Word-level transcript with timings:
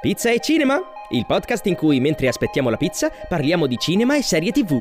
Pizza 0.00 0.30
e 0.30 0.40
cinema? 0.40 0.80
Il 1.10 1.26
podcast 1.26 1.66
in 1.66 1.76
cui 1.76 2.00
mentre 2.00 2.26
aspettiamo 2.28 2.70
la 2.70 2.76
pizza 2.76 3.10
parliamo 3.28 3.66
di 3.66 3.76
cinema 3.76 4.16
e 4.16 4.22
serie 4.22 4.50
tv. 4.50 4.80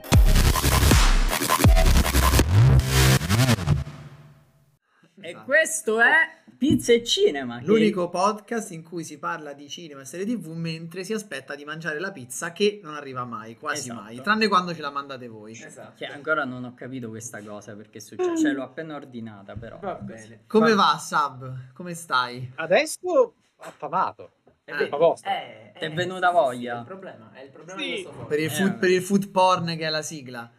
E 5.24 5.35
questo 5.45 6.00
è 6.00 6.39
Pizza 6.58 6.93
e 6.93 7.03
Cinema. 7.03 7.59
che- 7.59 7.66
L'unico 7.66 8.09
podcast 8.09 8.71
in 8.71 8.84
cui 8.84 9.04
si 9.04 9.18
parla 9.20 9.54
di 9.54 9.68
cinema 9.70 10.02
e 10.02 10.05
serie 10.05 10.25
tv 10.25 10.48
mentre 10.54 11.04
si 11.04 11.14
aspetta 11.14 11.55
di 11.55 11.64
mangiare 11.66 12.00
la 12.00 12.12
pizza 12.12 12.52
che 12.52 12.80
non 12.84 12.96
arriva 12.96 13.23
mai, 13.25 13.57
quasi 13.57 13.89
Esatto. 13.89 14.02
mai, 14.02 14.21
tranne 14.21 14.48
quando 14.48 14.73
ce 14.73 14.82
la 14.82 14.89
mandate 14.91 15.28
voi. 15.28 15.52
Esatto. 15.54 15.93
Che 15.98 16.05
ancora 16.05 16.43
non 16.43 16.64
ho 16.64 16.73
capito 16.73 17.09
questa 17.09 17.41
cosa 17.43 17.75
perché 17.75 18.00
succede. 18.00 18.38
Cioè, 18.38 18.52
l'ho 18.52 18.64
appena 18.64 18.96
ordinata, 18.96 19.55
però. 19.55 19.78
Va 19.80 19.96
bene. 19.96 20.43
Come 20.48 20.73
va 20.73 20.98
Sab? 21.00 21.73
Come 21.73 21.93
stai? 21.93 22.52
Adesso 22.55 23.00
ho 23.04 23.34
affamato. 23.57 24.32
È 24.64 24.71
Ah. 24.71 24.84
Eh, 24.84 25.71
Ti 25.73 25.86
è 25.86 25.86
eh, 25.86 25.89
venuta 25.89 26.27
sì, 26.27 26.34
voglia? 26.34 26.76
È 26.76 26.80
il 26.80 26.86
problema, 26.86 27.31
è 27.34 27.41
il 27.41 27.49
problema 27.49 27.80
Sì. 27.81 28.08
Per 28.27 28.40
il, 28.40 28.45
Eh, 28.45 28.49
food, 28.49 28.67
vabbè. 28.67 28.80
per 28.80 28.90
il 28.90 29.02
food 29.02 29.30
porn 29.31 29.66
che 29.76 29.86
è 29.86 29.90
la 29.90 30.02
sigla. 30.02 30.52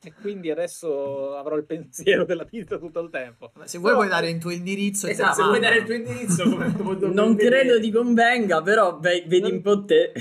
E 0.00 0.12
quindi 0.14 0.48
adesso 0.48 1.34
avrò 1.36 1.56
il 1.56 1.64
pensiero 1.64 2.24
della 2.24 2.44
pizza 2.44 2.78
tutto 2.78 3.00
il 3.00 3.10
tempo. 3.10 3.50
Se 3.64 3.78
vuoi 3.78 3.94
puoi 3.94 4.08
dare 4.08 4.30
il 4.30 4.38
tuo 4.38 4.50
indirizzo 4.50 5.08
Esatto, 5.08 5.34
se 5.34 5.42
vuoi 5.42 5.58
dare 5.58 5.78
il 5.78 5.84
tuo 5.84 5.94
indirizzo 5.94 6.44
Non 7.12 7.34
credo 7.34 7.80
ti 7.80 7.90
convenga, 7.90 8.62
però 8.62 8.98
ve- 9.00 9.24
vedi 9.26 9.50
un 9.50 9.60
po' 9.60 9.84
te. 9.84 10.12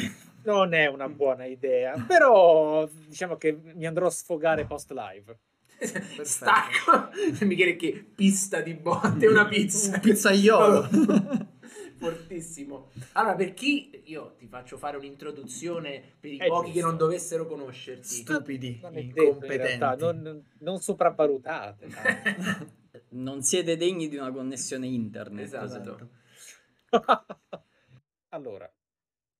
Non 0.43 0.73
è 0.73 0.87
una 0.87 1.07
buona 1.09 1.45
idea, 1.45 1.93
però 2.07 2.89
diciamo 3.07 3.37
che 3.37 3.55
mi 3.75 3.85
andrò 3.85 4.07
a 4.07 4.09
sfogare 4.11 4.65
post 4.65 4.91
live. 4.91 5.37
Stacco. 6.23 7.09
Michele 7.45 7.75
che 7.75 8.03
pista 8.15 8.61
di 8.61 8.73
botte 8.73 9.27
una 9.27 9.45
pizza. 9.45 9.93
Un 9.93 9.99
pizzaiolo. 9.99 10.89
Fortissimo. 11.97 12.91
Allora, 13.13 13.35
per 13.35 13.53
chi 13.53 14.03
io 14.05 14.35
ti 14.37 14.47
faccio 14.47 14.77
fare 14.77 14.97
un'introduzione 14.97 16.15
per 16.19 16.31
i 16.31 16.37
È 16.37 16.47
pochi 16.47 16.67
che 16.67 16.73
giusto. 16.73 16.87
non 16.87 16.97
dovessero 16.97 17.45
conoscerti. 17.47 18.07
Stupidi, 18.07 18.79
Non 18.81 18.93
detto 18.93 19.05
in 19.21 19.27
incompetenti. 19.27 19.77
realtà, 19.79 20.11
non, 20.11 20.45
non 20.59 20.79
sopravvalutate. 20.79 21.87
Non 23.09 23.41
siete 23.43 23.77
degni 23.77 24.09
di 24.09 24.17
una 24.17 24.31
connessione 24.31 24.87
internet. 24.87 25.45
Esatto. 25.45 26.09
allora, 28.29 28.71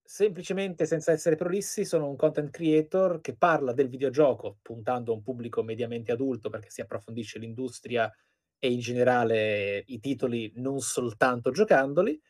semplicemente 0.02 0.86
senza 0.86 1.12
essere 1.12 1.36
prolissi, 1.36 1.84
sono 1.84 2.08
un 2.08 2.16
content 2.16 2.50
creator 2.50 3.20
che 3.20 3.36
parla 3.36 3.72
del 3.72 3.88
videogioco 3.88 4.58
puntando 4.62 5.12
a 5.12 5.16
un 5.16 5.22
pubblico 5.22 5.62
mediamente 5.62 6.12
adulto 6.12 6.50
perché 6.50 6.70
si 6.70 6.80
approfondisce 6.80 7.38
l'industria 7.38 8.12
e 8.58 8.72
in 8.72 8.80
generale 8.80 9.82
i 9.86 10.00
titoli 10.00 10.52
non 10.56 10.80
soltanto 10.80 11.50
giocandoli. 11.50 12.20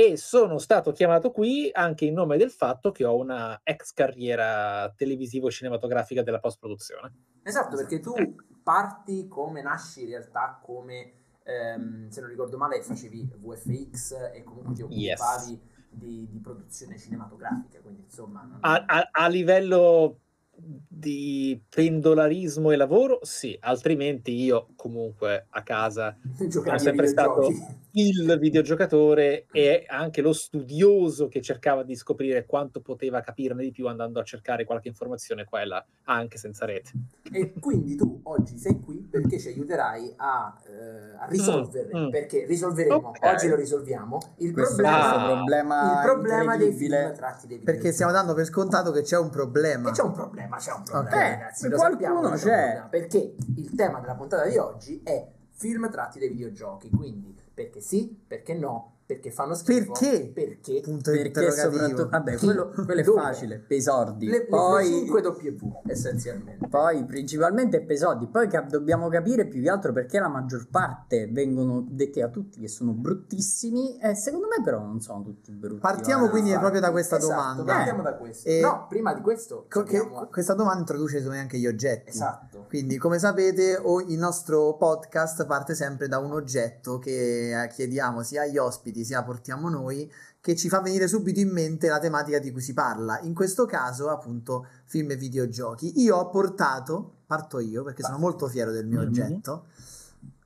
E 0.00 0.16
sono 0.16 0.56
stato 0.56 0.92
chiamato 0.92 1.30
qui 1.30 1.68
anche 1.70 2.06
in 2.06 2.14
nome 2.14 2.38
del 2.38 2.50
fatto 2.50 2.90
che 2.90 3.04
ho 3.04 3.18
una 3.18 3.60
ex 3.62 3.92
carriera 3.92 4.90
televisivo-cinematografica 4.96 6.22
della 6.22 6.38
post-produzione. 6.38 7.12
Esatto, 7.42 7.76
perché 7.76 8.00
tu 8.00 8.14
parti 8.62 9.28
come 9.28 9.60
nasci 9.60 10.04
in 10.04 10.08
realtà 10.08 10.58
come, 10.62 11.12
ehm, 11.42 12.08
se 12.08 12.20
non 12.22 12.30
ricordo 12.30 12.56
male, 12.56 12.82
facevi 12.82 13.28
VFX 13.36 14.30
e 14.32 14.42
comunque 14.42 14.72
ti 14.74 14.86
Yes. 14.88 15.20
occupavi 15.20 15.60
di, 15.90 16.28
di 16.30 16.38
produzione 16.38 16.96
cinematografica, 16.96 17.80
quindi 17.80 18.02
insomma... 18.04 18.40
non- 18.42 18.58
A, 18.62 18.82
a- 18.86 19.08
a 19.12 19.28
livello 19.28 20.20
di 20.62 21.60
pendolarismo 21.68 22.70
e 22.70 22.76
lavoro, 22.76 23.18
sì, 23.22 23.56
altrimenti 23.60 24.32
io 24.32 24.68
comunque 24.76 25.46
a 25.50 25.62
casa 25.62 26.16
sono 26.48 26.78
sempre 26.78 27.06
stato 27.06 27.40
videogiochi. 27.40 27.78
Il 27.92 28.36
videogiocatore 28.38 29.46
e 29.52 29.84
anche 29.88 30.20
lo 30.22 30.32
studioso 30.32 31.28
che 31.28 31.40
cercava 31.40 31.82
di 31.82 31.94
scoprire 31.96 32.46
quanto 32.46 32.80
poteva 32.80 33.20
capirne 33.20 33.62
di 33.62 33.70
più 33.70 33.86
andando 33.88 34.20
a 34.20 34.22
cercare 34.22 34.64
qualche 34.64 34.88
informazione 34.88 35.44
qua 35.44 35.60
e 35.60 35.64
là, 35.66 35.84
anche 36.04 36.38
senza 36.38 36.66
rete. 36.66 36.90
E 37.32 37.52
quindi 37.60 37.96
tu 37.96 38.20
oggi 38.24 38.56
sei 38.58 38.78
qui 38.80 38.98
perché 39.10 39.38
ci 39.38 39.48
aiuterai 39.48 40.14
a, 40.16 40.56
eh, 40.66 41.16
a 41.18 41.26
risolvere, 41.26 41.88
Mm, 41.96 42.04
mm. 42.06 42.10
perché 42.10 42.44
risolveremo, 42.46 43.08
Ok. 43.08 43.18
oggi 43.22 43.48
lo 43.48 43.56
risolviamo, 43.56 44.18
il 44.38 44.52
Questo 44.52 44.74
problema, 44.82 45.14
è 45.14 45.34
problema 45.34 45.92
il 45.92 46.10
problema 46.10 46.56
dei 46.56 46.72
film 46.72 47.14
tratti 47.14 47.46
dei 47.46 47.56
Perché 47.58 47.70
videogiochi. 47.72 47.92
stiamo 47.92 48.12
dando 48.12 48.34
per 48.34 48.44
scontato 48.44 48.90
che 48.92 49.02
c'è 49.02 49.18
un 49.18 49.30
problema. 49.30 49.88
E 49.88 49.92
c'è 49.92 50.02
un 50.02 50.12
problema, 50.12 50.56
c'è 50.56 50.72
un 50.72 50.82
problema, 50.84 51.08
Ok. 51.16 51.22
ragazzi. 51.30 51.68
Lo 51.68 51.76
qualcuno 51.76 52.20
che 52.30 52.36
c'è. 52.36 52.36
un 52.36 52.36
problema, 52.38 52.88
Perché 52.88 53.34
il 53.56 53.74
tema 53.74 54.00
della 54.00 54.14
puntata 54.14 54.46
di 54.48 54.56
oggi 54.56 55.00
è 55.04 55.26
film 55.52 55.90
tratti 55.90 56.18
dai 56.18 56.28
videogiochi. 56.28 56.88
Quindi, 56.90 57.36
perché 57.60 57.80
sì, 57.80 58.08
perché 58.26 58.54
no, 58.54 58.99
perché 59.10 59.32
fanno 59.32 59.54
schifo. 59.54 59.90
Perché? 59.92 60.30
Perché? 60.32 60.80
Punto 60.82 61.10
Perché 61.10 61.50
soprattutto... 61.50 62.08
Vabbè, 62.08 62.36
quello, 62.36 62.68
quello 62.68 63.00
è 63.00 63.02
Dove? 63.02 63.20
facile, 63.20 63.58
per 63.58 63.76
i 63.76 63.82
sordi. 63.82 64.26
Le, 64.28 64.46
poi... 64.46 64.88
le 64.88 64.96
5 64.98 65.20
W, 65.22 65.80
essenzialmente. 65.86 66.68
Poi 66.68 67.04
principalmente 67.04 67.82
per 67.82 67.96
i 67.96 67.98
soldi, 67.98 68.28
poi 68.28 68.46
cap- 68.46 68.68
dobbiamo 68.68 69.08
capire 69.08 69.46
più 69.46 69.60
che 69.62 69.68
altro 69.68 69.92
perché 69.92 70.20
la 70.20 70.28
maggior 70.28 70.68
parte 70.70 71.26
vengono 71.26 71.84
detti 71.88 72.20
a 72.20 72.28
tutti 72.28 72.60
che 72.60 72.68
sono 72.68 72.92
bruttissimi 72.92 73.98
e 73.98 74.14
secondo 74.14 74.46
me 74.46 74.62
però 74.62 74.78
non 74.80 75.00
sono 75.00 75.22
tutti 75.22 75.50
brutti. 75.50 75.80
Partiamo 75.80 76.26
va. 76.26 76.30
quindi 76.30 76.52
proprio 76.56 76.80
da 76.80 76.92
questa 76.92 77.16
Esatto, 77.16 77.32
domanda. 77.32 77.64
Partiamo 77.64 78.02
da 78.02 78.14
questo. 78.14 78.48
Eh, 78.48 78.60
no, 78.60 78.86
prima 78.88 79.12
di 79.12 79.20
questo... 79.22 79.66
Co- 79.68 79.82
che- 79.82 79.96
sappiamo- 79.98 80.26
questa 80.28 80.54
domanda 80.54 80.78
introduce 80.80 81.14
secondo 81.16 81.34
me 81.34 81.40
anche 81.40 81.58
gli 81.58 81.66
oggetti. 81.66 82.10
Esatto. 82.10 82.66
Quindi, 82.68 82.96
come 82.96 83.18
sapete, 83.18 83.76
o- 83.76 84.00
il 84.00 84.18
nostro 84.18 84.76
podcast 84.76 85.44
parte 85.46 85.74
sempre 85.74 86.06
da 86.06 86.18
un 86.18 86.30
oggetto 86.32 86.98
che 87.00 87.62
eh, 87.62 87.68
chiediamo 87.68 88.22
sia 88.22 88.42
agli 88.42 88.56
ospiti 88.58 88.99
sia 89.04 89.22
portiamo 89.22 89.68
noi, 89.68 90.10
che 90.40 90.56
ci 90.56 90.68
fa 90.68 90.80
venire 90.80 91.06
subito 91.08 91.40
in 91.40 91.50
mente 91.50 91.88
la 91.88 91.98
tematica 91.98 92.38
di 92.38 92.50
cui 92.50 92.60
si 92.60 92.72
parla. 92.72 93.20
In 93.20 93.34
questo 93.34 93.66
caso, 93.66 94.08
appunto, 94.08 94.66
film 94.84 95.10
e 95.10 95.16
videogiochi. 95.16 96.00
Io 96.00 96.16
ho 96.16 96.28
portato, 96.30 97.18
parto 97.26 97.58
io 97.60 97.82
perché 97.84 98.02
sono 98.02 98.18
molto 98.18 98.48
fiero 98.48 98.70
del 98.72 98.86
mio 98.86 99.00
Mhm. 99.00 99.06
oggetto, 99.06 99.64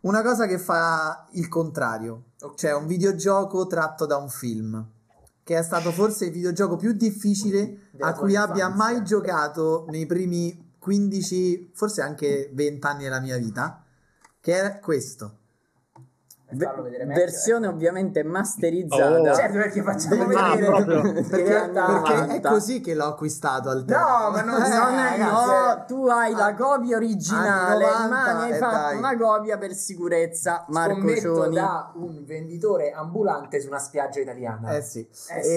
una 0.00 0.22
cosa 0.22 0.46
che 0.46 0.58
fa 0.58 1.26
il 1.32 1.48
contrario, 1.48 2.24
Ok. 2.42 2.56
cioè 2.56 2.74
un 2.74 2.86
videogioco 2.86 3.66
tratto 3.66 4.06
da 4.06 4.16
un 4.16 4.28
film. 4.28 4.84
Che 5.42 5.58
è 5.58 5.62
stato 5.62 5.92
forse 5.92 6.26
il 6.26 6.32
videogioco 6.32 6.76
più 6.76 6.92
difficile 6.92 7.88
Della 7.90 8.08
a 8.08 8.12
cui 8.14 8.34
abbia 8.34 8.66
infanzia. 8.68 8.94
mai 8.96 9.04
giocato 9.04 9.84
nei 9.90 10.06
primi 10.06 10.72
15, 10.78 11.70
forse 11.74 12.00
anche 12.02 12.50
20 12.52 12.86
anni 12.86 13.02
della 13.04 13.20
mia 13.20 13.36
vita, 13.36 13.82
che 14.40 14.60
è 14.60 14.78
questo. 14.80 15.38
E 16.60 16.64
farlo 16.64 16.82
vedere 16.82 17.04
meglio, 17.04 17.20
Versione 17.20 17.66
eh. 17.66 17.68
ovviamente 17.68 18.22
masterizzata. 18.22 19.20
Oh. 19.20 19.34
Certo, 19.34 19.56
perché 19.58 19.82
facciamo 19.82 20.22
Ah, 20.22 20.26
vedere 20.56 20.66
proprio. 20.66 20.96
in 21.06 21.26
Perché, 21.28 21.48
realtà- 21.48 21.86
perché 21.86 22.12
è 22.14 22.20
90. 22.20 22.48
così 22.50 22.80
che 22.80 22.94
l'ho 22.94 23.04
acquistato 23.06 23.68
al 23.70 23.84
tempo. 23.84 24.02
No, 24.06 24.30
ma 24.30 24.42
non 24.42 24.62
Eh, 24.62 24.68
Non 24.68 24.94
è- 24.94 25.10
ragazzi, 25.18 25.46
no, 25.48 25.84
tu 25.86 26.06
hai 26.08 26.32
la 26.34 26.54
copia 26.54 26.96
originale, 26.96 27.84
anni 27.84 28.08
90, 28.08 28.08
ma 28.08 28.32
ne 28.32 28.42
hai 28.44 28.50
eh, 28.50 28.54
fatto 28.58 28.76
dai. 28.76 28.96
una 28.98 29.16
copia 29.16 29.58
per 29.58 29.72
sicurezza. 29.74 30.64
Marco 30.68 30.94
Scommetto 30.96 31.34
Cioni. 31.34 31.54
da 31.54 31.92
un 31.94 32.24
venditore 32.24 32.90
ambulante 32.92 33.60
su 33.60 33.68
una 33.68 33.78
spiaggia 33.78 34.20
italiana. 34.20 34.70
Eh 34.76 34.82
sì, 34.82 35.00
Eh 35.00 35.08
sì, 35.10 35.32
E- 35.32 35.42
sì, 35.42 35.48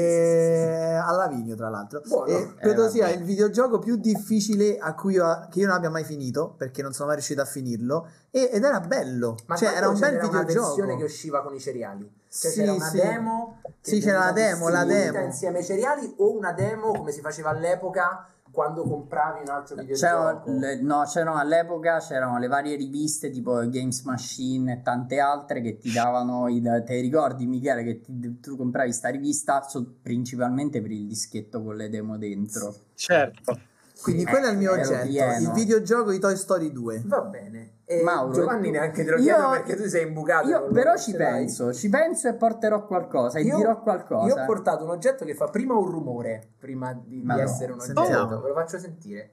sì, 0.64 1.08
a 1.08 1.12
Lavigno 1.12 1.56
tra 1.56 1.70
l'altro. 1.70 2.02
Buono. 2.06 2.26
E 2.28 2.54
credo 2.60 2.86
Eh, 2.86 2.90
sia 2.90 3.06
vabbè. 3.06 3.18
il 3.18 3.24
videogioco 3.24 3.80
più 3.80 3.96
difficile 3.98 4.78
a 4.78 4.94
cui 4.94 5.14
io, 5.14 5.48
che 5.50 5.60
io 5.60 5.68
non 5.68 5.76
abbia 5.76 5.90
mai 5.90 6.04
finito, 6.04 6.54
perché 6.58 6.82
non 6.82 6.92
sono 6.94 7.06
mai 7.08 7.16
riuscito 7.16 7.42
a 7.42 7.46
finirlo, 7.46 8.08
e- 8.30 8.50
ed 8.54 8.64
era 8.64 8.80
bello, 8.80 9.36
Ma 9.48 9.56
cioè 9.56 9.74
era 9.76 9.88
un 9.90 9.98
bel 10.00 10.20
videogioco. 10.20 10.74
Versione 10.88 10.98
che 10.98 11.04
usciva 11.04 11.42
con 11.44 11.54
i 11.56 11.60
cereali. 11.60 12.12
Cioè 12.30 12.52
Sì, 12.52 12.60
c'era 12.60 12.74
una 12.74 12.86
sì. 12.86 12.98
demo 12.98 13.62
Sì, 13.82 14.00
c'era 14.00 14.20
la 14.26 14.32
demo, 14.32 14.70
la 14.70 14.84
demo. 14.84 15.20
insieme 15.24 15.60
ai 15.60 15.64
cereali 15.66 16.14
o 16.18 16.36
una 16.36 16.52
demo 16.52 16.92
come 16.92 17.12
si 17.12 17.22
faceva 17.22 17.50
all'epoca 17.50 18.28
quando 18.52 18.84
compravi 18.84 19.42
un 19.42 19.50
altro 19.50 19.76
videogioco. 19.76 20.50
le- 20.52 20.82
no, 20.82 21.04
c'erano 21.06 21.38
all'epoca 21.38 22.00
c'erano 22.00 22.40
le 22.40 22.48
varie 22.48 22.76
riviste 22.76 23.30
tipo 23.30 23.54
Games 23.70 24.02
Machine 24.02 24.74
e 24.74 24.82
tante 24.82 25.20
altre 25.20 25.62
che 25.62 25.78
ti 25.78 25.92
davano 25.92 26.48
i, 26.48 26.62
te 26.62 27.00
ricordi 27.00 27.46
Michele 27.46 27.84
che 27.84 28.02
ti- 28.02 28.40
tu 28.40 28.56
compravi 28.58 28.92
sta 28.92 29.10
rivista 29.10 29.62
so- 29.62 29.86
principalmente 30.02 30.82
per 30.82 30.92
il 30.92 31.06
dischetto 31.08 31.62
con 31.62 31.76
le 31.76 31.90
demo 31.90 32.18
dentro 32.18 32.74
Certo. 32.96 33.60
Quindi 34.02 34.22
Sì, 34.24 34.28
quello 34.28 34.48
è 34.48 34.52
il 34.52 34.58
mio 34.58 34.72
oggetto, 34.74 35.08
pieno. 35.08 35.38
il 35.40 35.52
videogioco 35.54 36.12
di 36.12 36.20
Toy 36.20 36.36
Story 36.36 36.72
2. 36.72 37.02
Va 37.06 37.22
bene. 37.22 37.72
E 37.90 38.04
Mauro, 38.04 38.34
Giovanni 38.34 38.70
neanche 38.70 39.06
te 39.06 39.12
lo 39.12 39.18
io- 39.18 39.24
chiedo 39.34 39.50
perché 39.52 39.76
tu 39.78 39.88
sei 39.88 40.08
imbucato. 40.08 40.48
io 40.50 40.68
però 40.68 40.98
ci 40.98 41.14
penso 41.16 41.72
ci 41.74 41.88
penso 41.88 42.28
e 42.28 42.34
porterò 42.34 42.86
qualcosa 42.86 43.40
e 43.40 43.44
Io- 43.44 43.56
dirò 43.56 43.80
qualcosa 43.82 44.28
Io 44.28 44.42
ho 44.42 44.46
portato 44.46 44.84
un 44.84 44.90
oggetto 44.90 45.24
che 45.24 45.34
fa 45.34 45.48
prima 45.48 45.74
un 45.74 45.86
rumore, 45.90 46.50
prima 46.60 46.92
di, 46.94 47.22
di 47.24 47.40
essere 47.40 47.72
un 47.72 47.80
oggetto. 47.80 48.04
sentiamo. 48.04 48.42
Ve 48.42 48.48
lo 48.50 48.54
faccio 48.56 48.78
sentire. 48.78 49.32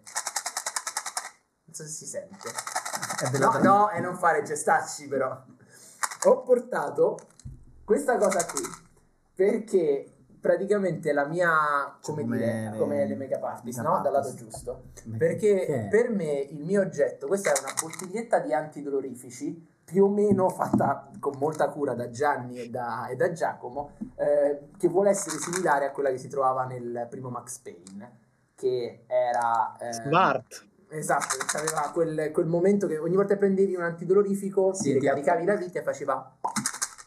Non 1.64 1.74
so 1.74 1.82
se 1.82 1.88
si 1.88 2.06
sente. 2.06 2.48
No, 3.40 3.58
no, 3.60 3.90
e 3.90 3.98
non 3.98 4.16
fare 4.16 4.42
gestacci 4.42 5.08
però. 5.08 5.36
Ho 6.26 6.42
portato 6.42 7.18
questa 7.84 8.16
cosa 8.16 8.44
qui 8.46 8.62
perché 9.34 10.13
praticamente 10.44 11.10
la 11.14 11.24
mia, 11.24 11.96
come, 12.02 12.20
Come 12.22 12.36
dire, 12.36 12.68
le- 12.70 12.76
come 12.76 13.06
le 13.06 13.16
make-up 13.16 13.42
artist, 13.44 13.80
no? 13.80 14.00
Dal 14.02 14.12
lato 14.12 14.34
giusto. 14.34 14.82
Perché 15.16 15.64
che- 15.64 15.86
per 15.90 16.10
me 16.10 16.32
il 16.50 16.62
mio 16.62 16.82
oggetto, 16.82 17.26
questa 17.26 17.50
è 17.50 17.58
una 17.58 17.72
bottiglietta 17.80 18.40
di 18.40 18.52
antidolorifici, 18.52 19.66
più 19.82 20.04
o 20.04 20.08
meno 20.10 20.50
fatta 20.50 21.08
con 21.18 21.32
molta 21.38 21.68
cura 21.70 21.94
da 21.94 22.10
Gianni 22.10 22.58
e 22.60 22.68
da, 22.68 23.06
e 23.08 23.16
da 23.16 23.32
Giacomo, 23.32 23.92
eh, 24.16 24.68
che 24.76 24.88
vuole 24.88 25.08
essere 25.10 25.38
similare 25.38 25.86
a 25.86 25.90
quella 25.92 26.10
che 26.10 26.18
si 26.18 26.28
trovava 26.28 26.64
nel 26.66 27.06
primo 27.08 27.30
Max 27.30 27.58
Payne, 27.60 28.18
che 28.54 29.04
era... 29.06 29.74
eh, 29.78 29.92
Smart. 29.94 30.66
Esatto, 30.90 31.36
aveva 31.56 31.90
quel, 31.90 32.30
quel 32.32 32.46
momento 32.46 32.86
che 32.86 32.98
ogni 32.98 33.16
volta 33.16 33.32
che 33.32 33.38
prendevi 33.40 33.74
un 33.74 33.82
antidolorifico, 33.82 34.74
Sì, 34.74 34.90
ti- 34.92 34.98
ricaricavi 34.98 35.44
la 35.46 35.54
vita 35.56 35.78
e 35.78 35.82
faceva... 35.82 36.36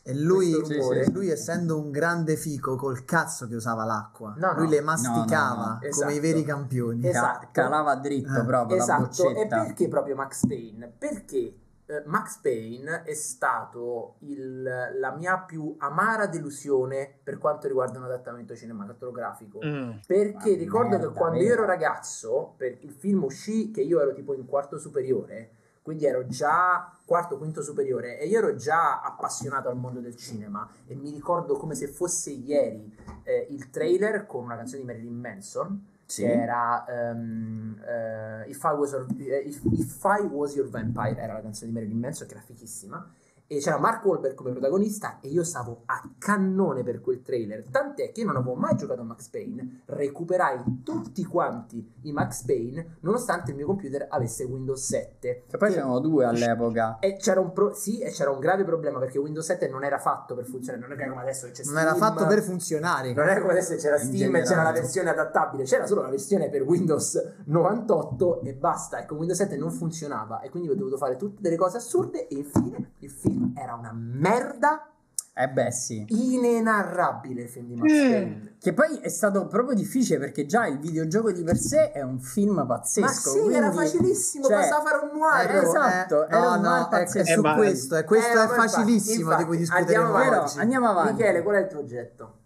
E 0.09 0.15
lui, 0.15 0.53
rumore. 0.53 1.03
sì, 1.03 1.11
lui, 1.11 1.29
essendo 1.29 1.77
un 1.77 1.91
grande 1.91 2.35
fico 2.37 2.75
col 2.75 3.03
cazzo 3.03 3.47
che 3.47 3.55
usava 3.55 3.83
l'acqua, 3.83 4.33
No, 4.37 4.51
no. 4.53 4.59
lui 4.59 4.69
le 4.69 4.79
No, 4.79 4.85
masticava 4.85 5.55
no, 5.63 5.67
no. 5.71 5.77
come 5.79 5.87
Esatto. 5.89 6.11
i 6.11 6.19
veri 6.19 6.43
campioni. 6.43 7.01
Ca- 7.01 7.09
Esatto. 7.09 7.47
calava 7.51 7.95
dritto 7.95 8.39
Eh, 8.41 8.45
proprio 8.45 8.77
la 8.77 8.83
Esatto, 8.83 9.29
e 9.35 9.47
perché 9.47 9.87
proprio 9.87 10.15
Max 10.15 10.45
Payne? 10.47 10.93
Perché 10.97 11.53
eh, 11.89 12.03
Max 12.05 12.39
Payne 12.39 13.03
è 13.03 13.13
stato 13.13 14.15
il- 14.19 14.61
la 14.99 15.11
mia 15.15 15.37
più 15.39 15.73
amara 15.79 16.27
delusione 16.27 17.09
per 17.23 17.37
quanto 17.37 17.67
riguarda 17.67 17.97
un 17.97 18.03
adattamento 18.05 18.55
cinematografico. 18.55 19.59
Mm. 19.65 19.91
Perché 20.05 20.51
Ma 20.51 20.57
ricordo 20.57 20.89
merda, 20.89 21.07
che 21.07 21.13
quando 21.13 21.39
io 21.39 21.53
ero 21.53 21.65
ragazzo, 21.65 22.53
per 22.57 22.77
il 22.81 22.91
film 22.91 23.23
uscì 23.23 23.71
che 23.71 23.81
io 23.81 24.01
ero 24.01 24.13
tipo 24.13 24.33
in 24.33 24.45
quarto 24.45 24.77
superiore, 24.77 25.51
quindi 25.87 26.05
ero 26.05 26.27
già 26.27 26.91
quarto, 27.05 27.37
quinto 27.37 27.61
superiore 27.61 28.19
e 28.19 28.27
io 28.27 28.39
ero 28.39 28.55
già 28.55 28.99
appassionato 29.01 29.69
al 29.69 29.77
mondo 29.77 30.01
del 30.01 30.17
cinema 30.17 30.69
e 30.85 30.95
mi 30.95 31.11
ricordo 31.11 31.55
come 31.55 31.75
se 31.75 31.87
fosse 31.87 32.31
ieri 32.31 32.93
eh, 33.23 33.47
il 33.51 33.69
trailer 33.69 34.25
con 34.25 34.43
una 34.43 34.57
canzone 34.57 34.81
di 34.81 34.85
Marilyn 34.87 35.17
Manson 35.17 35.85
Sì. 36.05 36.23
che 36.23 36.31
era 36.41 36.85
ehm, 36.85 37.81
eh, 37.87 38.49
If, 38.49 38.61
I 38.63 38.67
Was 38.75 38.91
Your, 38.91 39.05
eh, 39.17 39.37
If- 39.45 39.63
If 39.71 40.03
I 40.03 40.23
Was 40.25 40.55
Your 40.55 40.67
Vampire, 40.67 41.21
era 41.21 41.31
la 41.31 41.41
canzone 41.41 41.71
di 41.71 41.77
Marilyn 41.77 41.99
Manson 41.99 42.27
che 42.27 42.33
era 42.33 42.43
fichissima 42.43 43.09
e 43.47 43.59
c'era 43.59 43.77
Mark 43.77 44.03
Wahlberg 44.05 44.35
come 44.35 44.51
protagonista 44.51 45.19
e 45.21 45.29
io 45.29 45.43
stavo 45.43 45.83
a 45.85 46.01
cannone 46.17 46.83
per 46.83 46.99
quel 47.01 47.21
trailer 47.21 47.63
tant'è 47.69 48.11
che 48.11 48.19
io 48.21 48.27
non 48.27 48.35
avevo 48.35 48.55
mai 48.55 48.75
giocato 48.75 49.01
a 49.01 49.03
Max 49.05 49.29
Payne 49.29 49.83
recuperai 49.85 50.81
tutti 50.83 51.23
quanti 51.23 51.93
i 52.01 52.11
Max 52.11 52.43
Payne 52.43 52.97
nonostante 53.01 53.51
il 53.51 53.57
mio 53.57 53.65
computer 53.65 54.07
avesse 54.09 54.43
Windows 54.43 54.83
7 54.85 55.43
Che 55.47 55.57
poi 55.57 55.71
c'erano 55.71 55.99
due 55.99 56.25
all'epoca. 56.25 56.99
e 56.99 57.15
c'era 57.15 57.39
un 57.39 57.53
pro- 57.53 57.73
sì, 57.73 57.99
e 57.99 58.11
c'era 58.11 58.31
un 58.31 58.39
grave 58.39 58.63
problema 58.65 58.99
perché 58.99 59.17
Windows 59.17 59.45
7 59.45 59.67
non 59.69 59.83
era 59.83 59.97
fatto 59.97 60.35
per 60.35 60.45
funzionare 60.45 60.85
non 60.87 60.99
è 60.99 61.07
come 61.07 61.21
adesso 61.21 61.45
che 61.47 61.53
c'è 61.53 61.63
Non 61.65 61.77
era 61.77 61.93
Steam. 61.93 62.13
fatto 62.13 62.27
per 62.27 62.41
funzionare. 62.41 63.13
Non 63.13 63.27
era 63.29 63.39
come 63.39 63.51
adesso 63.53 63.71
che 63.73 63.77
c'era 63.79 63.97
Steam 63.97 64.35
e 64.35 64.41
c'era 64.43 64.63
la 64.63 64.71
versione 64.71 65.09
adattabile, 65.09 65.63
c'era 65.63 65.85
solo 65.85 66.01
la 66.01 66.09
versione 66.09 66.49
per 66.49 66.63
Windows 66.63 67.33
98 67.45 68.41
e 68.41 68.53
basta. 68.53 68.99
Ecco, 68.99 69.15
Windows 69.15 69.37
7 69.37 69.55
non 69.57 69.71
funzionava 69.71 70.41
e 70.41 70.49
quindi 70.49 70.69
ho 70.69 70.75
dovuto 70.75 70.97
fare 70.97 71.15
tutte 71.15 71.41
delle 71.41 71.55
cose 71.55 71.77
assurde 71.77 72.27
e 72.27 72.35
infine 72.35 72.91
il 72.99 73.09
film 73.09 73.36
era 73.55 73.73
una 73.75 73.91
merda 73.93 74.91
Eh 75.33 75.49
beh 75.49 75.71
sì. 75.71 76.05
inenarrabile 76.09 77.43
il 77.43 77.49
film 77.49 77.67
di 77.67 77.75
Max 77.75 77.91
Mm. 77.91 78.45
Che 78.59 78.73
poi 78.73 78.97
è 78.99 79.07
stato 79.09 79.45
proprio 79.47 79.75
difficile 79.75 80.17
perché 80.17 80.45
già 80.45 80.65
il 80.65 80.79
videogioco 80.79 81.31
di 81.31 81.43
per 81.43 81.57
sé 81.57 81.91
è 81.91 82.01
un 82.01 82.19
film 82.19 82.65
pazzesco. 82.65 83.05
Ma 83.05 83.11
sì, 83.11 83.53
era 83.53 83.69
quindi, 83.69 83.75
facilissimo, 83.91 84.45
cioè, 84.45 84.55
bastava 84.57 84.89
fare 84.89 85.05
un 85.11 85.17
noir. 85.17 85.55
Eh, 85.55 85.59
esatto, 85.59 86.23
eh, 86.23 86.27
era 86.27 86.39
no, 86.39 86.55
un 86.55 86.61
no, 86.61 86.69
mal 86.69 86.83
è, 86.83 86.85
è 86.85 86.89
pazzesco. 86.89 87.41
su 87.41 87.47
Eh, 87.47 87.53
questo, 87.55 87.95
e 87.97 88.03
questo 88.03 88.39
Eh, 88.39 88.43
è 88.43 88.47
facilissimo 88.47 89.19
infatti, 89.31 89.43
di 89.43 89.47
cui 89.47 89.57
andiamo 89.57 89.77
discuteremo 89.77 90.11
Però, 90.29 90.43
oggi. 90.43 90.59
andiamo 90.59 90.89
avanti. 90.89 91.11
Michele, 91.13 91.43
qual 91.43 91.55
è 91.55 91.59
il 91.59 91.67
tuo 91.67 91.79
oggetto? 91.79 92.37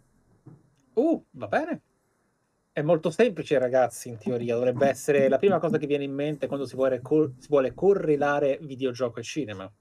Uh, 0.96 1.26
va 1.32 1.48
bene. 1.48 1.82
È 2.74 2.82
molto 2.82 3.10
semplice, 3.10 3.58
ragazzi, 3.58 4.10
in 4.10 4.18
teoria. 4.18 4.56
Dovrebbe 4.56 4.88
essere 4.88 5.28
la 5.30 5.38
prima 5.38 5.60
cosa 5.60 5.78
che 5.78 5.88
viene 5.88 6.04
in 6.04 6.14
mente 6.14 6.48
quando 6.48 6.66
si 6.66 6.76
vuole, 6.76 7.02
cor- 7.02 7.32
si 7.40 7.48
vuole 7.50 7.74
correlare 7.74 8.60
videogioco 8.62 9.20
e 9.20 9.24
cinema. 9.24 9.72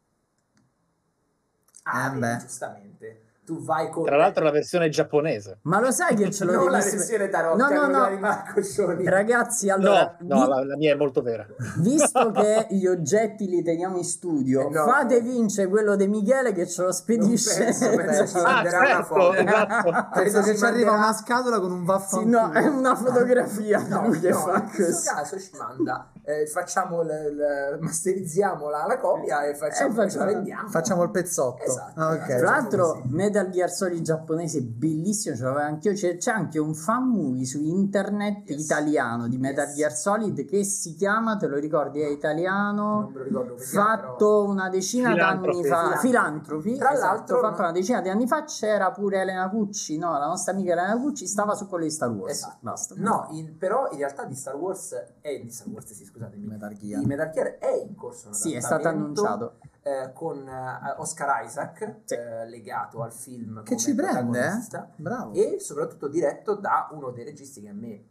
Ah, 1.93 2.15
Eh, 2.35 2.39
giustamente. 2.39 3.23
Tu 3.43 3.65
vai 3.65 3.91
con 3.91 4.05
Tra 4.05 4.17
l'altro 4.17 4.45
la 4.45 4.53
versione 4.53 4.91
giapponese. 4.91 5.59
Ma 5.63 5.81
lo 5.81 5.91
sai 5.91 6.15
che 6.15 6.31
ce 6.31 6.45
l'ho 6.45 6.53
non 6.55 6.71
la 6.71 6.79
versione 6.79 7.29
tarocca, 7.29 7.69
No, 7.69 7.87
no, 7.87 7.99
no. 7.99 8.09
di 8.09 8.17
Marco 8.17 8.63
Scioni. 8.63 9.05
Ragazzi, 9.09 9.69
allora, 9.69 10.15
no, 10.21 10.37
no, 10.37 10.43
vi- 10.45 10.49
la, 10.51 10.65
la 10.67 10.77
mia 10.77 10.93
è 10.93 10.95
molto 10.97 11.21
vera. 11.21 11.45
visto 11.79 12.31
che 12.31 12.69
gli 12.71 12.87
oggetti 12.87 13.49
li 13.49 13.61
teniamo 13.65 13.97
in 13.97 14.05
studio, 14.05 14.69
Eh, 14.69 14.71
no. 14.71 14.85
fate 14.85 15.21
vincere 15.21 15.67
quello 15.69 15.97
di 15.97 16.07
Michele 16.07 16.53
che 16.53 16.69
ce 16.69 16.83
lo 16.83 16.93
spedisce. 16.93 17.65
Penso, 17.65 17.89
penso 17.97 18.27
ci 18.29 18.37
Ah, 18.37 18.43
manderà 18.53 18.79
una 18.79 18.87
certo, 18.89 19.33
esatto. 19.35 19.91
Penso 19.91 20.09
Penso 20.13 20.43
che 20.43 20.57
ci 20.57 20.65
arriva 20.65 20.93
una 20.93 21.13
scatola 21.13 21.59
con 21.59 21.73
un 21.73 21.81
Sì, 21.81 21.85
vaffanculo. 21.87 22.41
no, 22.47 22.53
è 22.53 22.67
una 22.69 22.95
fotografia 22.95 23.85
No, 23.89 24.07
lui 24.07 24.21
che 24.21 24.29
no, 24.31 24.39
fa 24.39 24.63
in 24.63 24.71
questo 24.73 25.13
caso 25.13 25.41
ci 25.41 25.51
manda, 25.59 26.09
eh, 26.43 26.47
facciamo 26.47 27.03
l- 27.03 27.07
l- 27.07 27.79
masterizziamo 27.81 28.69
la, 28.69 28.87
la 28.87 28.99
copia 28.99 29.45
e 29.45 29.55
facciamo, 29.55 29.91
E 29.93 29.95
facciamo- 29.95 30.25
la 30.25 30.33
vendiamo. 30.33 30.69
Facciamo 30.69 31.03
il 31.03 31.11
pezzotto. 31.11 31.63
Esatto. 31.65 32.01
Ah, 32.01 32.13
ok. 32.13 32.27
Tra 32.27 32.51
l'altro, 32.51 33.03
Metal 33.07 33.49
Gear 33.51 33.71
Solid 33.71 34.03
giapponese 34.03 34.63
bellissimo, 34.63 35.35
ce 35.37 35.43
l'avevo 35.43 35.65
anch'io. 35.65 35.93
C'è, 35.93 36.17
c'è 36.17 36.31
anche 36.33 36.59
un 36.59 36.75
fan 36.75 37.09
movie 37.09 37.45
su 37.45 37.63
internet 37.63 38.49
Yes. 38.51 38.65
italiano 38.65 39.29
di 39.29 39.39
Metal 39.39 39.67
Yes. 39.67 39.77
Gear 39.77 39.93
Solid 39.93 40.45
che 40.45 40.65
si 40.65 40.95
chiama, 40.95 41.37
te 41.37 41.47
lo 41.47 41.57
ricordi, 41.59 42.01
è 42.01 42.07
italiano. 42.09 43.01
Non 43.01 43.13
me 43.13 43.19
lo 43.19 43.25
ricordo 43.25 43.59
si 43.59 43.75
Fatto 43.77 44.45
una 44.45 44.69
decina 44.69 45.15
d'anni 45.15 45.65
fa, 45.65 45.97
Filantropi. 45.97 46.77
Tra 46.77 46.93
esatto, 46.93 47.07
l'altro, 47.07 47.41
fatto 47.41 47.61
una 47.63 47.73
decina 47.73 48.01
di 48.01 48.09
anni 48.09 48.27
fa. 48.27 48.45
C'era 48.45 48.91
pure 48.91 49.21
Elena 49.21 49.49
Cucci, 49.49 49.99
no, 49.99 50.13
la 50.19 50.27
nostra 50.27 50.53
amica 50.53 50.73
Elena 50.73 50.97
Cucci 50.99 51.27
stava 51.27 51.55
su 51.55 51.67
quello 51.69 51.85
di 51.85 51.91
Star 51.91 52.11
Wars. 52.11 52.33
Esatto. 52.33 52.57
Basta. 52.61 52.95
No, 52.99 53.29
in- 53.33 53.57
però 53.57 53.89
in 53.91 53.99
realtà 53.99 54.25
di 54.25 54.35
Star 54.35 54.57
Wars 54.57 54.93
è 55.21 55.39
di 55.41 55.51
Star 55.51 55.69
Wars, 55.69 55.93
sì, 55.93 56.05
scusatemi. 56.21 56.47
Metal 56.47 56.73
Gear. 56.77 57.01
Di 57.01 57.07
Metal 57.07 57.31
Gear 57.31 57.59
è 57.59 57.73
in 57.87 57.95
corso 57.95 58.29
un 58.29 58.35
Sì, 58.35 58.55
è 58.55 58.61
stato 58.61 58.89
annunciato. 58.89 59.59
eh, 59.83 60.11
con 60.13 60.47
eh, 60.47 60.95
Oscar 60.99 61.45
Isaac 61.45 61.97
Sì. 62.05 62.15
eh, 62.15 62.47
legato 62.49 63.03
al 63.03 63.13
film 63.13 63.63
Che 63.63 63.77
ci 63.77 63.95
prende, 63.95 64.47
eh? 64.47 64.85
Bravo. 64.97 65.33
e 65.35 65.57
soprattutto 65.61 66.09
diretto 66.09 66.55
da 66.55 66.89
uno 66.93 67.11
dei 67.11 67.25
registi 67.25 67.63
che 67.63 67.69
a 67.69 67.73
me 67.75 68.05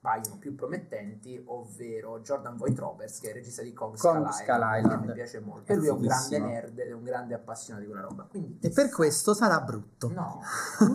paiono 0.00 0.36
più 0.38 0.54
promettenti, 0.54 1.42
ovvero 1.46 2.20
Jordan 2.20 2.56
Voight 2.56 2.78
Roberts, 2.78 3.18
che 3.18 3.26
è 3.26 3.30
il 3.30 3.36
regista 3.36 3.62
di 3.62 3.72
Kong, 3.72 3.96
Kong 3.98 4.28
Skull 4.28 4.62
Island, 4.78 5.00
che 5.00 5.06
mi 5.08 5.12
piace 5.12 5.40
molto. 5.40 5.72
È 5.72 5.74
E 5.74 5.78
lui 5.78 5.88
è 5.88 5.90
un 5.90 6.00
grande 6.02 6.38
nerd 6.38 6.78
ed 6.78 6.88
è 6.90 6.92
un 6.92 7.02
grande 7.02 7.34
appassionato 7.34 7.84
di 7.84 7.90
quella 7.90 8.06
roba. 8.06 8.22
Quindi, 8.30 8.58
E 8.62 8.70
per 8.70 8.88
questo 8.90 9.34
sarà 9.34 9.60
brutto. 9.62 10.08
No. 10.12 10.40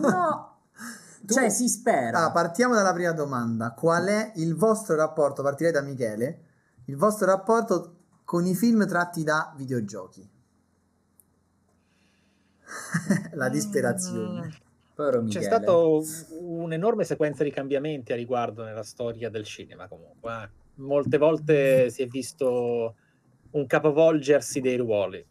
No, 1.24 1.34
cioè 1.34 1.50
si 1.50 1.68
spera. 1.68 2.24
Ah, 2.24 2.30
partiamo 2.32 2.74
dalla 2.74 2.92
prima 2.94 3.12
domanda. 3.12 3.72
Qual 3.72 4.06
è 4.06 4.32
il 4.36 4.56
vostro 4.56 4.96
rapporto? 4.96 5.42
Partirei 5.42 5.70
da 5.72 5.82
Michele. 5.82 6.40
Il 6.86 6.96
vostro 6.96 7.26
rapporto 7.26 7.96
con 8.24 8.46
i 8.46 8.54
film 8.54 8.86
tratti 8.86 9.22
da 9.22 9.54
videogiochi? 9.56 10.28
La 13.34 13.48
disperazione. 13.48 14.50
Povero 14.94 15.24
C'è 15.24 15.42
stato 15.42 16.02
un'enorme 16.40 17.04
sequenza 17.04 17.44
di 17.44 17.50
cambiamenti 17.50 18.12
a 18.12 18.16
riguardo 18.16 18.64
nella 18.64 18.82
storia 18.82 19.30
del 19.30 19.44
cinema 19.44 19.88
comunque. 19.88 20.42
eh. 20.42 20.48
Molte 20.76 21.18
volte 21.18 21.90
si 21.90 22.02
è 22.02 22.06
visto 22.06 22.94
un 23.50 23.66
capovolgersi 23.66 24.60
dei 24.60 24.76
ruoli, 24.76 25.24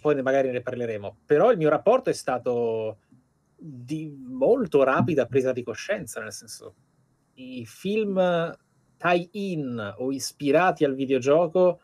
poi 0.00 0.22
magari 0.22 0.50
ne 0.50 0.62
parleremo, 0.62 1.18
però 1.26 1.50
il 1.50 1.58
mio 1.58 1.68
rapporto 1.68 2.10
è 2.10 2.14
stato 2.14 2.98
di 3.54 4.10
molto 4.26 4.82
rapida 4.82 5.26
presa 5.26 5.52
di 5.52 5.62
coscienza, 5.62 6.20
nel 6.20 6.32
senso 6.32 6.74
i 7.34 7.66
film 7.66 8.18
tie-in 8.98 9.94
o 9.98 10.12
ispirati 10.12 10.84
al 10.84 10.94
videogioco 10.94 11.80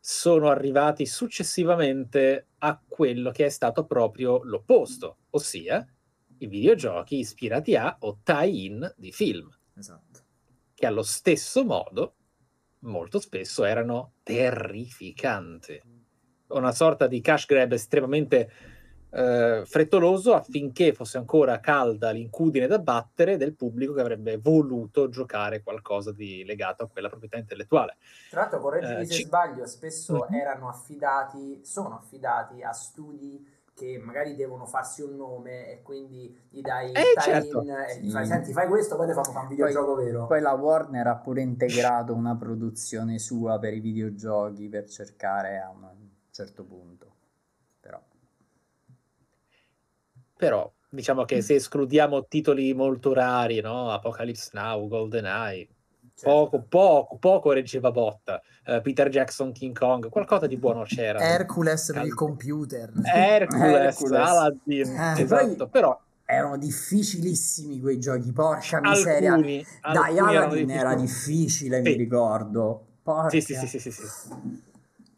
sono 0.00 0.48
arrivati 0.48 1.06
successivamente 1.06 2.48
a 2.58 2.80
quello 2.86 3.30
che 3.30 3.46
è 3.46 3.48
stato 3.48 3.84
proprio 3.84 4.42
l'opposto, 4.42 5.18
ossia 5.30 5.86
i 6.38 6.46
videogiochi 6.46 7.18
ispirati 7.18 7.74
a 7.74 7.96
o 8.00 8.20
tie-in 8.22 8.94
di 8.96 9.12
film, 9.12 9.48
Esatto. 9.76 10.20
che 10.74 10.86
allo 10.86 11.02
stesso 11.02 11.64
modo 11.64 12.16
molto 12.80 13.18
spesso 13.18 13.64
erano 13.64 14.14
terrificanti. 14.22 15.80
Una 16.48 16.72
sorta 16.72 17.06
di 17.06 17.20
cash 17.20 17.46
grab 17.46 17.72
estremamente 17.72 18.50
eh, 19.14 19.62
frettoloso 19.64 20.34
affinché 20.34 20.92
fosse 20.92 21.18
ancora 21.18 21.60
calda 21.60 22.10
l'incudine 22.10 22.66
da 22.66 22.78
battere 22.78 23.36
del 23.36 23.54
pubblico 23.54 23.92
che 23.94 24.00
avrebbe 24.00 24.38
voluto 24.38 25.08
giocare 25.08 25.62
qualcosa 25.62 26.12
di 26.12 26.44
legato 26.44 26.82
a 26.84 26.88
quella 26.88 27.08
proprietà 27.08 27.36
intellettuale. 27.38 27.96
Tra 28.28 28.40
l'altro, 28.40 28.60
correggimi 28.60 29.02
Eh, 29.02 29.06
se 29.06 29.14
ci- 29.14 29.22
sbaglio, 29.24 29.66
spesso 29.66 30.26
Mhm. 30.28 30.34
erano 30.34 30.68
affidati, 30.68 31.60
sono 31.64 31.94
affidati 31.96 32.62
a 32.62 32.72
studi 32.72 33.46
che 33.74 33.98
magari 33.98 34.34
devono 34.36 34.66
farsi 34.66 35.02
un 35.02 35.16
nome 35.16 35.68
e 35.68 35.82
quindi 35.82 36.36
gli 36.48 36.60
dai 36.60 36.92
Eh, 36.92 37.20
certo. 37.20 37.60
e 37.60 38.00
gli 38.00 38.10
fai, 38.10 38.24
senti, 38.26 38.52
fai 38.52 38.68
questo, 38.68 38.96
poi 38.96 39.06
ti 39.08 39.12
fanno 39.14 39.32
fare 39.32 39.40
un 39.46 39.48
videogioco 39.48 39.94
vero. 39.96 40.26
Poi 40.26 40.40
la 40.40 40.52
Warner 40.52 41.06
ha 41.08 41.16
pure 41.16 41.42
integrato 41.42 42.14
una 42.14 42.36
produzione 42.36 43.18
sua 43.18 43.58
per 43.58 43.74
i 43.74 43.80
videogiochi 43.80 44.68
per 44.68 44.88
cercare 44.88 45.58
a 45.58 45.70
un 45.70 45.88
certo 46.30 46.64
punto. 46.64 47.13
Però 50.36 50.70
diciamo 50.88 51.24
che 51.24 51.42
se 51.42 51.54
escludiamo 51.54 52.26
titoli 52.26 52.72
molto 52.74 53.12
rari, 53.12 53.60
no? 53.60 53.90
Apocalypse 53.90 54.50
Now, 54.52 54.86
GoldenEye, 54.88 55.68
Certo. 56.16 56.30
poco, 56.48 56.62
poco, 56.68 57.16
poco 57.18 57.52
reggeva 57.52 57.90
botta. 57.90 58.40
Eh, 58.64 58.80
Peter 58.82 59.08
Jackson, 59.08 59.52
King 59.52 59.76
Kong, 59.76 60.08
qualcosa 60.08 60.46
di 60.46 60.56
buono 60.56 60.82
c'era. 60.84 61.18
Hercules 61.20 61.86
per 61.86 62.02
il 62.04 62.14
Calma. 62.14 62.14
computer. 62.14 62.92
Hercules, 63.12 63.74
Hercules. 64.00 64.28
Aladdin, 64.28 64.88
Eh, 64.96 65.20
esatto, 65.20 65.56
poi- 65.56 65.68
però 65.68 66.00
Erano 66.26 66.56
difficilissimi 66.56 67.80
quei 67.80 67.98
giochi, 67.98 68.32
porca 68.32 68.80
miseria. 68.80 69.34
alcuni, 69.34 69.62
Dai, 69.82 70.18
alcuni 70.18 70.36
Aladdin 70.36 70.70
era 70.70 70.94
difficile, 70.94 71.80
mi 71.80 71.90
Sì. 71.90 71.96
ricordo. 71.96 72.86
Porca. 73.02 73.28
Sì, 73.28 73.40
sì, 73.42 73.54
sì, 73.54 73.66
sì, 73.66 73.90
sì, 73.90 73.90
sì. 73.90 74.28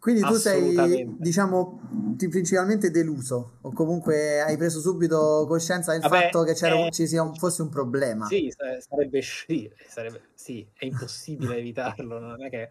Quindi 0.06 0.22
tu 0.22 0.34
sei, 0.34 1.04
diciamo, 1.18 1.80
principalmente 2.16 2.92
deluso, 2.92 3.58
o 3.62 3.72
comunque 3.72 4.40
hai 4.40 4.56
preso 4.56 4.78
subito 4.78 5.44
coscienza 5.48 5.90
del 5.90 6.02
Vabbè, 6.02 6.30
fatto 6.30 6.44
che 6.44 6.52
eh, 6.52 6.90
ci 6.92 7.08
sia 7.08 7.22
un- 7.22 7.34
fosse 7.34 7.62
un 7.62 7.70
problema. 7.70 8.25
Sì, 8.26 8.54
sa- 8.56 8.80
sarebbe, 8.88 9.20
sì, 9.20 9.68
sarebbe, 9.88 10.20
sì, 10.32 10.64
è 10.75 10.84
impossibile 10.84 11.56
evitarlo, 11.58 12.20
non 12.20 12.40
è 12.40 12.48
che 12.50 12.70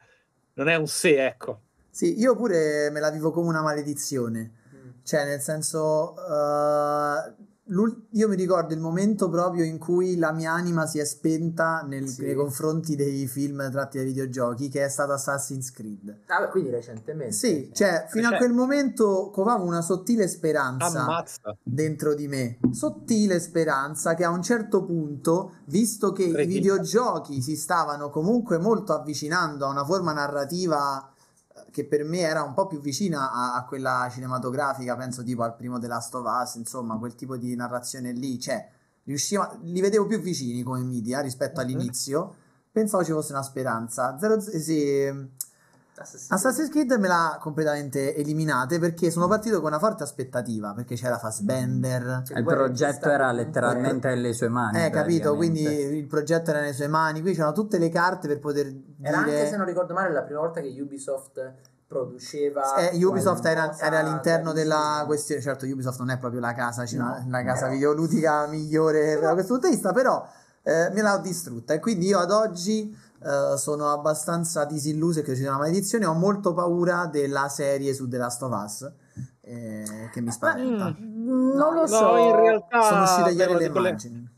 non 0.53 0.69
è 0.69 0.75
un 0.75 0.87
se, 0.87 1.25
ecco. 1.25 1.63
Sì, 1.89 2.17
io 2.17 2.37
pure 2.37 2.89
me 2.89 3.01
la 3.01 3.11
vivo 3.11 3.31
come 3.31 3.49
una 3.49 3.61
maledizione. 3.61 4.53
Mm. 4.73 4.89
Cioè, 5.03 5.25
nel 5.25 5.41
senso, 5.41 6.13
l'ul- 6.15 7.35
io 7.67 8.27
mi 8.27 8.35
ricordo 8.35 8.73
il 8.75 8.79
momento 8.79 9.27
proprio 9.29 9.63
in 9.63 9.79
cui 9.79 10.17
la 10.17 10.31
mia 10.31 10.51
anima 10.51 10.85
si 10.85 10.99
è 10.99 11.05
spenta 11.05 11.81
nel- 11.81 12.07
Sì. 12.07 12.21
nei 12.21 12.35
confronti 12.35 12.95
dei 12.95 13.25
film 13.25 13.71
tratti 13.71 13.97
dai 13.97 14.05
videogiochi, 14.05 14.69
che 14.69 14.83
è 14.85 14.87
stato 14.89 15.13
Assassin's 15.13 15.71
Creed. 15.71 16.15
Ah, 16.27 16.41
beh, 16.41 16.49
quindi 16.49 16.69
recentemente. 16.69 17.33
Sì, 17.33 17.71
cioè, 17.73 18.05
fino 18.09 18.27
a 18.27 18.29
Cioè- 18.31 18.39
quel 18.39 18.53
momento 18.53 19.31
covavo 19.33 19.63
una 19.65 19.81
sottile 19.81 20.27
speranza 20.27 21.01
Ammazza. 21.05 21.57
dentro 21.63 22.13
di 22.13 22.27
me, 22.27 22.59
sottile 22.71 23.39
speranza 23.39 24.13
che 24.13 24.23
a 24.23 24.29
un 24.29 24.43
certo 24.43 24.83
punto, 24.85 25.53
visto 25.65 26.11
che 26.11 26.23
i 26.23 26.31
Credibile. 26.31 26.59
videogiochi 26.59 27.41
si 27.41 27.55
stavano 27.55 28.09
comunque 28.11 28.59
molto 28.59 28.93
avvicinando 28.93 29.65
a 29.65 29.69
una 29.69 29.83
forma 29.83 30.13
narrativa 30.13 31.09
che 31.75 31.83
per 31.85 32.05
me 32.05 32.19
era 32.19 32.41
un 32.41 32.53
po' 32.53 32.67
più 32.67 32.79
vicina 32.79 33.33
a, 33.33 33.53
a 33.55 33.65
quella 33.65 34.07
cinematografica, 34.09 34.95
penso 34.95 35.23
tipo 35.23 35.43
al 35.43 35.57
primo 35.57 35.77
The 35.77 35.87
Last 35.87 36.15
of 36.15 36.23
Us, 36.25 36.55
insomma, 36.55 36.97
quel 36.97 37.15
tipo 37.15 37.35
di 37.35 37.53
narrazione 37.53 38.13
lì, 38.13 38.39
cioè, 38.39 38.65
riusciva, 39.03 39.57
li 39.61 39.81
vedevo 39.81 40.05
più 40.07 40.21
vicini 40.21 40.63
come 40.63 40.81
media 40.83 41.19
rispetto 41.19 41.59
Mhm. 41.59 41.67
all'inizio, 41.67 42.33
pensavo 42.71 43.03
ci 43.03 43.11
fosse 43.11 43.33
una 43.33 43.43
speranza. 43.43 44.17
Zero, 44.17 44.39
sì, 44.39 45.11
Assassin's 46.01 46.31
Assassin's 46.31 46.69
Creed 46.69 46.91
me 46.93 47.07
l'ha 47.07 47.37
completamente 47.39 48.15
eliminate 48.15 48.79
perché 48.79 49.09
sono 49.11 49.27
partito 49.27 49.59
con 49.59 49.67
una 49.67 49.79
forte 49.79 50.03
aspettativa 50.03 50.73
perché 50.73 50.95
c'era 50.95 51.17
Fassbender. 51.17 52.21
Creed. 52.25 52.37
Il 52.37 52.43
Guarda, 52.43 52.63
progetto 52.63 53.09
era 53.09 53.31
letteralmente 53.31 54.07
nelle 54.09 54.33
sue 54.33 54.49
mani. 54.49 54.83
Eh, 54.83 54.89
capito? 54.89 55.35
Quindi 55.35 55.63
il 55.63 56.07
progetto 56.07 56.49
era 56.51 56.59
nelle 56.59 56.73
sue 56.73 56.87
mani, 56.87 57.21
qui 57.21 57.33
c'erano 57.33 57.53
tutte 57.53 57.77
le 57.77 57.89
carte 57.89 58.27
per 58.27 58.39
poter 58.39 58.73
Era 59.01 59.17
anche, 59.19 59.29
dire... 59.31 59.47
se 59.47 59.57
non 59.57 59.65
ricordo 59.65 59.93
male, 59.93 60.11
la 60.11 60.23
prima 60.23 60.39
volta 60.39 60.61
che 60.61 60.75
Ubisoft 60.79 61.53
produceva... 61.87 62.89
Eh, 62.89 63.03
Ubisoft 63.03 63.45
era, 63.45 63.77
era 63.77 63.99
all'interno 63.99 64.51
della 64.53 65.03
questione, 65.05 65.41
certo 65.41 65.65
Ubisoft 65.65 65.99
non 65.99 66.09
è 66.09 66.17
proprio 66.17 66.41
la 66.41 66.53
casa, 66.53 66.83
No, 66.95 67.25
la 67.29 67.43
casa 67.43 67.67
videoludica 67.67 68.47
migliore 68.47 69.19
da 69.19 69.33
questo 69.33 69.53
punto 69.53 69.67
di 69.67 69.73
vista, 69.75 69.91
però 69.93 70.27
eh, 70.63 70.89
me 70.93 71.01
l'ha 71.01 71.17
distrutta 71.19 71.73
e 71.73 71.79
quindi 71.79 72.07
io 72.07 72.19
ad 72.19 72.31
oggi 72.31 72.95
eh, 73.25 73.57
sono 73.57 73.87
abbastanza 73.91 74.65
disilluso 74.65 75.21
che 75.21 75.33
ci 75.33 75.41
sia 75.41 75.49
una 75.49 75.59
maledizione, 75.59 76.05
ho 76.05 76.13
molto 76.13 76.53
paura 76.53 77.07
della 77.07 77.49
serie 77.49 77.93
su 77.93 78.07
The 78.07 78.17
Last 78.17 78.41
of 78.43 78.51
Us 78.63 78.91
eh, 79.41 80.09
che 80.11 80.21
mi 80.21 80.31
spaventa. 80.31 80.95
Mm, 80.99 81.51
non 81.55 81.73
lo 81.73 81.81
No, 81.81 81.87
so. 81.87 82.17
in 82.17 82.35
realtà 82.35 82.81
Sono 82.83 83.03
uscite 83.03 83.29
è 83.29 83.33
ieri 83.33 83.49
una 83.51 83.59
le 83.59 83.65
di 83.65 83.71
quelle- 83.71 83.87
immagini. 83.89 84.33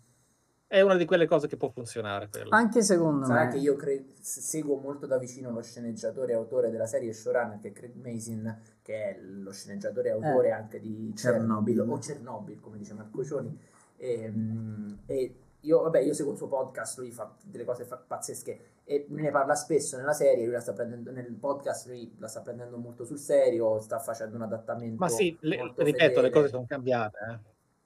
È 0.70 0.82
una 0.82 0.96
di 0.96 1.06
quelle 1.06 1.28
cose 1.28 1.48
che 1.48 1.56
può 1.56 1.70
funzionare. 1.70 2.28
quella. 2.30 2.54
Anche 2.56 2.82
secondo 2.82 3.26
Sarà 3.26 3.46
me. 3.46 3.52
che 3.52 3.58
io 3.58 3.78
cre- 3.78 4.06
seguo 4.20 4.76
molto 4.78 5.06
da 5.08 5.18
vicino 5.18 5.50
lo 5.50 5.62
sceneggiatore 5.62 6.34
e 6.34 6.36
autore 6.36 6.70
della 6.70 6.86
serie 6.86 7.14
showrunner 7.14 7.58
che 7.60 7.70
è 7.70 7.72
Craig 7.72 7.96
Mason, 7.96 8.60
che 8.82 8.94
è 9.16 9.20
lo 9.22 9.54
sceneggiatore 9.54 10.10
e 10.10 10.12
autore 10.12 10.48
Eh. 10.50 10.52
anche 10.52 10.82
di 10.82 11.14
Chernobyl. 11.16 11.74
Chernobyl 11.76 11.80
o 11.80 11.98
Chernobyl, 12.00 12.60
come 12.60 12.78
dice 12.78 12.94
Marco 12.94 13.24
Cioni. 13.24 13.58
E, 13.96 14.30
mm, 14.30 14.94
e 15.06 15.36
io, 15.62 15.82
vabbè, 15.84 16.00
io 16.00 16.14
seguo 16.14 16.34
il 16.34 16.38
suo 16.38 16.48
podcast, 16.48 16.98
lui 16.98 17.12
fa 17.14 17.34
delle 17.46 17.64
cose 17.64 17.86
fa- 17.86 18.04
pazzesche 18.06 18.60
e 18.90 19.06
ne 19.10 19.32
parla 19.32 19.54
spesso 19.54 19.98
nella 19.98 20.14
serie, 20.14 20.46
lui 20.46 20.54
la 20.54 20.62
sta 20.62 20.72
prendendo 20.72 21.12
nel 21.12 21.34
podcast, 21.34 21.88
lui 21.88 22.16
la 22.20 22.30
sta 22.30 22.40
prendendo 22.40 22.78
molto 22.78 23.04
sul 23.04 23.18
serio, 23.20 23.80
sta 23.80 24.00
facendo 24.00 24.38
un 24.38 24.44
adattamento. 24.44 24.96
Ma 24.98 25.10
sì, 25.10 25.38
le- 25.42 25.58
ripeto, 25.76 25.84
le 25.84 25.92
fedele. 25.92 26.30
cose 26.30 26.48
sono 26.48 26.66
cambiate. 26.66 27.18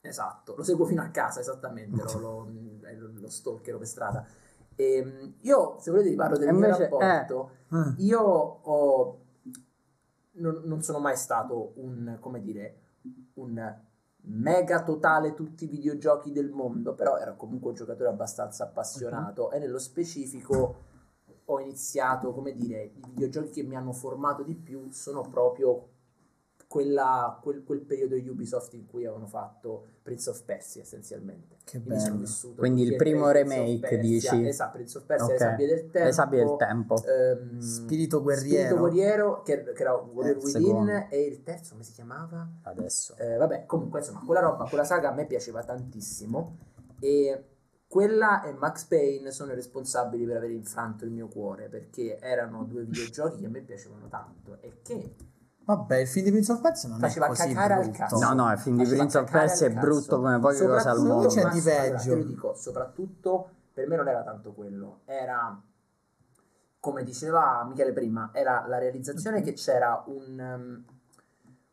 eh. 0.01 0.08
Esatto, 0.08 0.53
lo 0.55 0.62
seguo 0.63 0.86
fino 0.86 1.01
a 1.01 1.08
casa, 1.10 1.39
esattamente, 1.39 2.03
lo, 2.03 2.20
lo, 2.20 2.48
lo, 2.81 3.12
lo 3.20 3.29
stalkero 3.29 3.79
per 3.79 3.88
strada. 3.88 4.25
Ehm, 4.75 5.34
io, 5.41 5.77
se 5.79 5.89
volete, 5.89 6.10
vi 6.10 6.15
parlo 6.15 6.38
del 6.38 6.48
E 6.50 6.51
mio 6.51 6.65
invece- 6.65 6.84
rapporto. 6.89 7.51
Ah. 7.70 7.93
Io 7.98 8.20
ho... 8.22 9.20
Non, 10.34 10.62
non 10.65 10.81
sono 10.81 11.00
mai 11.00 11.17
stato 11.17 11.74
un, 11.77 12.17
come 12.20 12.39
dire, 12.41 12.75
un 13.34 13.75
mega 14.24 14.81
totale 14.84 15.34
tutti 15.34 15.63
i 15.65 15.67
videogiochi 15.67 16.31
del 16.31 16.50
mondo, 16.51 16.93
però 16.93 17.17
ero 17.17 17.36
comunque 17.36 17.70
un 17.70 17.75
giocatore 17.75 18.10
abbastanza 18.10 18.65
appassionato 18.65 19.51
e 19.51 19.60
nello 19.60 19.79
specifico 19.79 20.89
ho 21.53 21.60
iniziato, 21.60 22.31
come 22.34 22.53
dire, 22.53 22.84
i 22.84 23.01
videogiochi 23.10 23.50
che 23.50 23.63
mi 23.63 23.75
hanno 23.75 23.91
formato 23.93 24.43
di 24.43 24.55
più 24.55 24.89
sono 24.91 25.22
proprio 25.22 25.88
quella- 26.67 27.38
quel, 27.41 27.63
quel 27.65 27.81
periodo 27.81 28.15
Ubisoft 28.15 28.74
in 28.75 28.86
cui 28.86 29.03
avevano 29.03 29.27
fatto 29.27 29.88
Prince 30.01 30.29
of 30.29 30.41
Persia 30.43 30.81
essenzialmente. 30.81 31.58
Che 31.65 31.81
Quindi 31.81 32.00
sono 32.00 32.13
bello. 32.13 32.25
vissuto 32.25 32.60
Quindi 32.62 32.84
il 32.84 32.96
primo 32.96 33.29
remake, 33.29 33.98
dici? 34.00 34.48
Esatto, 34.48 34.77
Prince 34.77 34.98
of 35.00 35.03
Persia, 35.05 35.25
Ok. 35.25 35.31
Le 35.34 35.38
sabbie 35.38 35.67
del 35.67 35.89
tempo. 35.91 36.05
Le 36.08 36.12
sabbie 36.13 36.39
del 36.46 36.55
tempo. 36.58 37.03
ehm, 37.03 37.60
Spirito 37.60 38.22
guerriero. 38.22 38.55
Spirito 38.67 38.77
guerriero, 38.79 39.41
che, 39.41 39.63
che 39.74 39.81
era 39.81 39.93
Warrior 39.96 40.38
Eh, 40.38 40.39
Within, 40.39 40.51
secondo. 40.63 40.91
e 41.10 41.22
il 41.25 41.43
terzo 41.43 41.72
come 41.74 41.84
si 41.84 41.91
chiamava? 41.91 42.48
Adesso. 42.63 43.15
Eh, 43.17 43.36
vabbè, 43.36 43.65
comunque, 43.65 44.00
insomma, 44.00 44.24
quella 44.25 44.39
roba, 44.39 44.65
quella 44.70 44.86
saga 44.86 45.10
a 45.12 45.13
me 45.13 45.25
piaceva 45.25 45.62
tantissimo 45.63 46.58
e 47.00 47.46
quella 47.92 48.42
e 48.44 48.54
Max 48.54 48.86
Payne 48.86 49.32
sono 49.32 49.52
i 49.52 49.56
responsabili 49.56 50.26
per 50.26 50.38
aver 50.38 50.52
infranto 50.52 51.04
il 51.04 51.12
mio 51.12 51.28
cuore 51.28 51.68
perché 51.68 52.20
erano 52.22 52.64
due 52.64 52.84
videogiochi 52.86 53.42
che 53.42 53.48
a 53.48 53.50
me 53.50 53.60
piacevano 53.60 54.08
tanto 54.08 54.62
e 54.62 54.80
che 54.82 55.16
Vabbè, 55.66 55.98
il 55.98 56.08
film 56.08 56.24
di 56.24 56.32
Prince 56.32 56.54
of 56.54 56.62
Persia 56.62 56.88
non 56.88 57.00
Faceva 57.00 57.26
è 57.26 57.30
così 57.30 57.54
brutto. 57.54 57.92
cazzo. 57.92 58.20
No, 58.20 58.34
no, 58.34 58.52
il 58.52 58.58
film 58.60 58.82
di 58.82 58.90
Prince 58.90 59.18
of 59.18 59.30
Persia 59.30 59.68
è 59.68 59.74
brutto 59.74 60.22
come 60.22 60.40
poche 60.40 60.66
cose 60.66 60.88
al 60.88 61.02
mondo. 61.02 61.28
C'è 61.28 61.50
di 61.50 61.60
allora, 61.60 61.82
peggio. 61.82 62.10
te 62.10 62.16
lo 62.16 62.24
dico, 62.24 62.56
soprattutto 62.56 63.50
per 63.74 63.88
me 63.90 63.98
non 63.98 64.08
era 64.08 64.24
tanto 64.24 64.54
quello, 64.54 65.02
era 65.04 65.62
come 66.80 67.04
diceva 67.04 67.66
Michele 67.68 67.92
prima, 67.92 68.30
era 68.34 68.66
la 68.68 68.78
realizzazione 68.78 69.42
che 69.42 69.52
c'era 69.54 70.02
un 70.08 70.40
um, 70.40 70.86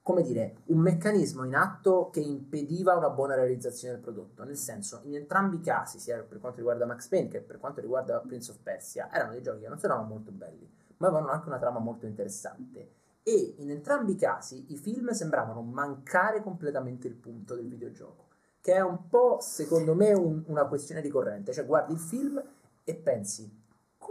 come 0.08 0.22
dire, 0.22 0.62
un 0.68 0.78
meccanismo 0.78 1.44
in 1.44 1.54
atto 1.54 2.08
che 2.10 2.20
impediva 2.20 2.96
una 2.96 3.10
buona 3.10 3.34
realizzazione 3.34 3.92
del 3.92 4.02
prodotto. 4.02 4.42
Nel 4.42 4.56
senso, 4.56 5.00
in 5.02 5.14
entrambi 5.14 5.56
i 5.56 5.60
casi, 5.60 5.98
sia 5.98 6.22
per 6.22 6.40
quanto 6.40 6.60
riguarda 6.60 6.86
Max 6.86 7.08
Payne 7.08 7.28
che 7.28 7.42
per 7.42 7.58
quanto 7.58 7.82
riguarda 7.82 8.18
Prince 8.20 8.52
of 8.52 8.56
Persia, 8.62 9.12
erano 9.12 9.32
dei 9.32 9.42
giochi 9.42 9.60
che 9.60 9.68
non 9.68 9.78
solo 9.78 10.00
molto 10.04 10.30
belli, 10.30 10.66
ma 10.96 11.08
avevano 11.08 11.30
anche 11.30 11.48
una 11.48 11.58
trama 11.58 11.78
molto 11.78 12.06
interessante. 12.06 12.88
E 13.22 13.56
in 13.58 13.70
entrambi 13.70 14.12
i 14.12 14.16
casi 14.16 14.72
i 14.72 14.78
film 14.78 15.10
sembravano 15.10 15.60
mancare 15.60 16.42
completamente 16.42 17.06
il 17.06 17.14
punto 17.14 17.54
del 17.54 17.68
videogioco, 17.68 18.28
che 18.62 18.72
è 18.72 18.80
un 18.80 19.08
po', 19.10 19.40
secondo 19.42 19.94
me, 19.94 20.14
un- 20.14 20.42
una 20.46 20.64
questione 20.64 21.02
ricorrente. 21.02 21.52
Cioè, 21.52 21.66
guardi 21.66 21.92
il 21.92 21.98
film 21.98 22.42
e 22.82 22.94
pensi, 22.94 23.46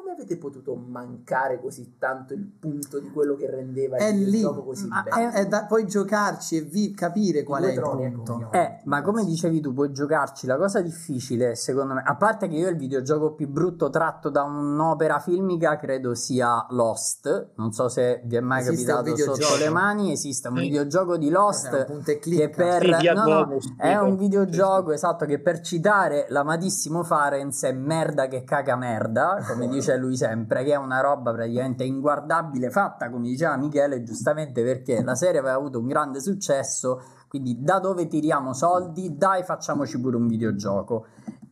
come 0.08 0.14
avete 0.14 0.38
potuto 0.38 0.74
mancare 0.76 1.60
così 1.60 1.98
tanto 2.00 2.34
il 2.34 2.46
punto 2.46 3.00
di 3.00 3.12
quello 3.12 3.36
che 3.36 3.50
rendeva 3.50 3.98
È 3.98 4.06
il 4.06 4.20
lì, 4.20 4.26
videogioco 4.32 4.64
così 4.64 4.88
ma 4.88 5.04
bello? 5.04 5.32
è, 5.32 5.32
è 5.34 5.48
da 5.48 5.66
poi 5.66 5.86
giocarci 5.86 6.56
e 6.58 6.62
vi- 6.62 6.94
capire 6.94 7.44
qual 7.44 7.64
è 7.64 7.72
il 7.74 7.78
ecco, 7.78 7.98
punto. 7.98 8.50
Eh, 8.52 8.80
ma 8.86 9.02
come 9.02 9.26
dicevi 9.26 9.60
tu, 9.60 9.74
puoi 9.74 9.92
giocarci. 9.92 10.48
La 10.48 10.56
cosa 10.56 10.80
difficile, 10.82 11.56
secondo 11.56 11.94
me, 11.96 12.04
a 12.06 12.16
parte 12.16 12.48
che 12.48 12.56
io 12.56 12.70
il 12.70 12.78
videogioco 12.78 13.34
più 13.34 13.50
brutto 13.50 13.90
tratto 13.90 14.30
da 14.30 14.44
un'opera 14.44 15.20
filmica 15.20 15.76
credo 15.76 16.14
sia 16.16 16.66
Lost. 16.70 17.50
Non 17.56 17.74
so 17.74 17.90
se 17.90 18.22
vi 18.24 18.38
è 18.38 18.40
mai 18.40 18.62
Esiste 18.62 18.92
capitato 18.94 19.36
sotto 19.36 19.58
le 19.58 19.70
mani. 19.70 20.12
Esiste 20.14 20.48
un 20.48 20.56
Sì. 20.56 20.62
videogioco 20.62 21.18
di 21.18 21.28
un 21.28 21.34
Lost 21.34 21.86
punto 21.86 22.12
e 22.12 22.20
che 22.20 22.50
per 22.50 22.96
Sì, 23.00 23.12
no, 23.14 23.24
no, 23.26 23.58
è 23.78 23.96
un 23.98 24.16
videogioco 24.16 24.92
esatto 24.92 25.26
che 25.26 25.40
per 25.40 25.60
citare 25.60 26.28
l'amatissimo 26.30 27.04
Farenz 27.04 27.64
è 27.64 27.74
merda 27.74 28.28
che 28.28 28.44
caga 28.46 28.76
merda, 28.78 29.44
come 29.48 29.68
dice 29.68 29.97
lui 29.98 30.16
sempre, 30.16 30.63
che 30.63 30.72
è 30.72 30.77
una 30.77 31.01
roba 31.01 31.32
praticamente 31.34 31.84
inguardabile, 31.84 32.70
fatta 32.70 33.10
come 33.10 33.27
diceva 33.27 33.56
Michele 33.58 34.04
giustamente 34.04 34.63
perché 34.63 35.04
la 35.04 35.16
serie 35.16 35.39
aveva 35.39 35.56
avuto 35.56 35.80
un 35.80 35.88
grande 35.88 36.22
successo, 36.22 37.01
quindi 37.27 37.62
da 37.62 37.80
dove 37.80 38.08
tiriamo 38.08 38.54
soldi? 38.54 39.18
Dai, 39.18 39.44
facciamoci 39.44 40.00
pure 40.00 40.16
un 40.16 40.27
videogioco. 40.27 41.08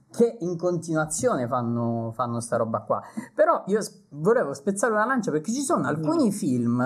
Che 0.09 0.37
in 0.39 0.57
continuazione 0.57 1.47
fanno, 1.47 2.11
fanno 2.13 2.39
sta 2.39 2.55
roba 2.55 2.79
qua. 2.81 3.01
Però 3.33 3.63
io 3.67 3.79
volevo 4.09 4.53
spezzare 4.53 4.93
una 4.93 5.05
lancia 5.05 5.29
perché 5.29 5.51
ci 5.51 5.61
sono 5.61 5.87
alcuni 5.87 6.31
film 6.31 6.81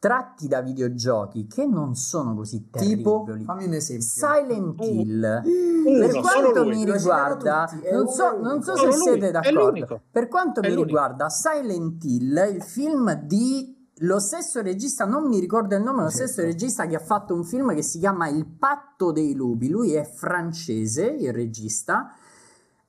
tratti 0.00 0.48
da 0.48 0.62
videogiochi 0.62 1.46
che 1.46 1.66
non 1.66 1.94
sono 1.94 2.34
così 2.34 2.68
Tipo, 2.70 3.22
terribili. 3.26 3.44
fammi 3.44 3.66
un 3.66 3.74
esempio. 3.74 4.06
Silent 4.06 4.80
Uh, 4.80 4.84
Hill. 4.84 5.42
Uno, 5.84 5.98
per 5.98 6.10
solo 6.10 6.20
quanto 6.22 6.64
mi 6.64 6.84
riguarda, 6.90 7.70
non 7.92 8.08
so, 8.08 8.38
non 8.40 8.62
so 8.62 8.76
se 8.76 8.92
siete 8.92 9.30
d'accordo. 9.30 10.00
Per 10.10 10.28
quanto 10.28 10.60
È 10.60 10.62
mi 10.62 10.70
l'unico. 10.70 10.86
riguarda, 10.86 11.28
Silent 11.28 12.02
Hill, 12.02 12.54
il 12.54 12.62
film 12.62 13.12
di 13.26 13.76
lo 14.02 14.18
stesso 14.18 14.62
regista, 14.62 15.04
non 15.04 15.28
mi 15.28 15.38
ricordo 15.38 15.76
il 15.76 15.82
nome, 15.82 16.02
lo 16.04 16.08
Certo. 16.08 16.26
stesso 16.28 16.40
regista 16.46 16.86
che 16.86 16.96
ha 16.96 17.00
fatto 17.00 17.34
un 17.34 17.44
film 17.44 17.74
che 17.74 17.82
si 17.82 17.98
chiama 17.98 18.28
Il 18.28 18.46
patto 18.46 19.12
dei 19.12 19.34
lupi. 19.34 19.68
Lui 19.68 19.92
è 19.92 20.04
francese, 20.04 21.04
il 21.04 21.30
regista. 21.34 22.08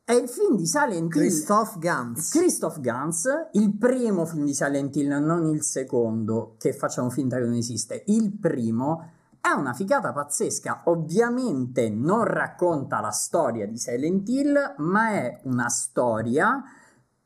È 0.03 0.13
il 0.13 0.27
film 0.27 0.57
di 0.57 0.65
Silent 0.65 1.13
Hill. 1.13 1.21
Christoph 1.21 1.77
Gans. 1.77 2.31
Christoph 2.31 2.79
Gans, 2.79 3.27
il 3.53 3.77
primo 3.77 4.25
film 4.25 4.45
di 4.45 4.53
Silent 4.53 4.95
Hill, 4.95 5.23
non 5.23 5.45
il 5.45 5.61
secondo, 5.61 6.55
che 6.57 6.73
facciamo 6.73 7.09
finta 7.09 7.37
che 7.37 7.43
non 7.43 7.53
esiste. 7.53 8.03
Il 8.07 8.31
primo 8.37 9.09
è 9.39 9.51
una 9.51 9.73
figata 9.73 10.11
pazzesca. 10.11 10.81
Ovviamente 10.85 11.89
non 11.89 12.23
racconta 12.23 12.99
la 12.99 13.11
storia 13.11 13.67
di 13.67 13.77
Silent 13.77 14.27
Hill, 14.27 14.75
ma 14.77 15.11
è 15.11 15.39
una 15.43 15.69
storia 15.69 16.61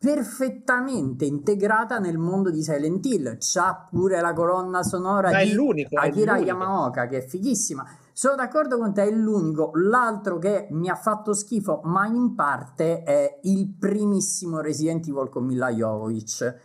perfettamente 0.05 1.25
integrata 1.25 1.97
nel 1.97 2.19
mondo 2.19 2.51
di 2.51 2.61
Silent 2.61 3.03
Hill. 3.07 3.37
C'ha 3.39 3.87
pure 3.89 4.21
la 4.21 4.33
colonna 4.33 4.83
sonora 4.83 5.31
Ma 5.31 5.41
di 5.41 5.87
Akira. 5.91 6.37
Yamaoka, 6.37 7.07
che 7.07 7.17
è 7.17 7.25
fighissima. 7.25 7.83
Sono 8.13 8.35
d'accordo 8.35 8.77
con 8.77 8.93
te, 8.93 9.01
è 9.01 9.09
l'unico. 9.09 9.71
L'altro 9.73 10.37
che 10.37 10.67
mi 10.69 10.89
ha 10.89 10.95
fatto 10.95 11.33
schifo, 11.33 11.81
ma 11.85 12.05
in 12.05 12.35
parte, 12.35 13.01
è 13.01 13.39
il 13.45 13.67
primissimo 13.67 14.59
Resident 14.59 15.07
Evil 15.07 15.29
con 15.29 15.43
Mila 15.43 15.71
Jovovich. 15.71 16.55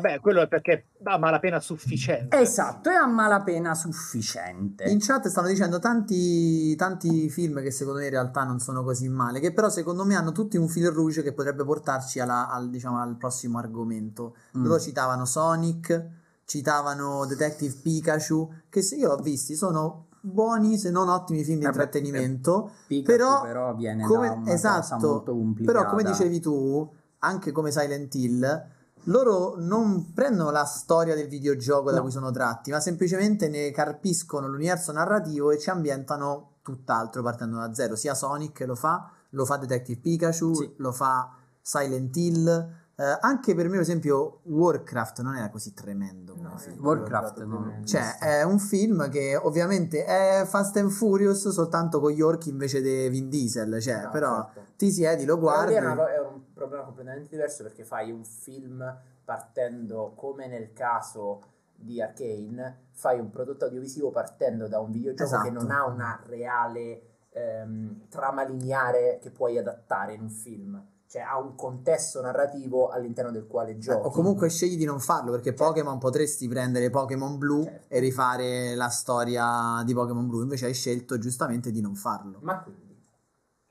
Vabbè, 0.00 0.20
quello 0.20 0.40
è 0.40 0.48
perché 0.48 0.86
ha 1.04 1.18
malapena 1.18 1.60
sufficiente. 1.60 2.38
Esatto, 2.38 2.88
è 2.88 2.94
a 2.94 3.06
malapena 3.06 3.74
sufficiente. 3.74 4.84
In 4.84 4.98
chat 5.00 5.28
stanno 5.28 5.48
dicendo 5.48 5.78
tanti, 5.78 6.74
tanti 6.76 7.28
film 7.28 7.60
che 7.60 7.70
secondo 7.70 7.98
me 7.98 8.06
in 8.06 8.10
realtà 8.12 8.44
non 8.44 8.58
sono 8.60 8.82
così 8.82 9.08
male, 9.08 9.40
che 9.40 9.52
però 9.52 9.68
secondo 9.68 10.04
me 10.04 10.14
hanno 10.14 10.32
tutti 10.32 10.56
un 10.56 10.68
fil 10.68 10.88
rouge 10.90 11.22
che 11.22 11.32
potrebbe 11.34 11.64
portarci 11.64 12.18
alla- 12.18 12.48
al, 12.48 12.70
diciamo, 12.70 12.98
al 12.98 13.16
prossimo 13.16 13.58
argomento. 13.58 14.36
Mm. 14.56 14.64
Loro 14.64 14.80
citavano 14.80 15.24
Sonic, 15.26 16.08
citavano 16.44 17.26
Detective 17.26 17.74
Pikachu, 17.82 18.52
che 18.68 18.82
se 18.82 18.96
io 18.96 19.08
l'ho 19.08 19.16
visti 19.22 19.54
sono 19.54 20.06
buoni 20.22 20.76
se 20.78 20.90
non 20.90 21.08
ottimi 21.08 21.44
film 21.44 21.58
di 21.58 21.64
Vabbè, 21.64 21.76
intrattenimento. 21.76 22.72
Pikachu 22.86 23.16
però, 23.16 23.42
però, 23.42 23.74
viene 23.74 24.04
come- 24.04 24.28
da 24.28 24.32
una 24.34 24.42
cosa 24.44 24.54
esatto, 24.54 25.08
molto 25.08 25.32
complicata. 25.32 25.78
Però 25.78 25.90
come 25.90 26.02
dicevi 26.04 26.40
tu, 26.40 26.90
anche 27.18 27.52
come 27.52 27.70
Silent 27.70 28.14
Hill, 28.14 28.66
loro 29.04 29.54
non 29.58 30.12
prendono 30.12 30.50
la 30.50 30.64
storia 30.64 31.14
del 31.14 31.28
videogioco 31.28 31.90
da 31.90 31.96
No. 31.96 32.02
cui 32.02 32.10
sono 32.10 32.30
tratti, 32.30 32.70
ma 32.70 32.80
semplicemente 32.80 33.48
ne 33.48 33.70
carpiscono 33.70 34.46
l'universo 34.48 34.92
narrativo 34.92 35.50
e 35.50 35.58
ci 35.58 35.70
ambientano 35.70 36.56
tutt'altro 36.62 37.22
partendo 37.22 37.56
da 37.58 37.72
zero. 37.74 37.96
Sia 37.96 38.14
Sonic 38.14 38.60
lo 38.66 38.74
fa, 38.74 39.10
lo 39.30 39.44
fa 39.44 39.56
Detective 39.56 40.00
Pikachu, 40.00 40.54
Sì. 40.54 40.74
lo 40.78 40.92
fa 40.92 41.30
Silent 41.60 42.16
Hill. 42.16 42.74
Eh, 43.00 43.16
anche 43.22 43.54
per 43.54 43.64
me, 43.64 43.70
per 43.72 43.80
esempio, 43.80 44.40
Warcraft 44.42 45.22
non 45.22 45.34
era 45.34 45.48
così 45.48 45.72
tremendo 45.72 46.36
No, 46.38 46.58
film. 46.58 46.84
Warcraft 46.84 47.42
non- 47.44 47.80
Cioè, 47.86 48.18
è 48.18 48.42
un 48.42 48.58
film 48.58 49.08
che 49.08 49.36
ovviamente 49.36 50.04
è 50.04 50.44
Fast 50.46 50.76
and 50.76 50.90
Furious 50.90 51.48
soltanto 51.48 51.98
con 51.98 52.10
gli 52.10 52.20
orchi 52.20 52.50
invece 52.50 52.82
di 52.82 53.08
Vin 53.08 53.30
Diesel. 53.30 53.80
Cioè, 53.80 54.02
No, 54.02 54.10
però 54.10 54.50
certo. 54.52 54.72
ti 54.76 54.90
siedi, 54.92 55.24
lo 55.24 55.38
Guardi. 55.38 55.72
co- 55.72 55.78
è 55.78 56.18
un 56.18 56.49
problema 56.60 56.84
completamente 56.84 57.30
diverso 57.30 57.62
perché 57.62 57.84
fai 57.84 58.10
un 58.10 58.22
film 58.24 58.98
partendo, 59.24 60.12
come 60.14 60.46
nel 60.46 60.72
caso 60.74 61.42
di 61.74 62.02
Arkane, 62.02 62.88
fai 62.90 63.18
un 63.18 63.30
prodotto 63.30 63.64
audiovisivo 63.64 64.10
partendo 64.10 64.68
da 64.68 64.78
un 64.80 64.90
videogioco 64.90 65.30
che 65.40 65.48
Esatto. 65.48 65.50
non 65.62 65.70
ha 65.70 65.86
una 65.86 66.20
reale 66.26 67.02
ehm, 67.30 68.08
trama 68.10 68.44
lineare 68.44 69.18
che 69.22 69.30
puoi 69.30 69.56
adattare 69.56 70.12
in 70.12 70.20
un 70.20 70.28
film. 70.28 70.84
Cioè 71.06 71.22
ha 71.22 71.38
un 71.38 71.56
contesto 71.56 72.20
narrativo 72.20 72.88
all'interno 72.90 73.30
del 73.32 73.46
quale 73.46 73.78
giochi. 73.78 74.06
O 74.06 74.10
comunque 74.10 74.48
scegli 74.48 74.76
di 74.76 74.84
non 74.84 75.00
farlo 75.00 75.30
perché 75.32 75.50
Certo. 75.50 75.64
Pokémon 75.64 75.98
potresti 75.98 76.46
prendere 76.46 76.90
Pokémon 76.90 77.36
Blue 77.38 77.64
Certo. 77.64 77.94
e 77.94 77.98
rifare 77.98 78.74
la 78.76 78.88
storia 78.90 79.82
di 79.84 79.92
Pokémon 79.94 80.28
Blue, 80.28 80.42
invece 80.42 80.66
hai 80.66 80.74
scelto 80.74 81.18
giustamente 81.18 81.70
di 81.72 81.80
non 81.80 81.94
farlo. 81.96 82.38
Ma 82.42 82.62
quindi, 82.62 82.96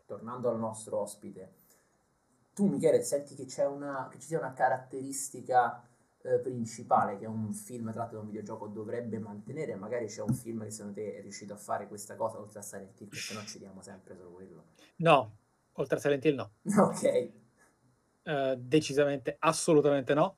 tornando 0.05 0.50
al 0.50 0.58
nostro 0.60 1.00
ospite, 1.00 1.53
tu 2.60 2.68
Michele 2.68 3.01
senti 3.04 3.36
che, 3.36 3.46
c'è 3.46 3.66
una, 3.66 4.10
che 4.12 4.20
ci 4.20 4.28
sia 4.28 4.38
una 4.38 4.51
caratteristica 4.51 5.82
eh, 6.22 6.39
principale 6.39 7.17
che 7.17 7.26
un 7.26 7.54
film 7.54 7.89
tratto 7.93 8.15
da 8.15 8.19
un 8.19 8.26
videogioco 8.28 8.67
dovrebbe 8.67 9.17
mantenere? 9.17 9.76
Magari 9.76 10.08
c'è 10.08 10.22
un 10.22 10.34
film 10.34 10.63
che 10.65 10.72
secondo 10.72 10.95
te 11.00 11.15
è 11.17 11.22
riuscito 11.22 11.54
a 11.54 11.58
fare 11.58 11.88
questa 11.88 12.15
cosa 12.17 12.38
oltre 12.38 12.60
a 12.60 12.62
Silent 12.62 13.00
Hill, 13.00 13.08
perché 13.08 13.34
no 13.34 13.45
ci 13.45 13.60
diamo 13.60 13.82
sempre 13.82 14.15
solo 14.17 14.32
quello. 14.32 14.63
No, 15.08 15.15
oltre 15.74 15.98
a 15.98 16.00
Silent 16.00 16.26
Hill 16.26 16.36
no. 16.36 16.52
Ok, 16.80 17.04
Eh, 18.24 18.56
decisamente, 18.58 19.36
assolutamente 19.39 20.13
no. 20.13 20.38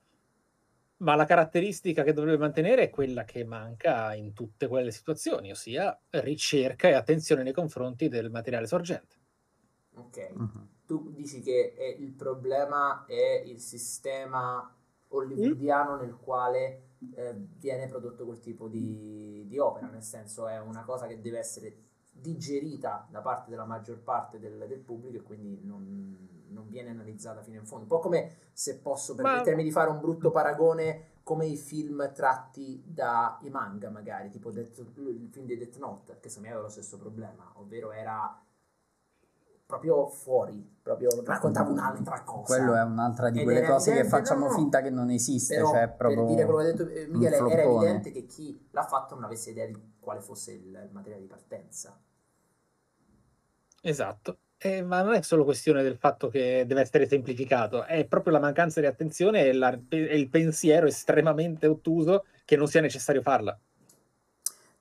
Ma 0.97 1.15
la 1.15 1.25
caratteristica 1.25 2.03
che 2.03 2.13
dovrebbe 2.13 2.37
mantenere 2.37 2.83
è 2.83 2.89
quella 2.89 3.23
che 3.23 3.43
manca 3.43 4.13
in 4.15 4.33
tutte 4.33 4.67
quelle 4.67 4.91
situazioni, 4.91 5.51
ossia 5.51 5.99
ricerca 6.11 6.87
e 6.87 6.93
attenzione 6.93 7.43
nei 7.43 7.53
confronti 7.53 8.07
del 8.07 8.29
materiale 8.31 8.67
sorgente. 8.67 9.15
ok. 9.95 10.17
Mhm. 10.35 10.67
Tu 10.91 11.11
dici 11.13 11.41
che 11.41 11.73
è- 11.73 11.95
il 11.99 12.11
problema 12.11 13.05
è 13.05 13.41
il 13.45 13.61
sistema 13.61 14.75
hollywoodiano 15.07 15.95
nel 15.95 16.17
quale 16.17 16.87
eh, 17.15 17.33
viene 17.57 17.87
prodotto 17.87 18.25
quel 18.25 18.39
tipo 18.39 18.67
di, 18.67 19.45
di 19.47 19.57
opera, 19.57 19.87
nel 19.87 20.03
senso 20.03 20.47
è 20.47 20.59
una 20.59 20.83
cosa 20.83 21.07
che 21.07 21.21
deve 21.21 21.39
essere 21.39 21.77
digerita 22.11 23.07
da 23.09 23.21
parte 23.21 23.49
della 23.49 23.63
maggior 23.63 23.99
parte 24.01 24.37
del, 24.37 24.65
del 24.67 24.79
pubblico 24.81 25.15
e 25.17 25.21
quindi 25.21 25.61
non, 25.63 26.45
non 26.49 26.67
viene 26.67 26.89
analizzata 26.89 27.41
fino 27.41 27.57
in 27.57 27.65
fondo. 27.65 27.83
Un 27.83 27.89
po' 27.89 27.99
come 27.99 28.35
se 28.51 28.79
posso 28.79 29.15
Ma- 29.15 29.21
permettermi 29.23 29.63
di 29.63 29.71
fare 29.71 29.89
un 29.89 29.99
brutto 30.01 30.29
paragone 30.29 31.19
come 31.23 31.45
i 31.45 31.55
film 31.55 32.11
tratti 32.13 32.83
dai 32.85 33.49
manga 33.49 33.89
magari, 33.89 34.29
tipo 34.29 34.51
Death- 34.51 34.77
il 34.97 35.29
film 35.31 35.45
di 35.45 35.57
Death 35.57 35.77
Note, 35.77 36.17
che 36.19 36.27
secondo 36.27 36.49
me 36.49 36.53
aveva 36.53 36.63
lo 36.67 36.71
stesso 36.71 36.97
problema, 36.97 37.49
ovvero 37.55 37.91
era 37.91 38.37
proprio 39.71 40.07
fuori, 40.09 40.69
proprio 40.81 41.09
raccontava 41.23 41.69
un'altra 41.69 42.21
cosa. 42.23 42.57
Quello 42.57 42.75
è 42.75 42.83
un'altra 42.83 43.29
di 43.29 43.39
Ed 43.39 43.45
quelle 43.45 43.63
cose 43.63 43.91
che 43.91 43.99
evidente, 43.99 44.17
facciamo 44.17 44.45
no, 44.47 44.51
no. 44.51 44.57
finta 44.57 44.81
che 44.81 44.89
non 44.89 45.09
esiste, 45.09 45.55
Però, 45.55 45.69
cioè 45.69 45.87
proprio 45.87 46.25
per 46.25 46.35
dire 46.35 46.45
quello 46.45 46.59
che 46.59 46.63
ha 46.63 46.71
detto 46.71 46.89
eh, 46.89 47.07
Michele, 47.07 47.35
era 47.37 47.61
evidente 47.61 48.11
che 48.11 48.25
chi 48.25 48.67
l'ha 48.71 48.83
fatto 48.83 49.15
non 49.15 49.23
avesse 49.23 49.51
idea 49.51 49.65
di 49.65 49.77
quale 49.97 50.19
fosse 50.19 50.51
il, 50.51 50.65
il 50.65 50.89
materiale 50.91 51.21
di 51.21 51.27
partenza. 51.27 51.97
Esatto. 53.81 54.39
Eh, 54.57 54.83
ma 54.83 55.01
non 55.01 55.13
è 55.13 55.21
solo 55.21 55.45
questione 55.45 55.81
del 55.81 55.97
fatto 55.97 56.27
che 56.27 56.65
deve 56.67 56.81
essere 56.81 57.07
semplificato, 57.07 57.83
è 57.85 58.05
proprio 58.05 58.33
la 58.33 58.39
mancanza 58.39 58.79
di 58.79 58.85
attenzione 58.85 59.45
e, 59.45 59.53
la- 59.53 59.79
e 59.89 60.17
il 60.17 60.29
pensiero 60.29 60.85
estremamente 60.85 61.65
ottuso 61.65 62.25
che 62.45 62.57
non 62.57 62.67
sia 62.67 62.81
necessario 62.81 63.21
farla. 63.21 63.57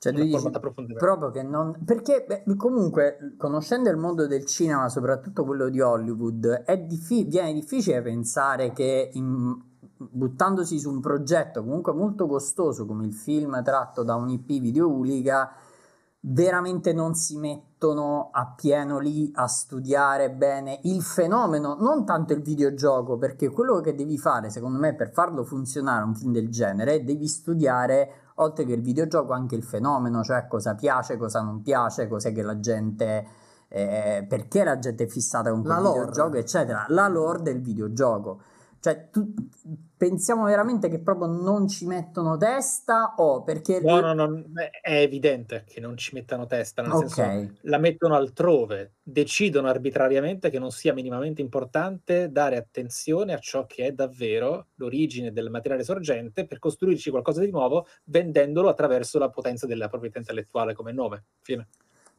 Cioè, 0.00 0.14
tu 0.14 0.22
dici 0.22 0.50
proprio 0.96 1.30
che 1.30 1.42
non. 1.42 1.76
Perché 1.84 2.24
beh, 2.26 2.56
comunque, 2.56 3.34
conoscendo 3.36 3.90
il 3.90 3.98
mondo 3.98 4.26
del 4.26 4.46
cinema, 4.46 4.88
soprattutto 4.88 5.44
quello 5.44 5.68
di 5.68 5.78
Hollywood, 5.78 6.46
è 6.64 6.78
diffi- 6.78 7.24
viene 7.24 7.52
difficile 7.52 8.00
pensare 8.00 8.72
che 8.72 9.10
in- 9.12 9.60
buttandosi 9.98 10.78
su 10.78 10.90
un 10.90 11.00
progetto 11.00 11.62
comunque 11.62 11.92
molto 11.92 12.26
costoso 12.26 12.86
come 12.86 13.04
il 13.04 13.12
film 13.12 13.62
tratto 13.62 14.02
da 14.02 14.14
un 14.14 14.30
IP 14.30 14.58
videoludica, 14.58 15.52
veramente 16.20 16.94
non 16.94 17.14
si 17.14 17.36
mettono 17.36 18.30
a 18.32 18.54
pieno 18.56 18.98
lì 18.98 19.30
a 19.34 19.46
studiare 19.48 20.30
bene 20.30 20.80
il 20.84 21.02
fenomeno, 21.02 21.76
non 21.78 22.06
tanto 22.06 22.32
il 22.32 22.40
videogioco, 22.40 23.18
perché 23.18 23.50
quello 23.50 23.80
che 23.80 23.94
devi 23.94 24.16
fare, 24.16 24.48
secondo 24.48 24.78
me, 24.78 24.94
per 24.94 25.12
farlo 25.12 25.44
funzionare 25.44 26.04
un 26.04 26.14
film 26.14 26.32
del 26.32 26.48
genere, 26.48 27.04
devi 27.04 27.26
studiare 27.26 28.29
oltre 28.42 28.64
che 28.64 28.72
il 28.72 28.82
videogioco 28.82 29.32
anche 29.32 29.54
il 29.54 29.62
fenomeno, 29.62 30.22
cioè 30.22 30.46
cosa 30.46 30.74
piace, 30.74 31.16
cosa 31.16 31.40
non 31.42 31.62
piace, 31.62 32.08
cos'è 32.08 32.32
che 32.32 32.42
la 32.42 32.58
gente 32.58 33.26
eh, 33.68 34.26
perché 34.28 34.64
la 34.64 34.78
gente 34.78 35.04
è 35.04 35.06
fissata 35.06 35.50
con 35.50 35.62
quel 35.62 35.74
La 35.74 35.80
lore. 35.80 35.98
videogioco, 36.00 36.36
eccetera, 36.36 36.84
la 36.88 37.08
lore 37.08 37.42
del 37.42 37.60
videogioco. 37.60 38.40
Cioè, 38.80 39.10
tu- 39.10 39.34
pensiamo 39.94 40.44
veramente 40.44 40.88
che 40.88 40.98
proprio 41.00 41.26
non 41.26 41.68
ci 41.68 41.86
mettono 41.86 42.38
testa 42.38 43.14
o 43.18 43.42
perché 43.42 43.80
No, 43.80 44.00
no, 44.00 44.14
no, 44.14 44.42
è 44.80 45.02
evidente 45.02 45.64
che 45.66 45.80
non 45.80 45.98
ci 45.98 46.14
mettano 46.14 46.46
testa, 46.46 46.80
nel 46.80 46.92
Ok. 46.92 47.06
senso 47.06 47.58
la 47.64 47.76
mettono 47.76 48.14
altrove, 48.14 48.94
decidono 49.02 49.68
arbitrariamente 49.68 50.48
che 50.48 50.58
non 50.58 50.70
sia 50.70 50.94
minimamente 50.94 51.42
importante 51.42 52.30
dare 52.30 52.56
attenzione 52.56 53.34
a 53.34 53.38
ciò 53.38 53.66
che 53.66 53.86
è 53.86 53.92
davvero 53.92 54.68
l'origine 54.76 55.30
del 55.30 55.50
materiale 55.50 55.84
sorgente 55.84 56.46
per 56.46 56.58
costruirci 56.58 57.10
qualcosa 57.10 57.40
di 57.42 57.50
nuovo 57.50 57.86
vendendolo 58.04 58.70
attraverso 58.70 59.18
la 59.18 59.28
potenza 59.28 59.66
della 59.66 59.88
proprietà 59.88 60.18
intellettuale 60.18 60.72
come 60.72 60.92
nome. 60.92 61.24
Fine. 61.42 61.68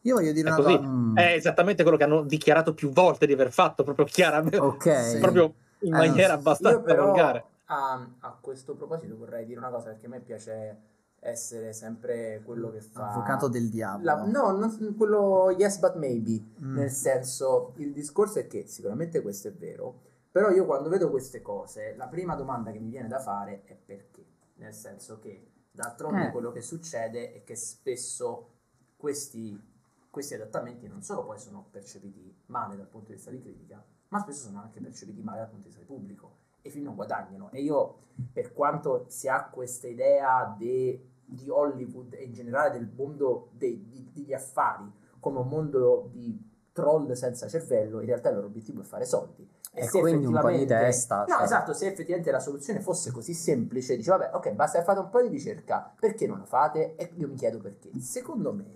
Io 0.02 0.14
voglio 0.14 0.32
dire 0.32 0.48
È 0.48 0.52
una 0.52 0.62
cosa. 0.62 0.78
Mm, 0.80 1.16
È 1.16 1.32
esattamente 1.34 1.82
quello 1.82 1.98
che 1.98 2.04
hanno 2.04 2.22
dichiarato 2.22 2.72
più 2.74 2.90
volte 2.90 3.26
di 3.26 3.32
aver 3.32 3.50
fatto, 3.50 3.82
proprio 3.82 4.04
chiaramente, 4.04 4.58
ok. 4.58 5.18
Proprio 5.18 5.54
in 5.82 5.94
Eh, 5.94 5.96
maniera 5.98 6.32
io 6.34 6.38
abbastanza 6.38 6.78
Io 6.78 6.82
però 6.82 7.04
volgare. 7.06 7.44
a, 7.66 8.08
a 8.20 8.38
questo 8.40 8.74
proposito 8.74 9.16
vorrei 9.16 9.44
dire 9.46 9.58
una 9.58 9.70
cosa 9.70 9.90
perché 9.90 10.06
a 10.06 10.08
me 10.08 10.20
piace 10.20 10.90
essere 11.20 11.72
sempre 11.72 12.42
quello 12.44 12.70
che 12.70 12.80
fa 12.80 13.10
Avvocato 13.10 13.46
del 13.48 13.68
diavolo. 13.70 14.04
la- 14.04 14.24
no, 14.26 14.50
non- 14.50 14.94
quello 14.96 15.50
yes 15.56 15.78
but 15.78 15.94
maybe, 15.94 16.42
Mm. 16.62 16.74
nel 16.76 16.90
senso 16.90 17.72
il 17.76 17.92
discorso 17.92 18.40
è 18.40 18.46
che 18.48 18.66
sicuramente 18.66 19.22
questo 19.22 19.46
è 19.48 19.52
vero, 19.52 20.00
però 20.32 20.50
io 20.50 20.64
quando 20.66 20.88
vedo 20.88 21.10
queste 21.10 21.40
cose, 21.40 21.94
la 21.96 22.08
prima 22.08 22.34
domanda 22.34 22.72
che 22.72 22.80
mi 22.80 22.90
viene 22.90 23.06
da 23.08 23.20
fare 23.20 23.62
è 23.64 23.74
perché, 23.76 24.24
nel 24.54 24.72
senso 24.74 25.18
che 25.20 25.46
d'altronde 25.70 26.26
Eh. 26.26 26.30
quello 26.32 26.50
che 26.50 26.60
succede 26.60 27.32
è 27.32 27.44
che 27.44 27.54
spesso 27.54 28.48
questi, 28.96 29.70
questi 30.10 30.34
adattamenti 30.34 30.88
non 30.88 31.02
solo 31.02 31.24
poi 31.24 31.38
sono 31.38 31.66
percepiti 31.70 32.34
male 32.46 32.76
dal 32.76 32.86
punto 32.88 33.08
di 33.08 33.14
vista 33.14 33.30
di 33.30 33.38
critica, 33.40 33.82
ma 34.12 34.18
spesso 34.20 34.44
sono 34.48 34.60
anche 34.60 34.78
percepiti 34.78 35.22
male 35.22 35.38
dal 35.38 35.48
punto 35.48 35.62
di 35.62 35.74
vista 35.74 35.80
di 35.80 35.86
pubblico 35.86 36.30
e 36.60 36.68
i 36.68 36.70
film 36.70 36.84
non 36.84 36.94
guadagnano. 36.94 37.50
E 37.50 37.62
io, 37.62 37.96
per 38.30 38.52
quanto 38.52 39.06
si 39.08 39.26
ha 39.26 39.48
questa 39.48 39.88
idea 39.88 40.54
de- 40.58 41.08
di 41.24 41.48
Hollywood 41.48 42.12
e 42.12 42.24
in 42.24 42.34
generale 42.34 42.70
del 42.78 42.90
mondo 42.94 43.48
dei- 43.52 43.88
di- 43.88 44.10
degli 44.12 44.34
affari 44.34 44.84
come 45.18 45.38
un 45.38 45.48
mondo 45.48 46.10
di 46.12 46.38
troll 46.72 47.12
senza 47.12 47.48
cervello, 47.48 48.00
in 48.00 48.06
realtà 48.06 48.28
il 48.28 48.34
loro 48.34 48.48
obiettivo 48.48 48.82
è 48.82 48.84
fare 48.84 49.06
soldi. 49.06 49.48
E 49.74 49.84
se 49.88 50.00
quindi 50.00 50.26
un 50.26 50.38
po' 50.38 50.50
di 50.50 50.66
testa, 50.66 51.20
No, 51.20 51.34
cioè. 51.36 51.42
esatto, 51.44 51.72
se 51.72 51.86
effettivamente 51.86 52.30
la 52.30 52.40
soluzione 52.40 52.80
fosse 52.80 53.10
così 53.12 53.32
semplice, 53.32 53.96
dice 53.96 54.10
vabbè, 54.10 54.32
ok, 54.34 54.52
basta 54.52 54.78
che 54.78 54.84
fate 54.84 54.98
un 55.00 55.08
po' 55.08 55.22
di 55.22 55.28
ricerca, 55.28 55.94
perché 55.98 56.26
non 56.26 56.38
lo 56.38 56.44
fate? 56.44 56.96
E 56.96 57.12
io 57.16 57.28
mi 57.28 57.34
chiedo 57.36 57.58
perché. 57.58 57.90
Secondo 57.98 58.52
me 58.52 58.66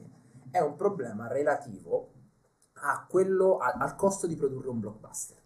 è 0.50 0.60
un 0.60 0.74
problema 0.76 1.26
relativo 1.26 2.12
a 2.92 3.06
quello, 3.06 3.58
a- 3.58 3.72
al 3.78 3.94
costo 3.96 4.26
di 4.26 4.36
produrre 4.36 4.68
un 4.68 4.80
blockbuster. 4.80 5.36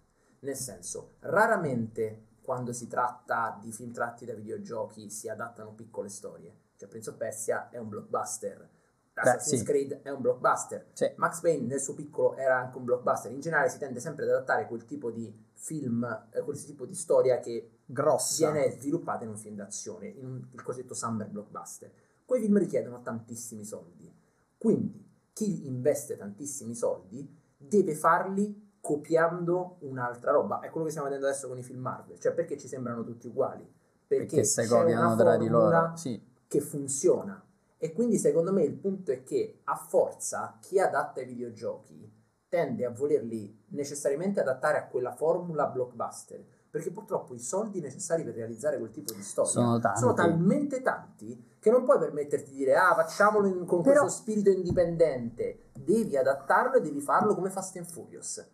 Nel 0.41 0.57
senso, 0.57 1.15
raramente 1.21 2.27
quando 2.43 2.73
si 2.73 2.89
tratta 2.89 3.59
di 3.61 3.71
film 3.73 3.93
tratti 3.93 4.25
da 4.25 4.35
videogiochi 4.35 5.11
si 5.11 5.29
adattano 5.29 5.73
piccole 5.73 6.09
storie. 6.09 6.55
Cioè 6.77 6.89
Prince 6.89 7.11
of 7.11 7.17
Persia 7.17 7.69
è 7.69 7.77
un 7.79 7.89
blockbuster, 7.89 8.69
Assassin's 9.15 9.61
sì. 9.61 9.65
Creed 9.67 10.01
è 10.03 10.09
un 10.11 10.23
blockbuster, 10.23 10.87
Sì. 10.95 11.13
Max 11.17 11.41
Payne 11.41 11.67
nel 11.67 11.81
suo 11.81 11.95
piccolo 11.95 12.37
era 12.37 12.57
anche 12.59 12.79
un 12.79 12.85
blockbuster. 12.85 13.31
In 13.31 13.41
generale 13.41 13.69
si 13.69 13.77
tende 13.79 14.01
sempre 14.01 14.25
ad 14.25 14.31
adattare 14.31 14.67
quel 14.67 14.85
tipo 14.87 15.11
di 15.11 15.31
film, 15.53 16.05
eh, 16.31 16.41
quel 16.41 16.65
tipo 16.65 16.87
di 16.87 16.95
storia 16.95 17.39
che 17.39 17.81
Grossa. 17.85 18.51
viene 18.51 18.71
sviluppata 18.71 19.25
in 19.25 19.31
un 19.31 19.37
film 19.37 19.57
d'azione, 19.57 20.07
in 20.07 20.25
un, 20.25 20.49
il 20.53 20.63
cosiddetto 20.63 20.95
summer 20.95 21.29
blockbuster. 21.29 21.93
Quei 22.25 22.41
film 22.41 22.57
richiedono 22.57 23.03
tantissimi 23.03 23.65
soldi. 23.65 24.11
Quindi 24.57 25.10
chi 25.41 25.67
investe 25.67 26.19
tantissimi 26.19 26.75
soldi 26.75 27.27
deve 27.57 27.95
farli 27.95 28.77
copiando 28.79 29.77
un'altra 29.81 30.33
roba. 30.33 30.61
È 30.61 30.69
quello 30.69 30.85
che 30.85 30.91
stiamo 30.91 31.09
vedendo 31.09 31.31
adesso 31.31 31.49
con 31.49 31.57
i 31.57 31.63
film 31.63 31.81
Marvel. 31.81 32.19
Cioè 32.19 32.35
perché 32.35 32.59
ci 32.59 32.69
sembrano 32.69 33.05
tutti 33.05 33.27
uguali? 33.27 33.67
Perché, 34.07 34.27
Perché 34.27 34.45
se 34.45 34.65
c'è 34.65 34.69
copiano 34.69 35.07
una 35.07 35.17
tra 35.17 35.37
di 35.39 35.49
formula 35.49 35.81
loro. 35.81 35.97
Sì. 35.97 36.23
che 36.47 36.61
funziona. 36.61 37.43
E 37.79 37.93
quindi 37.95 38.19
secondo 38.19 38.53
me 38.53 38.65
il 38.65 38.75
punto 38.75 39.13
è 39.13 39.23
che 39.23 39.61
a 39.65 39.77
forza 39.77 40.59
chi 40.61 40.79
adatta 40.79 41.23
i 41.23 41.25
videogiochi 41.25 42.13
tende 42.47 42.85
a 42.85 42.91
volerli 42.91 43.65
necessariamente 43.69 44.41
adattare 44.41 44.77
a 44.77 44.89
quella 44.89 45.13
formula 45.13 45.69
blockbuster, 45.69 46.45
perché 46.71 46.91
purtroppo 46.93 47.35
i 47.35 47.41
soldi 47.41 47.81
necessari 47.81 48.23
per 48.23 48.35
realizzare 48.35 48.79
quel 48.79 48.91
tipo 48.91 49.13
di 49.13 49.23
storia 49.23 49.51
Sono 49.51 49.79
tanti. 49.81 50.15
talmente 50.15 50.83
tanti 50.83 51.57
che 51.59 51.71
non 51.71 51.85
puoi 51.85 51.99
permetterti 51.99 52.51
di 52.51 52.57
dire 52.59 52.77
ah 52.77 52.95
facciamolo 52.95 53.47
in- 53.49 53.67
con 53.67 53.83
Però- 53.83 54.01
questo 54.03 54.21
spirito 54.21 54.51
indipendente, 54.51 55.65
devi 55.75 56.17
adattarlo 56.17 56.75
e 56.77 56.81
devi 56.81 57.01
farlo 57.01 57.35
come 57.35 57.51
Fast 57.51 57.77
and 57.77 57.87
Furious. 57.87 58.45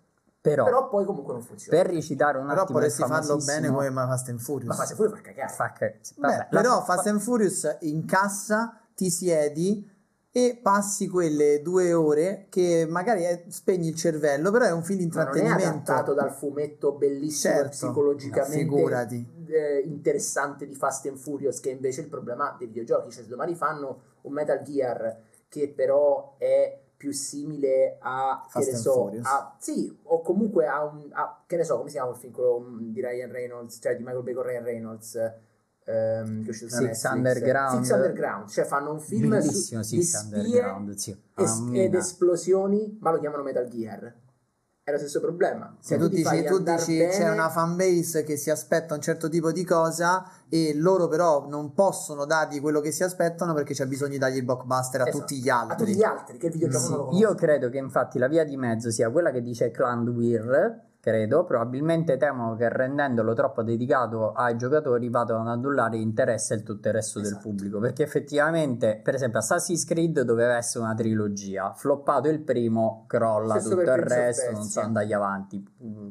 Però, 0.41 0.63
Però 0.65 0.89
poi 0.89 1.05
comunque 1.05 1.33
non 1.33 1.43
funziona. 1.43 1.77
per 1.83 1.93
recitare 1.93 2.39
un 2.39 2.47
Però 2.47 2.63
attimo 2.63 2.79
il 2.79 2.85
potresti 2.87 3.03
farlo 3.13 3.37
bene 3.45 3.69
come 3.69 3.91
Fast 3.93 4.29
and 4.29 4.39
Furious. 4.41 4.69
Ma 4.69 4.75
Fast 4.75 4.91
and 4.91 4.99
Furious 5.01 5.17
fa 5.19 5.25
cagare. 5.25 5.53
Fa 5.53 5.73
che- 5.73 6.01
Beh, 6.17 6.29
vabbè, 6.29 6.47
però 6.51 6.75
la- 6.77 6.83
Fast 6.83 7.07
and 7.09 7.21
Furious 7.21 7.77
incassa, 7.81 8.81
ti 8.95 9.11
siedi 9.11 9.89
e 10.37 10.59
passi 10.61 11.09
quelle 11.09 11.62
due 11.62 11.94
ore 11.94 12.44
che 12.51 12.87
magari 12.87 13.22
è- 13.22 13.44
spegni 13.49 13.88
il 13.88 13.94
cervello, 13.94 14.51
però 14.51 14.66
è 14.66 14.70
un 14.70 14.83
film 14.83 14.99
di 14.99 15.07
Ma 15.07 15.25
non 15.25 15.35
è 15.35 15.38
intrattenimento. 15.38 15.92
adattato 15.92 16.12
dal 16.12 16.31
fumetto 16.31 16.92
bellissimo 16.92 17.55
Certo, 17.55 17.70
psicologicamente 17.70 18.59
figurati. 18.59 19.27
eh, 19.49 19.81
interessante 19.87 20.66
di 20.66 20.75
Fast 20.75 21.07
and 21.07 21.16
Furious 21.16 21.59
che 21.61 21.70
invece 21.70 22.01
è 22.03 22.05
il 22.05 22.11
problema 22.11 22.55
dei 22.59 22.66
videogiochi 22.66 23.11
cioè 23.11 23.22
se 23.22 23.29
domani 23.31 23.55
fanno 23.55 24.01
un 24.22 24.33
Metal 24.35 24.61
Gear 24.61 25.16
che 25.49 25.68
però 25.75 26.35
è 26.37 26.81
più 26.96 27.12
simile 27.12 27.96
a 28.01 28.42
che 28.44 28.51
Fast 28.51 28.66
ne 28.68 28.72
and 28.75 28.83
so 28.83 29.11
a, 29.22 29.57
sì 29.59 29.99
o 30.03 30.20
comunque 30.20 30.66
a 30.66 30.85
un 30.85 31.09
a- 31.12 31.42
che 31.46 31.57
ne 31.57 31.64
so 31.64 31.77
come 31.79 31.88
si 31.88 31.94
chiama 31.96 32.11
il 32.11 32.16
film 32.18 32.33
quello 32.35 32.59
mm, 32.61 32.90
di 32.92 33.01
Ryan 33.01 33.31
Reynolds 33.33 33.79
cioè 33.81 33.96
di 33.96 34.03
Michael 34.03 34.22
Bacon 34.22 34.42
Ryan 34.42 34.64
Reynolds 34.64 35.33
ehm, 35.87 36.40
che 36.42 36.46
è 36.46 36.51
uscito 36.51 36.70
Six 36.75 36.81
Netflix. 36.81 37.05
Underground. 37.12 37.85
Six 37.85 37.94
Underground 37.94 38.49
cioè 38.49 38.64
fanno 38.64 38.92
un 38.92 39.01
film 39.01 39.38
su, 39.40 39.49
di 39.77 39.85
Six 39.85 40.16
spie 40.18 40.38
Underground, 40.38 40.94
sì. 40.94 41.16
es- 41.37 41.62
ed 41.72 41.94
esplosioni 41.94 42.99
ma 43.01 43.11
lo 43.12 43.18
chiamano 43.20 43.42
Metal 43.42 43.66
Gear 43.68 44.14
è 44.87 44.92
lo 44.92 44.99
stesso 44.99 45.18
problema 45.20 45.77
Se 45.81 45.96
tu 45.99 46.09
ti 46.09 46.16
dici, 46.22 46.44
tu 46.44 46.61
dici 46.61 46.99
bene- 46.99 47.11
c'è 47.11 47.29
una 47.29 47.49
fanbase 47.51 48.22
che 48.22 48.37
si 48.37 48.51
aspetta 48.51 48.94
un 48.94 49.01
certo 49.01 49.29
tipo 49.29 49.51
di 49.51 49.64
cosa 49.64 50.25
e 50.49 50.75
loro 50.77 51.09
però 51.09 51.49
non 51.49 51.72
possono 51.72 52.25
dargli 52.25 52.61
quello 52.61 52.81
che 52.81 52.92
si 52.92 53.03
aspettano 53.03 53.53
perché 53.53 53.75
c'è 53.75 53.87
bisogno 53.87 54.12
di 54.12 54.18
dargli 54.18 54.37
il 54.37 54.44
blockbuster 54.44 55.01
a 55.01 55.09
Esatto. 55.09 55.18
tutti 55.25 55.40
gli 55.40 55.49
a 55.49 55.61
altri. 55.62 55.77
tutti 55.87 55.96
gli 55.99 56.03
altri 56.05 56.38
che 56.38 56.46
il 56.46 56.53
videogioco 56.53 56.85
Sì. 56.85 56.90
non 56.90 56.99
lo 56.99 57.05
conoscono. 57.07 57.31
Io 57.31 57.37
credo 57.37 57.68
che 57.68 57.79
infatti 57.79 58.18
la 58.20 58.29
via 58.29 58.44
di 58.44 58.57
mezzo 58.57 58.92
sia 58.92 59.11
quella 59.11 59.33
che 59.33 59.42
dice 59.42 59.72
Clandweir, 59.72 60.81
credo, 61.07 61.45
probabilmente 61.45 62.16
temono 62.16 62.57
che 62.57 62.69
rendendolo 62.69 63.33
troppo 63.33 63.62
dedicato 63.62 64.33
ai 64.33 64.57
giocatori 64.57 65.09
vadano 65.09 65.42
ad 65.42 65.59
annullare 65.59 65.99
interesse 65.99 66.55
e 66.55 66.62
tutto 66.64 66.88
il 66.88 66.95
resto 66.95 67.21
del 67.21 67.29
Esatto. 67.29 67.49
pubblico, 67.49 67.79
perché 67.79 68.03
effettivamente, 68.03 69.01
per 69.05 69.14
esempio, 69.14 69.38
Assassin's 69.38 69.85
Creed 69.85 70.23
doveva 70.23 70.57
essere 70.57 70.83
una 70.83 70.97
trilogia, 70.97 71.73
floppato 71.75 72.29
il 72.29 72.40
primo, 72.40 73.05
crolla 73.07 73.61
Stesso 73.61 73.77
tutto 73.77 73.92
il 73.92 74.03
resto, 74.03 74.51
non 74.51 74.64
so 74.64 74.81
andare 74.81 75.14
avanti. 75.14 75.64
Mm, 75.85 76.09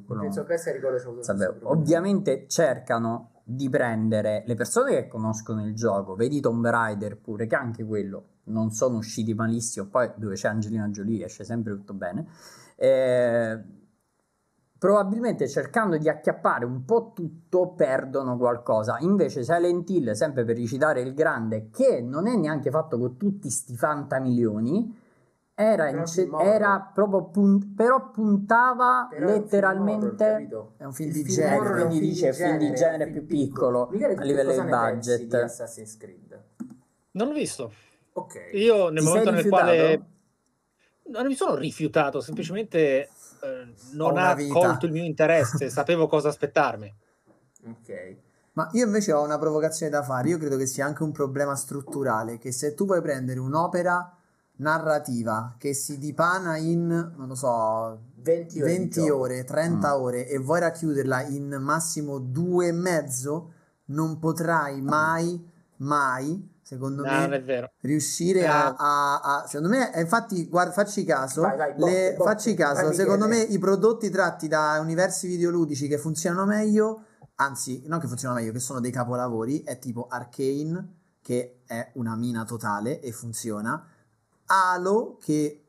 avuto 1.03 1.17
lo 1.17 1.23
Sapevo. 1.23 1.71
Ovviamente 1.71 2.45
cercano 2.47 3.41
di 3.43 3.67
prendere 3.67 4.43
le 4.47 4.55
persone 4.55 4.91
che 4.91 5.07
conoscono 5.09 5.65
il 5.65 5.75
gioco, 5.75 6.15
vedi 6.15 6.39
Tomb 6.39 6.65
Raider 6.65 7.17
pure, 7.17 7.47
che 7.47 7.55
anche 7.55 7.83
quello 7.83 8.27
non 8.45 8.71
sono 8.71 8.95
usciti 8.95 9.33
malissimo, 9.33 9.87
poi 9.87 10.09
dove 10.15 10.35
c'è 10.35 10.47
Angelina 10.47 10.87
Jolie 10.87 11.25
esce 11.25 11.43
sempre 11.43 11.73
tutto 11.73 11.93
bene. 11.93 12.27
Eh, 12.77 13.83
probabilmente 14.85 15.47
cercando 15.47 15.97
di 15.97 16.07
acchiappare 16.07 16.63
un 16.63 16.85
po' 16.85 17.11
tutto 17.15 17.73
perdono 17.73 18.37
qualcosa. 18.37 18.97
Invece 18.99 19.43
Silent 19.43 19.89
Hill, 19.89 20.11
sempre 20.11 20.43
per 20.45 20.55
ricitare 20.55 21.01
il 21.01 21.15
grande, 21.15 21.71
che 21.71 22.01
non 22.01 22.27
è 22.27 22.35
neanche 22.35 22.69
fatto 22.69 22.99
con 22.99 23.17
tutti 23.17 23.49
sti 23.49 23.75
fanta 23.75 24.19
milioni, 24.19 24.95
era, 25.55 25.85
Però 25.85 25.97
in- 26.01 26.05
film 26.05 26.33
horror. 26.35 26.53
era 26.53 26.91
proprio 26.93 27.23
pun- 27.29 27.73
però 27.73 28.11
puntava 28.11 29.07
Però 29.09 29.25
letteralmente? 29.25 30.47
È 30.77 30.83
un 30.83 30.93
film 30.93 31.09
Il 31.09 31.23
di 31.23 31.23
genere. 31.23 31.57
Quindi 31.85 31.97
film 31.97 32.09
dice 32.11 32.29
di 32.29 32.35
film 32.35 32.57
di 32.59 32.73
genere, 32.75 33.07
più 33.09 33.25
piccolo, 33.25 33.87
a 33.87 34.23
livello 34.23 34.51
di 34.51 34.69
budget. 34.69 35.23
di 35.25 35.35
Assassin's 35.35 35.97
Creed? 35.97 36.43
Non 37.11 37.27
l'ho 37.29 37.33
visto. 37.33 37.71
Ok. 38.13 38.51
Io 38.53 38.89
nel 38.89 39.01
Ti 39.01 39.07
momento 39.07 39.31
nel 39.31 39.37
rifiutato? 39.41 39.63
quale 39.63 40.05
non 41.07 41.25
mi 41.25 41.33
sono 41.33 41.55
rifiutato, 41.55 42.19
semplicemente 42.19 43.09
eh, 43.45 43.73
non 43.93 44.17
ha 44.17 44.33
vita. 44.33 44.53
colto 44.53 44.85
il 44.85 44.91
mio 44.91 45.03
interesse, 45.03 45.69
sapevo 45.71 46.07
cosa 46.07 46.29
aspettarmi. 46.29 46.93
Ok. 47.67 48.15
Ma 48.53 48.69
io 48.73 48.85
invece 48.85 49.11
ho 49.11 49.21
una 49.23 49.37
provocazione 49.37 49.91
da 49.91 50.01
fare. 50.03 50.29
Io 50.29 50.37
credo 50.37 50.55
che 50.57 50.65
sia 50.65 50.85
anche 50.85 51.03
un 51.03 51.11
problema 51.11 51.55
strutturale. 51.55 52.37
Che 52.37 52.51
se 52.53 52.73
tu 52.73 52.85
vuoi 52.85 53.01
prendere 53.01 53.39
un'opera 53.39 54.15
narrativa 54.57 55.55
che 55.57 55.73
si 55.73 55.97
dipana 55.97 56.55
in, 56.57 56.87
non 56.87 57.27
lo 57.27 57.35
so, 57.35 57.99
20 58.15 58.61
ore. 58.61 58.71
di 58.71 58.77
20 58.77 59.01
gioco. 59.01 59.17
ore, 59.19 59.43
30 59.43 59.97
Mm. 59.97 60.01
ore 60.01 60.27
e 60.29 60.37
vuoi 60.37 60.59
racchiuderla 60.61 61.23
in 61.27 61.57
massimo 61.59 62.19
due 62.19 62.67
e 62.67 62.71
mezzo, 62.71 63.51
non 63.87 64.17
potrai 64.19 64.81
mai, 64.81 65.45
mai, 65.77 66.49
secondo 66.67 67.03
No, 67.03 67.11
me, 67.11 67.19
non 67.19 67.33
è 67.33 67.43
vero. 67.43 67.71
riuscire 67.81 68.39
Eh. 68.39 68.45
a, 68.47 68.73
a- 68.75 69.19
a- 69.19 69.45
secondo 69.47 69.69
me 69.69 69.93
eh, 69.93 70.01
infatti 70.01 70.47
guarda, 70.49 70.71
facci 70.71 71.05
caso 71.05 71.41
Vai, 71.41 71.55
vai, 71.57 71.73
botte, 71.75 71.91
le- 71.91 72.13
botte. 72.17 72.29
facci 72.31 72.53
caso 72.55 72.85
Vai, 72.87 72.95
secondo 72.95 73.27
me 73.27 73.37
i 73.39 73.59
prodotti 73.59 74.09
tratti 74.09 74.47
da 74.47 74.79
universi 74.81 75.27
videoludici 75.27 75.87
che 75.87 75.99
funzionano 75.99 76.45
meglio 76.47 77.03
anzi 77.35 77.83
non 77.85 77.99
che 77.99 78.07
funzionano 78.07 78.39
meglio 78.39 78.51
che 78.51 78.59
sono 78.59 78.79
dei 78.79 78.89
capolavori 78.91 79.61
è 79.61 79.77
tipo 79.77 80.07
Arcane 80.09 80.93
che 81.21 81.61
è 81.67 81.91
una 81.95 82.15
mina 82.15 82.43
totale 82.45 82.99
e 82.99 83.11
funziona 83.11 83.85
Halo 84.47 85.17
che. 85.21 85.59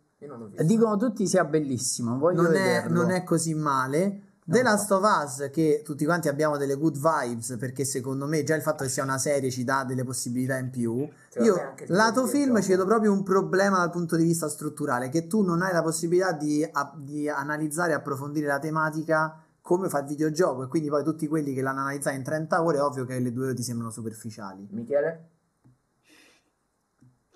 Dicono 0.64 0.96
tutti 0.96 1.26
sia 1.28 1.44
bellissimo, 1.44 2.18
voglio 2.18 2.40
non 2.42 2.54
è, 2.54 2.88
non 2.88 3.10
è 3.10 3.22
così 3.22 3.54
male 3.54 4.25
The 4.48 4.62
Last 4.62 4.92
of 4.92 5.02
Us 5.02 5.50
che 5.50 5.82
tutti 5.84 6.04
quanti 6.04 6.28
abbiamo 6.28 6.56
delle 6.56 6.76
good 6.76 6.96
vibes 6.96 7.56
perché 7.58 7.84
secondo 7.84 8.26
me 8.26 8.44
già 8.44 8.54
il 8.54 8.62
fatto 8.62 8.84
che 8.84 8.90
sia 8.90 9.02
una 9.02 9.18
serie 9.18 9.50
ci 9.50 9.64
dà 9.64 9.82
delle 9.82 10.04
possibilità 10.04 10.56
in 10.56 10.70
più. 10.70 10.98
Me 10.98 11.44
io 11.44 11.74
lato 11.88 12.26
film 12.26 12.60
ci 12.62 12.68
vedo 12.68 12.84
proprio 12.84 13.10
un 13.10 13.24
problema 13.24 13.78
dal 13.78 13.90
punto 13.90 14.14
di 14.14 14.22
vista 14.22 14.48
strutturale 14.48 15.08
che 15.08 15.26
tu 15.26 15.42
non 15.42 15.62
hai 15.62 15.72
la 15.72 15.82
possibilità 15.82 16.30
di, 16.30 16.64
di 16.98 17.28
analizzare 17.28 17.90
e 17.90 17.94
approfondire 17.96 18.46
la 18.46 18.60
tematica 18.60 19.36
come 19.60 19.88
fa 19.88 19.98
il 19.98 20.06
videogioco 20.06 20.62
e 20.62 20.68
quindi 20.68 20.90
poi 20.90 21.02
tutti 21.02 21.26
quelli 21.26 21.52
che 21.52 21.60
l'hanno 21.60 21.80
analizzato 21.80 22.14
in 22.14 22.22
30 22.22 22.62
ore 22.62 22.78
è 22.78 22.82
ovvio 22.82 23.04
che 23.04 23.18
le 23.18 23.32
due 23.32 23.46
ore 23.46 23.54
ti 23.54 23.64
sembrano 23.64 23.90
superficiali. 23.90 24.64
Michele? 24.70 25.30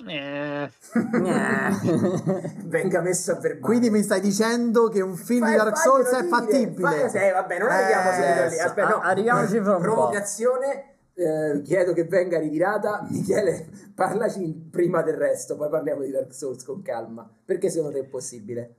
Eh, 0.06 0.70
venga 2.64 3.00
messo 3.00 3.32
a 3.32 3.34
verbale. 3.34 3.60
Quindi 3.60 3.90
mi 3.90 4.02
stai 4.02 4.20
dicendo 4.20 4.88
che 4.88 5.00
un 5.00 5.16
film 5.16 5.44
di 5.46 5.54
Fai- 5.56 5.56
Dark 5.64 5.76
Souls 5.78 6.08
è 6.10 6.24
fattibile? 6.24 7.08
fai- 7.10 7.28
eh, 7.28 7.32
vabbè, 7.32 7.58
non 7.58 7.68
arriviamo 7.68 8.10
Eh, 8.10 8.14
subito 8.14 8.48
lì. 8.54 8.58
Aspetta, 8.60 8.88
no. 8.88 8.94
a- 8.96 9.08
arriviamoci 9.08 9.60
fra 9.60 9.70
un 9.76 9.76
po'. 9.76 9.80
Provocazione. 9.82 10.84
eh, 11.14 11.60
chiedo 11.62 11.92
che 11.92 12.04
venga 12.04 12.38
ritirata. 12.38 13.06
Michele, 13.10 13.68
parlaci 13.94 14.68
prima 14.70 15.02
del 15.02 15.16
resto, 15.16 15.54
poi 15.56 15.68
parliamo 15.68 16.00
di 16.02 16.10
Dark 16.10 16.32
Souls 16.32 16.62
con 16.64 16.80
calma. 16.82 17.30
Perché 17.44 17.68
secondo 17.68 17.94
te 17.98 18.04
è 18.04 18.08
possibile? 18.08 18.74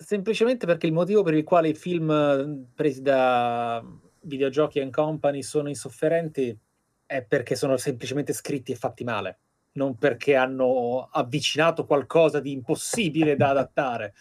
semplicemente 0.00 0.64
perché 0.64 0.86
il 0.86 0.92
motivo 0.92 1.24
per 1.24 1.34
il 1.34 1.42
quale 1.42 1.70
i 1.70 1.74
film 1.74 2.08
eh, 2.08 2.66
presi 2.72 3.02
da 3.02 3.84
videogiochi 4.20 4.78
and 4.78 4.92
company 4.92 5.42
sono 5.42 5.68
insofferenti 5.68 6.56
è 7.04 7.22
perché 7.22 7.56
sono 7.56 7.76
semplicemente 7.76 8.32
scritti 8.32 8.70
e 8.70 8.76
fatti 8.76 9.02
male, 9.02 9.38
non 9.78 9.96
perché 9.96 10.34
hanno 10.34 11.08
avvicinato 11.10 11.86
qualcosa 11.86 12.40
di 12.40 12.52
impossibile 12.52 13.36
da 13.36 13.50
adattare. 13.50 14.12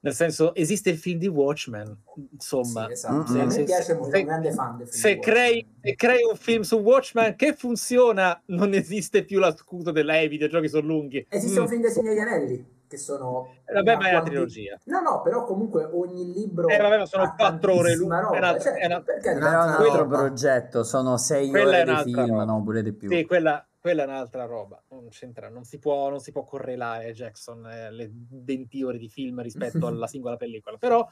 Nel 0.00 0.12
senso, 0.14 0.54
esiste 0.54 0.90
il 0.90 0.96
film 0.98 1.18
di 1.18 1.26
Watchmen, 1.26 2.02
insomma. 2.32 2.86
Sì, 2.86 2.92
esatto. 2.92 3.32
Mm, 3.32 3.40
a 3.40 3.44
me 3.46 3.50
se- 3.50 3.64
piace 3.64 3.82
se- 3.82 3.94
molto, 3.94 4.10
sono 4.10 4.18
un 4.20 4.26
grande 4.28 4.52
fan 4.52 4.76
del 4.76 4.88
film. 4.88 5.00
Se 5.00 5.14
di 5.14 5.20
crei, 5.20 5.74
se 5.82 5.94
crei 5.96 6.20
un 6.30 6.36
film 6.36 6.62
su 6.62 6.76
Watchmen 6.76 7.34
che 7.34 7.54
funziona, 7.54 8.40
non 8.46 8.74
esiste 8.74 9.24
più 9.24 9.40
la 9.40 9.52
scusa 9.56 9.90
della 9.90 10.18
"Eh, 10.18 10.24
i 10.24 10.28
videogiochi 10.28 10.68
sono 10.68 10.86
lunghi. 10.86 11.26
Esiste 11.28 11.58
Mm. 11.58 11.62
un 11.62 11.68
film 11.68 11.80
dei 11.82 11.90
Signori 11.90 12.20
Anelli 12.20 12.76
che 12.88 12.96
sono 12.96 13.48
Eh, 13.66 13.72
vabbè, 13.74 13.90
una 13.90 13.98
ma 13.98 14.04
è 14.06 14.10
una 14.10 14.20
quanti- 14.20 14.30
trilogia. 14.30 14.78
No, 14.84 15.00
no, 15.00 15.20
però 15.22 15.44
comunque 15.44 15.84
ogni 15.92 16.32
libro 16.32 16.68
Eh, 16.68 16.78
vabbè, 16.78 16.98
ma 16.98 17.04
sono 17.06 17.34
quattro 17.36 17.74
ore 17.74 17.96
lunghe, 17.96 18.16
è 18.16 18.38
una- 18.38 18.58
cioè, 18.58 18.72
è 18.74 18.86
una- 18.86 19.02
un 19.04 19.42
altro 19.42 20.06
progetto, 20.06 20.84
sono 20.84 21.18
sei 21.18 21.50
Quella 21.50 21.78
è 21.78 21.82
ore 21.82 22.04
di 22.04 22.12
film, 22.14 22.30
roba. 22.30 22.44
no, 22.44 22.62
pure 22.62 22.82
di 22.82 22.92
più. 22.94 23.10
Sì, 23.10 23.26
quella, 23.26 23.67
quella 23.88 24.02
è 24.02 24.06
un'altra 24.06 24.44
roba. 24.44 24.82
Non 24.90 25.08
c'entra, 25.08 25.48
non 25.48 25.64
si 25.64 25.78
può, 25.78 26.10
non 26.10 26.20
si 26.20 26.30
può 26.30 26.44
correlare 26.44 27.12
Jackson 27.12 27.66
eh, 27.66 27.90
le 27.90 28.10
20 28.12 28.82
ore 28.82 28.98
di 28.98 29.08
film 29.08 29.40
rispetto 29.40 29.86
alla 29.88 30.06
singola 30.06 30.36
pellicola. 30.36 30.76
Però 30.76 31.08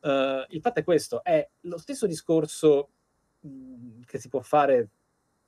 eh, 0.00 0.46
il 0.48 0.60
fatto 0.60 0.80
è 0.80 0.84
questo: 0.84 1.22
è 1.22 1.48
lo 1.60 1.78
stesso 1.78 2.08
discorso 2.08 2.90
mh, 3.40 4.00
che 4.04 4.18
si 4.18 4.28
può 4.28 4.40
fare 4.40 4.88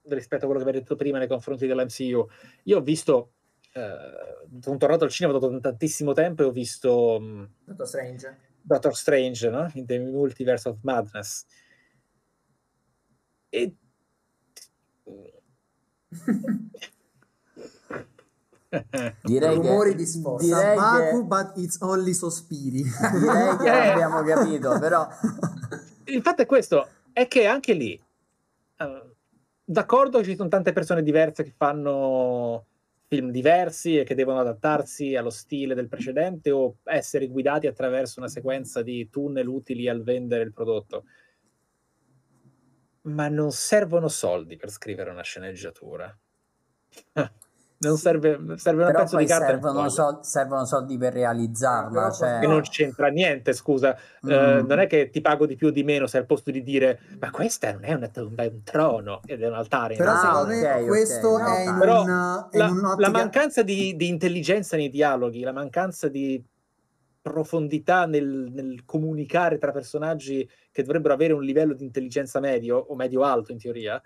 rispetto 0.02 0.44
a 0.44 0.46
quello 0.48 0.62
che 0.64 0.70
vi 0.70 0.76
ho 0.76 0.80
detto 0.80 0.94
prima 0.94 1.18
nei 1.18 1.26
confronti 1.26 1.66
dell'MCU. 1.66 2.26
Io 2.64 2.78
ho 2.78 2.82
visto. 2.82 3.32
eh, 3.72 4.58
sono 4.60 4.76
tornato 4.76 5.04
al 5.04 5.10
cinema 5.10 5.36
dopo 5.36 5.58
tantissimo 5.58 6.12
tempo 6.12 6.42
e 6.42 6.46
ho 6.46 6.52
visto 6.52 7.18
mh, 7.20 7.50
Dottor 7.64 7.86
Strange. 7.88 8.38
Doctor 8.62 8.96
Strange, 8.96 9.50
no? 9.50 9.68
In 9.74 9.86
The 9.86 9.98
Multiverse 9.98 10.68
of 10.68 10.78
Madness. 10.82 11.46
E... 13.50 13.74
Direi 19.22 19.56
Rumori 19.56 19.90
che, 19.90 19.96
di 19.96 20.04
direi 20.38 20.76
Baku, 20.76 21.20
che, 21.20 21.24
but 21.26 21.52
it's 21.56 21.78
only 21.80 22.12
sospiri. 22.14 22.82
direi 22.82 23.56
che 23.56 23.64
Eh. 23.66 23.88
abbiamo 23.90 24.22
capito, 24.22 24.78
però 24.78 25.08
Il 26.04 26.22
fatto 26.22 26.42
è 26.42 26.46
questo, 26.46 26.86
è 27.12 27.26
che 27.26 27.46
anche 27.46 27.72
lì, 27.72 28.00
eh, 28.76 29.02
d'accordo 29.64 30.22
ci 30.22 30.36
sono 30.36 30.48
tante 30.48 30.72
persone 30.72 31.02
diverse 31.02 31.42
che 31.42 31.52
fanno 31.56 32.66
film 33.08 33.30
diversi 33.32 33.98
e 33.98 34.04
che 34.04 34.14
devono 34.14 34.38
adattarsi 34.38 35.16
allo 35.16 35.30
stile 35.30 35.74
del 35.74 35.88
precedente 35.88 36.52
o 36.52 36.76
essere 36.84 37.26
guidati 37.26 37.66
attraverso 37.66 38.20
una 38.20 38.28
sequenza 38.28 38.82
di 38.82 39.08
tunnel 39.10 39.48
utili 39.48 39.88
al 39.88 40.02
vendere 40.04 40.44
il 40.44 40.52
prodotto. 40.52 41.04
Ma 43.02 43.28
non 43.28 43.50
servono 43.50 44.08
soldi 44.08 44.56
per 44.56 44.70
scrivere 44.70 45.10
una 45.10 45.22
sceneggiatura. 45.22 46.14
Non 47.82 47.96
serve, 47.96 48.38
serve 48.58 48.82
un 48.84 48.88
però 48.90 48.98
pezzo 49.00 49.16
poi 49.16 49.24
di 49.24 49.30
carta 49.30 49.44
un 49.54 49.62
servono, 49.62 49.88
sol- 49.88 50.18
servono 50.22 50.66
soldi 50.66 50.98
per 50.98 51.14
realizzarla. 51.14 51.88
Però 51.88 52.12
cioè- 52.12 52.38
che 52.40 52.46
non 52.46 52.60
c'entra 52.60 53.08
niente, 53.08 53.54
scusa. 53.54 53.96
Eh, 53.96 54.60
Mm. 54.62 54.66
non 54.66 54.80
è 54.80 54.86
che 54.86 55.08
ti 55.08 55.22
pago 55.22 55.46
di 55.46 55.56
più 55.56 55.68
o 55.68 55.70
di 55.70 55.82
meno 55.82 56.06
se 56.06 56.18
al 56.18 56.26
posto 56.26 56.50
di 56.50 56.62
dire 56.62 57.00
ma 57.18 57.30
questa 57.30 57.72
non 57.72 57.84
è 57.84 57.94
una 57.94 58.08
tomba, 58.08 58.42
è 58.42 58.48
un 58.48 58.62
trono 58.64 59.22
ed 59.24 59.40
è 59.40 59.46
un 59.46 59.54
altare. 59.54 59.96
Però. 59.96 60.10
Ah, 60.12 60.18
secondo 60.18 60.46
me 60.48 60.72
ok, 60.74 60.86
questo 60.86 61.38
no, 61.38 61.46
è 61.46 61.64
in, 61.66 61.78
Però 61.78 62.02
un, 62.02 62.08
in 62.52 62.58
la, 62.58 62.66
un'ottica... 62.66 62.96
la 62.96 63.10
mancanza 63.10 63.62
di, 63.62 63.96
di 63.96 64.08
intelligenza 64.08 64.76
nei 64.76 64.90
dialoghi, 64.90 65.40
la 65.40 65.52
mancanza 65.52 66.08
di 66.08 66.44
profondità 67.20 68.06
nel, 68.06 68.48
nel 68.50 68.84
comunicare 68.84 69.58
tra 69.58 69.72
personaggi 69.72 70.48
che 70.70 70.82
dovrebbero 70.82 71.14
avere 71.14 71.32
un 71.32 71.42
livello 71.42 71.74
di 71.74 71.84
intelligenza 71.84 72.40
medio 72.40 72.76
o 72.78 72.94
medio-alto 72.94 73.52
in 73.52 73.58
teoria, 73.58 74.00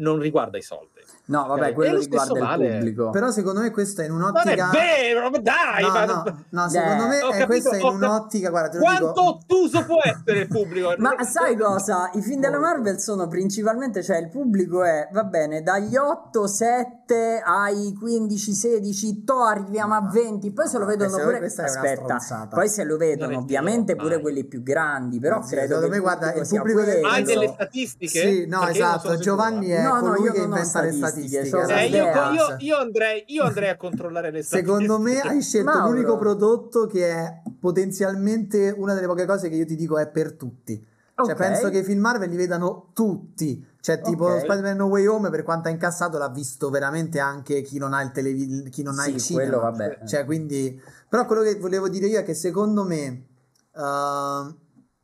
non 0.00 0.18
riguarda 0.18 0.58
i 0.58 0.62
soldi. 0.62 0.88
No, 1.26 1.46
vabbè, 1.46 1.72
quello 1.74 1.98
riguarda 2.00 2.32
il 2.38 2.44
vale- 2.44 2.70
pubblico. 2.72 3.10
Però 3.10 3.30
secondo 3.30 3.60
me 3.60 3.70
questo 3.70 4.00
è 4.02 4.06
in 4.06 4.16
Non 4.16 4.22
è 4.22 4.30
un'ottica... 4.30 4.70
vero, 4.70 5.30
dai! 5.40 5.82
No, 5.82 5.88
ma- 5.90 6.04
no, 6.04 6.44
no, 6.48 6.68
secondo 6.68 7.04
Eh, 7.04 7.08
me 7.08 7.22
ho 7.22 7.30
è 7.30 7.46
questo 7.46 7.70
è 7.70 7.78
in 7.80 7.86
un'ottica, 7.86 8.50
guarda, 8.50 8.68
te 8.70 8.78
lo 8.78 8.82
Quanto 8.82 9.06
dico... 9.06 9.24
ottuso 9.28 9.84
può 9.84 10.00
essere 10.02 10.40
il 10.40 10.48
pubblico? 10.48 10.92
Ma 10.98 11.14
sai 11.22 11.56
cosa? 11.56 12.10
I 12.14 12.20
film 12.22 12.40
della 12.40 12.58
Marvel 12.58 12.98
sono 12.98 13.28
principalmente, 13.28 14.02
cioè 14.02 14.16
il 14.18 14.28
pubblico 14.28 14.82
è, 14.82 15.08
va 15.12 15.22
bene, 15.22 15.62
dagli 15.62 15.96
8, 15.96 16.46
7 16.48 17.42
ai 17.44 17.94
15, 17.96 18.52
16, 18.52 19.22
to 19.24 19.38
arriviamo 19.42 19.94
a 19.94 20.08
20, 20.10 20.50
poi 20.52 20.66
se 20.66 20.78
lo 20.78 20.84
vedono 20.84 21.16
me 21.16 21.22
pure... 21.22 21.38
questa 21.38 21.64
è 21.64 21.70
una 21.70 21.80
Aspetta, 22.16 22.48
poi 22.50 22.68
se 22.68 22.82
lo 22.84 22.96
vedono 22.96 23.38
ovviamente 23.38 23.94
pure 23.94 24.14
mai. 24.14 24.20
quelli 24.22 24.44
più 24.44 24.62
grandi, 24.64 25.20
però 25.20 25.42
Sì, 25.42 25.50
credo 25.54 25.66
secondo 25.74 25.86
che 25.86 25.92
me, 25.94 25.98
guarda, 26.00 26.32
il 26.34 26.48
pubblico. 26.48 26.80
Hai 27.06 27.22
delle 27.22 27.48
statistiche? 27.48 28.20
Sì, 28.20 28.46
no, 28.46 28.66
esatto, 28.66 29.16
Giovanni 29.16 29.68
è 29.68 29.82
No, 29.90 30.00
no, 30.00 30.12
colui 30.14 30.26
io 30.26 30.32
che 30.32 30.40
inventa 30.40 30.80
le 30.82 30.92
statistiche, 30.92 31.44
statistiche. 31.46 31.74
Eh, 31.74 31.86
io, 31.88 32.04
io- 32.32 32.56
io 32.58 32.76
andrei, 32.76 33.24
io 33.28 33.42
andrei 33.44 33.68
a 33.68 33.76
controllare 33.76 34.30
le 34.30 34.42
statistiche. 34.42 34.72
Secondo 34.72 34.98
me 35.02 35.20
hai 35.20 35.42
scelto 35.42 35.70
Mauro. 35.70 35.90
l'unico 35.92 36.16
prodotto 36.18 36.86
che 36.86 37.08
è 37.10 37.42
potenzialmente 37.58 38.74
una 38.76 38.94
delle 38.94 39.06
poche 39.06 39.26
cose 39.26 39.48
che 39.48 39.56
io 39.56 39.66
ti 39.66 39.76
dico 39.76 39.98
è 39.98 40.08
per 40.08 40.32
tutti. 40.34 40.86
Cioè, 41.22 41.34
penso 41.34 41.68
che 41.68 41.78
i 41.78 41.84
film 41.84 42.00
Marvel 42.00 42.30
li 42.30 42.36
vedano 42.36 42.90
tutti. 42.94 43.62
Cioè, 43.78 44.00
tipo 44.00 44.24
Ok. 44.24 44.40
Spider-Man 44.40 44.76
No 44.76 44.86
Way 44.86 45.04
Home, 45.06 45.28
per 45.28 45.42
quanto 45.42 45.68
ha 45.68 45.70
incassato, 45.70 46.16
l'ha 46.16 46.30
visto 46.30 46.70
veramente 46.70 47.18
anche 47.18 47.60
chi 47.60 47.76
non 47.76 47.92
ha 47.92 48.00
il 48.00 48.10
televisore, 48.10 48.70
chi 48.70 48.82
non 48.82 48.98
ha 48.98 49.02
Sì, 49.02 49.10
il 49.14 49.20
cinema. 49.20 49.48
quello 49.48 49.62
vabbè. 49.62 49.98
Cioè, 50.06 50.24
quindi... 50.24 50.80
Però 51.10 51.26
quello 51.26 51.42
che 51.42 51.56
volevo 51.56 51.88
dire 51.90 52.06
io 52.06 52.18
è 52.20 52.22
che 52.22 52.32
secondo 52.32 52.84
me 52.84 53.26
uh, 53.74 54.54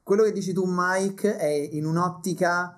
quello 0.03 0.23
che 0.23 0.33
dici 0.33 0.55
tu, 0.55 0.65
Mike, 0.67 1.37
è 1.37 1.47
in 1.49 1.85
un'ottica 1.85 2.77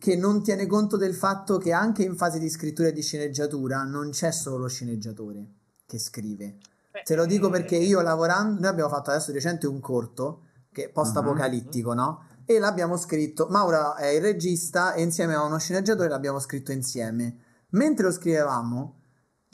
che 0.00 0.16
non 0.16 0.42
tiene 0.42 0.66
conto 0.66 0.96
del 0.96 1.14
fatto 1.14 1.58
che 1.58 1.72
anche 1.72 2.02
in 2.02 2.16
fase 2.16 2.38
di 2.38 2.48
scrittura 2.48 2.88
e 2.88 2.92
di 2.92 3.02
sceneggiatura 3.02 3.82
non 3.84 4.08
c'è 4.10 4.32
solo 4.32 4.56
lo 4.56 4.66
sceneggiatore 4.66 5.46
che 5.84 5.98
scrive. 5.98 6.56
Te 7.04 7.14
lo 7.14 7.26
dico 7.26 7.48
eh, 7.48 7.50
perché 7.50 7.76
io 7.76 8.00
lavorando, 8.00 8.60
noi 8.60 8.70
abbiamo 8.70 8.88
fatto 8.88 9.10
adesso 9.10 9.30
di 9.30 9.36
recente 9.36 9.66
un 9.66 9.78
corto 9.78 10.44
che 10.72 10.84
è 10.84 10.88
post-apocalittico, 10.88 11.92
no? 11.92 12.24
E 12.46 12.58
l'abbiamo 12.58 12.96
scritto, 12.96 13.48
Maura 13.50 13.94
è 13.96 14.06
il 14.06 14.22
regista 14.22 14.94
e 14.94 15.02
insieme 15.02 15.34
a 15.34 15.42
uno 15.42 15.58
sceneggiatore 15.58 16.08
l'abbiamo 16.08 16.38
scritto 16.38 16.72
insieme. 16.72 17.36
Mentre 17.72 18.06
lo 18.06 18.12
scrivevamo, 18.12 19.00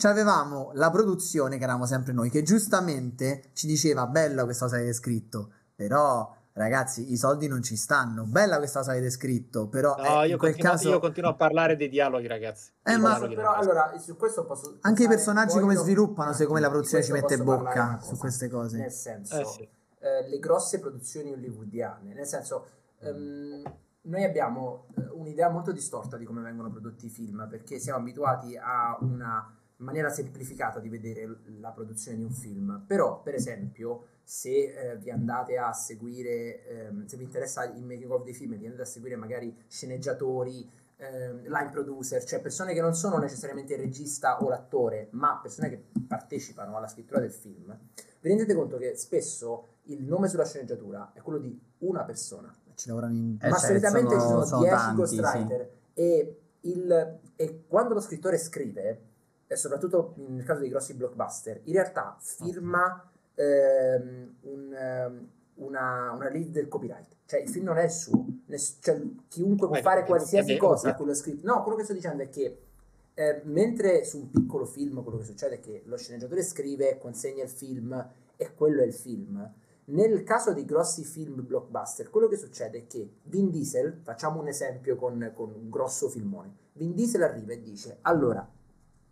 avevamo 0.03 0.71
la 0.75 0.91
produzione, 0.91 1.59
che 1.59 1.65
eravamo 1.65 1.87
sempre 1.87 2.13
noi, 2.13 2.31
che 2.31 2.45
giustamente 2.45 3.51
ci 3.53 3.67
diceva, 3.67 4.07
bella 4.07 4.45
questa 4.45 4.67
cosa 4.67 4.77
che 4.77 4.83
avete 4.83 4.97
scritto, 4.97 5.51
però 5.75 6.36
ragazzi 6.57 7.13
i 7.13 7.17
soldi 7.17 7.49
non 7.49 7.63
ci 7.63 7.77
stanno, 7.77 8.25
bella 8.25 8.57
questa 8.59 8.81
cosa 8.81 8.93
che 8.93 8.99
avete 8.99 9.13
scritto, 9.13 9.69
però 9.69 9.95
No, 9.97 10.23
eh, 10.23 10.27
io 10.27 10.33
in 10.33 10.39
quel 10.39 10.53
continuo, 10.53 10.73
caso... 10.73 10.89
io 10.89 10.99
continuo 11.01 11.31
a 11.31 11.35
parlare 11.35 11.77
dei 11.77 11.89
dialoghi, 11.89 12.27
ragazzi. 12.27 12.71
Eh, 12.83 12.97
ma- 12.97 13.11
dialoghi 13.11 13.35
però 13.35 13.53
allora 13.53 13.93
su 13.99 14.17
questo 14.17 14.45
posso 14.45 14.79
Anche 14.81 15.05
i 15.05 15.09
personaggi 15.09 15.59
come 15.59 15.75
sviluppano, 15.77 16.33
secondo 16.33 16.55
me 16.55 16.61
la 16.61 16.71
produzione 16.71 17.05
ci 17.05 17.13
mette 17.13 17.37
bocca 17.39 17.99
su 18.01 18.17
queste 18.17 18.49
cose. 18.49 18.79
Nel 18.79 18.91
senso, 18.91 19.41
Eh, 19.41 19.45
sì. 19.45 19.69
eh, 20.01 20.29
le 20.29 20.39
grosse 20.39 20.81
produzioni 20.81 21.33
hollywoodiane, 21.33 22.15
nel 22.15 22.27
senso, 22.27 22.67
ehm, 23.01 23.63
noi 24.03 24.25
abbiamo 24.25 24.87
eh, 24.97 25.09
un'idea 25.13 25.49
molto 25.51 25.73
distorta 25.73 26.17
di 26.17 26.25
come 26.25 26.41
vengono 26.41 26.71
prodotti 26.71 27.07
i 27.07 27.11
film, 27.11 27.47
perché 27.51 27.79
siamo 27.79 27.99
abituati 27.99 28.57
a 28.57 28.97
una 29.01 29.53
maniera 29.79 30.09
semplificata 30.09 30.79
di 30.81 30.89
vedere 30.89 31.41
la 31.61 31.71
produzione 31.71 32.17
di 32.17 32.23
un 32.23 32.31
film. 32.31 32.85
Però, 32.87 33.21
per 33.21 33.35
esempio, 33.35 34.07
se 34.29 34.51
eh, 34.73 34.97
vi 34.97 35.09
andate 35.09 35.57
a 35.57 35.73
seguire, 35.73 36.65
ehm, 36.67 37.07
se 37.07 37.17
vi 37.17 37.23
interessa 37.23 37.63
il 37.65 37.85
making 37.85 38.11
of 38.11 38.25
dei 38.25 38.35
film, 38.35 38.57
vi 38.57 38.65
andate 38.65 38.83
a 38.83 38.87
seguire 38.87 39.15
magari 39.15 39.57
sceneggiatori, 39.69 40.69
ehm, 40.97 41.43
line 41.45 41.71
producer, 41.71 42.25
cioè 42.25 42.41
persone 42.41 42.75
che 42.75 42.81
non 42.81 42.93
sono 42.97 43.19
necessariamente 43.19 43.75
il 43.75 43.79
regista 43.81 44.43
o 44.43 44.49
l'attore, 44.49 45.07
ma 45.13 45.39
persone 45.41 45.69
che 45.69 45.85
partecipano 46.09 46.77
alla 46.77 46.89
scrittura 46.89 47.21
del 47.21 47.31
film, 47.31 47.67
vi 48.21 48.29
rendete 48.29 48.53
conto 48.53 48.79
che 48.79 48.97
spesso 48.97 49.69
il 49.85 50.03
nome 50.03 50.27
sulla 50.27 50.45
sceneggiatura 50.45 51.13
è 51.15 51.21
quello 51.21 51.39
di 51.39 51.57
una 51.79 52.03
persona, 52.03 52.53
Ci 52.75 52.89
lavorano 52.89 53.15
in... 53.15 53.39
Eh, 53.41 53.49
ma 53.49 53.57
cioè, 53.59 53.69
solitamente 53.69 54.19
sono- 54.19 54.23
ci 54.23 54.27
sono 54.29 54.45
sono 54.45 54.61
10 54.63 54.75
tanti, 54.77 54.97
ghostwriter 54.97 55.71
e, 55.95 56.41
il- 56.63 57.19
e 57.37 57.63
quando 57.69 57.95
lo 57.95 58.01
scrittore 58.01 58.39
scrive, 58.39 59.01
e 59.47 59.55
soprattutto 59.57 60.15
nel 60.17 60.43
caso 60.45 60.59
dei 60.63 60.69
grossi 60.69 60.95
blockbuster, 60.95 61.61
in 61.63 61.75
realtà 61.75 62.17
firma 62.19 63.09
ehm, 63.37 64.35
un, 64.43 64.75
ehm, 64.75 65.29
una, 65.57 66.13
una 66.13 66.29
lead 66.29 66.49
del 66.49 66.69
copyright. 66.69 67.15
Cioè 67.27 67.41
il 67.41 67.49
film 67.49 67.67
non 67.67 67.79
è 67.79 67.89
suo, 67.89 68.25
Ness- 68.47 68.79
cioè, 68.81 69.01
chiunque 69.29 69.67
può 69.67 69.77
Beh, 69.77 69.83
fare 69.83 70.05
qualsiasi 70.05 70.55
è- 70.55 70.59
cosa 70.59 70.95
quello 70.95 71.15
scritto. 71.15 71.47
No, 71.47 71.63
quello 71.63 71.77
che 71.77 71.85
sto 71.85 71.93
dicendo 71.93 72.23
è 72.23 72.29
che 72.29 72.59
eh, 73.15 73.41
mentre 73.45 74.05
su 74.05 74.19
un 74.19 74.31
piccolo 74.31 74.67
film 74.67 75.03
quello 75.03 75.19
che 75.19 75.25
succede 75.25 75.57
è 75.57 75.61
che 75.61 75.83
lo 75.87 75.97
sceneggiatore 75.97 76.43
scrive, 76.43 76.99
consegna 76.99 77.43
il 77.43 77.49
film 77.49 78.11
e 78.37 78.55
quello 78.55 78.83
è 78.83 78.85
il 78.85 78.93
film. 78.93 79.53
Nel 79.89 80.23
caso 80.25 80.53
dei 80.53 80.65
grossi 80.65 81.05
film 81.05 81.45
blockbuster, 81.47 82.11
quello 82.11 82.27
che 82.29 82.37
succede 82.37 82.79
è 82.79 82.87
che 82.87 83.09
Vin 83.23 83.51
Diesel, 83.51 84.01
facciamo 84.03 84.41
un 84.41 84.49
esempio 84.49 84.97
con, 84.97 85.31
con 85.35 85.53
un 85.53 85.71
grosso 85.71 86.09
filmone, 86.09 86.55
Vin 86.73 86.93
Diesel 86.93 87.23
arriva 87.23 87.53
e 87.53 87.63
dice, 87.63 87.99
allora, 88.03 88.47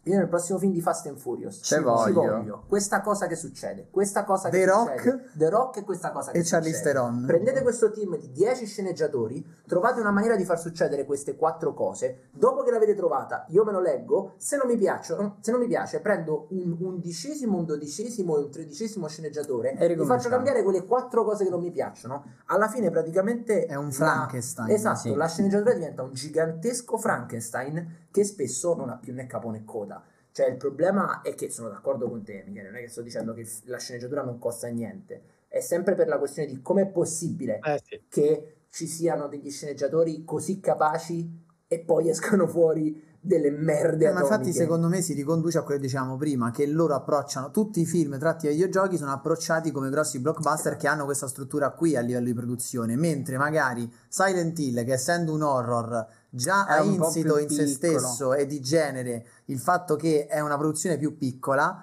io 0.04 0.16
nel 0.16 0.28
prossimo 0.28 0.58
film 0.58 0.72
di 0.72 0.80
Fast 0.80 1.06
and 1.06 1.16
Furious 1.16 1.60
ci, 1.62 1.78
voglio. 1.80 2.04
ci 2.04 2.12
voglio 2.12 2.64
questa 2.68 3.00
cosa 3.00 3.26
che 3.26 3.36
succede, 3.36 3.88
questa 3.90 4.24
cosa 4.24 4.48
che 4.48 4.58
The 4.58 4.66
Rock 4.66 5.00
succede, 5.00 5.30
The 5.34 5.48
Rock 5.48 5.76
e 5.78 5.82
questa 5.84 6.10
cosa 6.10 6.30
che 6.30 6.38
e 6.38 6.42
Charlize 6.42 6.76
succede. 6.76 6.92
Theron. 6.94 7.24
Prendete 7.26 7.62
questo 7.62 7.90
team 7.90 8.18
di 8.18 8.30
10 8.30 8.66
sceneggiatori, 8.66 9.44
trovate 9.66 10.00
una 10.00 10.10
maniera 10.10 10.36
di 10.36 10.44
far 10.44 10.58
succedere 10.58 11.04
queste 11.04 11.36
quattro 11.36 11.72
cose. 11.72 12.28
Dopo 12.32 12.62
che 12.62 12.70
l'avete 12.70 12.94
trovata, 12.94 13.46
io 13.48 13.64
me 13.64 13.72
lo 13.72 13.80
leggo. 13.80 14.34
Se 14.36 14.56
non 14.56 14.66
mi 14.66 14.76
piacciono, 14.76 15.38
se 15.40 15.50
non 15.50 15.60
mi 15.60 15.66
piace, 15.66 16.00
prendo 16.00 16.46
un 16.50 16.76
undicesimo, 16.78 17.56
un 17.56 17.64
dodicesimo 17.64 18.36
e 18.36 18.40
un 18.40 18.50
tredicesimo 18.50 19.08
sceneggiatore 19.08 19.76
E 19.78 19.94
vi 19.94 20.04
faccio 20.04 20.28
cambiare 20.28 20.62
quelle 20.62 20.84
quattro 20.84 21.24
cose 21.24 21.44
che 21.44 21.50
non 21.50 21.60
mi 21.60 21.70
piacciono. 21.70 22.24
Alla 22.46 22.68
fine, 22.68 22.90
praticamente 22.90 23.66
È 23.66 23.74
un 23.74 23.86
la- 23.86 23.92
Frankenstein, 23.92 24.70
esatto, 24.70 24.98
sì. 24.98 25.14
la 25.14 25.28
sceneggiatura 25.28 25.72
diventa 25.72 26.02
un 26.02 26.12
gigantesco 26.12 26.98
Frankenstein 26.98 28.02
che 28.14 28.22
spesso 28.22 28.76
non 28.76 28.90
ha 28.90 28.96
più 28.96 29.12
né 29.12 29.26
capo 29.26 29.50
né 29.50 29.64
coda. 29.64 30.00
Cioè, 30.30 30.46
il 30.48 30.56
problema 30.56 31.20
è 31.20 31.34
che 31.34 31.50
sono 31.50 31.68
d'accordo 31.68 32.08
con 32.08 32.22
te, 32.22 32.44
Michele. 32.46 32.68
Non 32.68 32.76
è 32.78 32.82
che 32.82 32.88
sto 32.88 33.02
dicendo 33.02 33.34
che 33.34 33.44
la 33.64 33.78
sceneggiatura 33.80 34.22
non 34.22 34.38
costa 34.38 34.68
niente. 34.68 35.22
È 35.48 35.58
sempre 35.58 35.96
per 35.96 36.06
la 36.06 36.18
questione 36.18 36.46
di 36.46 36.62
com'è 36.62 36.86
possibile 36.86 37.58
Eh 37.60 37.82
sì. 37.84 38.02
che 38.08 38.66
ci 38.68 38.86
siano 38.86 39.26
degli 39.26 39.50
sceneggiatori 39.50 40.22
così 40.24 40.60
capaci 40.60 41.28
e 41.66 41.80
poi 41.80 42.08
escano 42.08 42.46
fuori 42.48 43.13
delle 43.24 43.50
merde 43.50 44.08
Eh, 44.08 44.12
ma 44.12 44.20
infatti 44.20 44.34
atomiche. 44.34 44.58
secondo 44.58 44.88
me 44.88 45.00
si 45.00 45.14
riconduce 45.14 45.56
a 45.56 45.62
quello 45.62 45.80
che 45.80 45.86
dicevamo 45.86 46.16
prima, 46.18 46.50
che 46.50 46.66
loro 46.66 46.94
approcciano, 46.94 47.50
tutti 47.50 47.80
i 47.80 47.86
film 47.86 48.18
tratti 48.18 48.46
dai 48.46 48.54
videogiochi 48.54 48.98
sono 48.98 49.12
approcciati 49.12 49.70
come 49.70 49.88
grossi 49.88 50.20
blockbuster 50.20 50.76
che 50.76 50.86
hanno 50.86 51.06
questa 51.06 51.26
struttura 51.26 51.70
qui 51.70 51.96
a 51.96 52.00
livello 52.00 52.26
di 52.26 52.34
produzione, 52.34 52.96
mentre 52.96 53.38
magari 53.38 53.90
Silent 54.08 54.58
Hill, 54.58 54.84
che 54.84 54.92
essendo 54.92 55.32
un 55.32 55.40
horror 55.40 56.06
già 56.28 56.66
ha 56.66 56.82
insito 56.82 57.38
in 57.38 57.48
se 57.48 57.64
piccolo. 57.64 57.98
stesso 57.98 58.34
e 58.34 58.46
di 58.46 58.60
genere 58.60 59.26
il 59.46 59.58
fatto 59.58 59.96
che 59.96 60.26
è 60.26 60.40
una 60.40 60.58
produzione 60.58 60.98
più 60.98 61.16
piccola, 61.16 61.82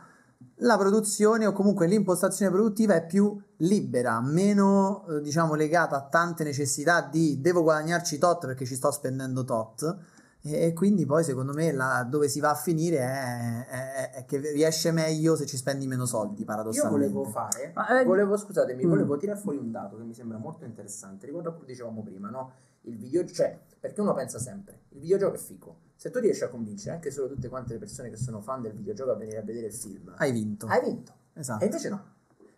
la 0.57 0.77
produzione 0.77 1.47
o 1.47 1.53
comunque 1.53 1.87
l'impostazione 1.87 2.51
produttiva 2.51 2.93
è 2.93 3.05
più 3.07 3.35
libera, 3.57 4.21
meno 4.21 5.05
eh, 5.07 5.21
diciamo 5.21 5.55
legata 5.55 5.95
a 5.95 6.07
tante 6.07 6.43
necessità 6.43 7.01
di 7.01 7.41
devo 7.41 7.63
guadagnarci 7.63 8.19
tot 8.19 8.45
perché 8.45 8.65
ci 8.65 8.75
sto 8.75 8.91
spendendo 8.91 9.43
tot 9.43 9.97
e 10.43 10.73
quindi 10.73 11.05
poi 11.05 11.23
secondo 11.23 11.53
me 11.53 11.71
la- 11.71 12.05
dove 12.09 12.27
si 12.27 12.39
va 12.39 12.49
a 12.49 12.55
finire 12.55 12.97
è, 12.97 13.65
è- 13.67 14.09
è 14.11 14.25
che 14.25 14.37
riesce 14.39 14.91
meglio 14.91 15.35
se 15.35 15.45
ci 15.45 15.55
spendi 15.57 15.85
meno 15.87 16.05
soldi 16.05 16.39
Io 16.41 16.45
paradossalmente. 16.45 17.07
volevo 17.13 17.29
fare, 17.31 17.71
Ma, 17.75 17.99
eh, 17.99 18.05
volevo, 18.05 18.35
scusatemi, 18.37 18.85
Mm. 18.85 18.89
volevo 18.89 19.17
tirare 19.17 19.39
fuori 19.39 19.57
un 19.57 19.69
dato 19.71 19.97
che 19.97 20.03
mi 20.03 20.13
sembra 20.13 20.37
molto 20.37 20.65
interessante. 20.65 21.25
Riguardo 21.25 21.49
a 21.49 21.51
quello 21.51 21.67
che 21.67 21.73
dicevamo 21.73 22.01
prima, 22.01 22.29
no? 22.29 22.51
Il 22.85 22.97
video, 22.97 23.23
cioè, 23.25 23.59
perché 23.79 24.01
uno 24.01 24.13
pensa 24.13 24.39
sempre, 24.39 24.79
il 24.89 24.99
videogioco 25.01 25.35
è 25.35 25.37
figo. 25.37 25.77
Se 25.95 26.09
tu 26.09 26.17
riesci 26.19 26.43
a 26.43 26.47
convincere 26.49 26.95
anche 26.95 27.11
solo 27.11 27.27
tutte 27.27 27.47
quante 27.47 27.73
le 27.73 27.79
persone 27.79 28.09
che 28.09 28.17
sono 28.17 28.41
fan 28.41 28.61
del 28.61 28.73
videogioco 28.73 29.11
a 29.11 29.15
venire 29.15 29.37
a 29.37 29.43
vedere 29.43 29.67
il 29.67 29.73
film, 29.73 30.11
Hai 30.17 30.31
vinto. 30.31 30.65
hai 30.65 30.81
vinto. 30.81 31.13
Esatto. 31.33 31.63
E 31.63 31.67
invece 31.67 31.89
no. 31.89 32.03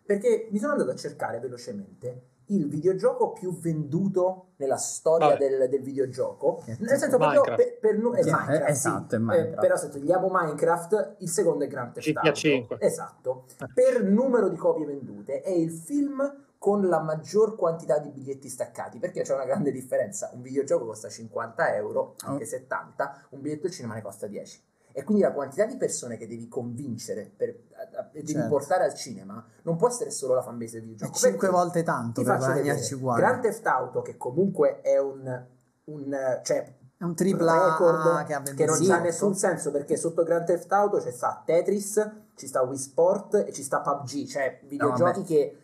Perché 0.06 0.48
mi 0.50 0.58
sono 0.58 0.72
andato 0.72 0.90
a 0.90 0.94
cercare 0.96 1.38
velocemente 1.40 2.22
il 2.48 2.68
videogioco 2.68 3.32
più 3.32 3.58
venduto 3.58 4.48
nella 4.56 4.76
storia 4.76 5.36
del, 5.36 5.68
del 5.68 5.82
videogioco. 5.82 6.62
Nel 6.66 6.98
senso 6.98 7.16
proprio 7.16 7.42
Minecraft. 7.42 7.56
per, 7.56 7.78
per 7.78 7.98
nu- 7.98 8.12
è 8.14 8.22
Sì, 8.22 8.30
Minecraft, 8.30 8.60
eh, 8.62 8.74
sì. 8.74 8.88
esatto, 8.88 9.14
è 9.14 9.18
Eh, 9.18 9.20
Minecraft. 9.22 9.60
però 9.60 9.76
se 9.76 9.88
togliamo 9.88 10.28
Minecraft, 10.30 11.14
il 11.18 11.28
secondo 11.28 11.64
è 11.64 11.68
Grand 11.68 11.92
Theft 11.92 12.16
Auto. 12.16 12.32
5. 12.32 12.76
Esatto. 12.80 13.44
Per 13.72 14.02
numero 14.04 14.48
di 14.48 14.56
copie 14.56 14.84
vendute 14.86 15.40
è 15.42 15.50
il 15.50 15.70
film 15.70 16.42
con 16.58 16.88
la 16.88 17.00
maggior 17.00 17.56
quantità 17.56 17.98
di 17.98 18.08
biglietti 18.08 18.48
staccati, 18.48 18.98
perché 18.98 19.20
c'è 19.22 19.34
una 19.34 19.44
grande 19.44 19.70
differenza. 19.70 20.30
Un 20.32 20.40
videogioco 20.40 20.86
costa 20.86 21.08
50 21.10 21.74
euro, 21.76 22.14
anche 22.24 22.44
Oh. 22.44 22.46
70, 22.46 23.26
un 23.30 23.40
biglietto 23.42 23.66
al 23.66 23.72
cinema 23.72 23.94
ne 23.94 24.00
costa 24.02 24.26
10. 24.26 24.62
E 24.96 25.02
quindi 25.02 25.24
la 25.24 25.32
quantità 25.32 25.64
di 25.64 25.76
persone 25.76 26.16
che 26.16 26.28
devi 26.28 26.46
convincere 26.46 27.28
per, 27.36 27.48
e 27.48 28.20
devi 28.20 28.32
Certo. 28.32 28.48
portare 28.48 28.84
al 28.84 28.94
cinema 28.94 29.44
non 29.62 29.76
può 29.76 29.88
essere 29.88 30.10
solo 30.10 30.34
la 30.34 30.42
fanbase 30.42 30.78
del 30.78 30.88
videogioco. 30.88 31.18
5 31.18 31.38
perché 31.38 31.52
volte 31.52 31.82
tanto 31.82 32.22
per 32.22 32.36
guadagnarci 32.38 32.94
uguale. 32.94 33.20
Grand 33.20 33.42
Theft 33.42 33.66
Auto, 33.66 34.02
che 34.02 34.16
comunque 34.16 34.80
è 34.82 34.98
un, 34.98 35.44
un 35.84 36.40
cioè, 36.44 36.76
È 36.96 37.02
un 37.02 37.14
tripla 37.16 37.70
record 37.70 38.24
che 38.24 38.34
ha 38.34 38.42
che, 38.42 38.64
non 38.66 38.78
c'ha 38.78 38.84
sacco. 38.84 39.02
nessun 39.02 39.34
senso 39.34 39.70
perché 39.72 39.96
sotto 39.96 40.22
Grand 40.22 40.46
Theft 40.46 40.70
Auto 40.70 40.98
c'è 40.98 41.10
sta 41.10 41.42
Tetris, 41.44 42.10
ci 42.36 42.46
sta 42.46 42.62
Wii 42.62 42.78
Sport 42.78 43.34
e 43.48 43.52
ci 43.52 43.64
sta 43.64 43.80
PUBG, 43.80 44.26
cioè 44.26 44.60
videogiochi 44.64 45.02
vabbè. 45.02 45.24
che 45.24 45.58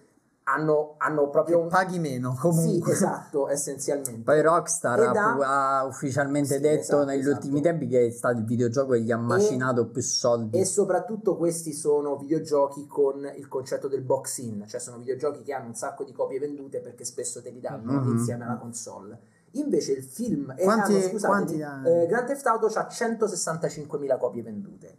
hanno, 0.54 0.94
hanno 0.98 1.28
proprio 1.30 1.56
Che 1.58 1.62
un... 1.62 1.68
paghi 1.68 1.98
meno 1.98 2.32
Sì, 2.34 2.40
comunque. 2.40 2.92
esatto, 2.92 3.48
essenzialmente. 3.48 4.22
Poi 4.22 4.40
Rockstar 4.42 4.98
E 5.00 5.06
ha, 5.06 5.78
ha 5.78 5.84
ufficialmente 5.84 6.54
Sì, 6.56 6.60
detto 6.60 6.80
esatto, 6.80 7.04
negli 7.04 7.20
esatto. 7.20 7.34
ultimi 7.36 7.60
tempi 7.60 7.86
che 7.86 8.06
è 8.06 8.10
stato 8.10 8.38
il 8.38 8.44
videogioco 8.44 8.92
che 8.92 9.02
gli 9.02 9.10
ha 9.12 9.16
macinato 9.16 9.86
più 9.88 10.02
soldi. 10.02 10.58
E 10.58 10.64
soprattutto 10.64 11.36
questi 11.36 11.72
sono 11.72 12.16
videogiochi 12.16 12.86
con 12.86 13.30
il 13.36 13.48
concetto 13.48 13.88
del 13.88 14.02
box-in, 14.02 14.64
cioè 14.66 14.80
sono 14.80 14.98
videogiochi 14.98 15.42
che 15.42 15.52
hanno 15.52 15.68
un 15.68 15.74
sacco 15.74 16.04
di 16.04 16.12
copie 16.12 16.38
vendute 16.38 16.80
perché 16.80 17.04
spesso 17.04 17.40
te 17.42 17.50
li 17.50 17.60
danno 17.60 17.92
Mhm. 18.00 18.10
insieme 18.10 18.44
alla 18.44 18.56
console. 18.56 19.18
Invece 19.54 19.92
il 19.92 20.04
film... 20.04 20.54
eh, 20.56 20.62
Quanti- 20.62 20.94
ah, 20.94 21.10
no, 21.12 21.18
quanti- 21.18 21.54
eh, 21.60 22.06
Grand 22.06 22.26
Theft 22.26 22.46
Auto 22.46 22.66
ha 22.66 22.86
165.000 22.88 24.16
copie 24.18 24.42
vendute. 24.42 24.96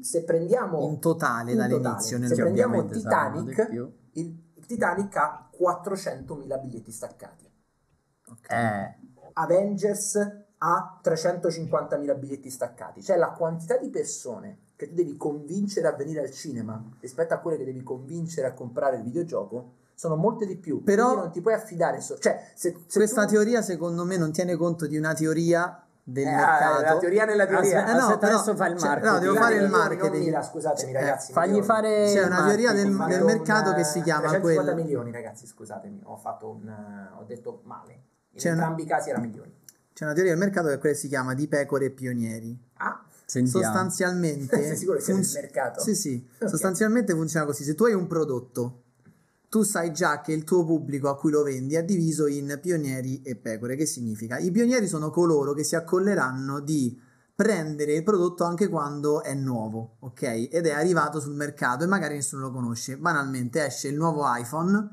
Se 0.00 0.22
prendiamo... 0.24 0.82
In 0.86 0.98
totale 1.00 1.52
In 1.52 1.56
dall'inizio 1.58 2.18
totale. 2.18 2.26
Se 2.34 2.34
prendiamo 2.42 2.84
Titanic, 2.86 3.68
il 4.12 4.36
Titanic 4.68 5.16
ha 5.16 5.48
400.000 5.58 6.60
biglietti 6.60 6.92
staccati. 6.92 7.50
Eh, 8.48 8.96
Avengers 9.32 10.16
ha 10.58 11.00
350.000 11.02 12.18
biglietti 12.18 12.50
staccati. 12.50 13.02
Cioè 13.02 13.16
la 13.16 13.30
quantità 13.30 13.78
di 13.78 13.88
persone 13.88 14.58
che 14.76 14.88
tu 14.88 14.94
devi 14.94 15.16
convincere 15.16 15.88
a 15.88 15.92
venire 15.92 16.20
al 16.20 16.30
cinema 16.30 16.82
rispetto 17.00 17.32
a 17.32 17.38
quelle 17.38 17.56
che 17.56 17.64
devi 17.64 17.82
convincere 17.82 18.46
a 18.48 18.52
comprare 18.52 18.96
il 18.96 19.02
videogioco 19.04 19.72
sono 19.94 20.16
molte 20.16 20.44
di 20.46 20.56
più. 20.56 20.82
Però- 20.84 21.14
non 21.16 21.30
ti 21.32 21.40
puoi 21.40 21.54
affidare 21.54 22.00
so- 22.02 22.18
cioè 22.18 22.38
se, 22.54 22.76
se 22.86 22.98
Questa 22.98 23.24
tu- 23.24 23.32
teoria 23.32 23.62
secondo 23.62 24.04
me 24.04 24.18
non 24.18 24.32
tiene 24.32 24.54
conto 24.56 24.86
di 24.86 24.98
una 24.98 25.14
teoria 25.14 25.82
del 26.10 26.26
Eh, 26.26 26.30
mercato. 26.30 26.80
la 26.82 26.96
teoria 26.98 27.24
nella 27.26 27.46
teoria. 27.46 27.86
Eh, 27.86 27.92
no, 27.92 27.98
Aspetta, 27.98 28.18
però- 28.18 28.34
adesso 28.36 28.56
fa 28.56 28.66
il 28.68 28.78
cioè, 28.78 28.88
marketing. 28.88 29.12
no, 29.14 29.18
devo 29.20 29.34
fare 29.34 29.54
il 29.56 29.68
marketing. 29.68 30.24
mila, 30.24 30.42
scusatemi 30.42 30.90
Eh, 30.90 30.94
ragazzi. 30.94 31.32
fagli 31.32 31.46
milioni. 31.48 31.66
fare 31.66 32.04
C'è 32.12 32.24
una 32.24 32.44
teoria 32.46 32.72
del, 32.72 32.96
del 33.06 33.24
mercato 33.24 33.68
un, 33.70 33.74
che 33.76 33.84
si 33.84 34.00
chiama 34.00 34.28
350 34.28 34.62
quello. 34.62 34.74
milioni 34.74 35.12
ragazzi 35.12 35.46
scusatemi 35.46 36.00
ho 36.04 36.16
fatto 36.16 36.48
un 36.48 36.66
eh, 36.66 37.10
ho 37.18 37.24
detto 37.24 37.60
male 37.64 37.92
in 38.30 38.38
C'è 38.38 38.50
una- 38.50 38.60
entrambi 38.60 38.82
i 38.82 38.86
casi 38.86 39.10
era 39.10 39.18
milioni 39.18 39.54
C'è 39.92 40.04
una 40.04 40.14
teoria 40.14 40.32
del 40.32 40.40
mercato 40.40 40.68
che 40.68 40.78
quella 40.78 40.94
si 40.96 41.08
chiama 41.08 41.34
di 41.34 41.46
pecore 41.46 41.84
e 41.86 41.90
pionieri. 41.90 42.58
ah 42.78 43.02
Sentiamo. 43.26 43.62
Sostanzialmente, 43.64 44.56
Sei 44.64 44.76
sicuro 44.76 44.96
che 44.96 45.02
sia 45.04 45.12
funz- 45.14 45.34
mercato? 45.34 45.80
Sì, 45.82 45.94
sì. 45.94 46.26
Ok. 46.40 46.48
Sostanzialmente 46.48 47.12
funziona 47.12 47.44
così: 47.44 47.62
se 47.64 47.74
tu 47.74 47.84
hai 47.84 47.92
un 47.92 48.06
prodotto, 48.06 48.84
tu 49.48 49.62
sai 49.62 49.92
già 49.92 50.20
che 50.20 50.32
il 50.32 50.44
tuo 50.44 50.64
pubblico 50.64 51.08
a 51.08 51.16
cui 51.16 51.30
lo 51.30 51.42
vendi 51.42 51.74
è 51.74 51.84
diviso 51.84 52.26
in 52.26 52.58
pionieri 52.60 53.22
e 53.22 53.36
pecore. 53.36 53.76
Che 53.76 53.86
significa? 53.86 54.38
I 54.38 54.50
pionieri 54.50 54.86
sono 54.86 55.10
coloro 55.10 55.52
che 55.54 55.64
si 55.64 55.74
accolleranno 55.76 56.60
di 56.60 56.98
prendere 57.34 57.94
il 57.94 58.02
prodotto 58.02 58.44
anche 58.44 58.68
quando 58.68 59.22
è 59.22 59.32
nuovo, 59.34 59.96
ok? 60.00 60.48
Ed 60.50 60.66
è 60.66 60.72
arrivato 60.72 61.20
sul 61.20 61.34
mercato 61.34 61.84
e 61.84 61.86
magari 61.86 62.14
nessuno 62.14 62.42
lo 62.42 62.50
conosce. 62.50 62.96
Banalmente 62.98 63.64
esce 63.64 63.88
il 63.88 63.94
nuovo 63.96 64.24
iPhone. 64.26 64.90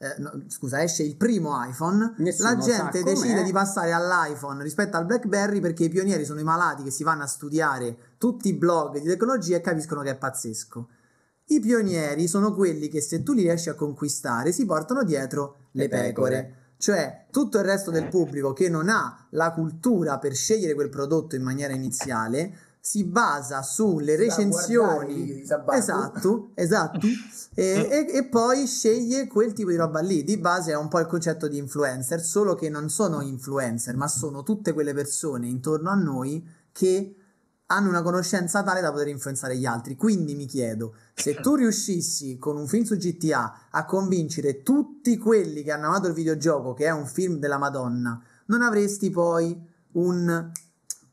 eh, 0.00 0.14
no, 0.18 0.44
scusa, 0.46 0.80
esce 0.80 1.02
il 1.02 1.16
primo 1.16 1.60
iPhone, 1.68 2.14
Nessuno 2.18 2.50
la 2.50 2.56
gente 2.56 3.00
com'è. 3.00 3.12
decide 3.12 3.42
di 3.42 3.50
passare 3.50 3.90
all'iPhone 3.92 4.62
rispetto 4.62 4.96
al 4.96 5.06
BlackBerry 5.06 5.58
perché 5.58 5.84
i 5.84 5.88
pionieri 5.88 6.24
sono 6.24 6.38
i 6.38 6.44
malati 6.44 6.84
che 6.84 6.92
si 6.92 7.02
vanno 7.02 7.24
a 7.24 7.26
studiare 7.26 8.14
tutti 8.16 8.46
i 8.46 8.54
blog 8.54 9.00
di 9.00 9.08
tecnologia 9.08 9.56
e 9.56 9.60
capiscono 9.60 10.02
che 10.02 10.10
è 10.10 10.16
pazzesco. 10.16 10.88
I 11.50 11.60
pionieri 11.60 12.28
sono 12.28 12.54
quelli 12.54 12.88
che 12.88 13.00
se 13.00 13.22
tu 13.22 13.32
li 13.32 13.42
riesci 13.42 13.68
a 13.68 13.74
conquistare 13.74 14.52
si 14.52 14.66
portano 14.66 15.02
dietro 15.02 15.68
le 15.72 15.88
pecore. 15.88 16.06
pecore. 16.08 16.54
Cioè 16.78 17.26
tutto 17.30 17.58
il 17.58 17.64
resto 17.64 17.90
del 17.90 18.08
pubblico 18.08 18.52
che 18.52 18.68
non 18.68 18.88
ha 18.88 19.26
la 19.30 19.52
cultura 19.52 20.18
per 20.18 20.34
scegliere 20.34 20.74
quel 20.74 20.88
prodotto 20.90 21.34
in 21.36 21.42
maniera 21.42 21.72
iniziale 21.72 22.66
si 22.80 23.04
basa 23.04 23.62
sulle 23.62 24.16
recensioni. 24.16 25.42
Esatto, 25.76 26.50
esatto. 26.54 27.06
e, 27.54 27.88
e- 27.90 28.16
e 28.16 28.24
poi 28.24 28.66
sceglie 28.66 29.26
quel 29.26 29.52
tipo 29.52 29.70
di 29.70 29.76
roba 29.76 30.00
lì. 30.00 30.24
Di 30.24 30.38
base 30.38 30.72
è 30.72 30.76
un 30.76 30.88
po' 30.88 31.00
il 31.00 31.06
concetto 31.06 31.48
di 31.48 31.58
influencer, 31.58 32.22
solo 32.22 32.54
che 32.54 32.70
non 32.70 32.88
sono 32.88 33.20
influencer, 33.20 33.96
ma 33.96 34.08
sono 34.08 34.42
tutte 34.42 34.72
quelle 34.72 34.94
persone 34.94 35.48
intorno 35.48 35.90
a 35.90 35.94
noi 35.94 36.46
che 36.72 37.16
hanno 37.70 37.88
una 37.88 38.02
conoscenza 38.02 38.62
tale 38.62 38.80
da 38.80 38.90
poter 38.90 39.08
influenzare 39.08 39.56
gli 39.56 39.66
altri. 39.66 39.96
Quindi 39.96 40.34
mi 40.34 40.46
chiedo, 40.46 40.94
se 41.14 41.34
tu 41.36 41.54
riuscissi 41.54 42.38
con 42.38 42.56
un 42.56 42.66
film 42.66 42.84
su 42.84 42.96
GTA 42.96 43.68
a 43.70 43.84
convincere 43.84 44.62
tutti 44.62 45.16
quelli 45.18 45.62
che 45.62 45.72
hanno 45.72 45.86
amato 45.88 46.08
il 46.08 46.14
videogioco, 46.14 46.74
che 46.74 46.86
è 46.86 46.90
un 46.90 47.06
film 47.06 47.38
della 47.38 47.58
Madonna, 47.58 48.20
non 48.46 48.62
avresti 48.62 49.10
poi 49.10 49.60
un 49.92 50.50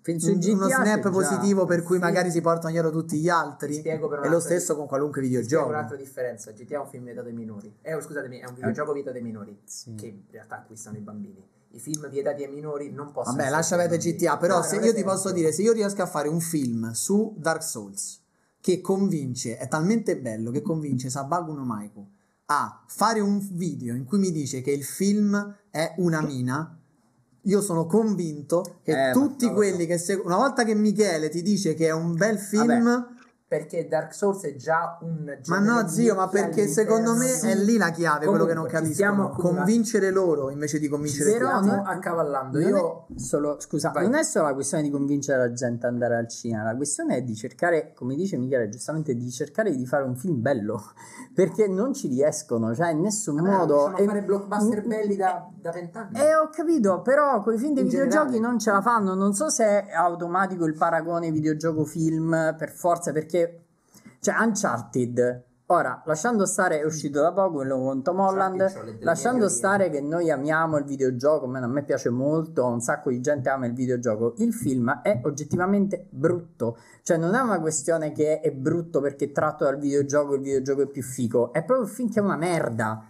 un, 0.08 0.40
uno 0.40 0.70
snap 0.70 1.10
positivo 1.10 1.66
per 1.66 1.82
cui 1.82 1.98
magari 1.98 2.30
si 2.30 2.40
portano 2.40 2.72
dietro 2.72 2.92
tutti 2.92 3.18
gli 3.18 3.28
altri. 3.28 3.82
È 3.82 4.00
lo 4.28 4.40
stesso 4.40 4.76
con 4.76 4.86
qualunque 4.88 5.22
videogioco. 5.22 5.70
un'altra 5.70 5.98
differenza. 5.98 6.52
GTA 6.52 6.76
è 6.76 6.80
un 6.80 6.88
film 6.88 7.06
vietato 7.06 7.28
ai 7.28 7.34
minori. 7.34 7.76
Eh, 7.82 8.00
scusatemi, 8.00 8.38
è 8.40 8.46
un 8.46 8.54
videogioco 8.54 8.94
vietato 8.94 9.18
ai 9.18 9.24
minori. 9.24 9.60
Sì. 9.64 9.96
Che 9.96 10.06
in 10.06 10.22
realtà 10.30 10.58
acquistano 10.58 10.98
i 10.98 11.02
bambini. 11.02 11.44
I 11.76 11.80
film 11.80 12.10
vietati 12.10 12.44
ai 12.44 12.50
minori 12.50 12.90
non 12.90 13.12
possono. 13.12 13.36
Vabbè, 13.36 13.50
lascia 13.50 13.76
bambini. 13.76 14.14
GTA, 14.14 14.38
però 14.38 14.60
No, 14.60 14.64
se 14.64 14.78
io 14.78 14.94
ti 14.94 15.04
posso 15.04 15.32
dire, 15.32 15.52
se 15.52 15.62
io 15.62 15.74
riesco 15.74 16.02
a 16.02 16.06
fare 16.06 16.30
un 16.30 16.40
film 16.40 16.92
su 16.92 17.36
Dark 17.38 17.62
Souls 17.64 18.22
che 18.62 18.80
convince, 18.80 19.58
è 19.58 19.68
talmente 19.68 20.18
bello 20.18 20.52
che 20.52 20.62
convince 20.62 21.10
Sabaku 21.10 21.52
no 21.52 21.66
Maiku 21.66 22.08
a 22.46 22.84
fare 22.88 23.20
un 23.20 23.46
video 23.52 23.94
in 23.96 24.06
cui 24.06 24.20
mi 24.20 24.32
dice 24.32 24.62
che 24.62 24.72
il 24.72 24.84
film 24.84 25.56
è 25.70 25.96
una 25.98 26.22
mina, 26.22 26.80
io 27.42 27.62
sono 27.62 27.86
convinto 27.88 28.80
che 28.84 29.10
Eh, 29.10 29.12
tutti 29.12 29.52
quelli 29.52 29.86
che 29.86 29.98
seguono, 29.98 30.36
una 30.36 30.46
volta 30.46 30.64
che 30.64 30.76
Michele 30.76 31.30
ti 31.30 31.42
dice 31.42 31.74
che 31.74 31.88
è 31.88 31.92
un 31.92 32.14
bel 32.16 32.40
film, 32.40 33.15
Perché 33.48 33.88
Dark 33.88 34.12
Souls 34.16 34.42
è 34.44 34.56
già 34.56 34.98
un 35.02 35.24
ma 35.26 35.40
genere 35.40 35.82
no 35.84 35.88
zio, 35.88 36.16
ma 36.16 36.28
perché 36.28 36.66
secondo 36.68 37.14
me 37.14 37.26
all'interno 37.30 37.62
è 37.62 37.64
lì 37.64 37.78
la 37.78 37.92
chiave, 37.92 38.26
quello 38.26 38.46
che 38.46 38.56
non 38.56 38.66
Comunque, 38.68 39.04
accumulando- 39.06 39.36
convincere 39.40 40.10
loro 40.10 40.50
invece 40.50 40.80
di 40.80 40.88
convincere 40.88 41.32
Ci 41.34 41.38
tutti. 41.38 41.68
non- 41.68 41.84
accavallando. 41.86 42.60
Non 42.60 42.68
Io 42.70 43.06
è 43.16 43.20
solo, 43.20 43.58
scusa, 43.60 43.92
Vai. 43.92 44.06
non 44.06 44.16
è 44.16 44.24
solo 44.24 44.48
la 44.48 44.54
questione 44.56 44.82
di 44.82 44.90
convincere 44.90 45.38
la 45.38 45.52
gente 45.54 45.86
ad 45.86 45.94
andare 45.94 46.16
al 46.16 46.28
cinema, 46.28 46.64
la 46.64 46.76
questione 46.76 47.18
è 47.18 47.22
di 47.22 47.36
cercare, 47.36 47.94
come 47.94 48.16
dice 48.16 48.36
Michele 48.38 48.68
giustamente, 48.68 49.14
di 49.14 49.30
cercare 49.30 49.76
di 49.76 49.86
fare 49.86 50.04
un 50.06 50.16
film 50.16 50.42
bello, 50.42 50.82
perché 51.36 51.68
non 51.68 51.94
ci 51.94 52.08
riescono, 52.08 52.74
cioè 52.74 52.90
in 52.90 53.02
nessun 53.02 53.36
Vabbè, 53.36 53.48
modo... 53.58 53.86
a 53.86 53.94
e- 54.02 54.06
fare 54.06 54.24
blockbuster 54.24 54.84
Mm, 54.86 54.90
belli 54.90 55.16
da 55.16 55.48
da 55.56 55.72
vent'anni. 55.72 56.18
Eh, 56.20 56.36
ho 56.36 56.50
capito, 56.52 57.02
però 57.02 57.42
quei 57.44 57.58
film 57.60 57.74
dei 57.74 57.84
In 57.84 57.90
videogiochi 57.90 58.32
generale. 58.34 58.40
non 58.52 58.60
ce 58.60 58.72
la 58.72 58.82
fanno. 58.82 59.14
Non 59.16 59.34
so 59.34 59.50
se 59.50 59.64
è 59.86 59.92
automatico 59.94 60.66
il 60.66 60.76
paragone 60.76 61.30
videogioco-film 61.32 62.56
per 62.58 62.70
forza, 62.72 63.12
perché 63.12 63.35
cioè 64.20 64.36
Uncharted. 64.40 65.44
Ora, 65.68 66.04
lasciando 66.06 66.46
stare, 66.46 66.80
è 66.80 66.86
uscito 66.86 67.22
da 67.22 67.32
poco 67.34 67.54
quello 67.56 67.80
con 67.80 68.04
Tom 68.04 68.20
Holland. 68.20 69.00
Lasciando 69.00 69.50
stare 69.50 69.90
che 69.90 70.00
noi 70.00 70.30
amiamo 70.30 70.78
il 70.78 70.84
videogioco, 70.84 71.46
a 71.46 71.48
me, 71.48 71.58
a 71.60 71.66
me 71.68 71.84
piace 71.84 72.10
molto, 72.12 72.68
un 72.68 72.82
sacco 72.82 73.10
di 73.10 73.20
gente 73.20 73.50
ama 73.50 73.66
il 73.66 73.74
videogioco. 73.74 74.36
Il 74.38 74.54
film 74.54 75.02
è 75.02 75.22
oggettivamente 75.24 76.06
brutto, 76.12 76.78
cioè 77.02 77.18
non 77.18 77.34
è 77.34 77.40
una 77.42 77.60
questione 77.60 78.12
che 78.12 78.42
è 78.42 78.52
brutto 78.52 79.02
perché 79.02 79.32
tratto 79.32 79.64
dal 79.64 79.80
videogioco, 79.80 80.36
il 80.36 80.42
videogioco 80.42 80.84
è 80.84 80.88
più 80.88 81.02
figo, 81.02 81.52
è 81.52 81.64
proprio 81.64 81.92
che 81.92 82.20
è 82.20 82.22
una 82.22 82.38
merda. 82.38 83.04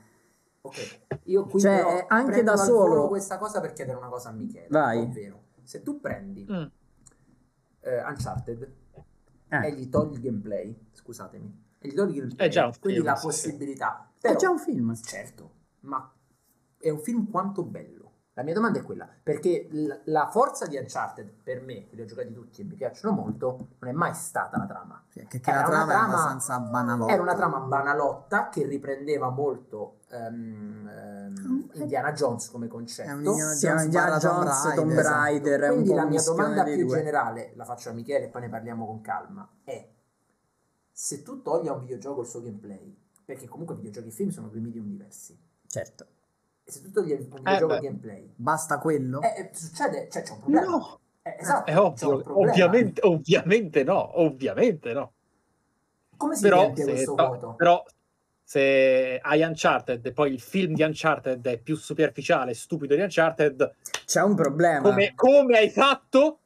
Ok, 0.61 0.99
io 1.25 1.45
qui 1.47 1.59
Cioè, 1.59 1.75
però 1.75 2.05
anche 2.07 2.41
da 2.41 2.55
solo- 2.55 3.09
questa 3.09 3.37
cosa 3.37 3.59
per 3.59 3.73
chiedere 3.73 3.97
una 3.97 4.07
cosa 4.07 4.29
a 4.29 4.31
Michele. 4.31 4.67
Vai. 4.69 4.99
Ovvero, 5.01 5.41
se 5.61 5.83
tu 5.83 5.99
prendi 5.99 6.47
Mm. 6.49 6.63
eh, 7.81 8.01
Uncharted 8.01 8.71
Eh. 9.47 9.67
e 9.67 9.73
gli 9.75 9.89
togli 9.89 10.13
il 10.13 10.19
gameplay, 10.21 10.75
scusatemi, 10.91 11.63
e 11.79 11.87
gli 11.87 11.93
togli 11.93 12.15
il 12.15 12.21
gameplay, 12.21 12.47
È 12.47 12.51
già 12.51 12.65
un 12.65 12.71
quindi 12.79 12.99
film, 12.99 13.11
la 13.11 13.15
sì. 13.15 13.25
possibilità. 13.25 14.11
È 14.17 14.21
Però, 14.21 14.39
già 14.39 14.49
un 14.49 14.59
film. 14.59 14.95
Certo, 14.95 15.51
ma 15.81 16.11
è 16.77 16.89
un 16.89 16.99
film 16.99 17.29
quanto 17.29 17.63
bello? 17.63 18.04
La 18.37 18.43
mia 18.43 18.53
domanda 18.53 18.79
è 18.79 18.83
quella, 18.83 19.07
perché 19.23 19.65
l- 19.71 20.01
la 20.05 20.27
forza 20.27 20.65
di 20.67 20.75
Uncharted, 20.75 21.31
per 21.41 21.61
me, 21.61 21.87
che 21.87 21.95
li 21.95 22.01
ho 22.01 22.05
giocati 22.05 22.33
tutti 22.33 22.59
e 22.61 22.63
mi 22.65 22.75
piacciono 22.75 23.15
molto, 23.15 23.67
non 23.79 23.89
è 23.89 23.93
mai 23.93 24.13
stata 24.13 24.57
la 24.57 24.65
trama. 24.65 25.01
Sì, 25.07 25.25
che, 25.25 25.39
che 25.39 25.49
Era 25.49 25.61
la 25.61 25.67
una 25.67 25.75
trama, 25.77 25.91
trama- 25.93 26.13
abbastanza 26.13 26.59
banalotta. 26.59 27.13
Era 27.13 27.21
una 27.21 27.33
trama 27.35 27.59
banalotta 27.59 28.49
che 28.49 28.65
riprendeva 28.65 29.29
molto 29.29 29.99
ehm, 30.09 30.85
ehm, 30.93 31.69
Indiana 31.75 32.11
Jones 32.11 32.49
come 32.49 32.67
concetto. 32.67 33.09
È 33.09 33.13
un 33.13 33.23
Indiana 33.23 33.53
Sì, 33.53 33.65
Jones 33.67 33.83
Indiana 33.85 34.05
barra 34.07 34.19
Tomb 34.19 34.43
Jones, 34.43 34.63
Raider, 34.63 34.75
Tomb 34.75 34.91
esatto. 34.99 35.15
Raider, 35.15 35.59
è 35.61 35.67
un 35.69 35.73
Quindi 35.73 35.93
la 35.93 36.05
mia 36.05 36.21
domanda 36.21 36.63
più 36.65 36.75
due. 36.75 36.87
generale, 36.87 37.53
la 37.55 37.63
faccio 37.63 37.89
a 37.89 37.93
Michele 37.93 38.25
e 38.25 38.27
poi 38.27 38.41
ne 38.41 38.49
parliamo 38.49 38.85
con 38.85 38.99
calma, 38.99 39.49
è 39.63 39.89
se 40.91 41.23
tu 41.23 41.41
togli 41.41 41.67
a 41.69 41.73
un 41.73 41.79
videogioco 41.79 42.19
il 42.21 42.27
suo 42.27 42.41
gameplay, 42.41 42.93
perché 43.23 43.47
comunque 43.47 43.75
videogiochi 43.75 44.07
e 44.09 44.11
film 44.11 44.29
sono 44.29 44.47
due 44.49 44.59
medium 44.59 44.87
diversi, 44.87 45.37
Certo. 45.67 46.07
E 46.67 46.71
se 46.71 46.81
tu 46.81 46.89
togli 46.91 47.11
a 47.13 47.15
un 47.15 47.27
videogioco 47.29 47.67
beh. 47.67 47.75
il 47.75 47.81
gameplay, 47.81 48.33
Basta 48.35 48.79
quello? 48.79 49.21
eh, 49.21 49.33
eh, 49.37 49.49
succede, 49.53 50.07
cioè 50.11 50.23
c'è 50.23 50.31
un 50.33 50.39
problema. 50.39 50.65
No, 50.65 50.99
Eh, 51.21 51.35
esatto, 51.39 51.69
è 51.69 51.73
c'è 51.93 52.05
un 52.05 52.11
ovvio, 52.13 52.39
ovviamente, 52.39 53.01
ovviamente 53.03 53.83
no, 53.83 54.19
ovviamente 54.19 54.93
no. 54.93 55.13
Come 56.17 56.35
si 56.35 56.41
Però 56.43 56.61
riempie 56.61 56.83
se, 56.83 56.91
questo 56.91 57.15
no, 57.15 57.27
vuoto? 57.27 57.53
però 57.55 57.83
se 58.43 59.19
hai 59.21 59.41
Uncharted 59.41 60.05
e 60.05 60.11
poi 60.11 60.31
il 60.33 60.39
film 60.39 60.73
di 60.73 60.81
Uncharted 60.83 61.45
è 61.47 61.59
più 61.59 61.75
superficiale 61.75 62.51
e 62.51 62.55
stupido 62.55 62.95
di 62.95 63.01
Uncharted, 63.01 63.75
C'è 64.05 64.21
un 64.21 64.35
problema. 64.35 64.89
come, 64.89 65.13
come 65.15 65.57
hai 65.57 65.69
fatto? 65.69 66.39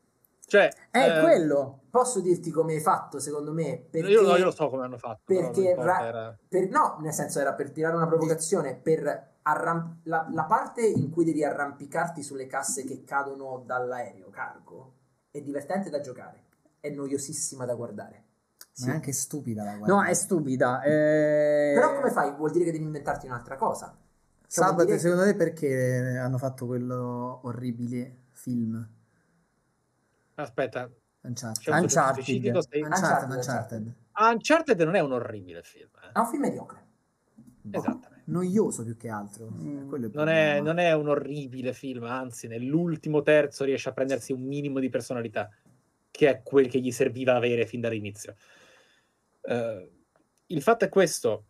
Cioè, 0.46 0.70
È 0.90 0.98
eh, 0.98 1.22
quello. 1.22 1.82
Posso 1.92 2.22
dirti 2.22 2.52
come 2.52 2.74
hai 2.74 2.80
fatto, 2.80 3.20
secondo 3.20 3.52
me? 3.52 3.86
Perché... 3.90 4.10
Io, 4.10 4.22
no, 4.22 4.36
io 4.36 4.46
lo 4.46 4.52
so 4.52 4.70
come 4.70 4.84
hanno 4.86 4.98
fatto. 4.98 5.22
perché 5.26 5.76
ra- 5.76 6.06
era- 6.08 6.38
per- 6.48 6.70
no, 6.70 6.98
nel 7.02 7.14
senso 7.14 7.40
era 7.40 7.54
per 7.54 7.72
tirare 7.72 7.96
una 7.96 8.08
provocazione, 8.08 8.76
per 8.76 9.29
arram- 9.52 9.98
la, 10.04 10.28
la 10.32 10.44
parte 10.46 10.86
in 10.86 11.10
cui 11.10 11.26
devi 11.26 11.44
arrampicarti 11.44 12.22
sulle 12.24 12.48
casse 12.48 12.84
che 12.84 13.04
cadono 13.04 13.64
dall'aereo 13.66 14.30
cargo 14.30 14.94
è 15.32 15.42
divertente 15.42 15.90
da 15.90 16.00
giocare, 16.00 16.44
è 16.80 16.90
noiosissima 16.90 17.66
da 17.66 17.76
guardare. 17.76 18.24
Ma 18.80 18.88
è 18.88 18.96
anche 18.96 19.12
stupida 19.12 19.64
la 19.64 19.74
No, 19.74 19.78
guarda. 19.80 20.06
è 20.08 20.14
stupida. 20.14 20.82
eh, 20.84 21.72
Però 21.76 21.96
come 21.96 22.12
fai? 22.12 22.34
Vuol 22.34 22.52
dire 22.52 22.64
che 22.66 22.72
devi 22.72 22.84
inventarti 22.86 23.26
un'altra 23.26 23.58
cosa. 23.58 23.88
Cioè, 24.48 24.66
Sabato, 24.66 24.86
dire- 24.86 24.98
secondo 25.00 25.24
te 25.26 25.36
perché 25.36 26.18
hanno 26.18 26.38
fatto 26.38 26.66
quello 26.66 27.42
orribile 27.44 28.18
film? 28.32 28.88
Aspetta, 30.36 30.90
Uncharted. 31.22 31.74
un 31.74 31.80
Uncharted. 31.82 32.24
specifico, 32.24 32.62
sì. 32.62 32.80
Uncharted, 32.80 33.30
Uncharted, 33.30 33.36
Uncharted. 33.36 33.94
Uncharted 34.34 34.82
non 34.82 34.96
è 34.96 35.00
un 35.02 35.12
orribile 35.12 35.62
film. 35.64 35.90
eh. 36.02 36.12
È 36.14 36.20
un 36.20 36.28
film 36.28 36.42
mediocre. 36.42 36.88
Esattamente. 37.72 38.19
Noioso 38.30 38.84
più 38.84 38.96
che 38.98 39.10
altro. 39.10 39.50
Mm, 39.52 39.88
Quello 39.88 40.06
il 40.08 40.12
Non 40.14 40.28
è, 40.30 40.60
non 40.62 40.78
è 40.78 40.94
un 40.94 41.08
orribile 41.10 41.74
film, 41.74 42.04
anzi, 42.04 42.48
nell'ultimo 42.48 43.22
terzo 43.22 43.64
riesce 43.64 43.90
a 43.90 43.94
prendersi 43.94 44.32
un 44.32 44.42
minimo 44.42 44.80
di 44.80 44.90
personalità, 44.90 45.50
che 46.12 46.30
è 46.30 46.42
quel 46.44 46.68
che 46.70 46.80
gli 46.80 46.92
serviva 46.92 47.36
avere 47.36 47.66
fin 47.66 47.82
dall'inizio. 47.82 48.36
Eh, 49.42 49.92
il 50.48 50.62
fatto 50.62 50.86
è 50.86 50.90
questo: 50.90 51.46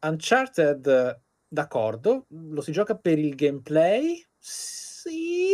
Uncharted, 0.00 1.20
d'accordo, 1.48 2.26
lo 2.28 2.60
si 2.60 2.72
gioca 2.72 2.96
per 2.96 3.18
il 3.18 3.34
gameplay, 3.34 4.24
sì, 4.38 5.48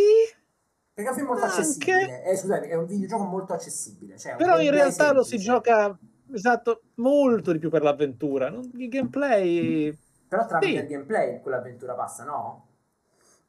Perché 0.92 1.08
è 1.08 1.12
un 1.12 1.16
film 1.16 1.26
molto 1.28 1.44
Anche- 1.44 1.60
accessibile. 1.60 2.24
Eh, 2.24 2.36
scusate, 2.36 2.68
è 2.68 2.74
un 2.74 2.86
videogioco 2.86 3.24
molto 3.24 3.52
accessibile. 3.54 4.18
Cioè, 4.18 4.36
però 4.36 4.60
in 4.60 4.70
realtà 4.70 5.12
lo 5.12 5.22
si 5.22 5.38
semplice. 5.38 5.50
gioca 5.52 5.98
esatto 6.32 6.82
molto 6.96 7.52
di 7.52 7.58
più 7.58 7.70
per 7.70 7.82
l'avventura. 7.82 8.48
Il 8.76 8.88
gameplay 8.88 9.96
Però 10.30 10.46
tramite 10.46 10.70
Sì. 10.72 10.78
il 10.78 10.86
gameplay 10.86 11.40
quell'avventura 11.40 11.94
passa, 11.94 12.22
no? 12.24 12.68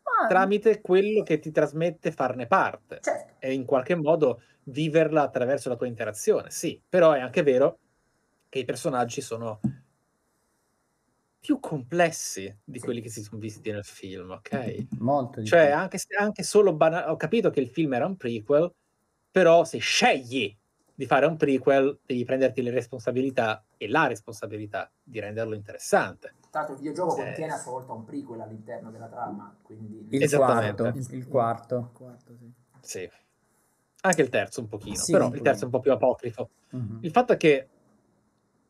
ma- 0.03 0.27
tramite 0.27 0.81
quello 0.81 1.21
che 1.21 1.37
ti 1.37 1.51
trasmette 1.51 2.11
farne 2.11 2.47
parte. 2.47 2.99
Certo. 3.01 3.29
e 3.43 3.53
in 3.53 3.65
qualche 3.65 3.95
modo 3.95 4.41
viverla 4.65 5.21
attraverso 5.23 5.69
la 5.69 5.75
tua 5.75 5.87
interazione. 5.87 6.49
Sì, 6.51 6.79
però 6.87 7.11
è 7.13 7.19
anche 7.19 7.41
vero 7.43 7.77
che 8.49 8.59
i 8.59 8.65
personaggi 8.65 9.21
sono 9.21 9.59
più 11.39 11.59
complessi 11.59 12.55
di 12.63 12.77
Sì. 12.79 12.85
quelli 12.85 13.01
che 13.01 13.09
si 13.09 13.23
sono 13.23 13.39
visti 13.39 13.71
nel 13.71 13.83
film, 13.83 14.29
ok? 14.31 14.87
Molto 14.99 15.39
di 15.39 15.47
Cioè, 15.47 15.67
più. 15.67 15.75
anche, 15.75 15.97
se- 15.97 16.15
anche 16.15 16.43
solo 16.43 16.73
bana- 16.75 17.11
ho 17.11 17.15
capito 17.15 17.49
che 17.49 17.59
il 17.61 17.69
film 17.69 17.93
era 17.93 18.05
un 18.05 18.15
prequel, 18.17 18.71
però 19.31 19.63
se 19.63 19.79
scegli 19.79 20.55
di 20.93 21.05
fare 21.07 21.25
un 21.25 21.37
prequel, 21.37 21.99
devi 22.05 22.23
prenderti 22.25 22.61
le 22.61 22.69
responsabilità 22.71 23.63
e 23.81 23.87
la 23.87 24.05
responsabilità 24.05 24.91
di 25.01 25.19
renderlo 25.19 25.55
interessante. 25.55 26.35
Tra 26.51 26.59
l'altro 26.59 26.75
il 26.75 26.81
videogioco 26.81 27.19
Eh. 27.19 27.23
contiene 27.25 27.53
a 27.53 27.57
sua 27.57 27.71
volta 27.71 27.93
un 27.93 28.03
prequel 28.03 28.39
all'interno 28.39 28.91
della 28.91 29.07
trama, 29.07 29.57
quindi... 29.63 30.05
Il 30.07 30.29
quarto. 30.35 30.85
Il, 30.85 31.07
il 31.09 31.27
quarto. 31.27 31.89
Quarto, 31.91 32.35
sì. 32.37 32.51
Sì. 32.81 33.09
Anche 34.01 34.21
il 34.21 34.29
terzo 34.29 34.61
un 34.61 34.67
pochino, 34.67 34.93
Sì, 34.95 35.11
però 35.11 35.33
il 35.33 35.41
terzo 35.41 35.61
è 35.63 35.65
un 35.65 35.71
po' 35.71 35.79
più 35.79 35.91
apocrifo. 35.91 36.49
Mhm. 36.69 36.99
Il 37.01 37.09
fatto 37.09 37.33
è 37.33 37.37
che 37.37 37.69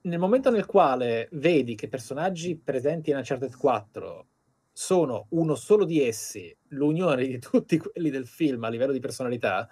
nel 0.03 0.17
momento 0.17 0.49
nel 0.49 0.65
quale 0.65 1.27
vedi 1.33 1.75
che 1.75 1.89
personaggi 1.89 2.55
presenti 2.55 3.09
in 3.09 3.17
Uncharted 3.17 3.53
4 3.53 4.27
sono 4.71 5.25
uno 5.31 5.55
solo 5.55 5.83
di 5.83 6.01
essi, 6.01 6.55
l'unione 6.69 7.27
di 7.27 7.37
tutti 7.37 7.77
quelli 7.77 8.09
del 8.09 8.27
film 8.27 8.63
a 8.63 8.69
livello 8.69 8.93
di 8.93 9.01
personalità, 9.01 9.69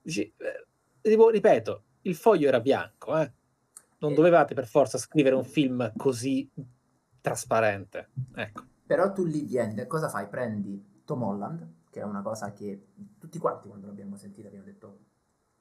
dici, 0.00 0.32
eh, 0.36 0.66
tipo, 1.00 1.28
ripeto, 1.28 1.82
il 2.02 2.14
foglio 2.14 2.46
era 2.46 2.60
bianco, 2.60 3.18
eh? 3.18 3.32
Non 4.00 4.14
dovevate 4.14 4.54
per 4.54 4.66
forza 4.66 4.98
scrivere 4.98 5.34
un 5.34 5.44
film 5.44 5.92
così 5.96 6.50
trasparente. 7.20 8.10
Ecco. 8.34 8.62
Però 8.86 9.12
tu 9.12 9.24
lì 9.24 9.42
vieni, 9.42 9.86
cosa 9.86 10.08
fai? 10.08 10.26
Prendi 10.26 11.02
Tom 11.04 11.22
Holland, 11.22 11.66
che 11.90 12.00
è 12.00 12.04
una 12.04 12.22
cosa 12.22 12.52
che 12.52 12.86
tutti 13.18 13.38
quanti 13.38 13.68
quando 13.68 13.86
l'abbiamo 13.86 14.16
sentita 14.16 14.48
abbiamo 14.48 14.64
detto 14.64 14.98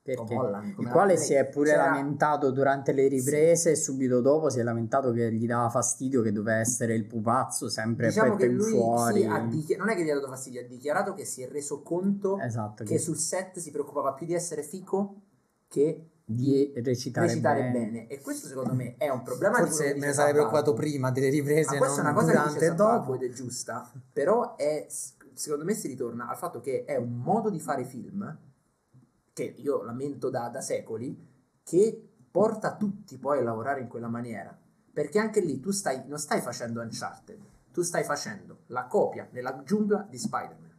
perché 0.02 0.34
Holland, 0.34 0.76
il 0.80 0.88
quale 0.88 1.18
si 1.18 1.34
è 1.34 1.48
pure 1.48 1.72
C'era- 1.72 1.92
lamentato 1.92 2.52
durante 2.52 2.94
le 2.94 3.08
riprese 3.08 3.72
e 3.72 3.76
subito 3.76 4.22
dopo 4.22 4.50
si 4.50 4.60
è 4.60 4.64
lamentato 4.64 5.12
che 5.12 5.32
gli 5.32 5.46
dava 5.46 5.70
fastidio 5.70 6.22
che 6.22 6.32
doveva 6.32 6.58
essere 6.58 6.96
il 6.96 7.06
pupazzo 7.06 7.70
sempre 7.70 8.08
Diciamo 8.08 8.36
petto 8.36 8.38
che 8.38 8.46
in 8.46 8.56
lui 8.56 8.72
fuori 8.72 9.22
sì, 9.22 9.48
dichi- 9.50 9.76
non 9.76 9.90
è 9.90 9.96
che 9.96 10.04
gli 10.04 10.10
ha 10.10 10.16
dato 10.16 10.28
fastidio, 10.28 10.62
ha 10.62 10.64
dichiarato 10.64 11.14
che 11.14 11.26
si 11.26 11.44
è 11.44 11.50
reso 11.50 11.82
conto 11.82 12.40
esatto 12.40 12.84
che 12.86 12.98
sul 12.98 13.18
set 13.18 13.60
si 13.60 13.70
preoccupava 13.70 14.14
più 14.14 14.26
di 14.26 14.34
essere 14.34 14.64
fico 14.64 15.16
che 15.70 16.10
di 16.26 16.72
recitare, 16.76 17.28
recitare 17.28 17.62
bene. 17.62 17.72
bene. 17.72 18.08
E 18.08 18.22
questo 18.22 18.48
secondo 18.48 18.74
me 18.74 18.96
è 18.98 19.10
un 19.10 19.24
problema 19.24 19.58
Forse 19.58 19.94
me 19.96 20.08
ne 20.08 20.14
sarei 20.14 20.34
preoccupato 20.34 20.74
prima 20.74 21.10
delle 21.12 21.30
riprese, 21.30 21.72
Ma 21.72 21.78
questa 21.78 22.02
è 22.02 22.04
non 22.04 22.12
una 22.12 22.22
cosa 22.22 22.32
che 22.32 22.38
durante 22.38 22.66
e 22.66 22.76
dopo. 22.76 23.16
ed 23.16 23.24
è 23.24 23.30
giusta, 23.30 23.92
però 24.12 24.56
è, 24.56 24.86
secondo 25.34 25.66
me 25.66 25.74
si 25.74 25.88
ritorna 25.88 26.28
al 26.28 26.38
fatto 26.38 26.60
che 26.60 26.86
è 26.86 26.98
un 26.98 27.18
modo 27.18 27.50
di 27.50 27.60
fare 27.60 27.84
film 27.84 28.38
che 29.34 29.44
io 29.44 29.82
lamento 29.84 30.30
da, 30.30 30.50
da 30.50 30.62
secoli, 30.62 31.18
che 31.64 32.10
porta 32.30 32.76
tutti 32.76 33.18
poi 33.18 33.40
a 33.40 33.44
lavorare 33.44 33.82
in 33.82 33.88
quella 33.88 34.08
maniera. 34.08 34.56
Perché 34.92 35.18
anche 35.18 35.40
lì 35.40 35.60
tu 35.60 35.72
stai, 35.72 36.04
non 36.08 36.20
stai 36.20 36.42
facendo 36.42 36.82
Uncharted, 36.82 37.40
tu 37.72 37.82
stai 37.82 38.04
facendo 38.04 38.64
la 38.68 38.86
copia 38.86 39.28
nella 39.32 39.64
giungla 39.64 40.06
di 40.08 40.18
Spider-Man. 40.18 40.78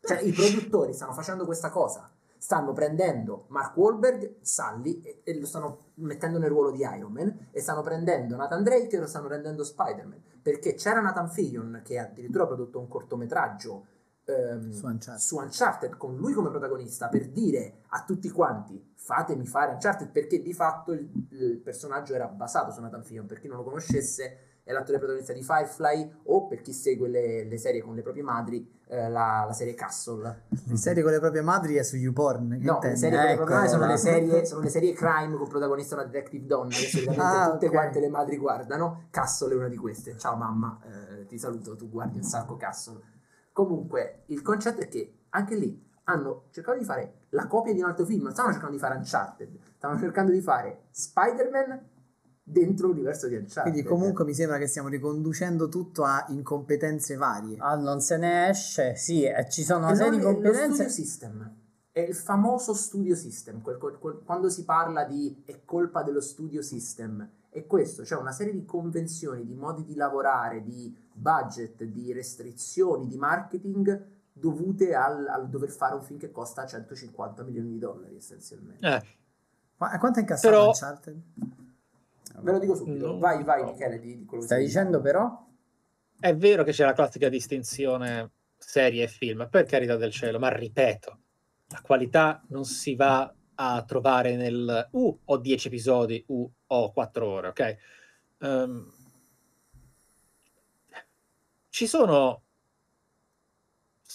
Cioè 0.00 0.20
i 0.22 0.32
produttori 0.32 0.92
stanno 0.92 1.12
facendo 1.12 1.44
questa 1.44 1.70
cosa, 1.70 2.10
stanno 2.44 2.74
prendendo 2.74 3.46
Mark 3.48 3.74
Wahlberg, 3.74 4.34
Sully 4.42 5.00
e, 5.00 5.22
e 5.24 5.40
lo 5.40 5.46
stanno 5.46 5.92
mettendo 5.94 6.38
nel 6.38 6.50
ruolo 6.50 6.72
di 6.72 6.80
Iron 6.80 7.10
Man 7.10 7.48
e 7.50 7.62
stanno 7.62 7.80
prendendo 7.80 8.36
Nathan 8.36 8.62
Drake 8.62 8.94
e 8.94 9.00
lo 9.00 9.06
stanno 9.06 9.28
rendendo 9.28 9.64
Spider-Man. 9.64 10.22
Perché 10.42 10.74
c'era 10.74 11.00
Nathan 11.00 11.30
Fillion 11.30 11.80
che 11.82 11.98
ha 11.98 12.02
addirittura 12.02 12.44
prodotto 12.44 12.78
un 12.78 12.86
cortometraggio 12.86 13.86
ehm, 14.24 14.72
Su 14.72 14.84
Uncharted. 14.84 15.16
su 15.16 15.36
Uncharted 15.36 15.96
con 15.96 16.16
lui 16.16 16.34
come 16.34 16.50
protagonista 16.50 17.08
per 17.08 17.30
dire 17.30 17.78
a 17.88 18.04
tutti 18.04 18.28
quanti 18.28 18.92
fatemi 18.94 19.46
fare 19.46 19.72
Uncharted 19.72 20.10
perché 20.10 20.42
di 20.42 20.52
fatto 20.52 20.92
il, 20.92 21.10
il 21.30 21.60
personaggio 21.60 22.12
era 22.12 22.26
basato 22.26 22.70
su 22.72 22.82
Nathan 22.82 23.04
Fillion 23.04 23.24
per 23.24 23.40
chi 23.40 23.48
non 23.48 23.56
lo 23.56 23.64
conoscesse 23.64 24.53
è 24.64 24.72
l'attore 24.72 24.96
protagonista 24.98 25.32
di 25.34 25.42
Firefly 25.42 26.20
o 26.24 26.46
per 26.46 26.62
chi 26.62 26.72
segue 26.72 27.06
le, 27.08 27.44
le 27.44 27.58
serie 27.58 27.82
con 27.82 27.94
le 27.94 28.00
proprie 28.02 28.22
madri 28.22 28.66
eh, 28.86 29.08
la, 29.10 29.44
la 29.46 29.52
serie 29.52 29.74
Castle 29.74 30.44
Le 30.66 30.76
serie 30.76 31.02
con 31.02 31.12
le 31.12 31.20
proprie 31.20 31.42
madri 31.42 31.74
è 31.76 31.82
su 31.82 31.96
YouPorn. 31.96 32.48
no, 32.48 32.56
le 32.56 32.56
intendi? 32.70 32.98
serie 32.98 33.16
con 33.18 33.26
le 33.26 33.32
Ecco, 33.32 33.44
proprie 33.44 33.56
madri 33.56 33.68
sono, 33.70 33.86
le 33.86 33.96
serie, 33.98 34.44
sono 34.46 34.60
le 34.62 34.68
serie 34.70 34.92
crime 34.94 35.36
con 35.36 35.48
protagonista 35.48 35.94
una 35.96 36.04
detective 36.04 36.46
donna 36.46 36.70
che 36.70 36.74
solitamente 36.88 37.22
Ah, 37.22 37.50
tutte 37.52 37.66
ok. 37.66 37.72
quante 37.72 38.00
le 38.00 38.08
madri 38.08 38.36
guardano 38.38 39.06
Castle 39.10 39.52
è 39.52 39.56
una 39.56 39.68
di 39.68 39.76
queste 39.76 40.16
ciao 40.16 40.34
mamma 40.36 40.80
eh, 41.20 41.26
ti 41.26 41.38
saluto 41.38 41.76
tu 41.76 41.88
guardi 41.90 42.16
un 42.18 42.24
sacco 42.24 42.56
Castle 42.56 43.00
comunque 43.52 44.22
il 44.26 44.42
concetto 44.42 44.80
è 44.80 44.88
che 44.88 45.18
anche 45.30 45.54
lì 45.56 45.82
hanno 46.04 46.44
cercato 46.50 46.78
di 46.78 46.84
fare 46.84 47.12
la 47.30 47.46
copia 47.46 47.72
di 47.72 47.80
un 47.80 47.88
altro 47.88 48.04
film 48.04 48.22
non 48.22 48.32
stavano 48.32 48.52
cercando 48.54 48.76
di 48.76 48.82
fare 48.82 48.96
Uncharted 48.96 49.58
stavano 49.76 49.98
cercando 50.00 50.32
di 50.32 50.40
fare 50.40 50.82
Spider-Man 50.90 51.88
dentro 52.46 52.88
l'universo 52.88 53.26
di 53.26 53.36
Uncharted. 53.36 53.72
Quindi 53.72 53.82
comunque 53.88 54.24
mi 54.24 54.34
sembra 54.34 54.58
che 54.58 54.66
stiamo 54.66 54.88
riconducendo 54.88 55.68
tutto 55.68 56.04
a 56.04 56.26
incompetenze 56.28 57.16
varie. 57.16 57.56
Ah, 57.58 57.74
non 57.76 58.00
se 58.00 58.18
ne 58.18 58.48
esce, 58.50 58.94
sì, 58.96 59.24
e 59.24 59.48
ci 59.48 59.62
sono 59.64 59.86
una 59.86 59.94
serie 59.94 60.10
di 60.12 60.18
è 60.18 60.20
lo 60.20 60.32
competenze. 60.34 60.74
studio 60.74 60.88
system. 60.90 61.54
È 61.90 62.00
il 62.00 62.14
famoso 62.14 62.74
studio 62.74 63.14
system. 63.16 63.62
Quel- 63.62 63.78
quel- 63.78 63.98
quel- 63.98 64.20
quando 64.24 64.50
si 64.50 64.64
parla 64.64 65.04
di 65.04 65.42
è 65.46 65.60
colpa 65.64 66.02
dello 66.02 66.20
studio 66.20 66.60
system. 66.60 67.26
È 67.48 67.66
questo 67.66 68.04
cioè 68.04 68.18
una 68.18 68.32
serie 68.32 68.52
di 68.52 68.64
convenzioni 68.64 69.46
di 69.46 69.54
modi 69.54 69.84
di 69.84 69.94
lavorare 69.94 70.62
di 70.64 70.92
budget 71.12 71.84
di 71.84 72.12
restrizioni 72.12 73.06
di 73.06 73.16
marketing 73.16 74.06
dovute 74.32 74.92
al, 74.96 75.28
al 75.28 75.48
dover 75.48 75.70
fare 75.70 75.94
un 75.94 76.02
film 76.02 76.18
che 76.18 76.32
costa 76.32 76.66
150 76.66 77.44
milioni 77.44 77.68
di 77.70 77.78
dollari 77.78 78.16
essenzialmente. 78.16 78.84
Eh, 78.86 79.02
Ma 79.76 79.96
quanto 79.98 80.18
è 80.18 80.22
incassato 80.22 80.48
Però- 80.52 80.66
Uncharted? 80.66 81.20
Ve 82.42 82.52
lo 82.52 82.58
dico 82.58 82.74
subito 82.74 83.06
No. 83.06 83.18
vai 83.18 83.42
vai 83.44 83.64
Michele 83.64 83.98
di, 83.98 84.18
di 84.18 84.24
quello 84.24 84.42
che 84.42 84.48
Stai 84.48 84.66
stai 84.66 84.66
dicendo 84.66 85.00
però? 85.00 85.46
è 86.20 86.34
vero 86.36 86.64
che 86.64 86.72
c'è 86.72 86.84
la 86.84 86.92
classica 86.92 87.28
distinzione 87.28 88.30
serie 88.56 89.04
e 89.04 89.08
film, 89.08 89.48
per 89.50 89.66
carità 89.66 89.96
del 89.96 90.10
cielo, 90.10 90.38
ma 90.38 90.48
ripeto, 90.48 91.18
la 91.68 91.80
qualità 91.82 92.42
non 92.48 92.64
si 92.64 92.94
va 92.94 93.32
a 93.56 93.84
trovare 93.84 94.36
nel 94.36 94.88
uh, 94.92 95.20
ho 95.24 95.36
10 95.36 95.68
episodi, 95.68 96.24
uh, 96.28 96.50
ho 96.66 96.92
4 96.92 97.26
ore, 97.28 97.48
ok? 97.48 97.76
Ehm, 98.38 98.92
ci 101.68 101.86
sono 101.86 102.42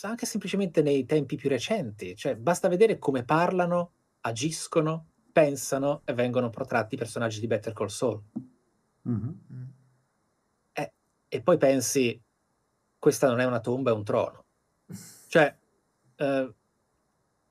anche 0.02 0.26
semplicemente 0.26 0.82
nei 0.82 1.06
tempi 1.06 1.36
più 1.36 1.50
recenti, 1.50 2.16
cioè 2.16 2.36
basta 2.36 2.70
vedere 2.70 2.98
come 2.98 3.24
parlano, 3.24 3.92
agiscono, 4.22 5.09
pensano 5.40 6.02
e 6.04 6.14
vengono 6.14 6.50
protratti 6.50 6.96
i 6.96 6.98
personaggi 6.98 7.40
di 7.40 7.48
Better 7.48 7.74
Call 7.74 7.88
Saul. 7.88 8.22
Mhm. 9.02 9.38
e 11.32 11.42
poi 11.42 11.58
pensi 11.58 12.20
questa 12.98 13.28
non 13.28 13.40
è 13.40 13.46
una 13.46 13.60
tomba, 13.60 13.92
è 13.92 13.94
un 13.94 14.04
trono. 14.04 14.46
Cioè, 15.28 15.56
eh, 16.16 16.54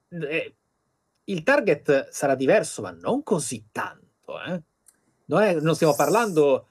eh, 0.09 0.55
il 1.25 1.43
target 1.45 2.09
sarà 2.09 2.35
diverso, 2.35 2.83
ma 2.83 2.91
non 2.91 3.23
così 3.23 3.69
tanto. 3.71 4.43
eh. 4.43 4.63
Non, 5.27 5.43
è- 5.43 5.61
non 5.61 5.77
stiamo 5.77 5.95
parlando 5.95 6.67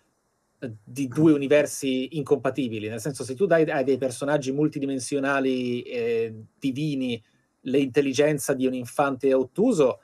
eh, 0.60 0.76
di 0.84 1.08
due 1.08 1.32
universi 1.32 2.18
incompatibili, 2.18 2.90
nel 2.90 3.00
senso 3.00 3.24
se 3.24 3.34
tu 3.36 3.46
dai 3.46 3.64
ai 3.70 3.86
dei 3.86 3.98
personaggi 3.98 4.52
multidimensionali 4.52 5.82
eh, 5.84 6.44
divini 6.60 7.24
l'intelligenza 7.62 8.54
di 8.54 8.66
un 8.68 8.74
infante 8.74 9.34
ottuso, 9.34 10.00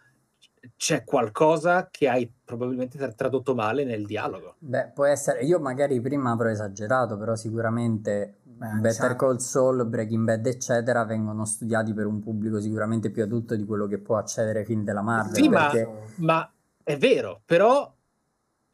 c'è 0.75 1.03
qualcosa 1.03 1.89
che 1.91 2.07
hai 2.07 2.31
probabilmente 2.43 2.97
tra- 2.97 3.11
tradotto 3.11 3.53
male 3.55 3.83
nel 3.83 4.05
dialogo. 4.05 4.55
Beh, 4.59 4.91
può 4.93 5.05
essere, 5.05 5.43
io 5.43 5.59
magari 5.59 5.99
prima 5.99 6.31
avrò 6.31 6.49
esagerato, 6.49 7.17
però 7.17 7.35
sicuramente 7.35 8.37
Beh, 8.43 8.67
Better 8.67 8.77
Uncharted- 8.77 9.17
Call 9.17 9.37
Saul, 9.37 9.85
Breaking 9.85 10.25
Bad, 10.25 10.45
eccetera, 10.45 11.03
vengono 11.03 11.45
studiati 11.45 11.93
per 11.93 12.05
un 12.05 12.19
pubblico 12.19 12.61
sicuramente 12.61 13.09
più 13.11 13.23
adulto 13.23 13.55
di 13.55 13.65
quello 13.65 13.87
che 13.87 13.99
può 13.99 14.17
accedere 14.17 14.59
ai 14.59 14.65
film 14.65 14.83
della 14.83 15.01
Marvel. 15.01 15.35
Sì, 15.35 15.49
ma- 15.49 15.69
perché 15.69 15.89
Ma 16.17 16.49
è 16.83 16.97
vero, 16.97 17.41
però 17.45 17.93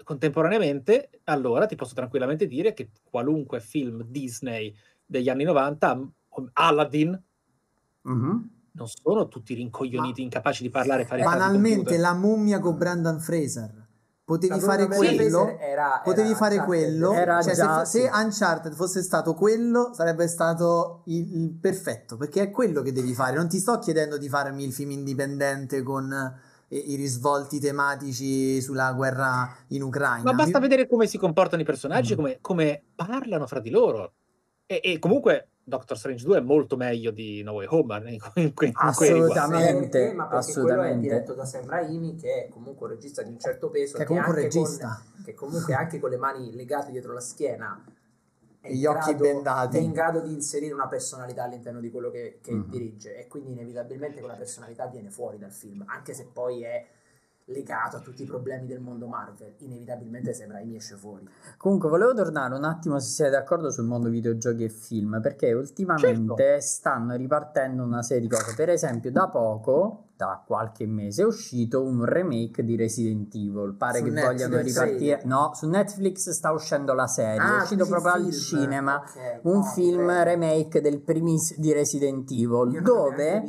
contemporaneamente, 0.03 1.21
allora 1.25 1.65
ti 1.65 1.75
posso 1.75 1.93
tranquillamente 1.93 2.47
dire 2.47 2.73
che 2.73 2.89
qualunque 3.03 3.59
film 3.59 4.03
Disney 4.03 4.75
degli 5.05 5.29
anni 5.29 5.43
90, 5.43 6.07
come 6.27 6.49
Aladdin, 6.53 7.19
Mhm. 8.01 8.49
Non 8.73 8.87
sono 8.87 9.27
tutti 9.27 9.53
rincoglioniti, 9.53 10.21
incapaci 10.21 10.63
di 10.63 10.69
parlare 10.69 11.03
e 11.03 11.05
fare 11.05 11.23
Banalmente 11.23 11.97
la 11.97 12.13
mummia 12.13 12.59
con 12.59 12.77
Brandon 12.77 13.19
Fraser. 13.19 13.87
Potevi 14.29 14.59
fare 14.59 14.85
quello, 14.85 15.57
era- 15.57 16.01
potevi 16.03 16.27
era 16.29 16.37
fare 16.37 16.57
Uncharted. 16.59 16.65
quello, 16.65 17.13
Era 17.13 17.41
cioè 17.41 17.55
già- 17.55 17.83
se, 17.83 17.99
se 17.99 18.05
sì. 18.05 18.09
Uncharted 18.23 18.73
fosse 18.73 19.01
stato 19.01 19.33
quello 19.33 19.89
sarebbe 19.93 20.27
stato 20.27 21.01
il, 21.07 21.35
il 21.41 21.49
perfetto, 21.59 22.15
perché 22.15 22.43
è 22.43 22.51
quello 22.51 22.83
che 22.83 22.91
devi 22.91 23.13
fare, 23.15 23.35
non 23.35 23.49
ti 23.49 23.57
sto 23.57 23.79
chiedendo 23.79 24.19
di 24.19 24.29
farmi 24.29 24.63
il 24.63 24.71
film 24.71 24.91
indipendente 24.91 25.81
con 25.81 26.13
eh, 26.71 26.77
i 26.77 26.93
risvolti 26.93 27.59
tematici 27.59 28.61
sulla 28.61 28.93
guerra 28.93 29.51
in 29.69 29.81
Ucraina. 29.81 30.21
Ma 30.23 30.33
basta 30.33 30.59
Mi- 30.59 30.67
vedere 30.67 30.87
come 30.87 31.07
si 31.07 31.17
comportano 31.17 31.63
i 31.63 31.65
personaggi, 31.65 32.13
Mm. 32.13 32.15
come, 32.17 32.37
come 32.39 32.83
parlano 32.93 33.47
fra 33.47 33.59
di 33.59 33.71
loro. 33.71 34.13
E, 34.67 34.79
e 34.83 34.99
comunque 34.99 35.47
Doctor 35.69 35.97
Strange 35.97 36.25
2 36.25 36.37
è 36.39 36.41
molto 36.41 36.75
meglio 36.75 37.11
di 37.11 37.41
No 37.43 37.53
Way 37.53 37.67
Home 37.69 37.97
in, 38.11 38.17
in, 38.35 38.53
in. 38.59 38.71
Assolutamente. 38.73 39.87
Perché? 39.99 40.13
Ma 40.13 40.27
perché 40.27 40.51
quello 40.51 40.67
è 40.67 40.69
assolutamente. 40.81 40.99
diretto 41.01 41.33
da 41.33 41.45
Sam 41.45 41.65
Raimi 41.69 42.15
che 42.15 42.45
è 42.45 42.49
comunque 42.49 42.87
un 42.87 42.93
regista 42.93 43.21
di 43.21 43.29
un 43.29 43.39
certo 43.39 43.69
peso 43.69 43.95
che 43.97 44.03
è 44.03 44.05
comunque 44.05 44.31
un 44.33 44.37
anche 44.39 44.49
con- 44.57 44.63
regista. 44.65 45.01
che 45.23 45.33
comunque 45.33 45.73
anche 45.73 45.99
con 45.99 46.09
le 46.09 46.17
mani 46.17 46.53
legate 46.53 46.91
dietro 46.91 47.13
la 47.13 47.21
schiena 47.21 47.81
E 48.61 48.75
gli 48.75 48.85
occhi 48.85 49.11
grado- 49.15 49.23
bendati. 49.23 49.77
è 49.77 49.79
in 49.79 49.91
grado 49.93 50.19
di 50.19 50.33
inserire 50.33 50.73
una 50.73 50.87
personalità 50.87 51.43
all'interno 51.43 51.79
di 51.79 51.89
quello 51.89 52.09
che, 52.09 52.39
che 52.41 52.51
Mhm. 52.51 52.69
dirige 52.69 53.15
e 53.17 53.27
quindi 53.27 53.51
inevitabilmente 53.51 54.19
quella 54.19 54.35
personalità 54.35 54.85
viene 54.87 55.09
fuori 55.09 55.37
dal 55.37 55.51
film 55.53 55.83
anche 55.87 56.13
se 56.13 56.27
poi 56.33 56.63
è 56.63 56.85
legato 57.49 57.97
a 57.97 57.99
tutti 57.99 58.23
i 58.23 58.25
problemi 58.25 58.65
del 58.67 58.79
mondo 58.79 59.07
Marvel 59.07 59.53
inevitabilmente 59.59 60.33
Sam 60.33 60.51
Raimi 60.51 60.75
esce 60.75 60.95
fuori 60.95 61.27
Comunque, 61.57 61.89
volevo 61.89 62.13
tornare 62.13 62.55
un 62.55 62.63
attimo, 62.63 62.99
se 62.99 63.09
siete 63.09 63.31
d'accordo, 63.31 63.69
sul 63.71 63.85
mondo 63.85 64.09
videogiochi 64.09 64.63
e 64.63 64.69
film, 64.69 65.19
perché 65.21 65.51
ultimamente 65.53 66.43
Certo. 66.43 66.61
stanno 66.61 67.15
ripartendo 67.15 67.83
una 67.83 68.01
serie 68.01 68.21
di 68.27 68.29
cose. 68.29 68.53
Per 68.55 68.69
esempio, 68.69 69.11
da 69.11 69.27
poco, 69.27 70.09
da 70.15 70.41
qualche 70.45 70.85
mese, 70.87 71.23
è 71.23 71.25
uscito 71.25 71.83
un 71.83 72.05
remake 72.05 72.63
di 72.63 72.75
Resident 72.77 73.33
Evil. 73.35 73.73
Pare 73.77 73.97
Su 73.99 74.03
che 74.05 74.09
Netflix, 74.11 74.31
vogliano 74.47 74.61
ripartire. 74.61 75.21
No, 75.25 75.51
su 75.53 75.67
Netflix 75.67 76.29
sta 76.29 76.51
uscendo 76.51 76.93
la 76.93 77.07
serie, 77.07 77.39
Ah, 77.39 77.59
è 77.59 77.61
uscito 77.63 77.85
proprio 77.85 78.15
il 78.15 78.25
al 78.27 78.33
film. 78.33 78.61
cinema. 78.61 78.95
Ok, 79.01 79.39
Un 79.43 79.53
no, 79.57 79.63
film 79.63 80.23
remake 80.23 80.81
del 80.81 81.01
primis 81.01 81.57
di 81.59 81.73
Resident 81.73 82.29
Evil, 82.31 82.71
Io 82.73 82.81
dove 82.81 83.43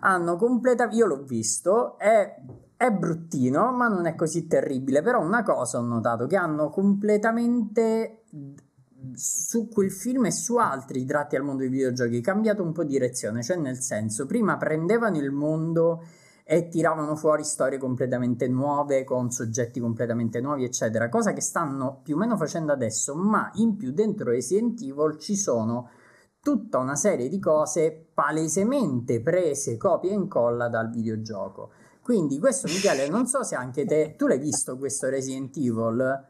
hanno 0.00 0.36
completato 0.36 0.96
io 0.96 1.06
l'ho 1.06 1.22
visto 1.22 1.98
è, 1.98 2.34
è 2.80 2.90
bruttino 2.90 3.72
ma 3.72 3.88
non 3.88 4.06
è 4.06 4.14
così 4.14 4.46
terribile 4.46 5.02
però 5.02 5.20
una 5.20 5.42
cosa 5.42 5.76
ho 5.76 5.82
notato 5.82 6.26
che 6.26 6.36
hanno 6.36 6.70
completamente 6.70 8.22
su 9.12 9.68
quel 9.68 9.92
film 9.92 10.24
e 10.24 10.32
su 10.32 10.56
altri 10.56 11.04
tratti 11.04 11.36
al 11.36 11.42
mondo 11.42 11.60
dei 11.60 11.68
videogiochi 11.68 12.22
cambiato 12.22 12.62
un 12.62 12.72
po' 12.72 12.84
direzione 12.84 13.42
cioè 13.42 13.58
nel 13.58 13.80
senso 13.80 14.24
prima 14.24 14.56
prendevano 14.56 15.18
il 15.18 15.30
mondo 15.30 16.06
e 16.42 16.68
tiravano 16.68 17.16
fuori 17.16 17.44
storie 17.44 17.76
completamente 17.76 18.48
nuove 18.48 19.04
con 19.04 19.30
soggetti 19.30 19.78
completamente 19.78 20.40
nuovi 20.40 20.64
eccetera 20.64 21.10
cosa 21.10 21.34
che 21.34 21.42
stanno 21.42 22.00
più 22.02 22.14
o 22.14 22.18
meno 22.18 22.38
facendo 22.38 22.72
adesso 22.72 23.14
ma 23.14 23.50
in 23.56 23.76
più 23.76 23.92
dentro 23.92 24.30
Resident 24.30 24.80
Evil 24.80 25.18
ci 25.18 25.36
sono 25.36 25.90
tutta 26.40 26.78
una 26.78 26.96
serie 26.96 27.28
di 27.28 27.38
cose 27.38 28.08
palesemente 28.14 29.20
prese 29.20 29.76
copia 29.76 30.12
e 30.12 30.14
incolla 30.14 30.70
dal 30.70 30.88
videogioco 30.88 31.72
quindi 32.10 32.40
questo 32.40 32.66
Michele 32.66 33.08
non 33.08 33.28
so 33.28 33.44
se 33.44 33.54
anche 33.54 33.84
te 33.84 34.16
tu 34.18 34.26
l'hai 34.26 34.40
visto 34.40 34.76
questo 34.76 35.08
Resident 35.08 35.56
Evil 35.56 36.24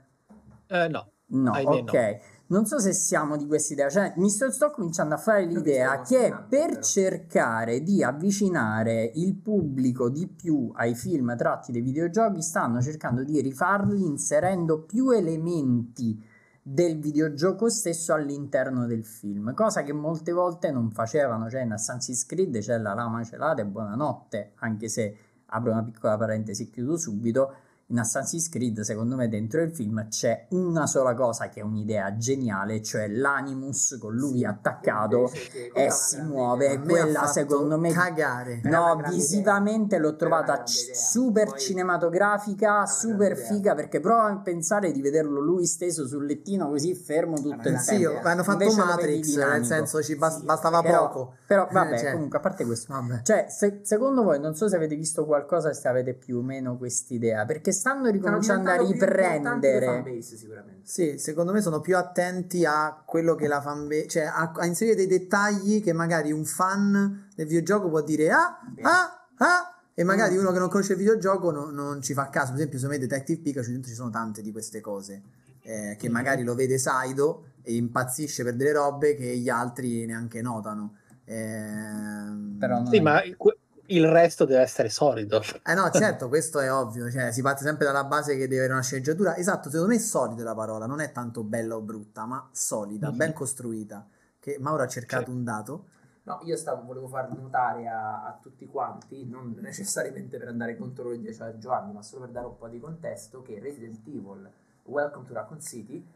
Eh, 0.66 0.89
no. 0.89 1.11
no 1.28 1.53
Ahimè, 1.53 1.70
ok 1.70 1.93
no. 1.95 2.18
non 2.49 2.66
so 2.66 2.78
se 2.78 2.93
siamo 2.93 3.39
di 3.39 3.47
quest'idea, 3.47 3.89
cioè 3.89 4.12
mi 4.16 4.28
sto, 4.28 4.51
sto 4.51 4.70
cominciando 4.72 5.14
a 5.14 5.16
fare 5.16 5.47
l'idea 5.47 6.03
che 6.03 6.35
per 6.51 6.68
però. 6.68 6.81
cercare 6.83 7.81
di 7.83 8.03
avvicinare 8.05 9.11
il 9.14 9.37
pubblico 9.37 10.11
di 10.11 10.26
più 10.28 10.70
ai 10.74 10.95
film 10.95 11.35
tratti 11.35 11.72
dai 11.72 11.81
videogiochi 11.81 12.43
stanno 12.43 12.83
cercando 12.83 13.24
di 13.24 13.41
rifarli 13.41 14.05
inserendo 14.05 14.83
più 14.83 15.09
elementi 15.09 16.22
del 16.62 16.99
videogioco 16.99 17.70
stesso 17.70 18.12
all'interno 18.12 18.85
del 18.87 19.03
film, 19.03 19.55
cosa 19.55 19.83
che 19.83 19.95
molte 19.95 20.31
volte 20.33 20.70
non 20.70 20.91
facevano, 20.91 21.49
cioè 21.49 21.62
in 21.62 21.72
Assassin's 21.72 22.26
Creed 22.26 22.59
c'è 22.59 22.76
la 22.76 22.93
lama 22.93 23.24
celata 23.24 23.62
e 23.62 23.64
buonanotte, 23.64 24.53
anche 24.57 24.89
se 24.91 25.16
apro 25.51 25.70
una 25.70 25.82
piccola 25.82 26.16
parentesi 26.16 26.64
e 26.64 26.70
chiudo 26.70 26.96
subito, 26.96 27.55
in 27.91 27.99
Assassin's 27.99 28.49
Creed, 28.49 28.80
secondo 28.80 29.16
me, 29.16 29.28
dentro 29.28 29.61
il 29.62 29.70
film 29.72 30.09
c'è 30.09 30.47
una 30.51 30.86
sola 30.86 31.14
cosa 31.14 31.49
che 31.49 31.61
è 31.61 31.62
un'idea 31.62 32.16
geniale, 32.16 32.82
cioè 32.82 33.09
l'animus 33.09 33.97
con 34.01 34.14
lui 34.14 34.45
attaccato 34.45 35.30
e 35.74 35.91
si 35.91 36.20
muove. 36.22 36.68
A 36.68 36.78
me 36.78 36.84
ha 36.84 37.03
quella, 37.03 37.26
secondo 37.26 37.78
me, 37.78 37.91
cagare. 37.93 38.61
No, 38.64 39.01
visivamente 39.09 39.99
l'ho 39.99 40.09
Era 40.09 40.09
una 40.09 40.16
trovata 40.45 40.62
c- 40.62 40.82
idea. 40.82 40.95
super 40.95 41.49
Poi- 41.49 41.59
cinematografica, 41.59 42.86
super 42.86 43.32
idea. 43.32 43.45
figa, 43.45 43.74
perché 43.74 44.01
prova 44.01 44.26
a 44.26 44.36
pensare 44.38 44.93
di 44.93 45.01
vederlo 45.01 45.41
lui 45.41 45.66
steso 45.66 46.07
sul 46.07 46.26
lettino 46.26 46.68
così 46.68 46.95
fermo 46.95 47.36
tutto 47.41 47.68
il 47.68 47.78
Sì, 47.78 47.97
tempo. 47.99 48.11
idea. 48.18 48.22
hanno 48.22 48.43
fatto 48.45 48.62
Invece 48.62 48.84
Matrix, 48.84 49.36
nel 49.36 49.64
senso 49.64 50.03
ci 50.03 50.16
bas- 50.16 50.38
Sì, 50.38 50.45
bastava 50.45 50.80
Però, 50.82 51.09
poco. 51.09 51.34
però 51.47 51.66
Eh, 51.68 51.72
vabbè, 51.72 51.99
cioè, 51.99 52.12
comunque 52.12 52.38
a 52.38 52.41
parte 52.41 52.64
questo, 52.64 52.93
Vabbè. 52.93 53.22
cioè, 53.22 53.47
se- 53.49 53.80
secondo 53.82 54.22
voi, 54.22 54.38
non 54.41 54.55
so 54.55 54.68
se 54.68 54.76
avete 54.76 54.95
visto 54.95 55.24
qualcosa, 55.26 55.72
se 55.72 55.88
avete 55.88 56.14
più 56.14 56.38
o 56.38 56.43
meno 56.43 56.76
quest'idea, 56.76 57.45
perché 57.45 57.72
stanno 57.81 58.11
ricominciando 58.11 58.70
a 58.70 58.76
riprendere. 58.76 59.87
fanbase 59.87 60.37
sicuramente. 60.37 60.81
Sì, 60.85 61.18
secondo 61.18 61.53
me 61.53 61.61
sono 61.62 61.81
più 61.81 61.97
attenti 61.97 62.64
a 62.64 63.03
quello 63.05 63.35
che 63.35 63.49
la 63.49 63.61
fanbase, 63.61 64.07
cioè 64.07 64.22
a, 64.24 64.53
a 64.55 64.66
inserire 64.66 64.95
dei 64.97 65.07
dettagli 65.07 65.83
che 65.83 65.93
magari 65.93 66.31
un 66.31 66.45
fan 66.45 67.28
del 67.35 67.47
videogioco 67.47 67.89
può 67.89 68.03
dire 68.03 68.31
ah, 68.31 68.59
Bene. 68.68 68.87
ah, 68.89 69.26
ah, 69.39 69.74
e 69.95 70.05
magari 70.05 70.37
uno 70.37 70.53
che 70.53 70.59
non 70.59 70.68
conosce 70.68 70.93
il 70.93 70.99
videogioco 70.99 71.51
no- 71.51 71.70
non 71.70 72.01
ci 72.03 72.12
fa 72.12 72.28
caso. 72.28 72.49
Per 72.49 72.57
esempio, 72.57 72.78
secondo 72.78 73.01
me 73.01 73.07
Detective 73.09 73.41
Pikachu 73.41 73.70
dentro 73.70 73.89
ci 73.91 73.97
sono 73.97 74.11
tante 74.11 74.43
di 74.43 74.53
queste 74.53 74.81
cose, 74.81 75.22
eh, 75.62 75.97
che 75.99 76.05
Mm-hmm. 76.07 76.12
magari 76.12 76.43
lo 76.43 76.55
vede 76.55 76.76
Saido 76.78 77.47
e 77.62 77.74
impazzisce 77.74 78.45
per 78.45 78.55
delle 78.57 78.72
robe 78.72 79.14
che 79.14 79.37
gli 79.37 79.49
altri 79.49 80.05
neanche 80.07 80.43
notano. 80.43 80.97
Ehm, 81.24 82.57
Però 82.59 82.76
non 82.76 82.87
Sì, 82.87 82.97
è- 82.97 83.01
ma 83.01 83.20
que- 83.37 83.59
il 83.91 84.07
resto 84.09 84.45
deve 84.45 84.61
essere 84.62 84.88
solido. 84.88 85.41
Eh 85.64 85.74
no, 85.74 85.91
certo, 85.95 86.28
questo 86.28 86.59
è 86.61 86.72
ovvio, 86.72 87.11
cioè 87.11 87.32
si 87.32 87.43
parte 87.43 87.62
sempre 87.64 87.84
dalla 87.86 88.05
base 88.05 88.32
che 88.34 88.43
deve 88.47 88.59
avere 88.59 88.72
una 88.72 88.82
sceneggiatura. 88.82 89.36
Esatto, 89.36 89.68
secondo 89.70 89.93
me 89.93 89.97
è 89.99 90.03
solida 90.03 90.43
la 90.45 90.55
parola, 90.55 90.86
non 90.86 91.01
è 91.01 91.12
tanto 91.12 91.43
bella 91.43 91.76
o 91.76 91.80
brutta, 91.80 92.24
ma 92.26 92.49
solida, 92.53 93.11
Mhm. 93.11 93.16
ben 93.16 93.32
costruita. 93.32 94.07
Che 94.38 94.57
Mauro 94.61 94.82
ha 94.82 94.88
cercato 94.88 95.24
Sì. 95.26 95.30
un 95.30 95.45
dato. 95.45 95.84
No, 96.22 96.41
io 96.45 96.57
stavo, 96.57 96.84
volevo 96.84 97.09
far 97.09 97.30
notare 97.36 97.88
a, 97.88 98.24
a 98.26 98.38
tutti 98.41 98.66
quanti, 98.66 99.26
non 99.26 99.57
necessariamente 99.61 100.38
per 100.38 100.49
andare 100.49 100.76
contro 100.76 101.11
che 101.11 101.18
diceva 101.18 101.57
Giovanni, 101.59 101.93
ma 101.93 102.03
solo 102.03 102.22
per 102.22 102.30
dare 102.30 102.47
un 102.47 102.57
po' 102.57 102.68
di 102.68 102.78
contesto, 102.78 103.43
che 103.43 103.59
Resident 103.59 104.07
Evil 104.07 104.49
Welcome 104.84 105.26
to 105.26 105.32
Raccoon 105.34 105.61
City 105.61 106.07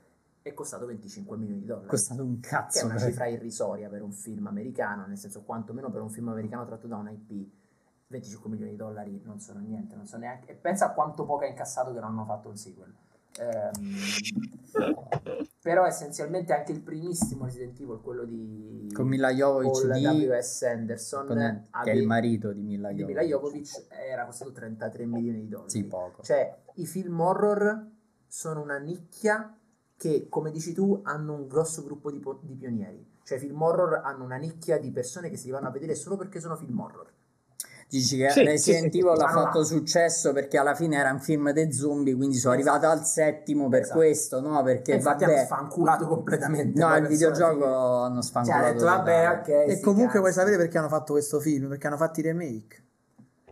è 0.42 0.52
costato 0.52 0.84
25 0.86 1.36
milioni 1.38 1.60
di 1.60 1.66
dollari. 1.66 1.86
è 1.86 1.90
costato 1.90 2.22
un 2.22 2.38
che 2.38 2.48
è 2.48 2.50
cazzo. 2.50 2.84
una 2.84 2.98
cifra 2.98 3.26
irrisoria 3.26 3.88
per 3.88 4.02
un 4.02 4.12
film 4.12 4.46
americano, 4.46 5.06
nel 5.06 5.16
senso 5.18 5.40
quantomeno 5.42 5.90
per 5.90 6.02
un 6.02 6.10
film 6.10 6.28
americano 6.28 6.66
tratto 6.66 6.86
da 6.86 6.96
un 6.96 7.08
IP. 7.08 7.50
25 8.14 8.50
milioni 8.50 8.70
di 8.72 8.76
dollari 8.76 9.20
non 9.24 9.40
sono 9.40 9.60
niente, 9.60 9.96
non 9.96 10.06
so 10.06 10.16
neanche. 10.16 10.52
E 10.52 10.54
pensa 10.54 10.86
a 10.86 10.90
quanto 10.92 11.24
poco 11.24 11.44
ha 11.44 11.48
incassato 11.48 11.92
che 11.92 12.00
non 12.00 12.10
hanno 12.10 12.24
fatto 12.24 12.48
un 12.48 12.56
sequel. 12.56 12.92
Ehm, 13.36 13.72
però 15.60 15.84
essenzialmente 15.84 16.52
anche 16.52 16.70
il 16.70 16.80
primissimo 16.80 17.46
Resident 17.46 17.78
Evil, 17.80 18.00
quello 18.00 18.24
di 18.24 18.90
Con 18.92 19.08
Mila 19.08 19.32
Jovovich 19.32 19.90
di... 19.90 20.26
W.S. 20.26 20.62
Anderson, 20.62 21.26
con- 21.26 21.68
che 21.82 21.90
è 21.90 21.94
il 21.94 22.06
marito 22.06 22.52
di 22.52 22.62
Mila 22.62 22.90
di 22.90 22.98
Jovovich. 22.98 23.16
Mila 23.16 23.28
Jovovich, 23.28 23.86
era 23.88 24.24
costato 24.26 24.52
33 24.52 25.06
milioni 25.06 25.40
di 25.40 25.48
dollari. 25.48 25.70
Sì, 25.70 25.84
poco. 25.84 26.22
Cioè, 26.22 26.62
i 26.74 26.86
film 26.86 27.18
horror 27.18 27.90
sono 28.28 28.62
una 28.62 28.78
nicchia 28.78 29.58
che, 29.96 30.26
come 30.28 30.50
dici 30.52 30.72
tu, 30.72 31.00
hanno 31.02 31.34
un 31.34 31.48
grosso 31.48 31.82
gruppo 31.82 32.10
di, 32.10 32.20
po- 32.20 32.40
di 32.42 32.54
pionieri. 32.54 33.12
Cioè, 33.24 33.38
i 33.38 33.40
film 33.40 33.60
horror 33.60 34.02
hanno 34.04 34.22
una 34.22 34.36
nicchia 34.36 34.78
di 34.78 34.92
persone 34.92 35.30
che 35.30 35.36
si 35.36 35.50
vanno 35.50 35.68
a 35.68 35.70
vedere 35.70 35.94
solo 35.94 36.16
perché 36.16 36.38
sono 36.40 36.56
film 36.56 36.78
horror. 36.78 37.10
Dici 37.94 38.16
che 38.16 38.28
Sì, 38.30 38.42
Resident 38.44 38.84
sì, 38.92 38.98
sì. 38.98 38.98
Evil 39.06 39.20
ha 39.20 39.24
Ma 39.26 39.32
no, 39.32 39.40
fatto 39.44 39.58
ma- 39.60 39.64
successo 39.64 40.32
perché 40.32 40.58
alla 40.58 40.74
fine 40.74 40.96
era 40.96 41.12
un 41.12 41.20
film 41.20 41.52
dei 41.52 41.72
zombie, 41.72 42.16
quindi 42.16 42.36
sono 42.38 42.54
Esatto. 42.54 42.74
arrivato 42.76 42.98
al 43.00 43.06
settimo 43.06 43.68
per 43.68 43.82
Esatto. 43.82 43.98
questo, 43.98 44.40
no? 44.40 44.62
Perché 44.64 44.94
infatti 44.94 45.22
hanno 45.22 45.34
vabbè, 45.34 45.44
sfanculato 45.44 46.06
completamente. 46.08 46.80
no, 46.80 46.96
il 46.96 47.06
videogioco 47.06 47.60
sì. 47.60 47.64
hanno 48.04 48.14
Cioè, 48.14 48.22
sfanculato. 48.22 48.64
ha 48.66 48.72
detto, 48.72 48.84
vabbè, 48.84 49.28
ok. 49.40 49.48
E 49.70 49.80
comunque 49.80 50.18
vuoi 50.18 50.32
cazzi. 50.32 50.38
sapere 50.44 50.56
perché 50.56 50.78
hanno 50.78 50.88
fatto 50.88 51.12
questo 51.12 51.38
film? 51.38 51.68
Perché 51.68 51.86
hanno 51.86 51.96
fatto 51.96 52.18
i 52.18 52.22
remake, 52.24 52.82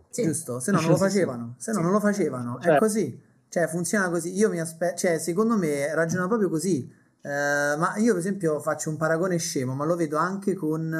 Sì. 0.09 0.23
giusto? 0.23 0.59
Se 0.59 0.71
no 0.71 0.81
non 0.81 0.89
lo 0.89 0.97
Sì, 0.97 1.03
sì, 1.03 1.09
sì. 1.09 1.15
facevano, 1.19 1.55
se 1.57 1.71
no 1.71 1.77
Sì. 1.77 1.83
non 1.83 1.91
lo 1.93 1.99
facevano, 2.01 2.59
è 2.59 2.63
Certo. 2.63 2.79
così. 2.79 3.21
Cioè 3.47 3.67
funziona 3.67 4.09
così. 4.09 4.33
Io 4.35 4.49
mi 4.49 4.59
aspetto, 4.59 4.97
cioè 4.97 5.19
secondo 5.19 5.55
me 5.55 5.93
ragiona 5.95 6.27
proprio 6.27 6.49
così. 6.49 6.91
Eh, 7.21 7.29
ma 7.77 7.93
io 7.95 8.11
per 8.11 8.17
esempio 8.19 8.59
faccio 8.59 8.89
un 8.89 8.97
paragone 8.97 9.37
scemo, 9.37 9.73
ma 9.73 9.85
lo 9.85 9.95
vedo 9.95 10.17
anche 10.17 10.53
con 10.53 10.91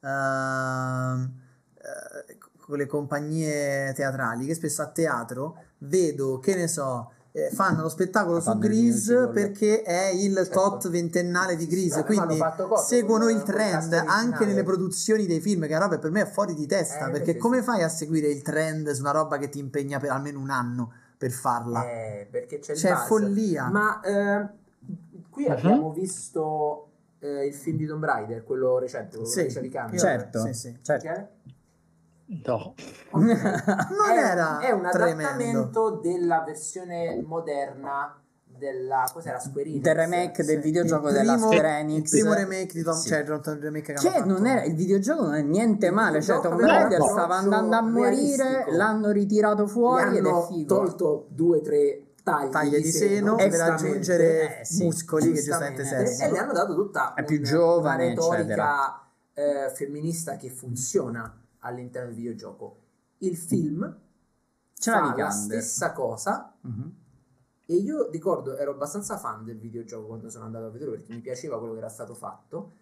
eh, 0.00 1.36
con 2.68 2.76
le 2.76 2.86
compagnie 2.86 3.94
teatrali 3.94 4.44
che 4.44 4.54
spesso 4.54 4.82
a 4.82 4.88
teatro 4.88 5.56
vedo 5.78 6.38
che 6.38 6.54
ne 6.54 6.68
so 6.68 7.12
eh, 7.32 7.48
fanno 7.50 7.80
lo 7.80 7.88
spettacolo 7.88 8.40
su 8.40 8.50
Fanno 8.50 8.64
il 8.64 8.68
Grease 8.70 9.28
perché 9.28 9.80
è 9.82 10.08
il 10.08 10.34
Certo. 10.34 10.52
tot 10.52 10.90
ventennale 10.90 11.56
di 11.56 11.66
Grease 11.66 12.04
quindi 12.04 12.38
seguono 12.84 13.24
Con- 13.24 13.34
il 13.34 13.42
trend 13.42 13.92
anche 13.94 14.44
nelle 14.44 14.62
produzioni 14.64 15.24
dei 15.26 15.40
film 15.40 15.62
che 15.62 15.68
è 15.68 15.76
una 15.76 15.84
roba 15.86 15.98
per 15.98 16.10
me 16.10 16.22
è 16.22 16.26
fuori 16.26 16.54
di 16.54 16.66
testa 16.66 17.08
Eh, 17.08 17.10
perché 17.10 17.36
come 17.38 17.58
sì. 17.58 17.64
fai 17.64 17.82
a 17.82 17.88
seguire 17.88 18.28
il 18.28 18.42
trend 18.42 18.90
su 18.90 19.00
una 19.00 19.12
roba 19.12 19.38
che 19.38 19.48
ti 19.48 19.58
impegna 19.58 19.98
per 19.98 20.10
almeno 20.10 20.38
un 20.38 20.50
anno 20.50 20.92
per 21.16 21.30
farla 21.30 21.84
Eh, 21.90 22.28
perché 22.30 22.58
c'è 22.58 22.72
il 22.72 22.78
c'è 22.78 22.92
buzz. 22.92 23.06
follia 23.06 23.68
Ma 23.70 24.00
eh, 24.02 24.46
qui 25.30 25.44
Mhm. 25.46 25.50
abbiamo 25.52 25.90
visto 25.92 26.82
eh, 27.20 27.46
il 27.46 27.54
film 27.54 27.78
di 27.78 27.86
Tomb 27.86 28.04
Raider, 28.04 28.44
quello 28.44 28.78
recente, 28.78 29.16
quello 29.16 29.24
Sì. 29.26 29.34
con 29.36 29.42
Alicia 29.44 29.60
Vikander. 29.60 29.98
Certo, 29.98 30.40
Sì, 30.46 30.52
sì. 30.52 30.78
certo. 30.82 31.06
Perché? 31.06 31.28
No. 32.44 32.74
non 33.12 33.28
è, 33.30 34.18
era 34.18 34.58
è 34.60 34.70
un 34.70 34.86
tremendo 34.90 35.22
adattamento 35.28 35.90
della 36.02 36.42
versione 36.44 37.22
moderna 37.24 38.20
della 38.44 39.08
cos'era 39.12 39.38
Square 39.38 39.68
Enix 39.68 39.82
Del 39.82 39.94
remake 39.94 40.44
del 40.44 40.56
Sì. 40.56 40.62
videogioco 40.62 41.06
Il 41.08 41.14
della 41.14 41.32
primo- 41.34 41.50
Square 41.52 41.68
Enix. 41.78 42.12
il 42.12 42.20
primo 42.20 42.34
remake 42.34 42.72
di 42.74 42.82
Tom 42.82 42.94
Sì. 42.96 43.08
cioè 43.08 43.18
il 43.20 43.26
remake 43.60 43.92
che, 43.94 44.10
Che 44.10 44.24
non 44.24 44.46
era, 44.46 44.64
il 44.64 44.74
videogioco 44.74 45.22
non 45.22 45.34
è 45.36 45.42
niente 45.42 45.90
male, 45.90 46.20
cioè 46.20 46.44
un 46.46 46.58
Raider 46.60 47.00
stava 47.02 47.36
andando 47.36 47.76
a 47.76 47.80
morire, 47.82 48.42
realistico. 48.42 48.76
l'hanno 48.76 49.10
ritirato 49.10 49.64
Gli 49.64 49.68
fuori 49.68 50.16
ed 50.18 50.24
è 50.24 50.28
hanno 50.28 50.42
figo. 50.42 50.74
tolto 50.76 51.26
due 51.30 51.58
o 51.58 51.60
tre 51.62 52.02
tagli, 52.22 52.50
taglie 52.50 52.80
di 52.80 52.90
seno 52.90 53.36
per 53.36 53.58
aggiungere 53.60 54.60
eh, 54.60 54.64
sì, 54.66 54.84
muscoli 54.84 55.28
che 55.32 55.40
giustamente 55.40 55.84
servono 55.84 56.24
e 56.26 56.30
le 56.30 56.38
hanno 56.38 56.52
dato 56.52 56.74
tutta 56.74 57.14
È 57.14 57.24
più 57.24 57.40
giovane, 57.40 58.04
una 58.04 58.14
retorica 58.14 59.02
eh, 59.32 59.70
femminista 59.72 60.36
che 60.36 60.50
funziona 60.50 61.32
all'interno 61.68 62.08
del 62.08 62.16
videogioco. 62.16 62.76
Il 63.18 63.36
film 63.36 63.96
C'è 64.78 64.92
fa 64.92 65.14
la 65.16 65.30
stessa 65.30 65.92
cosa 65.92 66.52
Mhm. 66.60 66.92
e 67.66 67.74
io 67.74 68.10
ricordo 68.10 68.56
ero 68.56 68.72
abbastanza 68.72 69.16
fan 69.18 69.44
del 69.44 69.58
videogioco 69.58 70.06
quando 70.06 70.30
sono 70.30 70.44
andato 70.44 70.66
a 70.66 70.70
vedere 70.70 70.90
perché 70.92 71.12
mi 71.12 71.20
piaceva 71.20 71.58
quello 71.58 71.72
che 71.72 71.78
era 71.80 71.88
stato 71.88 72.14
fatto 72.14 72.72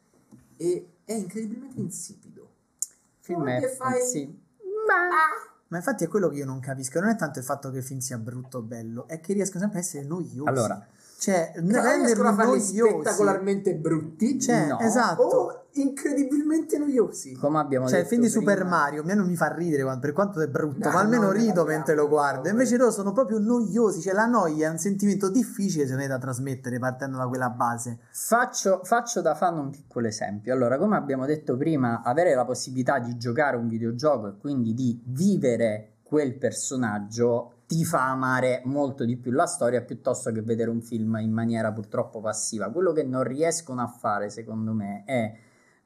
e 0.57 0.91
è 1.05 1.13
incredibilmente 1.13 1.81
insipido. 1.81 2.51
Il 2.79 2.89
film 3.21 3.39
Come 3.41 3.57
è 3.59 3.69
fai- 3.69 4.03
sì. 4.03 4.45
Ah! 4.89 5.55
ma 5.69 5.79
infatti 5.79 6.05
è 6.05 6.09
quello 6.09 6.29
che 6.29 6.37
io 6.37 6.45
non 6.45 6.61
capisco 6.61 7.01
non 7.01 7.09
è 7.09 7.17
tanto 7.17 7.41
il 7.41 7.45
fatto 7.45 7.71
che 7.73 7.79
il 7.79 7.83
film 7.83 7.99
sia 7.99 8.19
brutto 8.19 8.59
o 8.59 8.63
bello 8.63 9.09
è 9.09 9.19
che 9.19 9.33
riescono 9.33 9.61
sempre 9.63 9.79
a 9.81 9.83
essere 9.83 10.05
noiosi 10.05 10.43
Allora, 10.47 10.87
cioè 11.19 11.53
Non 11.57 11.71
riescono 11.71 11.91
renderli 11.91 12.21
a 12.27 12.35
farli 12.35 12.51
noiosi 12.51 12.77
spettacolarmente 12.79 13.75
brutti 13.75 14.41
cioè 14.41 14.67
No. 14.69 14.79
esatto 14.79 15.23
o 15.23 15.66
incredibilmente 15.81 16.79
noiosi. 16.79 17.35
come 17.35 17.59
abbiamo 17.59 17.87
Cioè, 17.87 17.99
detto 17.99 18.09
film 18.09 18.23
di 18.23 18.29
Super 18.29 18.65
Mario 18.65 19.03
a 19.03 19.05
me 19.05 19.15
non 19.15 19.27
mi 19.27 19.37
fa 19.37 19.53
ridere 19.53 19.85
per 19.99 20.13
quanto 20.13 20.41
è 20.41 20.49
brutto, 20.49 20.89
No, 20.89 20.95
ma 20.95 21.01
almeno 21.01 21.25
no, 21.25 21.33
rido 21.33 21.65
mentre 21.65 21.95
lo 21.95 22.09
guardo. 22.09 22.49
Invece 22.49 22.77
loro 22.77 22.91
sono 22.91 23.13
proprio 23.13 23.39
noiosi, 23.39 24.01
cioè 24.01 24.15
la 24.15 24.27
noia 24.27 24.69
è 24.69 24.71
un 24.71 24.79
sentimento 24.79 25.29
difficile 25.29 25.85
secondo 25.85 26.03
me 26.03 26.09
da 26.09 26.19
trasmettere 26.19 26.79
partendo 26.79 27.19
da 27.19 27.27
quella 27.27 27.51
base. 27.51 27.99
Faccio, 28.11 28.81
faccio 28.85 29.21
da 29.21 29.35
fan 29.35 29.59
un 29.59 29.71
piccolo 29.71 30.07
esempio. 30.07 30.53
Allora, 30.53 30.79
come 30.79 30.97
abbiamo 30.97 31.27
detto 31.27 31.57
prima, 31.57 32.03
avere 32.03 32.35
la 32.35 32.45
possibilità 32.45 32.99
di 32.99 33.17
giocare 33.17 33.57
un 33.57 33.69
videogioco 33.69 34.29
e 34.29 34.37
quindi 34.39 34.75
di 34.75 35.01
vivere 35.05 35.97
quel 36.03 36.37
personaggio 36.37 37.53
ti 37.67 37.85
fa 37.85 38.11
amare 38.11 38.63
molto 38.65 39.05
di 39.05 39.17
più 39.17 39.33
la 39.33 39.47
storia 39.47 39.83
piuttosto 39.83 40.31
che 40.31 40.41
vedere 40.41 40.71
un 40.71 40.81
film 40.81 41.17
in 41.21 41.33
maniera 41.33 41.73
purtroppo 41.73 42.21
passiva. 42.21 42.71
Quello 42.71 42.93
che 42.93 43.03
non 43.03 43.25
riescono 43.25 43.83
a 43.83 43.89
fare, 43.89 44.31
secondo 44.31 44.73
me, 44.73 45.03
è 45.05 45.35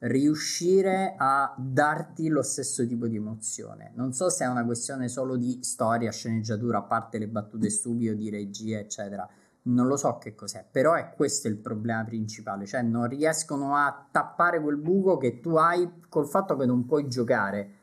riuscire 0.01 1.15
a 1.17 1.53
darti 1.57 2.27
lo 2.29 2.41
stesso 2.41 2.85
tipo 2.87 3.07
di 3.07 3.17
emozione. 3.17 3.91
Non 3.95 4.13
so 4.13 4.29
se 4.29 4.45
è 4.45 4.47
una 4.47 4.65
questione 4.65 5.07
solo 5.07 5.35
di 5.35 5.59
storia, 5.61 6.11
sceneggiatura, 6.11 6.79
a 6.79 6.83
parte 6.83 7.17
le 7.17 7.27
battute 7.27 7.69
stupide 7.69 8.15
di 8.15 8.29
regia, 8.29 8.79
eccetera. 8.79 9.27
Non 9.63 9.85
lo 9.85 9.97
so 9.97 10.17
che 10.17 10.33
cos'è, 10.33 10.65
però 10.69 10.93
è 10.95 11.13
questo 11.15 11.47
il 11.47 11.57
problema 11.57 12.03
principale, 12.03 12.65
cioè 12.65 12.81
non 12.81 13.07
riescono 13.07 13.75
a 13.75 14.07
tappare 14.09 14.59
quel 14.59 14.77
buco 14.77 15.17
che 15.17 15.39
tu 15.39 15.55
hai 15.55 15.87
col 16.09 16.27
fatto 16.27 16.55
che 16.55 16.65
non 16.65 16.85
puoi 16.85 17.07
giocare 17.07 17.75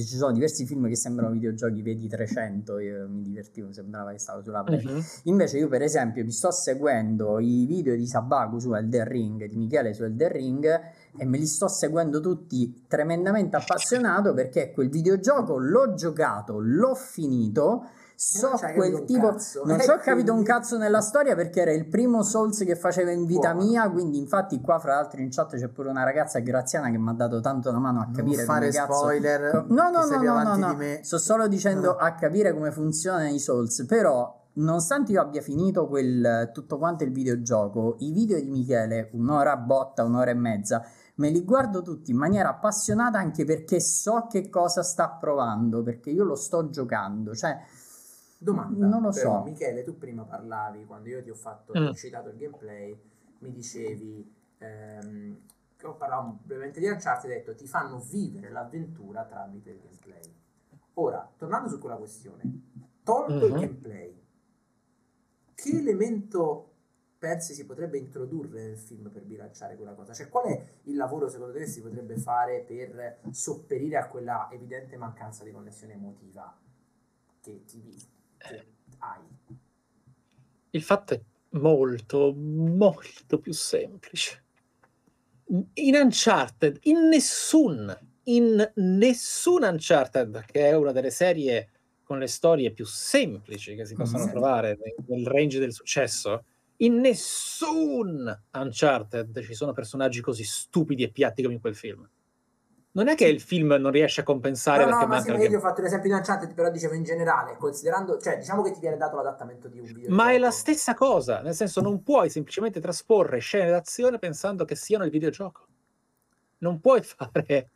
ci 0.00 0.16
sono 0.16 0.32
diversi 0.32 0.64
film 0.64 0.88
che 0.88 0.96
sembrano 0.96 1.32
videogiochi, 1.32 1.82
vedi 1.82 2.08
300, 2.08 2.78
io 2.78 3.08
mi 3.08 3.22
divertivo, 3.22 3.72
sembrava 3.72 4.12
che 4.12 4.18
stavo 4.18 4.42
sulla 4.42 4.62
Play. 4.62 4.84
Uh-huh. 4.84 5.02
Invece 5.24 5.58
io 5.58 5.68
per 5.68 5.82
esempio 5.82 6.24
mi 6.24 6.32
sto 6.32 6.50
seguendo 6.50 7.38
i 7.38 7.66
video 7.66 7.94
di 7.94 8.06
Sabaku 8.06 8.58
su 8.58 8.72
Elden 8.72 9.04
Ring, 9.06 9.44
di 9.46 9.56
Michele 9.56 9.92
su 9.92 10.04
Elden 10.04 10.32
Ring 10.32 10.80
e 11.16 11.24
me 11.26 11.36
li 11.36 11.46
sto 11.46 11.68
seguendo 11.68 12.20
tutti 12.20 12.84
tremendamente 12.88 13.56
appassionato 13.56 14.32
perché 14.32 14.72
quel 14.72 14.88
videogioco 14.88 15.58
l'ho 15.58 15.94
giocato, 15.94 16.58
l'ho 16.58 16.94
finito 16.94 17.86
so 18.22 18.52
quel 18.76 19.02
tipo 19.04 19.34
non 19.64 19.80
ci 19.80 19.90
ho 19.90 19.98
capito 19.98 20.32
un 20.32 20.44
cazzo 20.44 20.78
nella 20.78 21.00
storia 21.00 21.34
perché 21.34 21.62
era 21.62 21.72
il 21.72 21.88
primo 21.88 22.22
Souls 22.22 22.58
che 22.58 22.76
facevo 22.76 23.10
in 23.10 23.26
vita 23.26 23.52
Buono. 23.52 23.68
mia 23.68 23.90
quindi 23.90 24.18
infatti 24.18 24.60
qua 24.60 24.78
fra 24.78 24.94
l'altro 24.94 25.20
in 25.20 25.28
chat 25.28 25.56
c'è 25.56 25.66
pure 25.66 25.88
una 25.88 26.04
ragazza 26.04 26.38
graziana 26.38 26.88
che 26.90 26.98
mi 26.98 27.08
ha 27.08 27.14
dato 27.14 27.40
tanto 27.40 27.72
la 27.72 27.80
mano 27.80 28.00
a 28.00 28.10
capire 28.14 28.36
non 28.36 28.44
fare 28.44 28.70
cazzo... 28.70 28.92
spoiler 28.92 29.64
no 29.68 29.90
no 29.90 30.04
no 30.04 30.22
no 30.22 30.42
no, 30.42 30.56
no. 30.56 30.78
sto 31.00 31.18
solo 31.18 31.48
dicendo 31.48 31.96
a 31.96 32.14
capire 32.14 32.52
come 32.52 32.70
funzionano 32.70 33.28
i 33.28 33.40
Souls 33.40 33.84
però 33.86 34.40
nonostante 34.54 35.10
io 35.10 35.20
abbia 35.20 35.40
finito 35.40 35.88
quel, 35.88 36.50
tutto 36.52 36.78
quanto 36.78 37.02
il 37.02 37.10
videogioco 37.10 37.96
i 38.00 38.12
video 38.12 38.38
di 38.38 38.50
Michele 38.50 39.10
un'ora 39.14 39.56
botta 39.56 40.04
un'ora 40.04 40.30
e 40.30 40.34
mezza 40.34 40.84
me 41.16 41.30
li 41.30 41.44
guardo 41.44 41.82
tutti 41.82 42.12
in 42.12 42.18
maniera 42.18 42.50
appassionata 42.50 43.18
anche 43.18 43.44
perché 43.44 43.80
so 43.80 44.28
che 44.30 44.48
cosa 44.48 44.84
sta 44.84 45.08
provando 45.08 45.82
perché 45.82 46.10
io 46.10 46.22
lo 46.22 46.36
sto 46.36 46.70
giocando 46.70 47.34
cioè 47.34 47.58
Domanda, 48.42 48.86
non 48.86 49.02
lo 49.02 49.10
però, 49.10 49.38
so. 49.38 49.44
Michele, 49.44 49.84
tu 49.84 49.96
prima 49.96 50.24
parlavi, 50.24 50.84
quando 50.84 51.08
io 51.08 51.22
ti 51.22 51.30
ho 51.30 51.34
fatto, 51.34 51.72
mm. 51.78 51.86
ho 51.86 51.94
citato 51.94 52.28
il 52.30 52.36
gameplay, 52.36 53.00
mi 53.38 53.52
dicevi, 53.52 54.34
ehm, 54.58 55.40
ho 55.82 55.94
parlato 55.94 56.38
brevemente 56.42 56.80
di 56.80 56.88
Uncharted, 56.88 57.30
hai 57.30 57.36
detto 57.36 57.54
ti 57.54 57.68
fanno 57.68 58.00
vivere 58.00 58.50
l'avventura 58.50 59.24
tramite 59.24 59.70
il 59.70 59.78
gameplay. 59.78 60.34
Ora, 60.94 61.30
tornando 61.36 61.68
su 61.68 61.78
quella 61.78 61.96
questione, 61.96 62.42
tolto 63.04 63.32
mm-hmm. 63.32 63.44
il 63.44 63.52
gameplay, 63.52 64.22
che 65.54 65.70
elemento 65.70 66.70
pensi 67.18 67.54
si 67.54 67.64
potrebbe 67.64 67.98
introdurre 67.98 68.64
nel 68.64 68.76
film 68.76 69.08
per 69.08 69.22
bilanciare 69.22 69.76
quella 69.76 69.94
cosa? 69.94 70.12
Cioè, 70.12 70.28
qual 70.28 70.46
è 70.46 70.66
il 70.82 70.96
lavoro 70.96 71.28
secondo 71.28 71.52
te 71.52 71.60
che 71.60 71.66
si 71.66 71.80
potrebbe 71.80 72.16
fare 72.16 72.64
per 72.66 73.20
sopperire 73.30 73.98
a 73.98 74.08
quella 74.08 74.48
evidente 74.50 74.96
mancanza 74.96 75.44
di 75.44 75.52
connessione 75.52 75.92
emotiva 75.92 76.58
che 77.40 77.64
ti 77.64 78.20
hai. 78.42 78.62
Il 80.70 80.82
fatto 80.82 81.14
è 81.14 81.20
molto, 81.50 82.32
molto 82.34 83.38
più 83.38 83.52
semplice. 83.52 84.44
In 85.74 85.94
Uncharted, 85.94 86.78
in 86.82 87.08
nessun, 87.08 87.94
in 88.24 88.72
nessun 88.74 89.62
Uncharted, 89.64 90.44
che 90.46 90.68
è 90.68 90.74
una 90.74 90.92
delle 90.92 91.10
serie 91.10 91.70
con 92.02 92.18
le 92.18 92.26
storie 92.26 92.72
più 92.72 92.86
semplici 92.86 93.74
che 93.74 93.84
si 93.84 93.94
possono 93.94 94.24
mm-hmm. 94.24 94.30
trovare 94.30 94.78
nel 95.06 95.26
range 95.26 95.58
del 95.58 95.72
successo, 95.72 96.44
in 96.78 97.00
nessun 97.00 98.42
Uncharted 98.52 99.42
ci 99.42 99.54
sono 99.54 99.72
personaggi 99.72 100.20
così 100.20 100.44
stupidi 100.44 101.02
e 101.02 101.10
piatti 101.10 101.42
come 101.42 101.54
in 101.54 101.60
quel 101.60 101.76
film 101.76 102.08
non 102.94 103.08
è 103.08 103.14
che 103.14 103.26
il 103.26 103.40
film 103.40 103.74
non 103.78 103.90
riesce 103.90 104.20
a 104.20 104.24
compensare 104.24 104.84
no, 104.84 104.90
perché 104.90 105.04
no, 105.04 105.08
ma 105.08 105.20
sì, 105.20 105.50
io 105.50 105.58
ho 105.58 105.60
fatto 105.60 105.80
l'esempio 105.80 106.10
di 106.10 106.16
Uncharted 106.16 106.52
però 106.52 106.70
dicevo 106.70 106.94
in 106.94 107.04
generale 107.04 107.56
considerando 107.56 108.18
cioè 108.18 108.36
diciamo 108.36 108.62
che 108.62 108.72
ti 108.72 108.80
viene 108.80 108.98
dato 108.98 109.16
l'adattamento 109.16 109.68
di 109.68 109.78
un 109.78 109.84
video 109.86 110.14
ma 110.14 110.32
è 110.32 110.38
la 110.38 110.50
stessa 110.50 110.94
cosa 110.94 111.40
nel 111.40 111.54
senso 111.54 111.80
non 111.80 112.02
puoi 112.02 112.28
semplicemente 112.28 112.80
trasporre 112.80 113.38
scene 113.38 113.70
d'azione 113.70 114.18
pensando 114.18 114.64
che 114.64 114.74
siano 114.74 115.04
il 115.04 115.10
videogioco. 115.10 115.66
Non 116.58 116.80
puoi 116.80 117.02
fare 117.02 117.70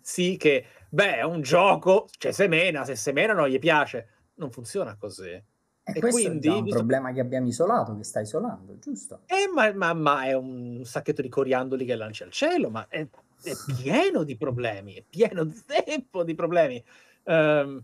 sì 0.00 0.36
che 0.36 0.64
beh 0.88 1.16
è 1.18 1.22
un 1.22 1.42
gioco 1.42 2.08
cioè, 2.18 2.32
semena 2.32 2.84
se 2.84 2.96
semena 2.96 3.32
non 3.32 3.48
gli 3.48 3.58
piace. 3.58 4.08
Non 4.36 4.50
funziona 4.50 4.96
così. 4.96 5.30
E, 5.86 5.92
e 5.92 6.00
quindi, 6.00 6.48
è 6.48 6.52
un 6.52 6.62
visto... 6.62 6.78
problema 6.78 7.12
che 7.12 7.20
abbiamo 7.20 7.46
isolato, 7.46 7.94
che 7.94 8.04
sta 8.04 8.20
isolando, 8.20 8.78
giusto? 8.78 9.20
Eh, 9.26 9.48
ma, 9.54 9.70
ma, 9.74 9.92
ma, 9.92 10.24
è 10.24 10.32
un 10.32 10.80
sacchetto 10.82 11.20
di 11.20 11.28
coriandoli 11.28 11.84
che 11.84 11.94
lancia 11.94 12.24
al 12.24 12.30
cielo, 12.30 12.70
ma 12.70 12.86
è 12.88 13.06
è 13.44 13.54
pieno 13.76 14.24
di 14.24 14.36
problemi, 14.36 14.94
è 14.94 15.04
pieno 15.08 15.50
zeppo 15.50 16.22
di 16.24 16.34
problemi. 16.34 16.82
Um, 17.24 17.82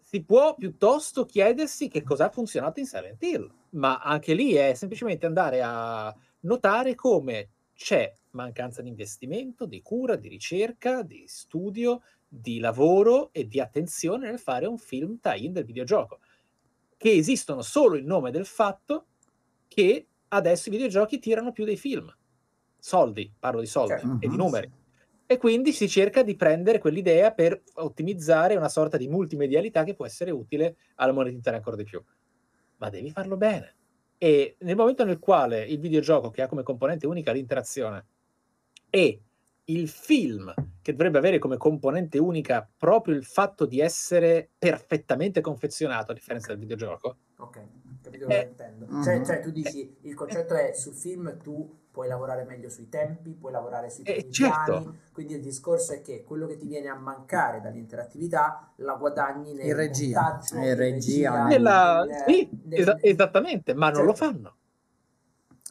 si 0.00 0.24
può 0.24 0.56
piuttosto 0.56 1.24
chiedersi 1.24 1.88
che 1.88 2.02
cosa 2.02 2.26
ha 2.26 2.30
funzionato 2.30 2.80
in 2.80 2.86
Silent 2.86 3.22
Hill, 3.22 3.48
ma 3.70 3.98
anche 3.98 4.34
lì 4.34 4.54
è 4.54 4.74
semplicemente 4.74 5.26
andare 5.26 5.62
a 5.62 6.14
notare 6.40 6.96
come 6.96 7.50
c'è 7.74 8.12
mancanza 8.30 8.82
di 8.82 8.88
investimento, 8.88 9.66
di 9.66 9.80
cura, 9.82 10.16
di 10.16 10.28
ricerca, 10.28 11.02
di 11.02 11.24
studio, 11.26 12.02
di 12.26 12.58
lavoro 12.58 13.30
e 13.32 13.46
di 13.46 13.60
attenzione 13.60 14.28
nel 14.28 14.40
fare 14.40 14.66
un 14.66 14.78
film 14.78 15.20
tie-in 15.20 15.52
del 15.52 15.64
videogioco, 15.64 16.18
che 16.96 17.12
esistono 17.12 17.62
solo 17.62 17.96
in 17.96 18.06
nome 18.06 18.32
del 18.32 18.46
fatto 18.46 19.06
che 19.68 20.06
adesso 20.28 20.68
i 20.68 20.72
videogiochi 20.72 21.20
tirano 21.20 21.52
più 21.52 21.64
dei 21.64 21.76
film. 21.76 22.12
Soldi, 22.78 23.32
parlo 23.38 23.60
di 23.60 23.66
soldi 23.66 24.00
cioè, 24.00 24.16
e 24.20 24.28
di 24.28 24.36
numeri 24.36 24.78
e 25.30 25.38
quindi 25.38 25.70
si 25.70 25.88
cerca 25.88 26.24
di 26.24 26.34
prendere 26.34 26.80
quell'idea 26.80 27.30
per 27.30 27.62
ottimizzare 27.74 28.56
una 28.56 28.68
sorta 28.68 28.96
di 28.96 29.06
multimedialità 29.06 29.84
che 29.84 29.94
può 29.94 30.04
essere 30.04 30.32
utile 30.32 30.74
alla 30.96 31.12
monetizzare 31.12 31.56
ancora 31.56 31.76
di 31.76 31.84
più. 31.84 32.02
Ma 32.78 32.90
devi 32.90 33.12
farlo 33.12 33.36
bene. 33.36 33.76
E 34.18 34.56
nel 34.58 34.74
momento 34.74 35.04
nel 35.04 35.20
quale 35.20 35.62
il 35.62 35.78
videogioco, 35.78 36.30
che 36.30 36.42
ha 36.42 36.48
come 36.48 36.64
componente 36.64 37.06
unica 37.06 37.30
l'interazione, 37.30 38.06
e 38.90 39.22
il 39.66 39.88
film, 39.88 40.52
che 40.82 40.90
dovrebbe 40.90 41.18
avere 41.18 41.38
come 41.38 41.58
componente 41.58 42.18
unica 42.18 42.68
proprio 42.76 43.14
il 43.14 43.24
fatto 43.24 43.66
di 43.66 43.78
essere 43.78 44.50
perfettamente 44.58 45.40
confezionato, 45.40 46.10
a 46.10 46.14
differenza 46.14 46.48
del 46.48 46.58
videogioco. 46.58 47.18
Ok, 47.36 47.60
capito 48.02 48.26
cosa 48.26 48.40
eh, 48.40 48.46
intendo. 48.48 48.86
Uh-huh. 48.86 49.04
Cioè, 49.04 49.24
cioè, 49.24 49.40
tu 49.40 49.52
dici, 49.52 49.96
il 50.00 50.14
concetto 50.14 50.54
è 50.54 50.72
sul 50.72 50.94
film 50.94 51.38
tu 51.40 51.78
puoi 52.00 52.08
lavorare 52.08 52.44
meglio 52.44 52.70
sui 52.70 52.88
tempi, 52.88 53.34
puoi 53.38 53.52
lavorare 53.52 53.90
sui 53.90 54.04
eh, 54.04 54.30
certo. 54.30 54.94
quindi 55.12 55.34
il 55.34 55.42
discorso 55.42 55.92
è 55.92 56.00
che 56.00 56.24
quello 56.24 56.46
che 56.46 56.56
ti 56.56 56.66
viene 56.66 56.88
a 56.88 56.94
mancare 56.94 57.60
dall'interattività 57.60 58.72
la 58.76 58.94
guadagni 58.94 59.52
nel 59.52 59.66
in 59.66 59.76
regia, 59.76 60.22
montaggio, 60.22 60.56
in 60.56 60.74
regia, 60.76 61.44
nella... 61.44 62.04
nel, 62.04 62.24
sì, 62.26 62.48
nel... 62.64 62.80
Es- 62.80 62.96
esattamente, 63.02 63.74
ma 63.74 63.86
certo. 63.88 63.98
non 63.98 64.08
lo 64.08 64.14
certo. 64.14 64.32
fanno. 64.32 64.54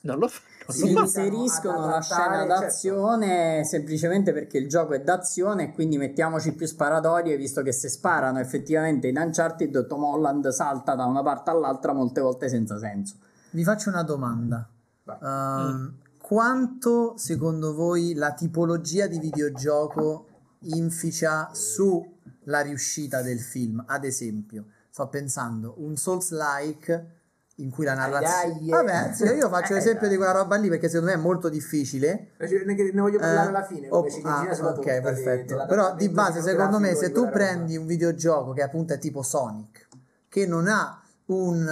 Non 0.01 0.19
lo 0.19 0.27
fanno. 0.27 0.71
Si 0.71 0.91
inseriscono 0.91 1.87
la 1.87 1.99
scena 1.99 2.45
certo. 2.45 2.47
d'azione 2.47 3.27
certo. 3.27 3.67
semplicemente 3.69 4.31
perché 4.31 4.59
il 4.59 4.69
gioco 4.69 4.93
è 4.93 5.01
d'azione 5.01 5.63
e 5.63 5.71
quindi 5.71 5.97
mettiamoci 5.97 6.53
più 6.53 6.67
sparatorie 6.67 7.37
visto 7.37 7.63
che 7.63 7.73
se 7.73 7.89
sparano 7.89 8.37
effettivamente 8.39 9.07
in 9.07 9.17
Uncharted 9.17 9.87
Tom 9.87 10.03
Holland 10.03 10.47
salta 10.49 10.93
da 10.93 11.05
una 11.05 11.23
parte 11.23 11.49
all'altra 11.49 11.91
molte 11.91 12.21
volte 12.21 12.49
senza 12.49 12.77
senso. 12.77 13.15
Vi 13.49 13.63
faccio 13.63 13.89
una 13.89 14.03
domanda. 14.03 14.69
Uh, 15.05 16.07
quanto 16.29 17.17
secondo 17.17 17.73
voi 17.73 18.13
la 18.13 18.33
tipologia 18.33 19.07
di 19.07 19.17
videogioco 19.17 20.27
inficia 20.75 21.49
sulla 21.53 22.61
riuscita 22.61 23.23
del 23.23 23.39
film? 23.39 23.83
Ad 23.87 24.03
esempio, 24.03 24.65
sto 24.91 25.07
pensando 25.07 25.73
un 25.77 25.97
Souls-like 25.97 27.15
in 27.55 27.71
cui 27.71 27.83
la 27.83 27.95
narrazione... 27.95 28.69
Vabbè, 28.69 29.13
sì, 29.15 29.23
io 29.23 29.49
faccio 29.49 29.73
l'esempio 29.73 30.07
di 30.07 30.17
quella 30.17 30.33
roba 30.33 30.55
lì 30.57 30.69
perché 30.69 30.87
secondo 30.87 31.11
me 31.11 31.17
è 31.17 31.19
molto 31.19 31.49
difficile. 31.49 32.33
Ne 32.37 32.91
voglio 32.93 33.17
parlare 33.17 33.49
alla 33.49 33.63
fine. 33.63 33.87
Oh, 33.89 34.05
ah, 34.21 34.47
ok, 34.51 35.01
perfetto. 35.01 35.65
Però 35.67 35.95
di 35.95 36.09
base, 36.09 36.43
secondo 36.43 36.77
me, 36.77 36.93
se 36.93 37.11
tu 37.11 37.27
prendi 37.27 37.75
un 37.75 37.87
videogioco 37.87 38.53
che 38.53 38.61
appunto 38.61 38.93
è 38.93 38.99
tipo 38.99 39.23
Sonic, 39.23 39.87
che 40.29 40.45
non 40.45 40.67
ha 40.67 41.01
un, 41.25 41.67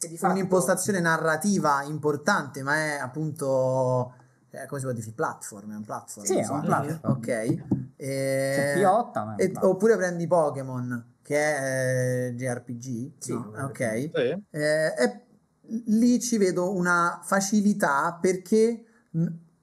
uh, 0.00 0.26
un'impostazione 0.26 1.00
narrativa 1.00 1.82
importante, 1.82 2.62
ma 2.62 2.76
è 2.76 2.98
appunto 2.98 4.14
eh, 4.50 4.66
come 4.66 4.80
si 4.80 4.86
può 4.86 4.94
dire? 4.94 5.12
Platform, 5.12 5.72
è 5.72 5.76
un 5.76 5.84
platform. 5.84 6.26
Sì, 6.26 6.38
è 6.38 6.48
un 6.48 6.60
platform. 6.62 7.16
Ok. 7.16 7.28
E... 7.28 7.62
C'è 7.96 8.76
P8, 8.78 9.34
e, 9.36 9.52
oppure 9.60 9.96
prendi 9.96 10.26
Pokémon, 10.26 11.14
che 11.22 11.36
è 11.36 12.26
eh, 12.26 12.34
JRPG. 12.34 13.12
Sì, 13.18 13.32
no? 13.32 13.52
ok. 13.56 14.10
Sì. 14.12 14.42
Eh, 14.50 14.94
e 14.98 15.24
lì 15.86 16.18
ci 16.20 16.36
vedo 16.36 16.74
una 16.74 17.20
facilità 17.22 18.18
perché 18.20 18.84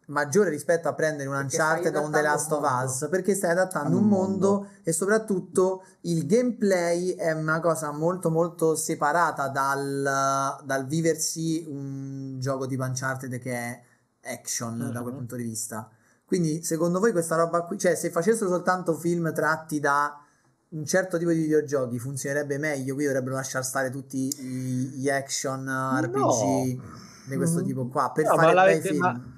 maggiore 0.07 0.49
rispetto 0.49 0.87
a 0.87 0.93
prendere 0.93 1.27
un 1.27 1.35
Uncharted 1.35 1.93
o 1.95 2.05
un 2.05 2.11
The 2.11 2.21
Last 2.21 2.51
of 2.51 2.63
Us 2.63 3.07
perché 3.09 3.35
stai 3.35 3.51
adattando 3.51 3.97
un, 3.97 4.07
mondo. 4.07 4.51
mondo. 4.51 4.69
e 4.83 4.91
soprattutto 4.93 5.83
il 6.01 6.25
gameplay 6.25 7.15
è 7.15 7.31
una 7.31 7.59
cosa 7.59 7.91
molto 7.91 8.29
molto 8.29 8.75
separata 8.75 9.49
dal, 9.49 10.61
dal 10.63 10.87
viversi 10.87 11.65
un 11.67 12.37
gioco 12.39 12.67
tipo 12.67 12.83
Uncharted 12.83 13.37
che 13.39 13.51
è 13.51 13.81
action 14.33 14.77
mm-hmm. 14.77 14.91
da 14.91 15.01
quel 15.01 15.13
punto 15.13 15.35
di 15.35 15.43
vista 15.43 15.89
quindi 16.25 16.63
secondo 16.63 16.99
voi 16.99 17.11
questa 17.11 17.35
roba 17.35 17.63
qui 17.63 17.77
cioè 17.77 17.95
se 17.95 18.09
facessero 18.09 18.49
soltanto 18.49 18.93
film 18.93 19.33
tratti 19.33 19.79
da 19.81 20.21
un 20.69 20.85
certo 20.85 21.17
tipo 21.17 21.31
di 21.31 21.41
videogiochi 21.41 21.99
funzionerebbe 21.99 22.57
meglio 22.57 22.93
qui 22.93 23.05
dovrebbero 23.05 23.35
lasciare 23.35 23.63
stare 23.63 23.89
tutti 23.89 24.33
gli 24.33 25.09
action 25.09 25.65
RPG 25.65 26.13
no. 26.13 26.83
di 27.27 27.35
questo 27.35 27.59
mm. 27.61 27.65
tipo 27.65 27.87
qua 27.87 28.11
per 28.13 28.25
no, 28.25 28.35
fare 28.35 28.53
bei 28.53 28.81
film 28.81 28.99
ma 28.99 29.35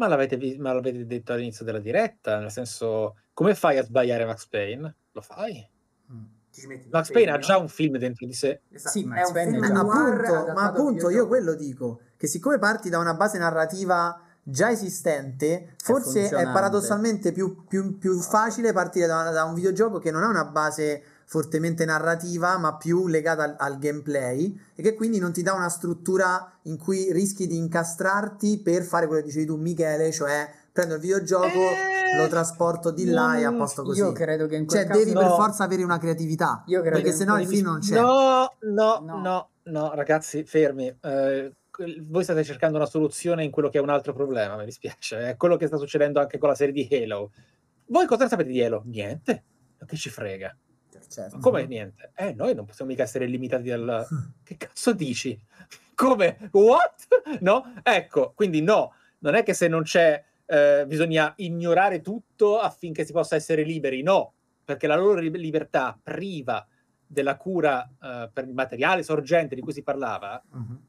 ma 0.00 0.08
l'avete, 0.08 0.56
ma 0.58 0.72
l'avete 0.72 1.04
detto 1.04 1.34
all'inizio 1.34 1.62
della 1.62 1.78
diretta, 1.78 2.38
nel 2.38 2.50
senso, 2.50 3.16
come 3.34 3.54
fai 3.54 3.76
a 3.76 3.82
sbagliare 3.82 4.24
Max 4.24 4.46
Payne? 4.46 4.94
Lo 5.12 5.20
fai? 5.20 5.68
Mm. 6.10 6.88
Max 6.90 7.10
Payne 7.10 7.32
ha 7.32 7.38
già 7.38 7.58
un 7.58 7.68
film 7.68 7.98
dentro 7.98 8.24
di 8.24 8.32
sé. 8.32 8.62
Esatto. 8.70 8.98
Sì, 8.98 9.04
Max 9.04 9.30
Payne 9.30 9.58
è 9.58 9.60
già... 9.60 9.78
appunto, 9.78 10.52
ma 10.54 10.64
appunto 10.64 11.10
io 11.10 11.26
quello 11.26 11.54
dico, 11.54 12.00
che 12.16 12.26
siccome 12.26 12.58
parti 12.58 12.88
da 12.88 12.98
una 12.98 13.12
base 13.12 13.36
narrativa 13.36 14.18
già 14.42 14.70
esistente, 14.70 15.74
forse 15.76 16.30
è, 16.30 16.34
è 16.34 16.44
paradossalmente 16.44 17.30
più, 17.30 17.66
più, 17.68 17.98
più, 17.98 18.18
facile 18.20 18.72
partire 18.72 19.06
da, 19.06 19.30
da 19.30 19.44
un 19.44 19.52
videogioco 19.52 19.98
che 19.98 20.10
non 20.10 20.22
ha 20.22 20.28
una 20.28 20.46
base 20.46 21.02
fortemente 21.30 21.84
narrativa, 21.84 22.58
ma 22.58 22.76
più 22.76 23.06
legata 23.06 23.44
al, 23.44 23.54
al, 23.56 23.78
gameplay 23.78 24.52
e 24.74 24.82
che 24.82 24.96
quindi 24.96 25.20
non 25.20 25.32
ti 25.32 25.42
dà 25.42 25.52
una 25.52 25.68
struttura 25.68 26.58
in 26.62 26.76
cui 26.76 27.12
rischi 27.12 27.46
di 27.46 27.56
incastrarti 27.56 28.58
per 28.58 28.82
fare 28.82 29.06
quello 29.06 29.20
che 29.20 29.28
dicevi 29.28 29.46
tu, 29.46 29.54
Michele, 29.54 30.10
cioè 30.10 30.50
prendo 30.72 30.94
il 30.94 31.00
videogioco, 31.00 31.46
eh, 31.46 32.16
lo 32.16 32.26
trasporto 32.26 32.90
di 32.90 33.04
là 33.04 33.38
e 33.38 33.44
a 33.44 33.52
posto 33.52 33.84
così. 33.84 34.00
Io 34.00 34.10
credo 34.10 34.46
che 34.46 34.56
in 34.56 34.66
quel 34.66 34.80
cioè, 34.80 34.88
caso 34.88 34.98
devi 34.98 35.12
no. 35.12 35.20
per 35.20 35.28
forza 35.28 35.62
avere 35.62 35.84
una 35.84 35.98
creatività, 35.98 36.64
io 36.66 36.80
credo 36.80 36.96
perché 36.96 37.12
sennò 37.12 37.38
il 37.38 37.46
film 37.46 37.66
non 37.66 37.78
c'è. 37.78 37.94
No, 37.94 38.52
no, 38.62 38.98
no, 39.00 39.20
no, 39.20 39.50
no 39.62 39.94
ragazzi, 39.94 40.42
fermi. 40.42 40.88
Uh, 41.00 41.48
voi 42.08 42.24
state 42.24 42.42
cercando 42.42 42.76
una 42.76 42.86
soluzione 42.86 43.44
in 43.44 43.52
quello 43.52 43.68
che 43.68 43.78
è 43.78 43.80
un 43.80 43.90
altro 43.90 44.12
problema, 44.12 44.56
mi 44.56 44.64
dispiace. 44.64 45.28
È 45.28 45.36
quello 45.36 45.56
che 45.56 45.68
sta 45.68 45.76
succedendo 45.76 46.18
anche 46.18 46.38
con 46.38 46.48
la 46.48 46.56
serie 46.56 46.74
di 46.74 46.88
Halo. 46.90 47.30
Voi 47.86 48.06
cosa 48.06 48.26
sapete 48.26 48.50
di 48.50 48.60
Halo? 48.60 48.82
Niente. 48.86 49.44
Che 49.86 49.96
ci 49.96 50.10
frega? 50.10 50.52
Certo. 51.10 51.38
Come 51.38 51.66
niente? 51.66 52.12
Eh, 52.14 52.32
noi 52.34 52.54
non 52.54 52.64
possiamo 52.64 52.92
mica 52.92 53.02
essere 53.02 53.26
limitati 53.26 53.68
dal... 53.68 54.06
che 54.44 54.56
cazzo 54.56 54.92
dici? 54.92 55.38
Come? 55.94 56.48
What? 56.52 57.08
No? 57.40 57.74
Ecco, 57.82 58.32
quindi 58.34 58.62
no, 58.62 58.94
non 59.18 59.34
è 59.34 59.42
che 59.42 59.52
se 59.52 59.66
non 59.66 59.82
c'è 59.82 60.22
eh, 60.46 60.84
bisogna 60.86 61.32
ignorare 61.38 62.00
tutto 62.00 62.60
affinché 62.60 63.04
si 63.04 63.12
possa 63.12 63.34
essere 63.34 63.64
liberi, 63.64 64.02
no, 64.02 64.34
perché 64.64 64.86
la 64.86 64.94
loro 64.94 65.18
libertà 65.18 65.98
priva 66.00 66.64
della 67.04 67.36
cura 67.36 67.82
eh, 68.00 68.30
per 68.32 68.46
il 68.46 68.54
materiale 68.54 69.02
sorgente 69.02 69.56
di 69.56 69.60
cui 69.60 69.72
si 69.72 69.82
parlava 69.82 70.40
uh-huh. 70.48 70.80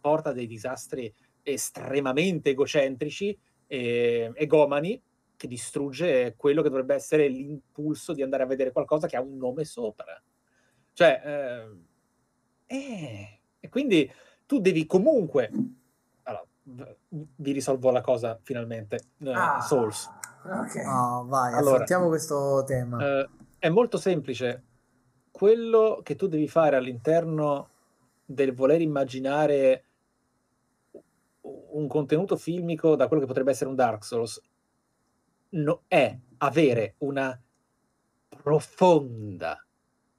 porta 0.00 0.30
a 0.30 0.32
dei 0.32 0.48
disastri 0.48 1.12
estremamente 1.42 2.50
egocentrici 2.50 3.38
e 3.68 4.32
egomani 4.34 5.00
che 5.40 5.48
distrugge 5.48 6.34
quello 6.36 6.60
che 6.60 6.68
dovrebbe 6.68 6.94
essere 6.94 7.26
l'impulso 7.26 8.12
di 8.12 8.20
andare 8.20 8.42
a 8.42 8.46
vedere 8.46 8.72
qualcosa 8.72 9.06
che 9.06 9.16
ha 9.16 9.22
un 9.22 9.38
nome 9.38 9.64
sopra. 9.64 10.20
Cioè, 10.92 11.22
eh, 11.24 12.76
eh, 12.76 13.40
e 13.58 13.68
quindi 13.70 14.12
tu 14.44 14.60
devi 14.60 14.84
comunque... 14.84 15.50
Allora, 16.24 16.44
vi 17.06 17.52
risolvo 17.52 17.90
la 17.90 18.02
cosa 18.02 18.38
finalmente. 18.42 18.98
Uh, 19.20 19.30
ah, 19.30 19.60
Souls. 19.62 20.10
Ok. 20.44 20.82
Oh, 20.86 21.24
vai, 21.24 21.54
allora, 21.54 21.70
affrontiamo 21.70 22.08
questo 22.08 22.62
tema. 22.66 23.22
Uh, 23.22 23.28
è 23.58 23.70
molto 23.70 23.96
semplice. 23.96 24.64
Quello 25.30 26.00
che 26.02 26.16
tu 26.16 26.26
devi 26.26 26.48
fare 26.48 26.76
all'interno 26.76 27.70
del 28.26 28.52
voler 28.52 28.82
immaginare 28.82 29.84
un 31.40 31.88
contenuto 31.88 32.36
filmico 32.36 32.94
da 32.94 33.06
quello 33.06 33.22
che 33.22 33.28
potrebbe 33.28 33.52
essere 33.52 33.70
un 33.70 33.76
Dark 33.76 34.04
Souls 34.04 34.38
no, 35.50 35.82
è 35.86 36.16
avere 36.38 36.94
una 36.98 37.38
profonda 38.28 39.64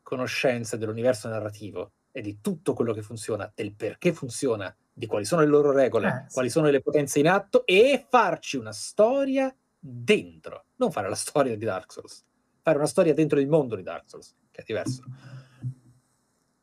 conoscenza 0.01 0.77
dell'universo 0.77 1.27
narrativo 1.29 1.93
e 2.11 2.21
di 2.21 2.39
tutto 2.41 2.73
quello 2.73 2.93
che 2.93 3.01
funziona, 3.01 3.51
del 3.55 3.73
perché 3.73 4.13
funziona, 4.13 4.75
di 4.91 5.05
quali 5.05 5.25
sono 5.25 5.41
le 5.41 5.47
loro 5.47 5.71
regole, 5.71 6.07
eh, 6.07 6.25
sì. 6.27 6.33
quali 6.33 6.49
sono 6.49 6.69
le 6.69 6.81
potenze 6.81 7.19
in 7.19 7.27
atto 7.27 7.65
e 7.65 8.05
farci 8.09 8.57
una 8.57 8.73
storia 8.73 9.53
dentro, 9.79 10.65
non 10.75 10.91
fare 10.91 11.07
la 11.09 11.15
storia 11.15 11.55
di 11.55 11.65
Dark 11.65 11.91
Souls, 11.91 12.25
fare 12.61 12.77
una 12.77 12.87
storia 12.87 13.13
dentro 13.13 13.39
il 13.39 13.47
mondo 13.47 13.75
di 13.75 13.83
Dark 13.83 14.09
Souls, 14.09 14.35
che 14.51 14.61
è 14.61 14.63
diverso 14.65 15.03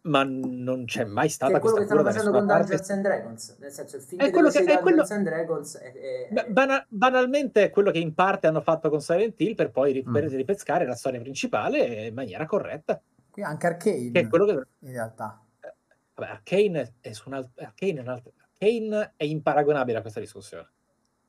ma 0.08 0.24
non 0.24 0.84
c'è 0.86 1.04
mai 1.04 1.28
stata 1.28 1.52
che 1.52 1.58
è 1.58 1.60
quello 1.60 1.76
che 1.76 1.84
stanno 1.84 2.02
facendo 2.02 2.30
con 2.30 2.46
parte. 2.46 2.76
Dungeons 2.76 2.90
and 2.90 3.02
Dragons 3.02 3.56
nel 3.60 3.70
senso 3.70 3.96
il 3.96 4.02
film 4.02 4.20
è 4.22 4.30
quello 4.30 4.50
che 4.50 4.64
è 4.64 4.78
quello... 4.80 5.06
and 5.08 5.24
Dragons 5.24 5.76
è, 5.76 5.92
è... 5.92 6.46
Bana- 6.48 6.84
banalmente 6.88 7.64
è 7.64 7.70
quello 7.70 7.90
che 7.90 7.98
in 7.98 8.14
parte 8.14 8.46
hanno 8.46 8.60
fatto 8.60 8.88
con 8.90 9.00
Silent 9.00 9.40
Hill 9.40 9.54
per 9.54 9.70
poi 9.70 9.92
rip- 9.92 10.08
mm. 10.08 10.16
ripescare 10.16 10.86
la 10.86 10.94
storia 10.94 11.20
principale 11.20 12.06
in 12.06 12.14
maniera 12.14 12.46
corretta 12.46 13.00
qui 13.30 13.42
anche 13.42 13.66
Arcane 13.66 14.10
che 14.10 14.20
è 14.20 14.28
quello 14.28 14.46
che 14.46 14.52
in 14.80 14.92
realtà 14.92 15.40
eh, 15.60 15.74
vabbè 16.14 16.30
Arcane 16.30 16.94
è, 17.00 17.12
su 17.12 17.28
un 17.28 17.34
alt- 17.34 17.60
Arcane, 17.60 17.98
è 17.98 18.00
un 18.00 18.08
alt- 18.08 18.32
Arcane 18.58 19.12
è 19.16 19.24
imparagonabile 19.24 19.98
a 19.98 20.00
questa 20.00 20.20
discussione 20.20 20.68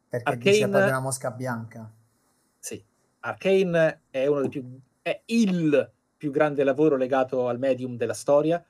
perché 0.08 0.30
Arcane... 0.30 0.52
dice 0.52 0.68
proprio 0.70 0.90
una 0.90 1.00
mosca 1.02 1.32
bianca 1.32 1.92
sì 2.58 2.84
Arcane 3.20 4.02
è 4.10 4.26
uno 4.26 4.42
dei 4.42 4.50
più 4.50 4.80
è 5.02 5.22
il 5.26 5.92
più 6.20 6.32
grande 6.32 6.66
lavoro 6.66 6.98
legato 6.98 7.48
al 7.48 7.60
medium 7.60 7.96
della 7.96 8.14
storia 8.14 8.64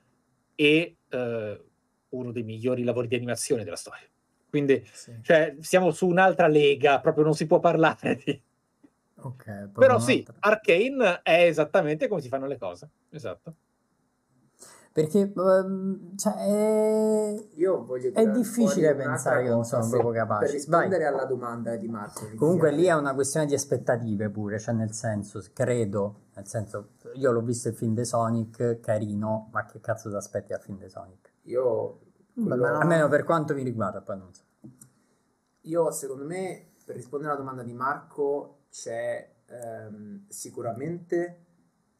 e 0.60 0.96
eh, 1.08 1.64
uno 2.10 2.32
dei 2.32 2.42
migliori 2.42 2.84
lavori 2.84 3.08
di 3.08 3.14
animazione 3.14 3.64
della 3.64 3.76
storia. 3.76 4.06
Quindi 4.50 4.86
sì. 4.92 5.18
cioè, 5.22 5.56
siamo 5.60 5.90
su 5.90 6.06
un'altra 6.06 6.48
lega, 6.48 7.00
proprio 7.00 7.24
non 7.24 7.34
si 7.34 7.46
può 7.46 7.60
parlare 7.60 8.20
di... 8.22 8.38
Okay, 9.22 9.68
Però 9.72 9.98
sì, 9.98 10.26
Arcane 10.40 11.20
è 11.22 11.44
esattamente 11.44 12.08
come 12.08 12.20
si 12.20 12.28
fanno 12.28 12.46
le 12.46 12.58
cose. 12.58 12.90
Esatto. 13.10 13.54
Perché 14.92 15.32
um, 15.36 16.16
cioè, 16.16 16.34
è... 16.34 17.48
Io 17.54 17.84
voglio 17.84 18.12
è 18.12 18.28
difficile 18.28 18.94
pensare 18.96 19.44
che 19.44 19.48
non 19.48 19.64
sono 19.64 19.88
proprio 19.88 20.10
capace. 20.10 20.46
Per 20.46 20.54
rispondere 20.54 21.04
Vai. 21.04 21.12
alla 21.12 21.24
domanda 21.26 21.76
di 21.76 21.86
Marco. 21.86 22.26
Comunque 22.36 22.72
lì 22.72 22.86
è 22.86 22.94
una 22.94 23.14
questione 23.14 23.46
di 23.46 23.54
aspettative 23.54 24.30
pure, 24.30 24.58
cioè 24.58 24.74
nel 24.74 24.92
senso, 24.92 25.40
credo, 25.52 26.22
nel 26.34 26.48
senso, 26.48 26.88
io 27.14 27.30
l'ho 27.30 27.42
visto 27.42 27.68
il 27.68 27.76
film 27.76 27.94
di 27.94 28.04
Sonic, 28.04 28.80
carino, 28.80 29.48
ma 29.52 29.64
che 29.64 29.80
cazzo 29.80 30.10
ti 30.10 30.16
aspetti 30.16 30.52
al 30.52 30.60
film 30.60 30.78
di 30.78 30.88
Sonic? 30.88 31.30
Io... 31.42 32.00
Quello... 32.34 32.66
Almeno 32.66 33.06
per 33.08 33.22
quanto 33.22 33.54
mi 33.54 33.62
riguarda, 33.62 34.00
poi 34.00 34.18
non 34.18 34.32
so. 34.32 34.42
Io, 35.62 35.90
secondo 35.92 36.24
me, 36.24 36.70
per 36.84 36.96
rispondere 36.96 37.30
alla 37.30 37.40
domanda 37.40 37.62
di 37.62 37.72
Marco, 37.74 38.62
c'è 38.70 39.34
ehm, 39.46 40.24
sicuramente 40.28 41.44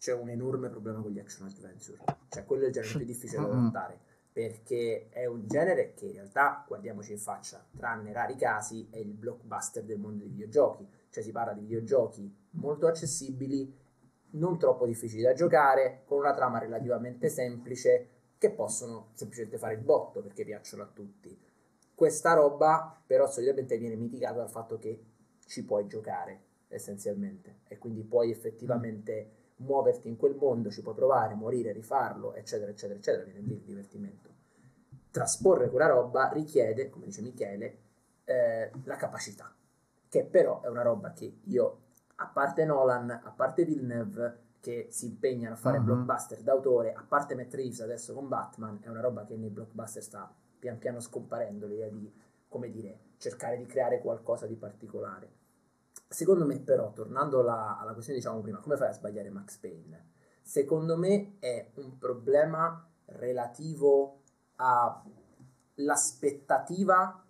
c'è 0.00 0.14
un 0.14 0.30
enorme 0.30 0.70
problema 0.70 1.02
con 1.02 1.10
gli 1.10 1.18
action 1.18 1.46
adventure. 1.46 2.02
Cioè, 2.30 2.46
quello 2.46 2.64
è 2.64 2.66
il 2.68 2.72
genere 2.72 2.96
più 2.96 3.04
difficile 3.04 3.42
da 3.42 3.52
adottare. 3.52 4.00
Perché 4.32 5.08
è 5.10 5.26
un 5.26 5.46
genere 5.46 5.92
che 5.92 6.06
in 6.06 6.12
realtà, 6.12 6.64
guardiamoci 6.66 7.12
in 7.12 7.18
faccia, 7.18 7.62
tranne 7.76 8.10
rari 8.10 8.34
casi, 8.36 8.88
è 8.90 8.96
il 8.96 9.12
blockbuster 9.12 9.84
del 9.84 9.98
mondo 9.98 10.20
dei 10.20 10.28
videogiochi. 10.28 10.88
Cioè, 11.10 11.22
si 11.22 11.32
parla 11.32 11.52
di 11.52 11.60
videogiochi 11.60 12.34
molto 12.52 12.86
accessibili, 12.86 13.76
non 14.30 14.58
troppo 14.58 14.86
difficili 14.86 15.20
da 15.20 15.34
giocare, 15.34 16.04
con 16.06 16.16
una 16.16 16.32
trama 16.32 16.58
relativamente 16.58 17.28
semplice, 17.28 18.08
che 18.38 18.52
possono 18.52 19.10
semplicemente 19.12 19.58
fare 19.58 19.74
il 19.74 19.82
botto 19.82 20.22
perché 20.22 20.44
piacciono 20.44 20.82
a 20.84 20.90
tutti. 20.90 21.38
Questa 21.94 22.32
roba, 22.32 22.98
però, 23.06 23.28
solitamente 23.28 23.76
viene 23.76 23.96
mitigata 23.96 24.38
dal 24.38 24.48
fatto 24.48 24.78
che 24.78 25.04
ci 25.44 25.62
puoi 25.62 25.86
giocare 25.86 26.44
essenzialmente 26.68 27.58
e 27.68 27.76
quindi 27.76 28.02
puoi 28.02 28.30
effettivamente 28.30 29.39
muoverti 29.60 30.08
in 30.08 30.16
quel 30.16 30.34
mondo, 30.34 30.70
ci 30.70 30.82
puoi 30.82 30.94
provare, 30.94 31.34
morire, 31.34 31.72
rifarlo, 31.72 32.34
eccetera, 32.34 32.70
eccetera, 32.70 32.98
eccetera, 32.98 33.24
viene 33.24 33.40
lì 33.40 33.54
il 33.54 33.60
divertimento. 33.60 34.28
Trasporre 35.10 35.70
quella 35.70 35.88
roba 35.88 36.30
richiede, 36.32 36.88
come 36.88 37.06
dice 37.06 37.22
Michele, 37.22 37.78
eh, 38.24 38.70
la 38.84 38.96
capacità, 38.96 39.52
che 40.08 40.24
però 40.24 40.60
è 40.60 40.68
una 40.68 40.82
roba 40.82 41.12
che 41.12 41.40
io, 41.44 41.78
a 42.16 42.26
parte 42.26 42.64
Nolan, 42.64 43.10
a 43.10 43.30
parte 43.30 43.64
Villeneuve, 43.64 44.48
che 44.60 44.88
si 44.90 45.06
impegnano 45.06 45.54
a 45.54 45.56
fare 45.56 45.78
uh-huh. 45.78 45.84
blockbuster 45.84 46.42
d'autore, 46.42 46.92
a 46.92 47.04
parte 47.06 47.34
Matt 47.34 47.54
Reeves 47.54 47.80
adesso 47.80 48.12
con 48.12 48.28
Batman, 48.28 48.78
è 48.82 48.88
una 48.88 49.00
roba 49.00 49.24
che 49.24 49.36
nei 49.36 49.48
blockbuster 49.48 50.02
sta 50.02 50.32
pian 50.58 50.78
piano 50.78 51.00
scomparendo, 51.00 51.66
l'idea 51.66 51.88
di, 51.88 52.12
come 52.48 52.70
dire, 52.70 52.98
cercare 53.16 53.56
di 53.56 53.64
creare 53.66 54.00
qualcosa 54.00 54.46
di 54.46 54.56
particolare 54.56 55.38
Secondo 56.08 56.44
me, 56.44 56.58
però, 56.60 56.92
tornando 56.92 57.40
alla, 57.40 57.78
alla 57.78 57.92
questione 57.92 58.18
diciamo 58.18 58.40
prima, 58.40 58.58
come 58.58 58.76
fai 58.76 58.88
a 58.88 58.92
sbagliare 58.92 59.30
Max 59.30 59.56
Payne? 59.58 60.08
Secondo 60.42 60.96
me 60.96 61.36
è 61.38 61.70
un 61.76 61.98
problema 61.98 62.84
relativo 63.06 64.22
all'aspettativa 64.56 67.24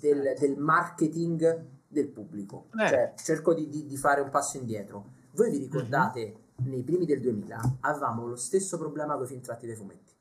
del, 0.00 0.34
del 0.38 0.58
marketing 0.58 1.64
del 1.86 2.08
pubblico. 2.08 2.66
Eh. 2.78 2.88
Cioè, 2.88 3.12
cerco 3.16 3.54
di, 3.54 3.68
di- 3.68 3.86
di 3.86 3.96
fare 3.96 4.20
un 4.20 4.30
passo 4.30 4.56
indietro. 4.56 5.18
Voi 5.32 5.50
vi 5.50 5.58
ricordate, 5.58 6.36
nei 6.64 6.82
primi 6.82 7.06
del 7.06 7.20
2000, 7.20 7.78
avevamo 7.80 8.26
lo 8.26 8.36
stesso 8.36 8.78
problema 8.78 9.14
con 9.14 9.24
i 9.24 9.28
film 9.28 9.40
tratti 9.40 9.66
dai 9.66 9.76
fumetti. 9.76 10.12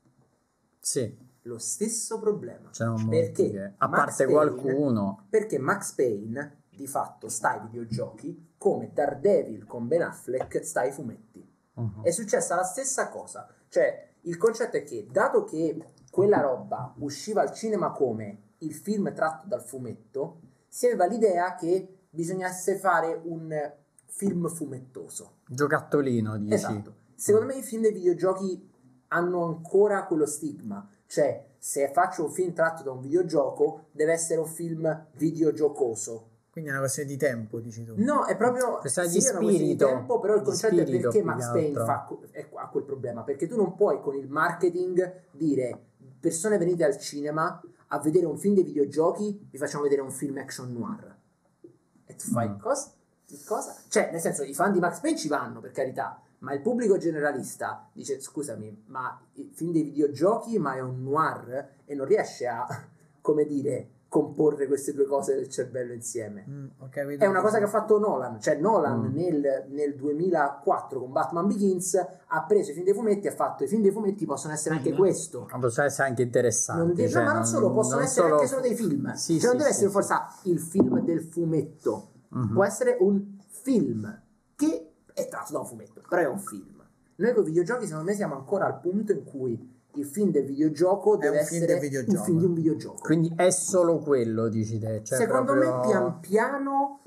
Sì, 0.79 1.27
Lo 1.43 1.57
stesso 1.57 2.19
problema. 2.19 2.69
c'erano 2.69 3.07
Perché 3.07 3.49
che- 3.51 3.73
a 3.77 3.87
Max 3.87 3.97
parte 3.97 4.25
Payne- 4.25 4.33
qualcuno, 4.51 5.25
Perché 5.29 5.57
Max 5.59 5.93
Payne, 5.93 6.58
di 6.79 6.87
fatto, 6.87 7.27
sta 7.27 7.51
ai 7.51 7.67
videogiochi 7.67 8.53
come 8.57 8.91
Daredevil 8.93 9.65
con 9.65 9.87
Ben 9.87 10.01
Affleck 10.01 10.63
sta 10.63 10.81
ai 10.81 10.91
fumetti. 10.91 11.45
Mhm. 11.73 12.03
È 12.03 12.11
successa 12.11 12.55
la 12.55 12.63
stessa 12.63 13.09
cosa. 13.09 13.47
Cioè, 13.67 14.07
il 14.21 14.37
concetto 14.37 14.77
è 14.77 14.83
che, 14.83 15.07
dato 15.09 15.43
che 15.43 15.77
quella 16.09 16.41
roba 16.41 16.93
usciva 16.99 17.41
al 17.41 17.51
cinema 17.51 17.91
come 17.91 18.53
il 18.59 18.73
film 18.73 19.13
tratto 19.13 19.47
dal 19.47 19.61
fumetto, 19.61 20.39
si 20.67 20.87
aveva 20.87 21.05
l'idea 21.05 21.55
che 21.55 22.05
bisognasse 22.09 22.77
fare 22.77 23.19
un 23.23 23.73
film 24.05 24.47
fumettoso. 24.49 25.37
giocattolino 25.47 26.37
dici. 26.37 26.53
Esatto. 26.53 26.95
Secondo 27.15 27.47
me 27.47 27.57
i 27.57 27.61
film 27.61 27.83
dei 27.83 27.93
videogiochi 27.93 28.69
hanno 29.09 29.43
ancora 29.45 30.05
quello 30.05 30.25
stigma. 30.25 30.87
Cioè, 31.05 31.47
se 31.57 31.89
faccio 31.91 32.23
un 32.25 32.31
film 32.31 32.53
tratto 32.53 32.83
da 32.83 32.91
un 32.91 33.01
videogioco, 33.01 33.87
deve 33.91 34.13
essere 34.13 34.39
un 34.39 34.47
film 34.47 35.07
videogiocoso. 35.13 36.28
Quindi 36.51 36.69
è 36.69 36.73
una 36.73 36.81
questione 36.81 37.09
di 37.09 37.17
tempo, 37.17 37.59
dici 37.59 37.83
tu. 37.83 37.93
No, 37.97 38.25
è 38.25 38.35
proprio 38.35 38.81
sì, 38.83 38.89
di 38.89 39.25
è 39.25 39.29
una 39.29 39.39
questione 39.39 39.45
spirito, 39.55 39.85
tempo, 39.85 40.19
però 40.19 40.33
il 40.33 40.39
di 40.39 40.45
concetto 40.45 40.75
è 40.75 40.81
spirito 40.81 41.09
perché 41.09 41.23
Max 41.23 41.51
Payne 41.51 41.73
fa, 41.85 42.07
è- 42.31 42.49
ha 42.55 42.67
quel 42.69 42.83
problema, 42.83 43.23
perché 43.23 43.47
tu 43.47 43.55
non 43.55 43.75
puoi 43.75 44.01
con 44.01 44.15
il 44.15 44.27
marketing 44.27 45.21
dire 45.31 45.79
persone 46.19 46.57
venite 46.57 46.83
al 46.83 46.97
cinema 46.97 47.61
a 47.91 47.99
vedere 47.99 48.25
un 48.25 48.37
film 48.37 48.55
dei 48.55 48.63
videogiochi, 48.63 49.47
vi 49.49 49.57
facciamo 49.57 49.83
vedere 49.83 50.01
un 50.01 50.11
film 50.11 50.37
action 50.37 50.71
noir. 50.73 51.15
E 52.05 52.15
tu 52.15 52.27
fai 52.27 52.49
Mm. 52.49 52.57
cosa? 52.59 52.91
Che 53.25 53.39
cosa? 53.45 53.75
Cioè, 53.87 54.09
nel 54.11 54.19
senso, 54.19 54.43
i 54.43 54.53
fan 54.53 54.71
di 54.73 54.79
Max 54.79 54.99
Payne 54.99 55.17
ci 55.17 55.27
vanno, 55.27 55.59
per 55.59 55.71
carità, 55.71 56.19
ma 56.39 56.53
il 56.53 56.61
pubblico 56.61 56.97
generalista 56.97 57.87
dice, 57.93 58.19
scusami, 58.19 58.83
ma 58.87 59.21
il 59.33 59.49
film 59.53 59.71
dei 59.71 59.83
videogiochi, 59.83 60.57
ma 60.57 60.75
è 60.75 60.79
un 60.81 61.03
noir 61.03 61.75
e 61.85 61.93
non 61.95 62.05
riesce 62.07 62.47
a, 62.47 62.65
come 63.21 63.45
dire, 63.45 63.89
comporre 64.09 64.65
queste 64.65 64.91
due 64.93 65.05
cose 65.05 65.35
del 65.35 65.47
cervello 65.49 65.93
insieme. 65.93 66.43
Mm, 66.49 66.65
capito. 66.89 67.23
È 67.23 67.27
una 67.27 67.41
cosa 67.41 67.59
che 67.59 67.65
ha 67.65 67.67
fatto 67.67 67.99
Nolan, 67.99 68.41
cioè 68.41 68.55
Nolan 68.57 69.01
Mm. 69.01 69.13
nel, 69.15 69.65
nel 69.69 69.95
2004 69.95 70.99
con 70.99 71.11
Batman 71.11 71.45
Begins 71.47 71.93
ha 72.25 72.43
preso 72.45 72.71
i 72.71 72.73
film 72.73 72.85
dei 72.85 72.93
fumetti 72.95 73.27
e 73.27 73.29
ha 73.29 73.33
fatto 73.35 73.63
i 73.63 73.67
film 73.67 73.83
dei 73.83 73.91
fumetti 73.91 74.25
possono 74.25 74.53
essere 74.53 74.75
anche 74.75 74.89
Mhm. 74.91 74.97
questo. 74.97 75.47
Possono 75.59 75.85
essere 75.87 76.07
anche 76.09 76.23
interessanti. 76.23 76.83
Non 76.85 76.93
de- 76.95 77.07
cioè, 77.07 77.23
ma 77.23 77.33
non 77.33 77.45
solo, 77.45 77.71
possono 77.71 77.95
non 77.97 78.03
essere 78.05 78.21
solo- 78.25 78.35
anche 78.39 78.47
solo 78.47 78.61
dei 78.61 78.75
film. 78.75 79.13
Sì, 79.13 79.33
cioè 79.33 79.39
sì, 79.39 79.45
non 79.45 79.57
deve 79.57 79.69
sì. 79.69 79.75
essere 79.75 79.89
forse 79.91 80.13
il 80.43 80.59
film 80.59 80.99
del 81.01 81.21
fumetto, 81.21 82.09
Mhm. 82.29 82.53
può 82.53 82.63
essere 82.65 82.97
un 82.99 83.37
film 83.47 84.21
che 84.55 84.91
è 85.13 85.27
tratto 85.27 85.53
da 85.53 85.59
un 85.59 85.65
fumetto, 85.65 86.01
però 86.09 86.21
è 86.23 86.27
un 86.27 86.39
film. 86.39 86.77
Noi 87.17 87.33
con 87.33 87.43
i 87.43 87.45
videogiochi 87.47 87.85
secondo 87.85 88.09
me 88.09 88.15
siamo 88.15 88.35
ancora 88.35 88.65
al 88.65 88.79
punto 88.79 89.11
in 89.11 89.23
cui 89.23 89.68
il 89.95 90.05
film 90.05 90.31
del 90.31 90.45
videogioco 90.45 91.15
È 91.15 91.17
deve 91.17 91.39
un 91.39 91.45
film 91.45 91.61
essere 91.63 91.79
del 91.79 91.89
videogioco. 91.89 92.17
un 92.19 92.23
film 92.25 92.37
di 92.39 92.45
un 92.45 92.53
videogioco. 92.53 93.01
Quindi 93.01 93.33
è 93.35 93.49
solo 93.49 93.97
quello, 93.99 94.47
dici 94.47 94.79
te. 94.79 95.01
Cioè 95.03 95.17
secondo 95.17 95.53
proprio- 95.53 95.75
me 95.77 95.87
pian 95.87 96.19
piano 96.19 96.99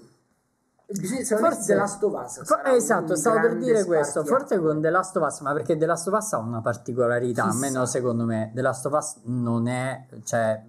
me 0.93 1.25
Forse- 1.25 1.65
The 1.67 1.75
Last 1.75 2.03
of 2.03 2.13
Us 2.23 2.37
Fo- 2.39 2.45
sarà 2.45 2.75
esatto, 2.75 3.17
stavo 3.17 3.41
per 3.41 3.57
dire 3.57 3.85
questo. 3.85 4.25
Forse 4.25 4.59
con 4.59 4.81
The 4.81 4.91
Last 4.91 5.17
of 5.17 5.25
Us, 5.27 5.41
ma 5.41 5.53
perché 5.55 5.77
The 5.79 5.87
Last 5.87 6.09
of 6.09 6.15
Us 6.15 6.33
ha 6.35 6.39
una 6.39 6.61
particolarità, 6.61 7.45
Chissà. 7.45 7.55
almeno 7.55 7.87
secondo 7.87 8.25
me. 8.25 8.51
The 8.55 8.61
Last 8.61 8.85
of 8.87 8.93
Us 8.93 9.17
non 9.25 9.69
è, 9.69 10.07
cioè, 10.25 10.63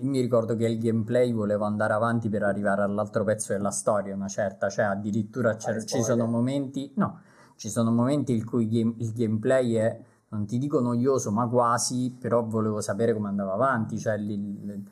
io 0.00 0.08
mi 0.08 0.20
ricordo 0.20 0.56
che 0.56 0.64
il 0.66 0.78
gameplay 0.78 1.30
volevo 1.32 1.64
andare 1.66 1.92
avanti 1.92 2.30
per 2.30 2.42
arrivare 2.44 2.82
all'altro 2.82 3.22
pezzo 3.24 3.52
della 3.52 3.70
storia, 3.70 4.14
una 4.14 4.28
certa, 4.28 4.70
cioè 4.70 4.86
addirittura 4.86 5.56
ci 5.58 6.02
sono 6.02 6.24
momenti, 6.26 6.92
no, 6.96 7.20
ci 7.56 7.68
sono 7.68 7.90
momenti 7.90 8.34
in 8.34 8.46
cui 8.46 8.68
game- 8.68 8.94
il 8.98 9.12
gameplay 9.12 9.74
è, 9.74 10.00
non 10.36 10.46
ti 10.46 10.58
dico 10.58 10.80
noioso, 10.80 11.30
ma 11.32 11.46
quasi, 11.48 12.14
però 12.18 12.44
volevo 12.44 12.80
sapere 12.80 13.12
come 13.14 13.28
andava 13.28 13.52
avanti, 13.54 13.98
cioè 13.98 14.14
il, 14.14 14.30
il- 14.30 14.82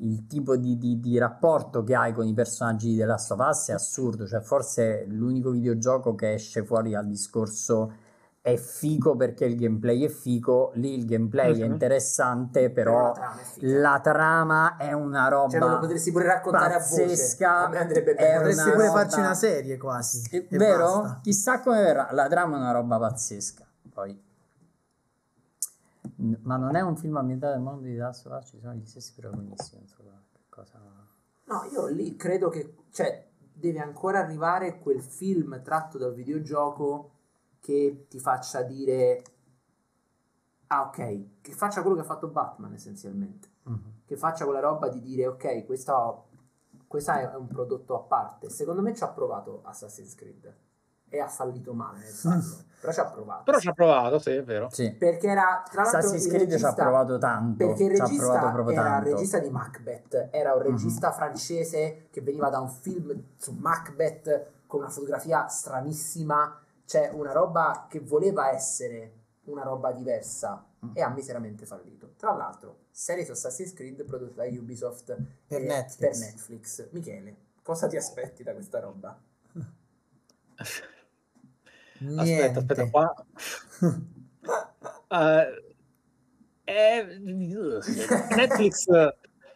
il 0.00 0.26
tipo 0.28 0.56
di, 0.56 0.78
di- 0.78 1.00
di 1.00 1.18
rapporto 1.18 1.82
che 1.82 1.94
hai 1.96 2.12
con 2.12 2.24
i 2.24 2.32
personaggi 2.32 2.90
di 2.90 2.98
The 2.98 3.04
Last 3.04 3.32
of 3.32 3.40
Us 3.40 3.68
è 3.70 3.72
assurdo, 3.72 4.26
cioè 4.28 4.40
forse 4.40 5.04
l'unico 5.08 5.50
videogioco 5.50 6.14
che 6.14 6.34
esce 6.34 6.64
fuori 6.64 6.94
al 6.94 7.06
discorso 7.08 7.92
è 8.40 8.54
fico 8.56 9.16
perché 9.16 9.44
il 9.44 9.56
gameplay 9.56 10.04
è 10.04 10.08
fico, 10.08 10.70
lì 10.74 10.94
il 10.94 11.04
gameplay 11.04 11.58
è 11.58 11.64
Mhm. 11.66 11.72
interessante, 11.72 12.70
Però 12.70 13.12
però 13.12 13.12
la 13.12 13.18
trama 13.18 13.40
è 13.50 13.66
la 13.80 14.00
trama 14.00 14.76
è 14.76 14.92
una 14.92 15.28
roba 15.28 15.48
Cioè, 15.50 15.68
lo 15.68 15.78
potresti 15.80 16.12
pure 16.12 16.24
raccontare 16.26 16.74
a 16.74 16.78
voce. 16.78 17.02
pazzesca, 17.04 17.56
A 17.64 17.68
me 17.68 17.78
andrebbe 17.78 18.12
è 18.12 18.14
bene. 18.14 18.36
Potresti 18.38 18.70
pure 18.70 18.86
roba- 18.86 18.98
farci 19.00 19.18
una 19.18 19.34
serie 19.34 19.76
quasi. 19.78 20.22
E 20.30 20.46
vero? 20.56 20.84
basta. 21.00 21.18
Chissà 21.24 21.60
come 21.60 21.82
verrà. 21.82 22.08
La 22.12 22.28
trama 22.28 22.56
è 22.56 22.60
una 22.60 22.70
roba 22.70 22.98
pazzesca. 23.00 23.66
Poi. 23.92 24.26
Ma 26.20 26.56
non 26.56 26.74
è 26.74 26.80
un 26.80 26.96
film 26.96 27.16
ambientato 27.16 27.54
nel 27.54 27.62
mondo 27.62 27.82
di 27.82 27.96
Us, 27.98 28.28
ci 28.44 28.58
sono 28.58 28.74
gli 28.74 28.84
stessi 28.84 29.14
protagonisti. 29.14 29.80
So 29.86 30.02
che 30.32 30.42
cosa. 30.48 30.80
No, 31.44 31.64
io 31.70 31.86
lì 31.86 32.16
credo 32.16 32.48
che 32.48 32.74
cioè, 32.90 33.26
deve 33.52 33.78
ancora 33.78 34.18
arrivare 34.18 34.78
quel 34.80 35.00
film 35.00 35.62
tratto 35.62 35.96
dal 35.96 36.12
videogioco 36.14 37.12
che 37.60 38.06
ti 38.08 38.18
faccia 38.18 38.62
dire 38.62 39.22
ah 40.68 40.82
ok, 40.88 41.40
che 41.40 41.52
faccia 41.52 41.80
quello 41.80 41.96
che 41.96 42.02
ha 42.02 42.06
fatto 42.06 42.28
Batman 42.28 42.72
essenzialmente, 42.74 43.48
Mhm. 43.62 43.92
che 44.04 44.16
faccia 44.16 44.44
quella 44.44 44.60
roba 44.60 44.88
di 44.88 45.00
dire 45.00 45.26
ok, 45.28 45.64
questa, 45.64 46.20
questa 46.86 47.20
è 47.32 47.36
un 47.36 47.46
prodotto 47.46 47.94
a 47.96 48.00
parte. 48.02 48.50
Secondo 48.50 48.82
me 48.82 48.94
ci 48.94 49.02
ha 49.04 49.08
provato 49.08 49.62
Assassin's 49.64 50.14
Creed 50.14 50.54
e 51.08 51.20
ha 51.20 51.28
fallito 51.28 51.72
male 51.74 51.98
nel 52.00 52.12
farlo, 52.12 52.56
però 52.80 52.92
ci 52.92 53.00
ha 53.00 53.04
provato. 53.06 53.42
Però 53.44 53.58
ci 53.58 53.68
ha 53.68 53.72
provato, 53.72 54.18
sì, 54.18 54.30
è 54.30 54.42
vero. 54.44 54.68
Sì. 54.70 54.92
Perché 54.92 55.28
era 55.28 55.62
tra 55.70 55.82
l'altro 55.82 55.98
Assassin's 55.98 56.24
il 56.24 56.30
Creed 56.32 56.56
ci 56.56 56.64
ha 56.64 56.72
provato 56.74 57.18
tanto. 57.18 57.66
Perché 57.66 57.84
il 57.84 57.90
regista 57.90 58.24
era 58.38 58.60
il 58.60 58.74
tanto. 58.74 59.10
regista 59.10 59.38
di 59.38 59.50
Macbeth, 59.50 60.28
era 60.30 60.54
un 60.54 60.62
regista 60.62 61.12
francese 61.12 62.06
che 62.10 62.20
veniva 62.20 62.48
da 62.50 62.60
un 62.60 62.68
film 62.68 63.20
su 63.36 63.52
Macbeth 63.52 64.46
con 64.66 64.80
una 64.80 64.90
fotografia 64.90 65.46
stranissima, 65.48 66.60
cioè 66.84 67.10
una 67.12 67.32
roba 67.32 67.86
che 67.88 68.00
voleva 68.00 68.50
essere 68.52 69.12
una 69.44 69.62
roba 69.62 69.92
diversa 69.92 70.62
Mm. 70.84 70.90
e 70.94 71.02
ha 71.02 71.08
miseramente 71.08 71.66
fallito. 71.66 72.12
Tra 72.16 72.32
l'altro, 72.34 72.82
serie 72.92 73.24
su 73.24 73.32
Assassin's 73.32 73.72
Creed 73.72 74.04
prodotta 74.04 74.44
da 74.44 74.48
Ubisoft 74.48 75.16
Per 75.48 75.60
Netflix. 75.60 75.96
per 75.96 76.16
Netflix. 76.18 76.88
Michele, 76.92 77.36
cosa 77.64 77.88
ti 77.88 77.96
aspetti 77.96 78.44
da 78.44 78.52
questa 78.52 78.78
roba? 78.78 79.18
Niente. 81.98 82.20
Aspetta, 82.20 82.58
aspetta, 82.60 82.90
qua. 82.90 83.14
Eh, 85.10 85.64
eh, 86.64 87.18
Netflix, 88.36 88.86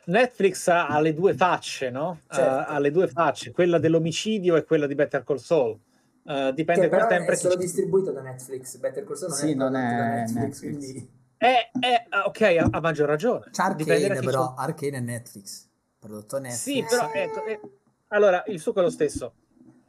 Netflix 0.06 0.66
ha, 0.68 0.98
le 1.00 1.12
due 1.12 1.34
facce, 1.34 1.90
no? 1.90 2.20
Eh, 2.30 2.34
Certo. 2.34 2.72
ha 2.72 2.78
le 2.78 2.90
due 2.90 3.06
facce, 3.06 3.50
quella 3.52 3.78
dell'omicidio 3.78 4.56
e 4.56 4.64
quella 4.64 4.86
di 4.86 4.94
Better 4.94 5.22
Call 5.22 5.36
Saul. 5.36 5.78
Eh, 6.24 6.52
dipende 6.54 6.82
Che 6.82 6.88
però 6.88 7.06
quanto 7.06 7.30
è 7.30 7.34
è 7.34 7.36
solo 7.36 7.56
distribuito 7.56 8.12
da 8.12 8.22
Netflix, 8.22 8.78
Better 8.78 9.04
Call 9.04 9.16
Saul 9.16 9.30
non 9.30 9.38
Sì, 9.38 9.50
è 9.50 9.54
non 9.54 9.76
è 9.76 9.94
da 9.94 10.04
Netflix, 10.06 10.34
Netflix. 10.34 10.58
quindi... 10.60 11.10
Eh, 11.36 11.70
eh, 11.80 12.06
ah, 12.08 12.24
ok, 12.26 12.68
ha, 12.70 12.80
maggior 12.80 13.08
ragione. 13.08 13.46
C'è 13.50 13.62
Arcane, 13.62 14.20
però. 14.20 14.46
ci- 14.48 14.54
Arcane 14.56 14.96
è 14.96 15.00
Netflix. 15.00 15.68
Prodotto 15.98 16.38
Netflix. 16.38 16.60
Sì, 16.60 16.84
però 16.88 17.10
ecco, 17.12 17.44
eh, 17.44 17.60
allora 18.08 18.42
il 18.46 18.60
succo 18.60 18.80
è 18.80 18.82
lo 18.82 18.90
stesso. 18.90 19.34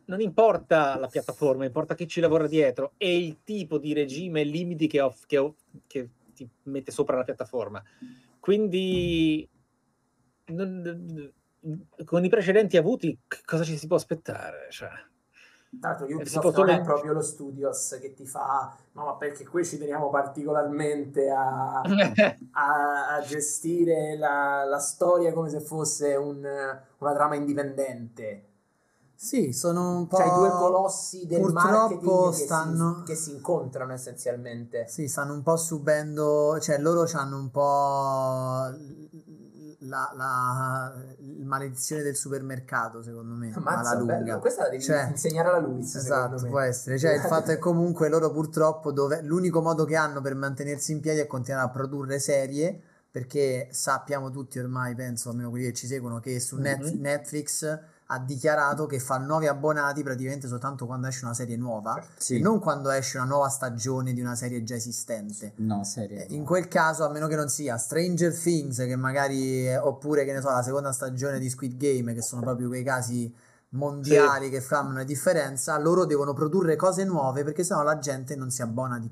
Non 0.06 0.20
importa 0.20 0.98
la 1.00 1.08
piattaforma, 1.08 1.66
importa 1.66 1.96
chi 1.96 2.08
ci 2.08 2.20
lavora 2.20 2.48
dietro 2.48 2.94
e 2.98 3.18
il 3.18 3.44
tipo 3.44 3.78
di 3.78 3.94
regime 3.94 4.42
e 4.42 4.44
limiti 4.44 4.88
che, 4.88 5.00
off- 5.02 5.26
che, 5.26 5.38
o- 5.38 5.56
che 5.88 6.10
ti 6.34 6.48
mette 6.64 6.92
sopra 6.92 7.16
la 7.16 7.24
piattaforma. 7.24 7.82
Quindi, 8.40 9.48
non- 10.48 11.32
con 12.04 12.26
i 12.26 12.30
precedenti 12.30 12.76
avuti, 12.76 13.18
cosa 13.46 13.64
ci 13.64 13.78
si 13.78 13.88
può 13.88 13.96
aspettare? 13.96 14.68
Cioè, 14.70 14.90
l'altro 15.80 16.06
si 16.08 16.14
Ubisoft 16.14 16.58
non 16.58 16.70
è 16.70 16.82
proprio 16.82 17.14
lo 17.14 17.22
studios 17.22 17.98
che 18.00 18.14
ti 18.14 18.26
fa 18.26 18.78
no 18.92 19.06
ma 19.06 19.16
perché 19.16 19.44
qui 19.46 19.66
ci 19.66 19.80
teniamo 19.80 20.10
particolarmente 20.10 21.30
a, 21.32 21.82
a- 22.52 23.16
a 23.16 23.22
gestire 23.22 24.16
la, 24.18 24.66
la 24.66 24.78
storia 24.80 25.34
come 25.34 25.50
se 25.50 25.62
fosse 25.62 26.16
un- 26.16 26.80
una 26.98 27.14
trama 27.14 27.36
indipendente 27.36 28.50
Sì, 29.24 29.54
sono 29.54 29.96
un 30.00 30.08
po'. 30.08 30.18
cioè 30.18 30.28
i 30.28 30.34
due 30.34 30.50
colossi 30.50 31.26
del 31.28 31.42
marketing 31.44 32.02
Purtroppo 32.02 32.30
che, 32.32 32.36
stanno. 32.44 32.96
si, 32.98 33.04
che 33.06 33.16
si 33.16 33.32
incontrano 33.32 33.94
essenzialmente 33.94 34.86
Sì, 34.90 35.08
stanno 35.08 35.34
un 35.34 35.44
po' 35.44 35.56
subendo, 35.56 36.60
cioè 36.60 36.78
loro 36.78 37.10
hanno 37.14 37.38
un 37.38 37.50
po' 37.50 37.62
la, 39.80 40.12
la 40.16 40.94
maledizione 41.44 42.02
del 42.02 42.16
supermercato, 42.18 43.02
secondo 43.02 43.34
me, 43.36 43.54
Ammazza, 43.54 43.92
alla 43.92 44.00
lunga. 44.00 44.38
questa 44.40 44.64
la 44.64 44.70
devi 44.70 44.84
Cioè, 44.84 45.08
insegnare 45.10 45.48
alla 45.50 45.60
Luis 45.60 45.96
Esatto, 45.96 46.46
può 46.48 46.60
essere. 46.60 46.98
Cioè, 47.00 47.14
il 47.14 47.22
fatto 47.28 47.52
è 47.52 47.58
comunque 47.58 48.10
loro 48.10 48.30
purtroppo 48.32 48.92
dove, 48.92 49.22
l'unico 49.22 49.62
modo 49.62 49.86
che 49.86 49.96
hanno 49.96 50.20
per 50.20 50.36
mantenersi 50.36 50.92
in 50.92 51.00
piedi 51.00 51.20
è 51.22 51.28
continuare 51.28 51.68
a 51.68 51.70
produrre 51.72 52.20
serie 52.20 52.78
perché 53.10 53.68
sappiamo 53.72 54.32
tutti 54.32 54.58
ormai, 54.60 54.96
penso, 54.96 55.30
almeno 55.30 55.50
quelli 55.50 55.66
che 55.68 55.74
ci 55.74 55.88
seguono, 55.88 56.20
che 56.20 56.40
su 56.40 56.58
Net- 56.58 56.92
Mhm. 56.94 57.00
Netflix 57.00 57.80
ha 58.14 58.20
dichiarato 58.20 58.86
che 58.86 59.00
fa 59.00 59.18
nuovi 59.18 59.48
abbonati 59.48 60.04
praticamente 60.04 60.48
soltanto 60.48 60.86
quando 60.86 61.08
esce 61.08 61.26
una 61.26 61.34
serie 61.34 61.58
nuova 61.58 62.02
Sì. 62.18 62.36
e 62.38 62.40
non 62.40 62.60
quando 62.60 62.90
esce 62.92 63.18
una 63.18 63.26
nuova 63.26 63.50
stagione 63.50 64.14
di 64.14 64.22
una 64.22 64.36
serie 64.36 64.64
già 64.64 64.76
esistente. 64.76 65.54
No, 65.58 65.84
serie. 65.84 66.28
Eh, 66.28 66.34
In 66.36 66.46
quel 66.46 66.68
caso, 66.68 67.04
a 67.06 67.10
meno 67.10 67.28
che 67.28 67.36
non 67.36 67.50
sia 67.50 67.78
Stranger 67.78 68.34
Things, 68.38 68.78
che 68.78 68.96
magari, 68.96 69.68
eh, 69.68 69.78
oppure 69.78 70.26
che 70.26 70.34
ne 70.34 70.42
so, 70.42 70.50
la 70.50 70.62
seconda 70.64 70.92
stagione 70.92 71.40
di 71.40 71.50
Squid 71.50 71.76
Game, 71.78 72.14
che 72.14 72.22
sono 72.22 72.42
proprio 72.42 72.68
quei 72.68 72.84
casi 72.84 73.34
mondiali 73.70 74.50
che 74.50 74.62
fanno 74.62 74.90
una 74.92 75.04
differenza, 75.04 75.78
loro 75.80 76.06
devono 76.06 76.34
produrre 76.34 76.76
cose 76.76 77.04
nuove 77.06 77.44
perché 77.44 77.64
sennò 77.64 77.82
la 77.84 77.98
gente 77.98 78.36
non 78.36 78.52
si 78.52 78.62
abbona 78.62 79.00
di- 79.00 79.10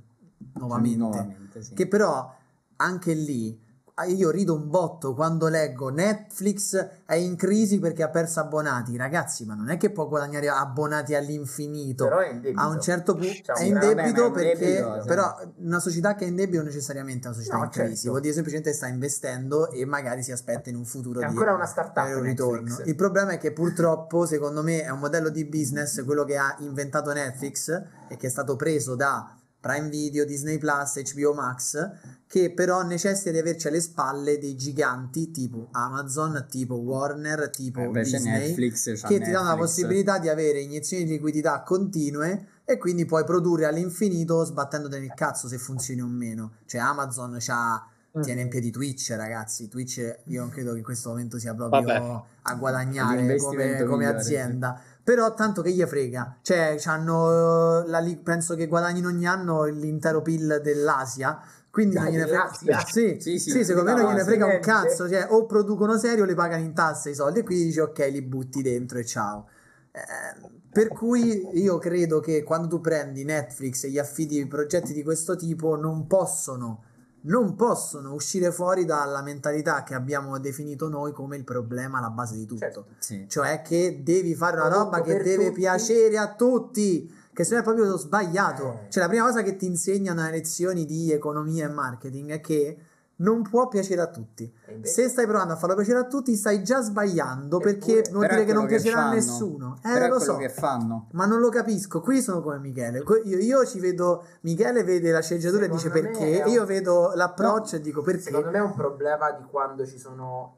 nuovamente. 0.53 0.97
Nuovamente, 0.97 1.63
sì. 1.63 1.73
Che 1.73 1.87
però 1.87 2.31
anche 2.77 3.13
lì 3.13 3.59
io 4.07 4.29
rido 4.31 4.55
un 4.55 4.69
botto 4.69 5.13
quando 5.13 5.47
leggo 5.47 5.89
Netflix 5.89 6.75
è 7.05 7.15
in 7.15 7.35
crisi 7.35 7.79
perché 7.79 8.03
ha 8.03 8.09
perso 8.09 8.39
abbonati. 8.39 8.97
Ragazzi, 8.97 9.45
ma 9.45 9.53
non 9.53 9.69
è 9.69 9.77
che 9.77 9.91
può 9.91 10.07
guadagnare 10.07 10.49
abbonati 10.49 11.13
all'infinito. 11.15 12.05
Però 12.05 12.19
è 12.19 12.29
in 12.29 12.41
debito. 12.41 12.61
A 12.61 12.67
un 12.67 12.81
certo 12.81 13.13
punto 13.13 13.27
Diciamo, 13.27 13.59
è 13.59 13.63
in 13.63 13.79
debito 13.79 14.27
è 14.27 14.31
perché 14.31 14.57
debito, 14.57 15.01
sì. 15.01 15.07
però 15.07 15.37
una 15.57 15.79
società 15.79 16.15
che 16.15 16.25
è 16.25 16.27
in 16.27 16.35
debito 16.35 16.63
necessariamente 16.63 17.25
è 17.27 17.29
una 17.29 17.37
società 17.37 17.57
No, 17.57 17.63
in 17.63 17.69
crisi, 17.69 17.93
certo. 17.95 18.09
vuol 18.09 18.21
dire 18.21 18.33
semplicemente 18.33 18.73
sta 18.73 18.87
investendo 18.87 19.69
e 19.71 19.85
magari 19.85 20.23
si 20.23 20.31
aspetta 20.31 20.69
in 20.69 20.75
un 20.75 20.85
futuro 20.85 21.19
È 21.19 21.23
di 21.23 21.29
ancora 21.29 21.53
una 21.53 21.65
startup 21.65 22.05
un 22.15 22.21
ritorno. 22.21 22.61
Netflix. 22.61 22.87
Il 22.87 22.95
problema 22.95 23.31
è 23.31 23.37
che 23.37 23.51
purtroppo, 23.51 24.25
secondo 24.25 24.63
me, 24.63 24.83
è 24.83 24.89
un 24.89 24.99
modello 24.99 25.29
di 25.29 25.45
business 25.45 26.03
quello 26.05 26.23
che 26.23 26.37
ha 26.37 26.55
inventato 26.59 27.11
Netflix 27.13 27.69
e 28.07 28.17
che 28.17 28.27
è 28.27 28.29
stato 28.29 28.55
preso 28.55 28.95
da 28.95 29.35
Prime 29.61 29.89
Video, 29.89 30.25
Disney 30.25 30.57
Plus, 30.57 30.99
HBO 31.13 31.33
Max, 31.33 31.89
che 32.27 32.51
però 32.51 32.81
necessita 32.81 33.29
di 33.29 33.37
averci 33.37 33.67
alle 33.67 33.79
spalle 33.79 34.39
dei 34.39 34.55
giganti 34.55 35.29
tipo 35.31 35.67
Amazon, 35.71 36.47
tipo 36.49 36.75
Warner, 36.75 37.49
tipo 37.51 37.81
Eh, 37.81 38.01
Disney, 38.01 38.23
Netflix 38.47 38.83
che 39.07 39.19
ti 39.19 39.29
danno 39.31 39.49
la 39.49 39.55
Netflix. 39.55 39.57
possibilità 39.59 40.17
di 40.17 40.29
avere 40.29 40.61
iniezioni 40.61 41.03
di 41.05 41.11
liquidità 41.11 41.61
continue 41.61 42.47
e 42.65 42.77
quindi 42.77 43.05
puoi 43.05 43.23
produrre 43.23 43.65
all'infinito 43.65 44.43
sbattendoti 44.43 44.97
nel 44.99 45.13
cazzo 45.13 45.47
se 45.47 45.57
funzioni 45.59 46.01
o 46.01 46.07
meno. 46.07 46.53
Cioè 46.65 46.81
Amazon 46.81 47.37
c'ha 47.39 47.85
Mm. 48.13 48.23
tiene 48.23 48.41
in 48.41 48.49
piedi 48.49 48.71
Twitch, 48.71 49.11
ragazzi. 49.15 49.69
Twitch 49.69 50.15
io 50.25 50.41
non 50.41 50.49
credo 50.49 50.73
che 50.73 50.79
in 50.79 50.83
questo 50.83 51.07
momento 51.07 51.39
sia 51.39 51.53
proprio 51.53 51.81
Vabbè. 51.81 52.21
a 52.41 52.55
guadagnare 52.55 53.37
come, 53.37 53.85
come 53.85 54.05
azienda. 54.05 54.81
Però 55.11 55.33
tanto 55.33 55.61
che 55.61 55.71
gli 55.71 55.83
frega, 55.83 56.37
cioè 56.41 56.75
c'hanno 56.77 57.83
la 57.85 57.99
li- 57.99 58.15
penso 58.15 58.55
che 58.55 58.67
guadagnino 58.67 59.09
ogni 59.09 59.27
anno 59.27 59.65
l'intero 59.65 60.21
PIL 60.21 60.61
dell'Asia. 60.63 61.37
Quindi 61.69 61.97
non 61.97 62.05
gliene 62.05 62.27
frega. 62.27 62.79
Sì, 62.79 63.17
Sì, 63.19 63.39
sì, 63.41 63.49
sì, 63.49 63.65
secondo 63.65 63.89
me 63.89 63.97
non 63.97 64.05
no, 64.05 64.11
gliene 64.11 64.23
frega 64.23 64.45
un 64.45 64.59
cazzo. 64.61 65.09
Cioè, 65.09 65.27
o 65.31 65.45
producono 65.47 65.97
serie 65.97 66.21
o 66.21 66.25
li 66.25 66.33
pagano 66.33 66.63
in 66.63 66.73
tasse 66.73 67.09
i 67.09 67.13
soldi. 67.13 67.39
E 67.39 67.43
quindi 67.43 67.65
dici, 67.65 67.79
ok, 67.79 68.07
li 68.09 68.21
butti 68.21 68.61
dentro 68.61 68.99
e 68.99 69.05
ciao. 69.05 69.49
Eh, 69.91 70.49
per 70.71 70.87
cui 70.87 71.45
io 71.59 71.77
credo 71.77 72.21
che 72.21 72.43
quando 72.43 72.67
tu 72.69 72.79
prendi 72.79 73.25
Netflix 73.25 73.83
e 73.83 73.89
gli 73.89 73.99
affidi 73.99 74.47
progetti 74.47 74.93
di 74.93 75.03
questo 75.03 75.35
tipo 75.35 75.75
non 75.75 76.07
possono, 76.07 76.83
non 77.23 77.55
possono 77.55 78.13
uscire 78.13 78.51
fuori 78.51 78.85
dalla 78.85 79.21
mentalità 79.21 79.83
che 79.83 79.93
abbiamo 79.93 80.39
definito 80.39 80.89
noi 80.89 81.11
come 81.11 81.35
il 81.37 81.43
problema 81.43 81.99
alla 81.99 82.09
base 82.09 82.35
di 82.35 82.45
tutto. 82.45 82.59
Certo. 82.59 82.85
Sì. 82.99 83.25
Cioè 83.27 83.61
che 83.61 84.01
devi 84.03 84.33
fare 84.33 84.55
una 84.57 84.67
Prodotto 84.67 84.83
roba 84.83 85.01
che 85.01 85.21
deve 85.21 85.47
tutti. 85.47 85.59
piacere 85.59 86.17
a 86.17 86.33
tutti. 86.33 87.19
Che 87.33 87.43
se 87.45 87.53
no 87.53 87.61
è 87.61 87.63
proprio 87.63 87.97
sbagliato. 87.97 88.73
Eh. 88.85 88.91
Cioè 88.91 89.03
la 89.03 89.09
prima 89.09 89.25
cosa 89.25 89.41
che 89.41 89.55
ti 89.55 89.65
insegnano 89.65 90.21
alle 90.21 90.31
lezioni 90.31 90.85
di 90.85 91.11
economia 91.11 91.65
e 91.65 91.69
marketing 91.69 92.31
è 92.31 92.41
che 92.41 92.77
non 93.21 93.41
può 93.43 93.67
piacere 93.67 94.01
a 94.01 94.07
tutti. 94.07 94.51
Se 94.81 95.07
stai 95.09 95.25
provando 95.25 95.53
a 95.53 95.55
farlo 95.55 95.75
piacere 95.75 95.99
a 95.99 96.05
tutti, 96.05 96.35
stai 96.35 96.63
già 96.63 96.81
sbagliando 96.81 97.57
Eppure- 97.59 97.73
perché 97.77 98.09
vuol 98.11 98.27
dire 98.27 98.45
che 98.45 98.53
non 98.53 98.65
piacerà 98.67 99.05
a 99.07 99.13
nessuno. 99.13 99.77
Eh, 99.83 100.07
lo 100.07 100.19
so. 100.19 100.37
che 100.37 100.49
fanno. 100.49 101.07
Ma 101.11 101.25
non 101.25 101.39
lo 101.39 101.49
capisco. 101.49 102.01
Qui 102.01 102.21
sono 102.21 102.41
come 102.41 102.59
Michele. 102.59 103.03
Io, 103.25 103.37
io 103.37 103.65
ci 103.65 103.79
vedo. 103.79 104.25
Michele 104.41 104.83
vede 104.83 105.11
la 105.11 105.21
sceneggiatura 105.21 105.65
e 105.65 105.69
dice 105.69 105.89
perché. 105.89 106.43
un- 106.45 106.51
Io 106.51 106.65
vedo 106.65 107.11
l'approccio 107.15 107.75
e 107.77 107.79
dico 107.81 108.01
perché. 108.01 108.21
Secondo 108.21 108.49
me 108.51 108.57
è 108.57 108.61
un 108.61 108.73
problema 108.75 109.31
di 109.31 109.43
quando 109.43 109.85
ci 109.85 109.97
sono 109.97 110.57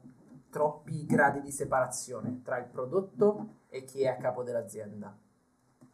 troppi 0.50 1.04
gradi 1.06 1.40
di 1.40 1.50
separazione 1.50 2.40
tra 2.44 2.58
il 2.58 2.66
prodotto 2.70 3.48
e 3.68 3.84
chi 3.84 4.02
è 4.02 4.08
a 4.08 4.16
capo 4.16 4.42
dell'azienda. 4.42 5.16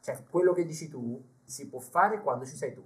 Cioè, 0.03 0.23
quello 0.29 0.53
che 0.53 0.65
dici 0.65 0.89
tu 0.89 1.23
si 1.45 1.67
può 1.69 1.81
fare 1.81 2.21
quando 2.21 2.45
ci 2.45 2.57
sei 2.57 2.73
tu. 2.75 2.83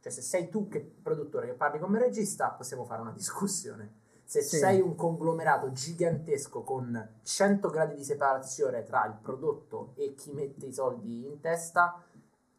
Cioè, 0.00 0.12
se 0.12 0.22
sei 0.22 0.48
tu 0.48 0.68
che 0.68 0.80
produttore 0.80 1.46
che 1.48 1.54
parli 1.54 1.78
come 1.78 1.98
regista, 1.98 2.50
possiamo 2.50 2.84
fare 2.84 3.00
una 3.00 3.12
discussione. 3.12 4.06
Se 4.24 4.42
Sì. 4.42 4.58
sei 4.58 4.80
un 4.80 4.94
conglomerato 4.94 5.72
gigantesco 5.72 6.62
con 6.62 7.14
100 7.22 7.70
gradi 7.70 7.94
di 7.94 8.04
separazione 8.04 8.82
tra 8.82 9.06
il 9.06 9.16
prodotto 9.22 9.92
e 9.96 10.14
chi 10.14 10.32
mette 10.32 10.66
i 10.66 10.72
soldi 10.72 11.24
in 11.26 11.40
testa, 11.40 12.02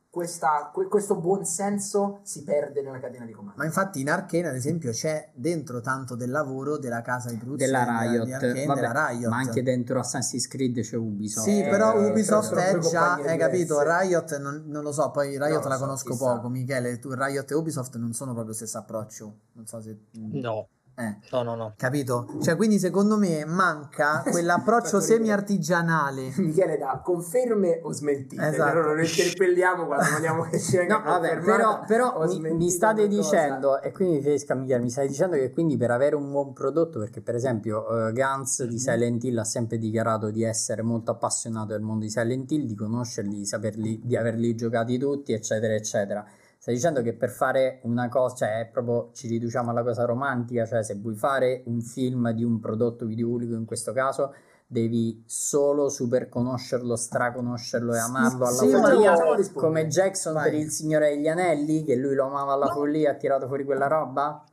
questa- 0.09 0.71
que- 0.73 0.87
questo 0.87 1.15
buon 1.17 1.45
senso 1.45 2.19
si 2.23 2.43
perde 2.43 2.81
nella 2.81 2.99
catena 2.99 3.25
di 3.25 3.31
comando. 3.31 3.57
Ma 3.57 3.65
infatti 3.65 4.01
in 4.01 4.09
Arcane, 4.09 4.47
ad 4.47 4.55
esempio, 4.55 4.91
c'è 4.91 5.29
dentro 5.35 5.81
tanto 5.81 6.15
del 6.15 6.31
lavoro 6.31 6.77
della 6.77 7.01
casa 7.01 7.29
di 7.29 7.37
produzione 7.37 7.71
Della 7.71 8.01
di 8.01 8.07
Riot. 8.17 8.31
Arcane, 8.33 8.65
Vabbè, 8.65 8.79
della 8.81 9.07
Riot. 9.07 9.29
Ma 9.29 9.37
anche 9.37 9.63
dentro 9.63 9.99
Assassin's 9.99 10.47
Creed 10.47 10.79
c'è 10.81 10.95
Ubisoft. 10.97 11.47
Sì, 11.47 11.59
Eh, 11.59 11.69
però 11.69 11.93
però 11.93 12.09
Ubisoft 12.09 12.47
sono 12.49 12.59
è 12.59 12.77
già, 12.79 13.13
hai 13.15 13.37
capito. 13.37 13.81
Riot 13.81 14.37
non, 14.39 14.63
non 14.67 14.83
lo 14.83 14.91
so, 14.91 15.11
poi 15.11 15.37
Riot 15.37 15.61
lo 15.63 15.67
la 15.69 15.75
so, 15.75 15.81
conosco 15.81 16.17
poco, 16.17 16.49
Michele, 16.49 16.97
tu 16.99 17.11
Riot 17.13 17.49
e 17.51 17.53
Ubisoft 17.53 17.95
non 17.97 18.13
sono 18.13 18.31
proprio 18.31 18.51
lo 18.51 18.57
stesso 18.57 18.77
approccio, 18.79 19.37
non 19.53 19.65
so 19.67 19.79
se... 19.81 19.97
No, 20.13 20.67
Eh, 20.99 21.15
no, 21.31 21.43
no, 21.43 21.55
no. 21.55 21.73
capito? 21.77 22.27
Cioè, 22.41 22.57
quindi 22.57 22.77
secondo 22.77 23.17
me 23.17 23.45
manca 23.45 24.21
quell'approccio 24.29 24.99
semi-artigianale. 24.99 26.33
Michele 26.37 26.77
dà 26.77 26.99
conferme 27.01 27.79
o 27.83 27.93
smentite. 27.93 28.45
Esatto. 28.45 28.73
Però 28.73 28.87
non 28.87 28.99
interpelliamo 28.99 29.85
quando 29.85 30.11
vogliamo 30.11 30.43
che 30.43 30.59
ci 30.59 30.75
venga 30.75 30.97
No, 30.97 31.03
vabbè, 31.03 31.37
però, 31.39 31.83
però 31.87 32.25
mi, 32.27 32.51
mi 32.53 32.69
state 32.69 33.03
una 33.03 33.15
cosa. 33.15 33.21
dicendo, 33.21 33.81
e 33.81 33.91
quindi 33.93 34.21
Fesca 34.21 34.55
Michele, 34.55 34.83
mi 34.83 34.89
stai 34.89 35.07
dicendo 35.07 35.37
che 35.37 35.51
quindi 35.51 35.77
per 35.77 35.91
avere 35.91 36.15
un 36.17 36.29
buon 36.29 36.51
prodotto, 36.51 36.99
perché 36.99 37.21
per 37.21 37.35
esempio 37.35 38.07
eh, 38.07 38.11
Gans 38.11 38.65
di 38.65 38.77
Silent 38.77 39.23
Hill 39.23 39.37
ha 39.37 39.45
sempre 39.45 39.77
dichiarato 39.77 40.29
di 40.31 40.43
essere 40.43 40.81
molto 40.81 41.11
appassionato 41.11 41.67
del 41.71 41.81
mondo 41.81 42.03
di 42.03 42.11
Silent 42.11 42.51
Hill, 42.51 42.65
di 42.65 42.75
conoscerli, 42.75 43.37
di 43.37 43.45
saperli, 43.45 44.01
di 44.03 44.17
averli 44.17 44.53
giocati 44.53 44.97
tutti, 44.97 45.31
eccetera, 45.31 45.73
eccetera. 45.73 46.25
Stai 46.69 46.77
dicendo 46.77 47.01
che 47.01 47.17
per 47.17 47.31
fare 47.31 47.79
una 47.85 48.09
cosa, 48.09 48.35
cioè 48.35 48.59
è 48.59 48.67
proprio 48.67 49.09
ci 49.13 49.27
riduciamo 49.27 49.71
alla 49.71 49.81
cosa 49.81 50.05
romantica, 50.05 50.67
cioè 50.67 50.83
se 50.83 50.93
vuoi 50.97 51.15
fare 51.15 51.63
un 51.65 51.81
film 51.81 52.29
di 52.29 52.43
un 52.43 52.59
prodotto 52.59 53.07
videoludico 53.07 53.55
in 53.55 53.65
questo 53.65 53.91
caso, 53.91 54.35
devi 54.67 55.23
solo 55.25 55.89
super 55.89 56.29
conoscerlo, 56.29 56.95
straconoscerlo 56.95 57.95
e 57.95 57.97
amarlo 57.97 58.45
alla 58.45 58.55
sì, 58.55 58.69
follia, 58.69 59.15
come 59.51 59.87
Jackson 59.87 60.33
Vai. 60.33 60.51
per 60.51 60.59
il 60.59 60.69
Signore 60.69 61.09
degli 61.09 61.27
Anelli, 61.27 61.83
che 61.83 61.95
lui 61.95 62.13
lo 62.13 62.27
amava 62.27 62.53
alla 62.53 62.67
follia 62.67 63.09
e 63.09 63.13
ha 63.13 63.15
tirato 63.15 63.47
fuori 63.47 63.63
quella 63.63 63.87
roba? 63.87 64.43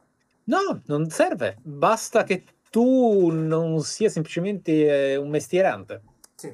No, 0.45 0.81
non 0.87 1.11
serve. 1.11 1.59
Basta 1.61 2.25
che 2.25 2.45
tu 2.71 3.29
non 3.29 3.83
sia 3.83 4.09
semplicemente 4.09 5.13
eh, 5.13 5.17
un 5.17 5.29
mestierante. 5.29 6.01
Sì. 6.35 6.51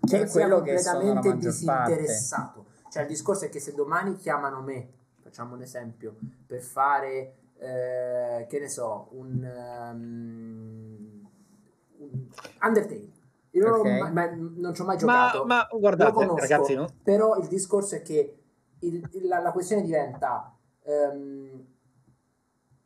Che 0.00 0.20
è 0.20 0.28
quello 0.28 0.60
che 0.62 0.78
sono 0.78 0.98
la 0.98 1.20
completamente 1.20 1.46
maggior 1.46 1.64
parte. 1.64 2.68
Cioè 2.90 3.02
il 3.02 3.08
discorso 3.08 3.44
è 3.44 3.48
che 3.48 3.60
se 3.60 3.72
domani 3.74 4.16
chiamano 4.16 4.60
me, 4.62 4.88
facciamo 5.22 5.54
un 5.54 5.62
esempio, 5.62 6.16
per 6.46 6.60
fare, 6.60 7.34
eh, 7.58 8.46
che 8.48 8.58
ne 8.58 8.68
so, 8.68 9.08
un, 9.12 9.44
ehm, 9.44 11.28
un 11.98 12.28
Undertale. 12.62 13.08
Io 13.52 13.64
non, 13.68 13.74
ho 13.74 13.80
Ok. 13.80 13.86
mai- 13.86 14.12
mai- 14.12 14.52
non 14.56 14.74
ci 14.74 14.80
ho 14.82 14.84
mai 14.84 14.96
Ma, 14.96 15.00
giocato. 15.00 15.44
ma 15.44 15.66
lo 15.70 15.78
guardate, 15.78 16.12
conosco, 16.12 16.36
ragazzi, 16.40 16.74
no? 16.74 16.88
però 17.02 17.36
il 17.36 17.48
discorso 17.48 17.94
è 17.96 18.02
che 18.02 18.38
il- 18.80 19.08
il- 19.12 19.26
la, 19.28 19.38
la 19.40 19.52
questione 19.52 19.82
diventa 19.82 20.54
ehm, 20.82 21.64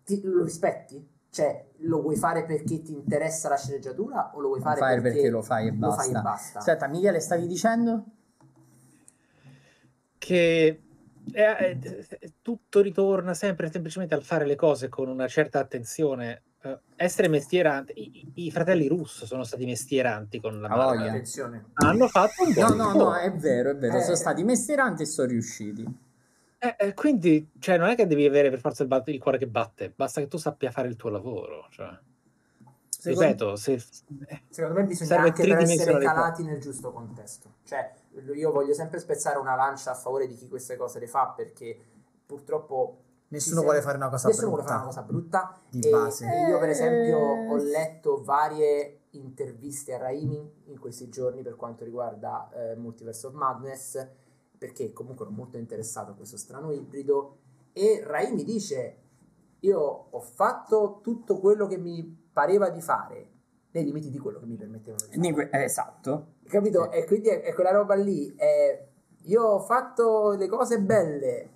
ti- 0.04 0.20
lo 0.22 0.42
rispetti? 0.44 1.06
Cioè 1.30 1.70
lo 1.78 2.00
vuoi 2.00 2.16
fare 2.16 2.44
perché 2.44 2.80
ti 2.82 2.92
interessa 2.92 3.48
la 3.48 3.56
sceneggiatura 3.56 4.30
o 4.34 4.40
lo 4.40 4.48
vuoi 4.48 4.60
fare, 4.60 4.78
fare 4.78 5.00
perché, 5.00 5.18
perché 5.18 5.30
lo 5.30 5.42
fai 5.42 5.66
e 5.68 5.70
lo 5.76 5.90
fai 5.90 6.10
basta. 6.12 6.18
e 6.18 6.22
basta? 6.22 6.58
Aspetta, 6.60 6.86
Michele, 6.88 7.20
stavi 7.20 7.46
dicendo? 7.46 8.04
Che 10.24 10.80
eh, 11.32 11.78
eh, 11.80 12.32
tutto 12.40 12.80
ritorna 12.80 13.34
sempre 13.34 13.70
semplicemente 13.70 14.14
al 14.14 14.22
fare 14.22 14.46
le 14.46 14.56
cose 14.56 14.88
con 14.88 15.08
una 15.08 15.28
certa 15.28 15.58
attenzione. 15.58 16.42
Eh, 16.62 16.78
essere 16.96 17.28
mestierante, 17.28 17.92
i, 17.94 18.26
i 18.34 18.50
fratelli 18.50 18.86
russo 18.88 19.26
sono 19.26 19.44
stati 19.44 19.66
mestieranti 19.66 20.40
con 20.40 20.62
la. 20.62 20.68
Attenzione. 20.68 21.66
Hanno 21.74 22.08
fatto 22.08 22.42
un 22.44 22.48
No, 22.48 22.54
buon 22.54 22.76
no, 22.76 22.84
lavoro. 22.86 23.04
no, 23.10 23.14
è 23.16 23.32
vero, 23.32 23.70
è 23.70 23.76
vero, 23.76 23.98
Eh. 23.98 24.02
sono 24.02 24.16
stati 24.16 24.42
mestieranti 24.44 25.02
e 25.02 25.06
sono 25.06 25.28
riusciti. 25.28 25.84
Eh, 26.58 26.76
eh, 26.78 26.94
quindi, 26.94 27.50
cioè, 27.58 27.76
non 27.76 27.88
è 27.88 27.94
che 27.94 28.06
devi 28.06 28.24
avere 28.24 28.48
per 28.48 28.60
forza 28.60 28.82
il, 28.82 28.88
bat- 28.88 29.08
il 29.08 29.20
cuore 29.20 29.36
che 29.36 29.46
batte, 29.46 29.92
basta 29.94 30.22
che 30.22 30.28
tu 30.28 30.38
sappia 30.38 30.70
fare 30.70 30.88
il 30.88 30.96
tuo 30.96 31.10
lavoro. 31.10 31.66
Cioè. 31.70 31.98
Secondo- 32.88 33.20
Ripeto, 33.26 33.56
se, 33.56 33.78
Secondo 34.48 34.80
me 34.80 34.86
bisogna 34.86 35.20
anche 35.20 35.54
essere 35.54 35.98
calati 35.98 36.42
nel 36.44 36.58
giusto 36.60 36.90
contesto. 36.92 37.56
Cioè, 37.64 37.92
io 38.34 38.50
voglio 38.52 38.74
sempre 38.74 38.98
spezzare 39.00 39.38
una 39.38 39.54
lancia 39.54 39.90
a 39.90 39.94
favore 39.94 40.26
di 40.26 40.34
chi 40.34 40.48
queste 40.48 40.76
cose 40.76 40.98
le 40.98 41.06
fa 41.06 41.32
perché 41.36 41.76
purtroppo 42.26 42.98
Nessuno 43.28 43.62
vuole 43.62 43.80
fare 43.80 43.96
una 43.96 44.08
cosa 44.10 44.28
Nessuno 44.28 44.52
brutta. 44.52 44.62
vuole 44.62 44.68
fare 44.68 44.82
una 44.82 44.86
cosa 44.86 45.02
brutta. 45.02 45.60
Di 45.70 45.80
e, 45.80 45.90
base. 45.90 46.26
e 46.26 46.48
io, 46.48 46.58
per 46.58 46.68
esempio, 46.68 47.18
Eh. 47.18 47.48
ho 47.48 47.56
letto 47.56 48.22
varie 48.22 49.06
interviste 49.10 49.94
a 49.94 49.98
Raimi 49.98 50.62
in 50.66 50.78
questi 50.78 51.08
giorni 51.08 51.42
per 51.42 51.56
quanto 51.56 51.82
riguarda 51.84 52.48
eh, 52.52 52.76
Multiverse 52.76 53.26
of 53.26 53.32
Madness, 53.32 54.06
perché 54.56 54.92
comunque 54.92 55.24
ero 55.24 55.34
molto 55.34 55.56
interessato 55.56 56.12
a 56.12 56.14
questo 56.14 56.36
strano 56.36 56.70
ibrido. 56.70 57.38
E 57.72 58.02
Raimi 58.04 58.44
dice: 58.44 58.98
Io 59.60 59.80
ho 59.80 60.20
fatto 60.20 61.00
tutto 61.02 61.38
quello 61.40 61.66
che 61.66 61.76
mi 61.78 62.28
pareva 62.32 62.68
di 62.70 62.80
fare 62.80 63.30
nei 63.74 63.84
limiti 63.84 64.08
di 64.10 64.18
quello 64.18 64.38
che 64.38 64.46
mi 64.46 64.54
permettevano 64.56 65.04
di 65.10 65.32
fare. 65.32 65.50
Eh, 65.50 65.62
Esatto. 65.64 66.26
Capito? 66.46 66.90
E 66.92 67.04
quindi 67.04 67.28
è, 67.28 67.42
è 67.42 67.52
quella 67.54 67.72
roba 67.72 67.94
lì. 67.94 68.32
è, 68.36 68.86
io 69.26 69.42
ho 69.42 69.60
fatto 69.60 70.32
le 70.38 70.46
cose 70.48 70.80
belle 70.80 71.50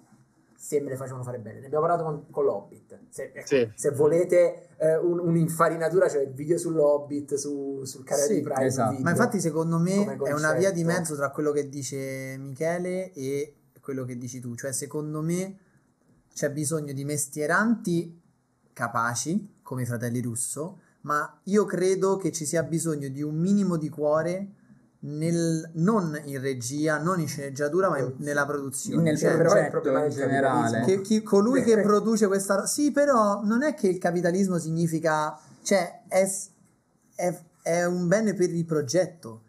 se 0.56 0.80
me 0.80 0.88
le 0.90 0.96
facevano 0.96 1.22
fare 1.22 1.38
bene. 1.38 1.60
Ne 1.60 1.66
abbiamo 1.66 1.86
parlato 1.86 2.04
con, 2.04 2.30
con 2.30 2.44
l'Hobbit. 2.44 2.98
Se, 3.10 3.30
ecco, 3.32 3.46
Sì. 3.46 3.70
se 3.76 3.90
volete 3.92 4.70
eh, 4.78 4.96
un- 4.96 5.20
un'infarinatura, 5.20 6.08
c'è 6.08 6.20
il 6.22 6.32
video 6.32 6.58
sull'Hobbit 6.58 7.34
su, 7.34 7.84
sul 7.84 8.02
canale 8.02 8.26
Sì, 8.26 8.34
di 8.34 8.40
Prime. 8.40 8.64
esatto. 8.66 8.90
Video. 8.90 9.04
Ma 9.04 9.10
infatti 9.10 9.40
secondo 9.40 9.78
me 9.78 10.16
è 10.16 10.32
una 10.32 10.54
via 10.54 10.72
di 10.72 10.82
mezzo 10.82 11.14
tra 11.14 11.30
quello 11.30 11.52
che 11.52 11.68
dice 11.68 12.36
Michele 12.38 13.12
e 13.12 13.54
quello 13.80 14.04
che 14.04 14.16
dici 14.18 14.40
tu. 14.40 14.56
Cioè 14.56 14.72
secondo 14.72 15.20
me 15.22 15.58
c'è 16.34 16.50
bisogno 16.50 16.92
di 16.92 17.04
mestieranti 17.04 18.20
capaci, 18.72 19.58
come 19.62 19.82
i 19.82 19.86
fratelli 19.86 20.20
Russo, 20.20 20.80
ma 21.09 21.40
io 21.44 21.64
credo 21.64 22.18
che 22.18 22.30
ci 22.32 22.44
sia 22.44 22.62
bisogno 22.62 23.09
di 23.09 23.22
un 23.22 23.35
minimo 23.35 23.76
di 23.78 23.89
cuore 23.89 24.48
nel- 25.01 25.70
non 25.74 26.20
in 26.24 26.39
regia, 26.39 26.98
non 26.98 27.18
in 27.18 27.26
sceneggiatura, 27.26 27.89
ma 27.89 27.98
in- 27.98 28.12
nella 28.18 28.44
produzione. 28.44 29.01
Nel 29.02 29.16
Cioè, 29.16 29.36
però 29.39 29.55
è 29.55 29.68
il 29.70 30.05
in 30.05 30.10
generale. 30.10 30.85
che 30.85 31.01
chi- 31.01 31.22
colui 31.22 31.62
che 31.62 31.80
produce 31.80 32.26
questa 32.26 32.56
ro- 32.56 32.66
sì 32.66 32.90
però 32.93 33.40
non 33.43 33.62
è 33.62 33.72
che 33.74 33.89
il 33.89 33.97
capitalismo 33.98 34.59
significa 34.59 35.39
cioè 35.62 36.02
è, 36.09 36.28
è- 37.14 37.40
è 37.62 37.85
un 37.85 38.06
bene 38.06 38.35
per 38.35 38.51
il 38.51 38.64
progetto 38.66 39.44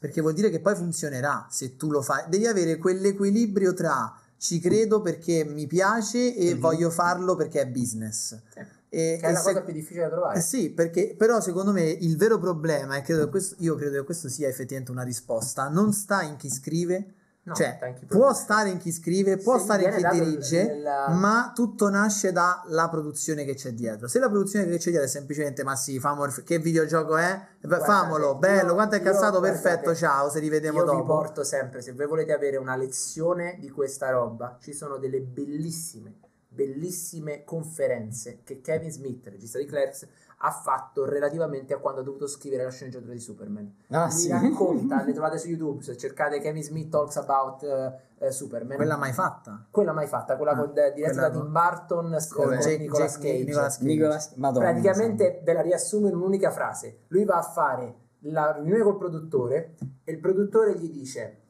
perché 0.00 0.20
vuol 0.20 0.34
dire 0.34 0.50
che 0.50 0.58
poi 0.60 0.74
funzionerà 0.74 1.46
se 1.48 1.76
tu 1.76 1.90
lo 1.90 2.02
fai 2.02 2.24
devi 2.28 2.46
avere 2.48 2.76
quell'equilibrio 2.78 3.72
tra 3.72 4.12
ci 4.36 4.58
credo 4.58 5.00
perché 5.00 5.44
mi 5.44 5.66
piace 5.66 6.34
e 6.34 6.54
Mhm. 6.54 6.60
voglio 6.60 6.90
farlo 6.90 7.36
perché 7.36 7.60
è 7.60 7.66
business 7.66 8.38
Sì. 8.52 8.60
E, 8.94 9.18
Che 9.20 9.26
è 9.26 9.32
la 9.32 9.38
se- 9.40 9.44
cosa 9.52 9.62
più 9.62 9.72
difficile 9.72 10.04
da 10.04 10.10
trovare. 10.10 10.38
eh 10.38 10.42
sì, 10.42 10.70
perché 10.70 11.14
però 11.18 11.40
secondo 11.40 11.72
me 11.72 11.82
il 11.82 12.16
vero 12.16 12.38
problema, 12.38 12.96
e 12.96 13.02
credo 13.02 13.28
questo, 13.28 13.56
io 13.58 13.74
credo 13.74 13.98
che 13.98 14.04
questo 14.04 14.28
sia 14.28 14.48
effettivamente 14.48 14.92
una 14.92 15.02
risposta, 15.02 15.68
non 15.68 15.92
sta 15.92 16.22
in 16.22 16.36
chi 16.36 16.48
scrive, 16.50 17.06
No, 17.46 17.52
cioè 17.52 17.78
può 18.08 18.32
stare 18.32 18.70
in 18.70 18.78
chi 18.78 18.90
scrive, 18.90 19.36
può 19.36 19.58
Se 19.58 19.64
stare 19.64 19.84
in 19.84 19.94
chi 19.94 20.18
dirige, 20.18 20.64
nella- 20.66 21.08
ma 21.10 21.52
tutto 21.54 21.90
nasce 21.90 22.32
dalla 22.32 22.88
produzione 22.88 23.44
che 23.44 23.52
c'è 23.54 23.72
dietro. 23.74 24.08
Se 24.08 24.18
la 24.18 24.30
produzione 24.30 24.64
che 24.64 24.78
c'è 24.78 24.88
dietro 24.88 25.04
è 25.06 25.10
semplicemente 25.10 25.62
ma 25.62 25.76
sì, 25.76 26.00
famo 26.00 26.24
che 26.42 26.58
videogioco 26.58 27.18
è? 27.18 27.32
Eh 27.60 27.66
Guardate, 27.66 27.84
famolo, 27.90 28.36
bello, 28.36 28.68
io- 28.68 28.74
quanto 28.74 28.94
è 28.94 28.98
io, 28.98 29.04
cassato, 29.04 29.40
perfetto, 29.40 29.94
ciao, 29.94 30.30
se 30.30 30.38
rivediamo 30.38 30.78
Io 30.78 30.84
dopo. 30.86 30.96
vi 31.00 31.04
porto 31.04 31.44
sempre, 31.44 31.82
se 31.82 31.92
voi 31.92 32.06
volete 32.06 32.32
avere 32.32 32.56
una 32.56 32.76
lezione 32.76 33.58
di 33.60 33.68
questa 33.68 34.08
roba, 34.08 34.56
ci 34.62 34.72
sono 34.72 34.96
delle 34.96 35.20
bellissime, 35.20 36.14
bellissime 36.54 37.44
conferenze 37.44 38.40
che 38.44 38.60
Kevin 38.60 38.90
Smith, 38.90 39.26
regista 39.26 39.58
di 39.58 39.64
Clerks, 39.66 40.06
ha 40.38 40.50
fatto 40.50 41.04
relativamente 41.06 41.72
a 41.72 41.78
quando 41.78 42.00
ha 42.00 42.04
dovuto 42.04 42.26
scrivere 42.26 42.64
la 42.64 42.70
sceneggiatura 42.70 43.12
di 43.12 43.18
Superman. 43.18 43.74
Ah, 43.88 44.06
Mi 44.06 44.10
sì. 44.12 44.28
racconta, 44.30 45.02
le 45.02 45.12
trovate 45.12 45.38
su 45.38 45.48
YouTube, 45.48 45.82
se 45.82 45.96
cercate 45.96 46.38
Kevin 46.40 46.62
Smith 46.62 46.90
Talks 46.90 47.16
About 47.16 47.62
eh, 47.62 48.26
eh, 48.26 48.30
Superman. 48.30 48.76
Quella 48.76 48.96
mai 48.98 49.12
fatta. 49.12 49.66
Quella 49.70 49.92
mai 49.92 50.06
fatta, 50.06 50.36
quella 50.36 50.52
Ah, 50.52 50.56
con, 50.56 50.72
diretta 50.72 51.12
quella 51.12 51.28
da 51.28 51.40
Tim 51.40 51.50
Burton 51.52 52.16
con, 52.30 52.44
Con 52.46 52.56
Jake- 52.58 52.76
Nicolas 52.78 53.16
Cage. 53.16 53.44
Nicolas 53.44 53.76
Cage. 53.78 53.88
Nicolas, 53.88 54.32
Madonna. 54.34 54.70
Praticamente 54.70 55.40
ve 55.42 55.52
la 55.54 55.62
riassumo 55.62 56.08
in 56.08 56.14
un'unica 56.14 56.50
frase. 56.50 56.98
Lui 57.08 57.24
va 57.24 57.38
a 57.38 57.42
fare 57.42 57.94
la 58.26 58.52
riunione 58.52 58.82
col 58.82 58.98
produttore 58.98 59.76
e 60.04 60.12
il 60.12 60.18
produttore 60.20 60.76
gli 60.76 60.90
dice: 60.90 61.42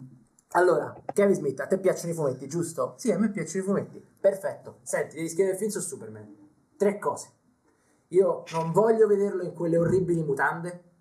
Allora, 0.57 0.95
Kevin 1.13 1.35
Smith, 1.35 1.59
a 1.59 1.67
te 1.67 1.79
piacciono 1.79 2.13
i 2.13 2.15
fumetti, 2.15 2.47
giusto? 2.47 2.95
Sì, 2.97 3.11
a 3.11 3.19
me 3.19 3.31
piacciono 3.31 3.65
i 3.65 3.67
fumetti. 3.67 4.07
Perfetto. 4.21 4.79
Senti, 4.83 5.17
devi 5.17 5.29
scrivere 5.29 5.55
il 5.55 5.59
film 5.59 5.71
su 5.71 5.81
Superman. 5.81 6.33
Tre 6.77 6.99
cose. 7.01 7.29
Io 8.09 8.45
non 8.53 8.71
voglio 8.71 9.09
vederlo 9.09 9.43
in 9.43 9.53
quelle 9.53 9.79
orribili 9.79 10.23
mutande. 10.23 10.93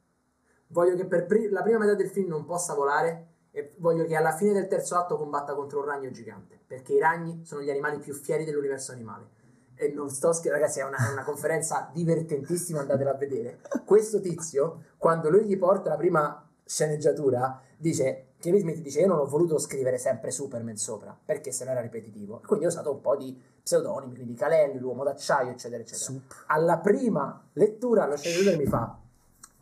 Voglio 0.70 0.96
che 0.96 1.06
per 1.06 1.28
pri- 1.28 1.50
la 1.50 1.62
prima 1.62 1.78
metà 1.78 1.94
del 1.94 2.10
film 2.10 2.30
non 2.30 2.46
possa 2.46 2.74
volare. 2.74 3.28
E 3.52 3.76
voglio 3.78 4.06
che 4.06 4.16
alla 4.16 4.32
fine 4.32 4.54
del 4.54 4.66
terzo 4.66 4.96
atto 4.96 5.18
combatta 5.18 5.54
contro 5.54 5.82
un 5.82 5.86
ragno 5.86 6.10
gigante. 6.10 6.60
Perché 6.66 6.94
i 6.94 7.00
ragni 7.00 7.46
sono 7.46 7.62
gli 7.62 7.70
animali 7.70 8.00
più 8.00 8.16
fieri 8.16 8.46
dell'universo 8.46 8.92
animale. 8.92 9.28
E 9.76 9.90
non 9.90 10.10
sto 10.10 10.34
scherzando, 10.34 10.60
ragazzi, 10.60 10.80
è 10.80 10.84
una, 10.84 11.10
è 11.10 11.12
una 11.12 11.24
conferenza 11.24 11.92
divertentissima, 11.94 12.80
andatela 12.80 13.12
a 13.12 13.18
vedere. 13.18 13.60
Questo 13.86 14.20
tizio, 14.20 14.86
quando 14.98 15.30
lui 15.30 15.46
gli 15.46 15.58
porta 15.60 15.90
la 15.90 15.98
prima 15.98 16.50
sceneggiatura, 16.66 17.62
dice, 17.78 18.33
Kevin 18.44 18.60
Smith 18.60 18.80
dice, 18.80 19.00
io 19.00 19.08
non 19.08 19.20
ho 19.20 19.26
voluto 19.26 19.58
scrivere 19.58 19.98
sempre 19.98 20.30
Superman 20.30 20.76
sopra, 20.76 21.18
perché 21.24 21.54
se 21.54 21.64
no 21.64 21.72
era 21.72 21.80
ripetitivo. 21.80 22.42
E 22.44 22.46
quindi 22.46 22.66
ho 22.66 22.68
usato 22.68 22.92
un 22.92 23.00
po' 23.00 23.16
di 23.16 23.42
pseudonimi, 23.64 24.16
quindi 24.16 24.34
Kalel, 24.34 24.78
l'uomo 24.78 25.06
d'acciaio, 25.06 25.52
eccetera, 25.52 25.82
eccetera. 25.82 26.04
Sup. 26.04 26.44
Alla 26.48 26.78
prima 26.80 27.42
lettura, 27.54 28.06
lo 28.06 28.18
sceneggiatore 28.18 28.58
mi 28.58 28.66
fa, 28.66 29.00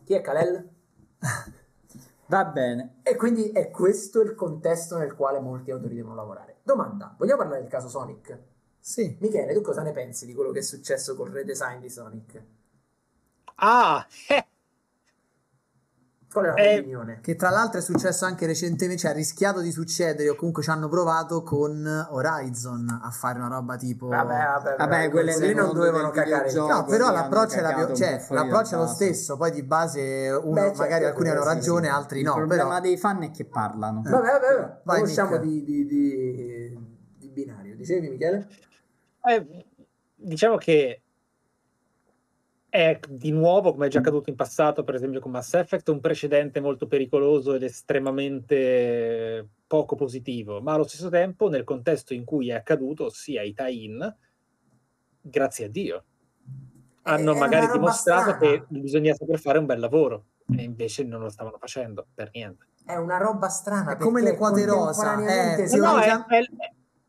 chi 0.02 0.14
è 0.14 0.20
Kalel? 0.20 0.68
Va 2.26 2.44
bene. 2.46 2.96
E 3.04 3.14
quindi 3.14 3.50
è 3.50 3.70
questo 3.70 4.20
il 4.20 4.34
contesto 4.34 4.98
nel 4.98 5.14
quale 5.14 5.38
molti 5.38 5.70
autori 5.70 5.94
devono 5.94 6.16
lavorare. 6.16 6.56
Domanda, 6.64 7.14
vogliamo 7.16 7.38
parlare 7.38 7.60
del 7.60 7.70
caso 7.70 7.86
Sonic? 7.86 8.36
Sì. 8.80 9.16
Michele, 9.20 9.54
tu 9.54 9.60
cosa 9.60 9.82
ne 9.82 9.92
pensi 9.92 10.26
di 10.26 10.34
quello 10.34 10.50
che 10.50 10.58
è 10.58 10.62
successo 10.62 11.14
col 11.14 11.30
redesign 11.30 11.78
di 11.78 11.88
Sonic? 11.88 12.42
Ah, 13.54 14.04
eh, 14.28 14.46
Qual 16.32 16.44
è 16.44 16.48
la 16.48 16.54
tua 16.54 16.62
Eh, 16.64 16.78
opinione? 16.78 17.18
Che 17.20 17.36
tra 17.36 17.50
l'altro 17.50 17.78
è 17.78 17.82
successo 17.82 18.24
anche 18.24 18.46
recentemente, 18.46 18.98
cioè 19.02 19.10
ha 19.10 19.14
rischiato 19.14 19.60
di 19.60 19.70
succedere 19.70 20.30
o 20.30 20.34
comunque 20.34 20.62
ci 20.62 20.70
hanno 20.70 20.88
provato 20.88 21.42
con 21.42 21.86
Horizon 22.10 23.00
a 23.02 23.10
fare 23.10 23.38
una 23.38 23.48
roba 23.48 23.76
tipo... 23.76 24.06
Vabbè, 24.08 24.34
vabbè, 24.62 24.76
Vabbè, 24.76 25.10
quelle 25.10 25.36
nel 25.36 25.54
non 25.54 25.74
dovevano 25.74 26.10
cagare. 26.10 26.46
videogioco. 26.46 26.72
No, 26.72 26.84
però 26.86 27.12
l'approccio, 27.12 27.56
era, 27.56 27.94
cioè, 27.94 28.24
l'approccio 28.30 28.74
è 28.76 28.78
lo 28.78 28.86
stesso, 28.86 29.36
poi 29.36 29.50
di 29.50 29.62
base 29.62 30.30
uno, 30.30 30.52
Beh, 30.54 30.60
certo, 30.68 30.78
magari 30.80 31.04
alcuni 31.04 31.28
hanno 31.28 31.44
ragione, 31.44 31.86
sì. 31.86 31.92
altri 31.92 32.18
Il 32.20 32.24
no, 32.24 32.34
problema 32.34 32.68
però... 32.68 32.80
dei 32.80 32.96
fan 32.96 33.22
è 33.24 33.30
che 33.30 33.44
parlano. 33.44 34.00
Vabbè, 34.02 34.16
vabbè, 34.16 34.54
vabbè. 34.56 34.80
Vai, 34.84 35.00
conosciamo 35.00 35.36
di, 35.36 35.62
di, 35.64 35.86
di, 35.86 36.78
di 37.18 37.28
binario. 37.28 37.76
Dicevi, 37.76 38.08
Michele? 38.08 38.48
eh, 39.24 39.66
diciamo 40.14 40.56
che 40.56 41.01
è 42.74 42.98
di 43.06 43.30
nuovo, 43.32 43.72
come 43.72 43.84
è 43.84 43.90
già 43.90 43.98
accaduto 43.98 44.30
in 44.30 44.34
passato, 44.36 44.82
per 44.82 44.94
esempio 44.94 45.20
con 45.20 45.30
Mass 45.30 45.52
Effect, 45.52 45.90
un 45.90 46.00
precedente 46.00 46.58
molto 46.58 46.86
pericoloso 46.86 47.52
ed 47.52 47.64
estremamente 47.64 49.46
poco 49.66 49.94
positivo, 49.94 50.62
ma 50.62 50.72
allo 50.72 50.84
stesso 50.88 51.10
tempo, 51.10 51.50
nel 51.50 51.64
contesto 51.64 52.14
in 52.14 52.24
cui 52.24 52.48
è 52.48 52.54
accaduto, 52.54 53.04
ossia 53.04 53.42
i 53.42 53.52
tie-in, 53.52 54.16
grazie 55.20 55.66
a 55.66 55.68
Dio, 55.68 56.04
hanno 57.02 57.34
È 57.34 57.38
magari 57.38 57.64
una 57.64 57.72
roba 57.74 57.78
dimostrato 57.78 58.30
strana. 58.36 58.38
che 58.38 58.64
bisogna 58.68 59.12
saper 59.12 59.38
fare 59.38 59.58
un 59.58 59.66
bel 59.66 59.78
lavoro, 59.78 60.24
e 60.56 60.62
invece 60.62 61.04
non 61.04 61.20
lo 61.20 61.28
stavano 61.28 61.58
facendo 61.58 62.06
per 62.14 62.30
niente. 62.32 62.68
È 62.86 62.96
una 62.96 63.18
roba 63.18 63.48
strana. 63.48 63.92
È 63.92 63.96
come 63.98 64.22
le 64.22 64.34
quote 64.34 64.64
rosa, 64.64 65.56
eh, 65.58 65.68
si- 65.68 65.76
No, 65.76 65.98
è, 65.98 66.08
è- 66.10 66.48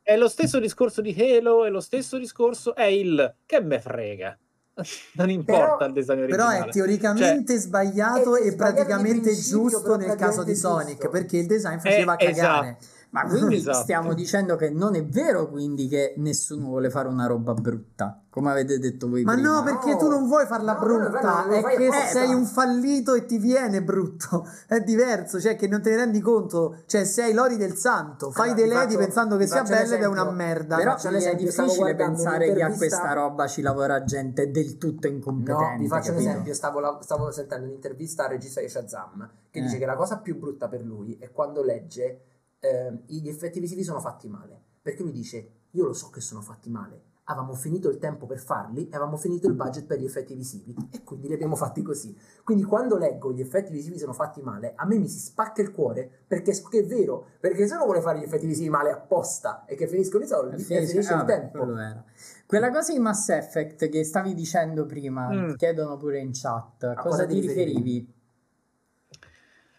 è 0.02 0.18
lo 0.18 0.28
stesso 0.28 0.60
discorso 0.60 1.00
di 1.00 1.16
Halo, 1.18 1.64
è 1.64 1.70
lo 1.70 1.80
stesso 1.80 2.18
discorso, 2.18 2.76
è 2.76 2.84
il 2.84 3.36
che 3.46 3.62
me 3.62 3.80
frega. 3.80 4.38
Non 5.14 5.30
importa 5.30 5.76
Però- 5.78 5.86
il 5.88 5.94
design 5.94 6.26
Però 6.26 6.46
originale. 6.48 6.70
è 6.70 6.72
teoricamente 6.72 7.58
sbagliato 7.58 8.36
Cioè, 8.36 8.42
è 8.44 8.48
e 8.48 8.52
sbagliato 8.52 8.74
praticamente 8.84 9.36
giusto 9.36 9.82
però 9.82 9.96
nel 9.98 10.16
caso 10.16 10.44
di 10.44 10.56
Sonic, 10.56 10.96
giusto. 10.96 11.10
perché 11.10 11.38
il 11.38 11.46
design 11.48 11.78
faceva 11.78 12.16
Eh, 12.16 12.26
cagare. 12.26 12.78
Ma 13.14 13.26
quindi 13.26 13.56
Esatto. 13.62 13.78
stiamo 13.84 14.14
dicendo 14.16 14.56
che 14.56 14.72
non 14.72 14.96
è 14.96 15.06
vero 15.06 15.48
quindi 15.48 15.88
che 15.88 16.16
nessuno 16.18 16.66
vuole 16.68 16.90
fare 16.90 17.08
una 17.08 17.28
roba 17.28 17.54
brutta, 17.54 18.20
come 18.28 18.50
avete 18.50 18.80
detto 18.80 19.08
voi 19.08 19.22
Ma 19.24 19.34
prima. 19.34 19.58
no, 19.60 19.64
perché 19.64 19.92
No. 19.92 19.98
tu 19.98 20.08
non 20.10 20.26
vuoi 20.28 20.48
farla 20.48 20.74
No, 20.74 20.80
brutta, 20.80 21.48
è 21.48 21.62
che 21.78 21.86
apposta. 21.86 22.06
sei 22.08 22.34
un 22.34 22.46
fallito 22.46 23.14
e 23.14 23.26
ti 23.26 23.38
viene 23.38 23.84
brutto. 23.84 24.48
È 24.68 24.80
diverso, 24.80 25.40
cioè 25.40 25.56
che 25.56 25.68
non 25.68 25.84
te 25.84 25.92
ne 25.92 25.98
rendi 25.98 26.20
conto. 26.22 26.78
Cioè, 26.88 27.04
sei 27.04 27.34
l'ori 27.34 27.56
del 27.58 27.76
santo, 27.76 28.32
fai 28.32 28.50
Allora, 28.50 28.56
dei 28.66 28.68
ledi 28.70 28.94
faccio- 28.94 28.98
pensando 29.06 29.38
che 29.38 29.46
sia 29.46 29.62
un 29.62 29.68
bella 29.68 29.96
ed 29.96 30.02
è 30.02 30.08
una 30.08 30.32
merda. 30.32 30.76
Però 30.78 30.96
un 31.04 31.14
è 31.14 31.36
difficile 31.36 31.96
pensare 31.96 32.52
che 32.52 32.64
a 32.64 32.72
questa 32.72 33.14
roba 33.14 33.46
ci 33.46 33.62
lavora 33.62 34.04
gente 34.04 34.50
del 34.50 34.80
tutto 34.80 35.06
incompetente. 35.08 35.74
No, 35.76 35.78
vi 35.78 35.88
faccio 35.88 36.10
un 36.10 36.16
capito? 36.16 36.32
esempio. 36.32 36.54
Stavo, 36.56 36.80
la- 36.80 36.98
stavo 37.04 37.30
sentendo 37.30 37.68
un'intervista 37.68 38.24
al 38.24 38.30
regista 38.32 38.60
di 38.60 38.70
Shazam 38.70 39.30
che 39.52 39.60
Eh. 39.60 39.62
dice 39.62 39.78
che 39.78 39.86
la 39.86 39.96
cosa 39.96 40.18
più 40.18 40.36
brutta 40.40 40.68
per 40.68 40.82
lui 40.82 41.16
è 41.20 41.30
quando 41.32 41.62
legge 41.62 42.22
eh, 42.64 42.98
gli 43.08 43.28
effetti 43.28 43.60
visivi 43.60 43.84
sono 43.84 44.00
fatti 44.00 44.28
male. 44.30 44.60
Perché 44.82 45.04
lui 45.04 45.12
dice: 45.12 45.52
Io 45.72 45.86
lo 45.86 45.94
so 45.94 46.10
che 46.10 46.22
sono 46.22 46.42
fatti 46.42 46.70
male. 46.70 47.02
avevamo 47.26 47.54
finito 47.54 47.90
il 47.90 48.00
tempo 48.00 48.26
per 48.26 48.38
farli 48.38 48.90
e 48.90 48.96
avevamo 48.96 49.16
finito 49.16 49.48
il 49.48 49.54
budget 49.54 49.86
per 49.86 49.98
gli 49.98 50.04
effetti 50.04 50.34
visivi 50.36 50.76
e 50.92 51.04
quindi 51.06 51.30
li 51.30 51.34
abbiamo 51.34 51.56
fatti 51.56 51.82
così. 51.82 52.14
Quindi 52.44 52.64
quando 52.66 52.98
leggo 52.98 53.32
gli 53.32 53.40
effetti 53.40 53.72
visivi 53.72 53.98
sono 53.98 54.12
fatti 54.12 54.42
male, 54.42 54.74
a 54.76 54.86
me 54.86 54.98
mi 54.98 55.08
si 55.08 55.20
spacca 55.20 55.62
il 55.62 55.72
cuore 55.72 56.26
perché 56.28 56.52
che 56.70 56.80
è 56.80 56.86
vero, 56.86 57.28
perché 57.40 57.66
se 57.66 57.76
uno 57.76 57.86
vuole 57.86 58.02
fare 58.02 58.20
gli 58.20 58.24
effetti 58.24 58.46
visivi 58.46 58.68
male 58.70 58.92
apposta 58.92 59.64
e 59.66 59.76
che 59.76 59.88
finiscono 59.88 60.26
i 60.26 60.28
soldi, 60.28 60.56
e 60.56 60.66
Finisce- 60.66 60.92
finisce 60.92 61.14
ah, 61.14 61.20
il 61.20 61.26
beh, 61.26 61.34
tempo. 61.40 61.58
quello 61.60 61.78
era. 61.80 62.04
Quella 62.46 62.72
cosa 62.72 62.92
di 62.92 63.00
Mass 63.00 63.30
Effect 63.30 63.88
che 63.88 64.04
stavi 64.04 64.34
dicendo 64.34 64.86
prima, 64.86 65.30
Mm. 65.32 65.54
chiedono 65.54 65.96
pure 65.96 66.20
in 66.20 66.32
chat, 66.34 66.84
a 66.84 66.94
cosa, 66.96 67.08
cosa 67.10 67.26
ti 67.26 67.40
ti 67.40 67.48
riferivi? 67.48 68.14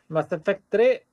Mass 0.07 0.31
Effect 0.33 0.63
3 0.69 1.07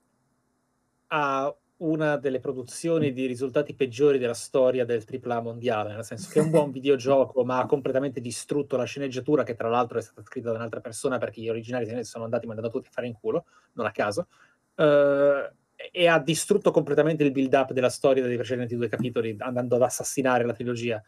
ha 1.07 1.56
una 1.82 2.18
delle 2.18 2.40
produzioni 2.40 3.12
di 3.12 3.26
risultati 3.26 3.74
peggiori 3.74 4.18
della 4.18 4.34
storia 4.34 4.86
del 4.86 5.03
AAA 5.06 5.41
mondiale, 5.41 5.94
nel 5.94 6.03
senso 6.03 6.30
che 6.32 6.40
è 6.40 6.44
un 6.44 6.49
buon 6.49 6.70
videogioco, 6.72 7.44
ma 7.44 7.60
ha 7.60 7.66
completamente 7.66 8.22
distrutto 8.22 8.78
la 8.78 8.84
sceneggiatura, 8.84 9.44
che 9.44 9.56
tra 9.56 9.70
l'altro 9.70 9.98
è 9.98 10.02
stata 10.02 10.22
scritta 10.24 10.52
da 10.52 10.58
un'altra 10.58 10.80
persona 10.80 11.18
perché 11.18 11.41
gli 11.41 11.49
originali 11.49 11.86
se 11.86 11.94
ne 11.94 12.03
sono 12.03 12.24
andati 12.24 12.48
mandati 12.48 12.70
tutti 12.70 12.88
a 12.88 12.91
fare 12.91 13.08
in 13.08 13.14
culo, 13.14 13.45
non 13.74 13.86
a 13.86 13.91
caso, 13.91 14.28
eh, 14.76 15.52
e 15.91 16.08
ha 16.08 16.20
distrutto 16.20 16.72
completamente 16.72 17.24
il 17.24 17.32
build-up 17.32 17.72
della 17.74 17.90
storia 17.90 18.24
dei 18.24 18.36
precedenti 18.36 18.76
due 18.76 18.88
capitoli, 18.88 19.36
andando 19.40 19.76
ad 19.76 19.82
assassinare 19.82 20.45
la 20.45 20.53
trilogia. 20.53 21.02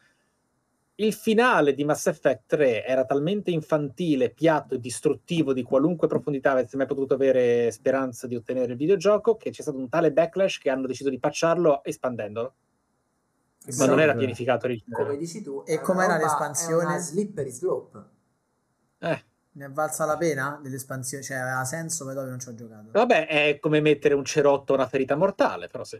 Il 0.96 1.14
finale 1.14 1.74
di 1.74 1.84
Mass 1.86 2.06
Effect 2.08 2.44
3 2.48 2.86
era 2.86 3.04
talmente 3.04 3.50
infantile, 3.50 4.32
piatto 4.32 4.76
e 4.76 4.80
distruttivo 4.80 5.52
di 5.54 5.64
qualunque 5.64 6.08
profondità 6.08 6.52
avesse 6.52 6.78
mai 6.78 6.86
potuto 6.86 7.16
avere 7.16 7.72
speranza 7.72 8.28
di 8.28 8.36
ottenere 8.36 8.72
il 8.74 8.78
videogioco, 8.78 9.36
che 9.36 9.50
c'è 9.50 9.64
stato 9.64 9.78
un 9.78 9.90
tale 9.90 10.12
backlash 10.12 10.60
che 10.60 10.70
hanno 10.70 10.86
deciso 10.86 11.10
di 11.10 11.20
patcharlo 11.20 11.84
espandendolo. 11.84 12.56
Ma 13.78 13.86
non 13.86 14.00
era 14.00 14.12
Sì. 14.12 14.18
pianificato 14.20 14.68
Come 14.68 14.74
originale. 14.74 15.18
dici 15.18 15.42
tu, 15.42 15.64
E 15.66 15.80
com'era 15.82 16.18
l'espansione? 16.18 16.84
È 16.84 16.86
una 16.86 16.98
slippery 17.00 17.50
slope. 17.50 18.04
Eh, 19.02 19.24
Ne 19.56 19.66
è 19.66 19.70
valsa 19.70 20.06
la 20.06 20.18
pena 20.18 20.60
dell'espansione? 20.64 21.24
Cioè, 21.24 21.38
aveva 21.38 21.64
senso, 21.64 22.06
ma 22.06 22.14
dopo 22.14 22.28
non 22.28 22.40
ci 22.40 22.50
ho 22.50 22.56
giocato. 22.56 22.90
vabbè, 22.92 23.28
è 23.28 23.60
come 23.60 23.82
mettere 23.82 24.16
un 24.16 24.26
cerotto 24.26 24.74
a 24.74 24.78
una 24.78 24.88
ferita 24.88 25.16
mortale, 25.16 25.68
però 25.68 25.84
sì. 25.84 26.00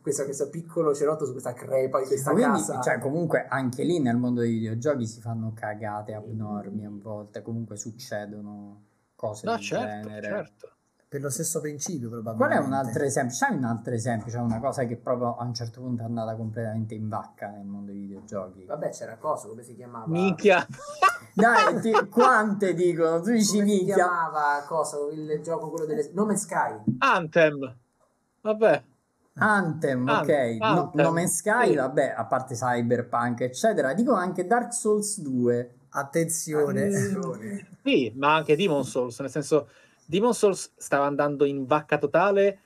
questo, 0.00 0.24
questo 0.24 0.48
piccolo 0.48 0.94
cerotto 0.94 1.24
su 1.26 1.32
questa 1.32 1.52
crepa 1.54 2.00
di 2.00 2.06
questa 2.06 2.30
Quindi, 2.32 2.58
casa. 2.58 2.80
cioè, 2.80 2.98
comunque 3.00 3.46
anche 3.48 3.82
lì 3.82 3.98
nel 4.00 4.16
mondo 4.16 4.40
dei 4.40 4.52
videogiochi 4.52 5.06
si 5.06 5.20
fanno 5.20 5.52
cagate 5.54 6.14
abnormi 6.14 6.84
a 6.86 6.90
volte, 6.92 7.42
comunque 7.42 7.76
succedono 7.76 8.84
cose 9.16 9.46
No, 9.46 9.54
del 9.56 9.62
certo, 9.62 10.08
genere. 10.08 10.26
certo. 10.26 10.70
Per 11.08 11.22
lo 11.22 11.30
stesso 11.30 11.62
principio, 11.62 12.10
Qual 12.10 12.22
probabilmente. 12.22 12.62
è 12.62 12.66
un 12.66 12.72
altro 12.74 13.02
esempio? 13.04 13.34
C'hai 13.38 13.56
un 13.56 13.64
altro 13.64 13.94
esempio? 13.94 14.30
C'è 14.30 14.38
una 14.38 14.58
cosa 14.60 14.84
che 14.84 14.96
proprio 14.96 15.36
a 15.36 15.44
un 15.44 15.54
certo 15.54 15.80
punto 15.80 16.02
è 16.02 16.04
andata 16.04 16.34
completamente 16.36 16.94
in 16.94 17.08
vacca 17.08 17.48
nel 17.48 17.64
mondo 17.64 17.92
dei 17.92 18.00
videogiochi. 18.02 18.64
Vabbè, 18.66 18.90
c'era 18.90 19.16
cosa, 19.16 19.48
come 19.48 19.62
si 19.62 19.74
chiamava? 19.74 20.04
Minchia. 20.06 20.66
Dai, 21.32 21.80
ti- 21.80 22.08
quante 22.10 22.74
dicono? 22.74 23.20
Tu 23.22 23.30
dici 23.30 23.56
Come 23.56 23.68
si 23.68 23.74
minchia. 23.76 23.94
chiamava 23.94 24.64
cosa, 24.66 24.98
il 25.10 25.40
gioco 25.42 25.70
quello 25.70 25.86
delle 25.86 26.10
Nome 26.12 26.36
Sky. 26.36 26.74
Anthem. 26.98 27.76
Vabbè. 28.42 28.82
Anthem, 29.40 30.02
ok. 30.08 30.10
Anthem, 30.28 30.56
No, 30.58 30.66
Anthem, 30.66 31.04
No 31.04 31.12
Man's 31.12 31.36
Sky, 31.36 31.68
sì. 31.68 31.74
vabbè, 31.76 32.14
a 32.18 32.24
parte 32.26 32.54
Cyberpunk, 32.54 33.40
eccetera. 33.40 33.94
Dico 33.94 34.12
anche 34.12 34.46
Dark 34.46 34.74
Souls 34.74 35.20
2. 35.20 35.74
Attenzione. 35.90 36.90
Sì, 37.82 38.12
ma 38.16 38.34
anche 38.34 38.56
Demon 38.56 38.84
Souls, 38.84 39.18
nel 39.20 39.30
senso 39.30 39.68
Demon 40.10 40.32
Souls 40.32 40.72
stava 40.74 41.04
andando 41.04 41.44
in 41.44 41.66
vacca 41.66 41.98
totale 41.98 42.60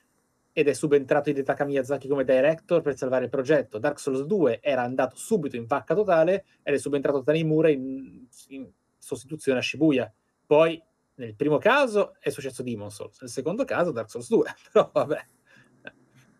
ed 0.53 0.69
è 0.69 0.73
subentrato 0.73 1.29
Hidetaka 1.29 1.65
Miyazaki 1.65 2.07
come 2.07 2.23
director 2.23 2.81
per 2.81 2.95
salvare 2.95 3.25
il 3.25 3.29
progetto. 3.29 3.79
Dark 3.79 3.99
Souls 3.99 4.21
2 4.21 4.61
era 4.61 4.81
andato 4.81 5.17
subito 5.17 5.57
in 5.57 5.65
vacca 5.65 5.93
totale 5.93 6.45
ed 6.63 6.75
è 6.75 6.77
subentrato 6.77 7.21
Tanimura 7.21 7.67
in, 7.69 8.25
in 8.47 8.71
sostituzione 8.97 9.59
a 9.59 9.61
Shibuya. 9.61 10.09
Poi 10.45 10.81
nel 11.15 11.35
primo 11.35 11.57
caso 11.57 12.15
è 12.21 12.29
successo 12.29 12.63
Demon 12.63 12.89
Souls, 12.89 13.19
nel 13.19 13.29
secondo 13.29 13.65
caso 13.65 13.91
Dark 13.91 14.09
Souls 14.09 14.29
2, 14.29 14.45
però 14.71 14.89
vabbè. 14.93 15.25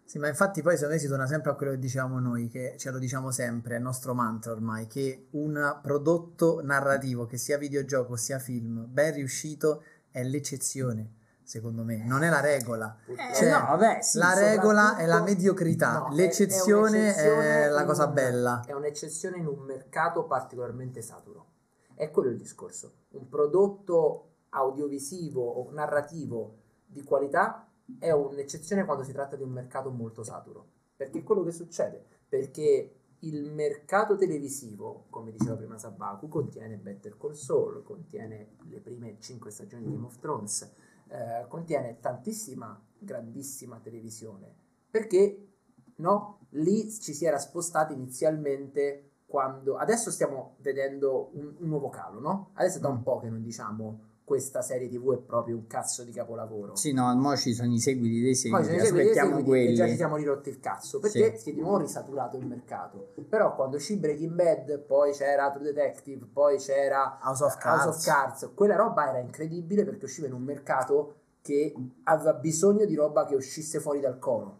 Sì, 0.05 0.19
ma 0.19 0.29
infatti 0.29 0.61
poi 0.61 0.75
secondo 0.75 0.93
me 0.93 1.01
si 1.01 1.07
torna 1.09 1.27
sempre 1.27 1.51
a 1.51 1.55
quello 1.55 1.73
che 1.73 1.79
dicevamo 1.79 2.17
noi, 2.19 2.47
che 2.47 2.75
ce 2.77 2.91
lo 2.91 2.99
diciamo 2.99 3.29
sempre, 3.29 3.73
è 3.73 3.77
il 3.77 3.83
nostro 3.83 4.13
mantra 4.13 4.53
ormai, 4.53 4.87
che 4.87 5.25
un 5.31 5.79
prodotto 5.81 6.61
narrativo, 6.63 7.25
che 7.25 7.37
sia 7.37 7.57
videogioco 7.57 8.15
sia 8.15 8.39
film, 8.39 8.85
ben 8.87 9.15
riuscito 9.15 9.83
è 10.13 10.23
l'eccezione, 10.23 11.15
secondo 11.43 11.83
me, 11.83 11.97
non 12.05 12.23
è 12.23 12.29
la 12.29 12.39
regola. 12.39 12.95
Eh, 13.07 13.33
Cioè, 13.35 13.49
no, 13.51 13.65
vabbè, 13.65 14.01
sì, 14.01 14.17
la 14.19 14.33
regola 14.33 14.95
è 14.95 15.05
la 15.05 15.21
mediocrità, 15.21 15.97
No, 15.99 16.11
è- 16.11 16.13
l'eccezione 16.13 17.13
è, 17.15 17.27
un'eccezione 17.27 17.69
la 17.69 17.83
cosa 17.85 18.05
un- 18.05 18.13
bella. 18.13 18.63
È 18.65 18.71
un'eccezione 18.73 19.37
in 19.37 19.47
un 19.47 19.59
mercato 19.65 20.23
particolarmente 20.25 21.01
saturo. 21.01 21.47
È 21.95 22.09
quello 22.11 22.29
il 22.29 22.37
discorso. 22.37 22.93
Un 23.13 23.27
prodotto 23.27 24.29
audiovisivo 24.49 25.41
o 25.43 25.71
narrativo 25.71 26.59
di 26.85 27.03
qualità 27.03 27.67
è 27.99 28.11
un'eccezione 28.11 28.85
quando 28.85 29.03
si 29.03 29.11
tratta 29.11 29.35
di 29.35 29.43
un 29.43 29.49
mercato 29.49 29.89
molto 29.89 30.23
saturo. 30.23 30.67
Perché 30.95 31.19
è 31.19 31.23
quello 31.23 31.43
che 31.43 31.51
succede. 31.51 32.05
Perché 32.29 33.01
il 33.27 33.51
mercato 33.51 34.15
televisivo, 34.15 35.05
come 35.09 35.31
diceva 35.31 35.55
prima 35.55 35.77
Sabaku, 35.77 36.27
contiene 36.27 36.77
Better 36.77 37.17
Call 37.17 37.33
Saul, 37.33 37.83
contiene 37.83 38.55
le 38.69 38.79
prime 38.79 39.17
cinque 39.19 39.51
stagioni 39.51 39.85
di 39.85 39.91
Game 39.91 40.05
of 40.05 40.19
Thrones, 40.19 40.71
eh, 41.07 41.45
contiene 41.47 41.99
tantissima, 41.99 42.81
grandissima 42.97 43.79
televisione. 43.79 44.53
Perché 44.89 45.47
no? 45.95 46.39
Lì 46.51 46.89
ci 46.91 47.13
si 47.13 47.25
era 47.25 47.37
spostati 47.37 47.93
inizialmente 47.93 49.11
quando... 49.25 49.77
Adesso 49.77 50.11
stiamo 50.11 50.55
vedendo 50.59 51.29
un, 51.33 51.55
un 51.59 51.67
nuovo 51.67 51.89
calo, 51.89 52.19
no? 52.19 52.51
Adesso 52.53 52.77
è 52.77 52.81
da 52.81 52.89
un 52.89 53.01
po' 53.01 53.19
che 53.19 53.29
non 53.29 53.41
diciamo 53.41 54.11
questa 54.23 54.61
serie 54.61 54.87
tv 54.89 55.15
è 55.15 55.17
proprio 55.17 55.55
un 55.55 55.67
cazzo 55.67 56.03
di 56.03 56.11
capolavoro. 56.11 56.75
Sì, 56.75 56.93
no, 56.93 57.13
mo 57.15 57.35
ci 57.35 57.53
sono 57.53 57.73
i 57.73 57.79
seguiti 57.79 58.21
dei 58.21 58.31
Poi 58.31 58.35
seguiti, 58.35 58.65
ce 58.65 58.71
ne 58.71 58.79
seguiti, 58.85 59.01
aspettiamo 59.01 59.35
seguiti, 59.37 59.59
e 59.59 59.65
già 59.67 59.71
ci 59.73 59.79
quelli. 59.79 59.95
siamo 59.95 60.15
rirotti 60.15 60.49
il 60.49 60.59
cazzo 60.59 60.99
perché 60.99 61.37
si 61.37 61.49
è 61.49 61.53
di 61.53 61.59
nuovo 61.59 61.79
risaturato 61.79 62.37
il 62.37 62.45
mercato. 62.45 63.13
Però 63.27 63.55
quando 63.55 63.77
uscì 63.77 63.97
Breaking 63.97 64.33
Bad, 64.33 64.79
poi 64.79 65.11
c'era 65.11 65.51
True 65.51 65.63
Detective, 65.65 66.25
poi 66.31 66.57
c'era 66.57 67.19
House 67.21 67.43
of 67.43 67.53
House 67.53 67.59
Cards. 67.61 67.85
of 67.85 68.03
Cards, 68.05 68.51
quella 68.53 68.75
roba 68.75 69.09
era 69.09 69.19
incredibile 69.19 69.83
perché 69.83 70.05
usciva 70.05 70.27
in 70.27 70.33
un 70.33 70.43
mercato 70.43 71.15
che 71.41 71.73
aveva 72.03 72.33
bisogno 72.33 72.85
di 72.85 72.95
roba 72.95 73.25
che 73.25 73.35
uscisse 73.35 73.79
fuori 73.79 73.99
dal 73.99 74.17
coro 74.17 74.59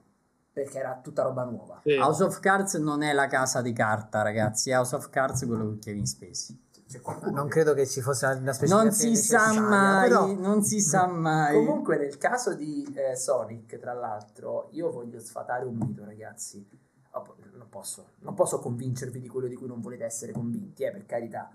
perché 0.54 0.78
era 0.78 1.00
tutta 1.02 1.24
roba 1.24 1.44
nuova. 1.46 1.80
Sì. 1.84 1.94
House 1.94 2.24
of 2.24 2.40
Cards 2.40 2.76
non 2.76 3.02
è 3.02 3.12
la 3.12 3.28
casa 3.28 3.62
di 3.62 3.74
carta, 3.74 4.22
ragazzi. 4.22 4.72
House 4.72 4.96
of 4.96 5.10
Cards 5.10 5.44
è 5.44 5.48
quello 5.48 5.64
con 5.64 5.80
Kevin 5.80 6.06
Spacey. 6.06 6.60
C'è 6.88 7.02
qualcuno 7.02 7.32
Non 7.32 7.46
che- 7.46 7.52
credo 7.54 7.74
che 7.74 7.88
ci 7.88 8.02
fosse 8.02 8.26
una 8.26 8.36
Non 8.36 8.54
specificazione 8.54 8.92
si 8.92 9.16
sa 9.16 9.38
necessaria, 9.48 9.62
mai, 9.70 10.10
però- 10.10 10.34
non 10.36 10.64
si 10.64 10.80
sa 10.82 11.08
mai. 11.08 11.56
Comunque 11.56 11.98
nel 11.98 12.18
caso 12.18 12.54
di 12.54 12.86
eh, 12.96 13.16
Sonic, 13.16 13.80
tra 13.80 13.94
l'altro, 13.94 14.68
io 14.72 14.92
voglio 14.92 15.20
sfatare 15.20 15.66
un 15.66 15.76
mito, 15.76 16.04
ragazzi. 16.06 16.68
Oh, 17.16 17.36
Non 17.56 17.70
posso, 17.70 18.08
non 18.20 18.34
posso 18.34 18.60
convincervi 18.60 19.20
di 19.20 19.28
quello 19.28 19.48
di 19.48 19.56
cui 19.56 19.68
non 19.68 19.80
volete 19.80 20.04
essere 20.04 20.32
convinti, 20.32 20.84
eh, 20.84 20.92
per 20.92 21.06
carità. 21.06 21.50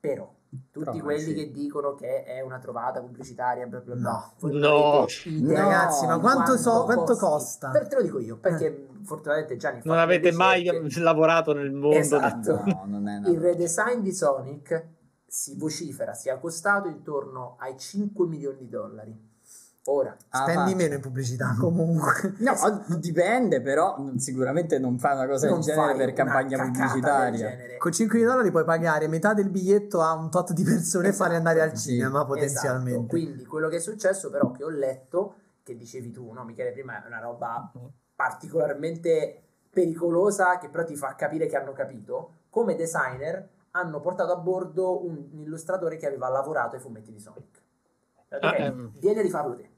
Però 0.00 0.32
tutti 0.48 0.80
Provaci. 0.80 1.00
quelli 1.00 1.34
che 1.34 1.50
dicono 1.52 1.94
che 1.94 2.24
è 2.24 2.40
una 2.40 2.58
trovata 2.58 3.00
pubblicitaria, 3.00 3.66
bla 3.66 3.80
bla 3.80 3.94
bla, 3.94 4.32
No. 4.40 4.50
No. 4.50 4.98
non 4.98 5.06
idea 5.24 5.62
Ragazzi, 5.62 6.06
ma 6.06 6.14
di 6.14 6.20
quanto 6.20 6.56
so- 6.56 6.84
quanto 6.84 7.16
costa? 7.16 7.70
Per 7.70 7.86
te 7.88 7.96
lo 7.96 8.02
dico 8.02 8.18
io, 8.18 8.36
perché 8.38 8.87
fortunatamente 9.04 9.56
Gianni 9.56 9.80
fa 9.80 9.88
Non 9.88 9.98
avete 9.98 10.32
mai 10.32 10.64
lavorato 10.98 11.52
nel 11.52 11.72
mondo. 11.72 11.96
Esatto. 11.96 12.62
No, 12.64 12.84
non 12.86 13.08
è 13.08 13.28
Il 13.28 13.38
redesign 13.40 14.00
di 14.00 14.12
Sonic 14.12 14.84
si 15.26 15.56
vocifera 15.56 16.14
sia 16.14 16.38
costato 16.38 16.88
intorno 16.88 17.56
ai 17.60 17.76
5 17.78 18.26
milioni 18.26 18.58
di 18.58 18.68
dollari. 18.68 19.26
Ora, 19.90 20.14
Ah, 20.30 20.42
Spendi 20.42 20.74
meno 20.74 20.94
in 20.96 21.00
pubblicità 21.00 21.54
comunque. 21.58 22.34
No, 22.38 22.52
dipende, 22.98 23.62
però 23.62 23.96
sicuramente 24.16 24.78
non 24.78 24.98
fai 24.98 25.14
una 25.16 25.26
cosa 25.26 25.46
del 25.46 25.54
non 25.54 25.62
genere 25.62 25.96
per 25.96 26.12
campagna 26.12 26.62
pubblicitaria. 26.62 27.56
Con 27.78 27.92
5 27.92 28.22
dollari 28.22 28.50
puoi 28.50 28.64
pagare 28.64 29.08
metà 29.08 29.32
del 29.32 29.48
biglietto 29.48 30.02
a 30.02 30.12
un 30.12 30.30
tot 30.30 30.52
di 30.52 30.62
persone 30.62 31.06
e 31.06 31.08
Esatto. 31.08 31.22
farle 31.24 31.38
andare 31.38 31.62
al 31.62 31.74
Sì. 31.76 31.92
cinema 31.92 32.08
Esatto. 32.18 32.26
potenzialmente. 32.26 33.06
Quindi 33.08 33.44
quello 33.46 33.68
che 33.68 33.76
è 33.76 33.80
successo 33.80 34.28
però 34.28 34.50
che 34.50 34.62
ho 34.64 34.68
letto, 34.68 35.34
che 35.62 35.74
dicevi 35.74 36.10
tu, 36.10 36.32
no 36.32 36.44
Michele, 36.44 36.72
prima 36.72 37.02
è 37.02 37.06
una 37.06 37.20
roba 37.20 37.72
particolarmente 38.18 39.42
pericolosa 39.70 40.58
che 40.58 40.68
però 40.68 40.82
ti 40.82 40.96
fa 40.96 41.14
capire 41.14 41.46
che 41.46 41.56
hanno 41.56 41.72
capito, 41.72 42.32
come 42.50 42.74
designer 42.74 43.48
hanno 43.70 44.00
portato 44.00 44.32
a 44.32 44.36
bordo 44.36 45.04
un 45.06 45.28
illustratore 45.42 45.96
che 45.96 46.06
aveva 46.08 46.28
lavorato 46.28 46.74
ai 46.74 46.82
fumetti 46.82 47.12
di 47.12 47.20
Sonic. 47.20 47.62
Ok, 48.30 48.42
Ah, 48.42 48.56
ehm. 48.56 48.90
Vieni 48.98 49.20
a 49.20 49.22
rifarlo 49.22 49.54
te. 49.54 49.70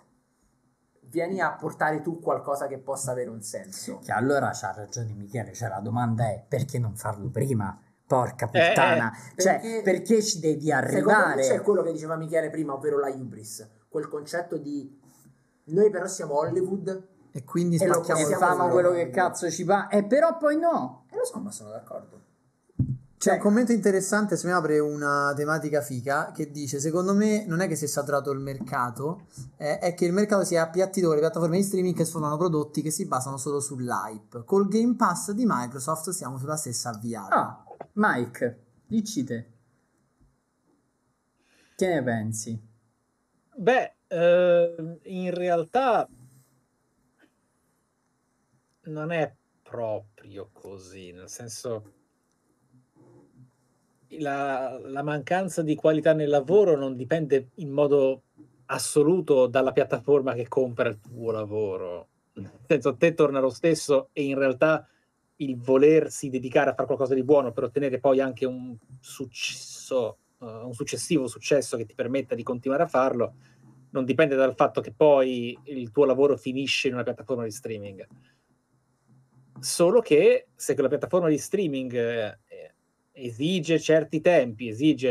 Vieni 1.02 1.40
a 1.40 1.52
portare 1.52 2.00
tu 2.00 2.18
qualcosa 2.18 2.66
che 2.66 2.78
possa 2.78 3.10
avere 3.10 3.28
un 3.28 3.42
senso. 3.42 3.98
Che 3.98 4.10
allora 4.12 4.50
c'ha 4.54 4.72
ragione 4.74 5.12
Michele, 5.12 5.52
cioè 5.52 5.68
la 5.68 5.80
domanda 5.80 6.24
è 6.30 6.42
perché 6.48 6.78
non 6.78 6.96
farlo 6.96 7.28
prima? 7.28 7.78
Porca 8.06 8.46
Eh, 8.50 8.68
puttana, 8.68 9.12
eh, 9.36 9.40
cioè 9.42 9.60
perché- 9.60 9.82
perché 9.82 10.22
ci 10.22 10.40
devi 10.40 10.72
arrivare? 10.72 11.42
c'è 11.42 11.60
quello 11.60 11.82
che 11.82 11.92
diceva 11.92 12.16
Michele 12.16 12.48
prima, 12.48 12.72
ovvero 12.72 12.98
la 12.98 13.08
hubris, 13.08 13.68
quel 13.88 14.08
concetto 14.08 14.56
di 14.56 14.98
noi 15.64 15.90
però 15.90 16.06
siamo 16.06 16.38
Hollywood 16.38 17.08
E 17.32 17.44
quindi 17.44 17.76
E 17.76 17.86
lo 17.86 17.94
spacchiamo 17.94 18.28
E 18.28 18.36
fanno 18.36 18.68
quello 18.68 18.90
che 18.92 19.10
cazzo 19.10 19.50
ci 19.50 19.64
va. 19.64 19.88
E 19.88 20.04
però 20.04 20.36
poi 20.36 20.58
no. 20.58 21.04
Eh, 21.10 21.16
lo 21.16 21.24
so, 21.24 21.38
ma 21.38 21.50
sono 21.50 21.70
d'accordo. 21.70 22.18
C'è 23.20 23.28
Cioè- 23.28 23.34
un 23.34 23.40
commento 23.42 23.72
interessante, 23.72 24.36
se 24.36 24.46
mi 24.46 24.52
apre 24.54 24.78
una 24.78 25.34
tematica 25.36 25.82
fica, 25.82 26.32
che 26.32 26.50
dice, 26.50 26.80
secondo 26.80 27.12
me 27.14 27.44
non 27.46 27.60
è 27.60 27.68
che 27.68 27.76
si 27.76 27.84
è 27.84 27.86
saturato 27.86 28.30
il 28.30 28.38
mercato, 28.40 29.26
eh, 29.58 29.78
è 29.78 29.92
che 29.92 30.06
il 30.06 30.12
mercato 30.14 30.42
si 30.42 30.54
è 30.54 30.58
appiattito 30.58 31.06
con 31.06 31.16
le 31.16 31.20
piattaforme 31.20 31.58
di 31.58 31.62
streaming 31.62 31.94
che 31.94 32.06
sfornano 32.06 32.38
prodotti 32.38 32.80
che 32.80 32.90
si 32.90 33.06
basano 33.06 33.36
solo 33.36 33.60
sull'hype. 33.60 34.44
Col 34.46 34.68
Game 34.68 34.96
Pass 34.96 35.32
di 35.32 35.44
Microsoft 35.46 36.10
siamo 36.10 36.38
sulla 36.38 36.56
stessa 36.56 36.88
avviata. 36.90 37.34
Ah, 37.36 37.64
Mike, 37.92 38.62
dici 38.86 39.22
te. 39.22 39.46
Che 41.76 41.86
ne 41.88 42.02
pensi? 42.02 42.58
Beh, 43.56 43.94
eh, 44.08 44.98
in 45.02 45.34
realtà 45.34 46.08
non 48.84 49.12
è 49.12 49.32
proprio 49.62 50.48
così, 50.52 51.12
nel 51.12 51.28
senso 51.28 51.92
la, 54.18 54.78
la 54.82 55.02
mancanza 55.02 55.62
di 55.62 55.74
qualità 55.74 56.12
nel 56.12 56.28
lavoro 56.28 56.76
non 56.76 56.96
dipende 56.96 57.50
in 57.56 57.70
modo 57.70 58.22
assoluto 58.66 59.46
dalla 59.46 59.72
piattaforma 59.72 60.34
che 60.34 60.48
compra 60.48 60.88
il 60.88 61.00
tuo 61.00 61.30
lavoro. 61.30 62.08
Nel 62.34 62.50
senso, 62.66 62.90
a 62.90 62.94
te 62.94 63.14
torna 63.14 63.40
lo 63.40 63.50
stesso 63.50 64.08
e 64.12 64.24
in 64.24 64.38
realtà 64.38 64.88
il 65.36 65.56
volersi 65.56 66.28
dedicare 66.28 66.70
a 66.70 66.74
fare 66.74 66.86
qualcosa 66.86 67.14
di 67.14 67.24
buono 67.24 67.52
per 67.52 67.64
ottenere 67.64 67.98
poi 67.98 68.20
anche 68.20 68.46
un 68.46 68.76
successo, 69.00 70.18
eh, 70.40 70.46
un 70.46 70.72
successivo 70.72 71.26
successo 71.26 71.76
che 71.76 71.86
ti 71.86 71.94
permetta 71.94 72.34
di 72.34 72.42
continuare 72.42 72.84
a 72.84 72.88
farlo, 72.88 73.34
non 73.90 74.04
dipende 74.04 74.36
dal 74.36 74.54
fatto 74.54 74.80
che 74.80 74.92
poi 74.92 75.58
il 75.64 75.90
tuo 75.90 76.04
lavoro 76.04 76.36
finisce 76.36 76.88
in 76.88 76.94
una 76.94 77.02
piattaforma 77.02 77.44
di 77.44 77.50
streaming. 77.50 78.06
Solo 79.60 80.00
che 80.00 80.48
se 80.54 80.74
quella 80.74 80.88
piattaforma 80.88 81.28
di 81.28 81.38
streaming 81.38 81.92
eh, 81.94 82.38
esige 83.12 83.78
certi 83.78 84.20
tempi, 84.20 84.68
esige 84.68 85.08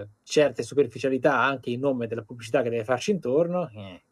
eh, 0.00 0.08
certe 0.22 0.62
superficialità 0.62 1.40
anche 1.40 1.70
in 1.70 1.80
nome 1.80 2.06
della 2.06 2.22
pubblicità 2.22 2.62
che 2.62 2.70
deve 2.70 2.84
farci 2.84 3.10
intorno, 3.10 3.68
eh, 3.68 4.02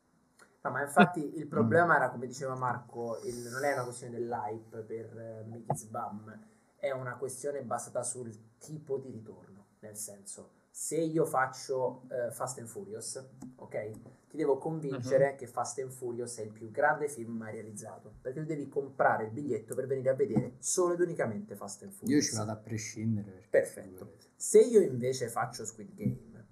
No, 0.65 0.71
ma 0.71 0.81
infatti 0.81 1.37
il 1.37 1.47
problema 1.47 1.95
era, 1.97 2.09
come 2.09 2.27
diceva 2.27 2.55
Marco, 2.55 3.21
il- 3.25 3.49
non 3.51 3.65
è 3.65 3.75
una 3.75 3.85
questione 3.85 4.15
dell'hype 4.15 4.79
per 4.79 5.19
eh, 5.19 5.85
Bum, 5.91 6.39
è 6.77 6.91
una 6.91 7.17
questione 7.17 7.61
basata 7.61 8.03
sul 8.03 8.35
tipo 8.59 8.97
di 8.97 9.11
ritorno. 9.11 9.67
Nel 9.81 9.97
senso, 9.97 10.51
se 10.77 10.97
io 10.97 11.25
faccio 11.25 12.03
eh, 12.11 12.33
Fast 12.33 12.59
and 12.59 12.67
Furious, 12.67 13.25
ok? 13.55 13.91
Ti 14.29 14.37
devo 14.37 14.59
convincere 14.59 15.37
che 15.37 15.47
Fast 15.47 15.79
and 15.79 15.93
Furious 15.93 16.39
è 16.39 16.43
il 16.43 16.51
più 16.51 16.73
grande 16.73 17.09
film 17.09 17.37
mai 17.37 17.53
realizzato, 17.53 18.15
perché 18.21 18.41
tu 18.41 18.45
devi 18.45 18.69
comprare 18.69 19.27
il 19.27 19.31
biglietto 19.31 19.77
per 19.77 19.87
venire 19.87 20.11
a 20.11 20.15
vedere 20.15 20.57
solo 20.59 20.95
ed 20.95 21.01
unicamente 21.01 21.55
Fast 21.55 21.85
and 21.85 21.93
Furious. 21.93 22.25
Io 22.25 22.29
ci 22.29 22.37
vado 22.37 22.51
a 22.51 22.57
prescindere. 22.57 23.47
Perfetto. 23.49 24.15
Se 24.35 24.59
io 24.59 24.81
invece 24.81 25.29
faccio 25.29 25.65
Squid 25.65 25.95
Game, 25.95 26.47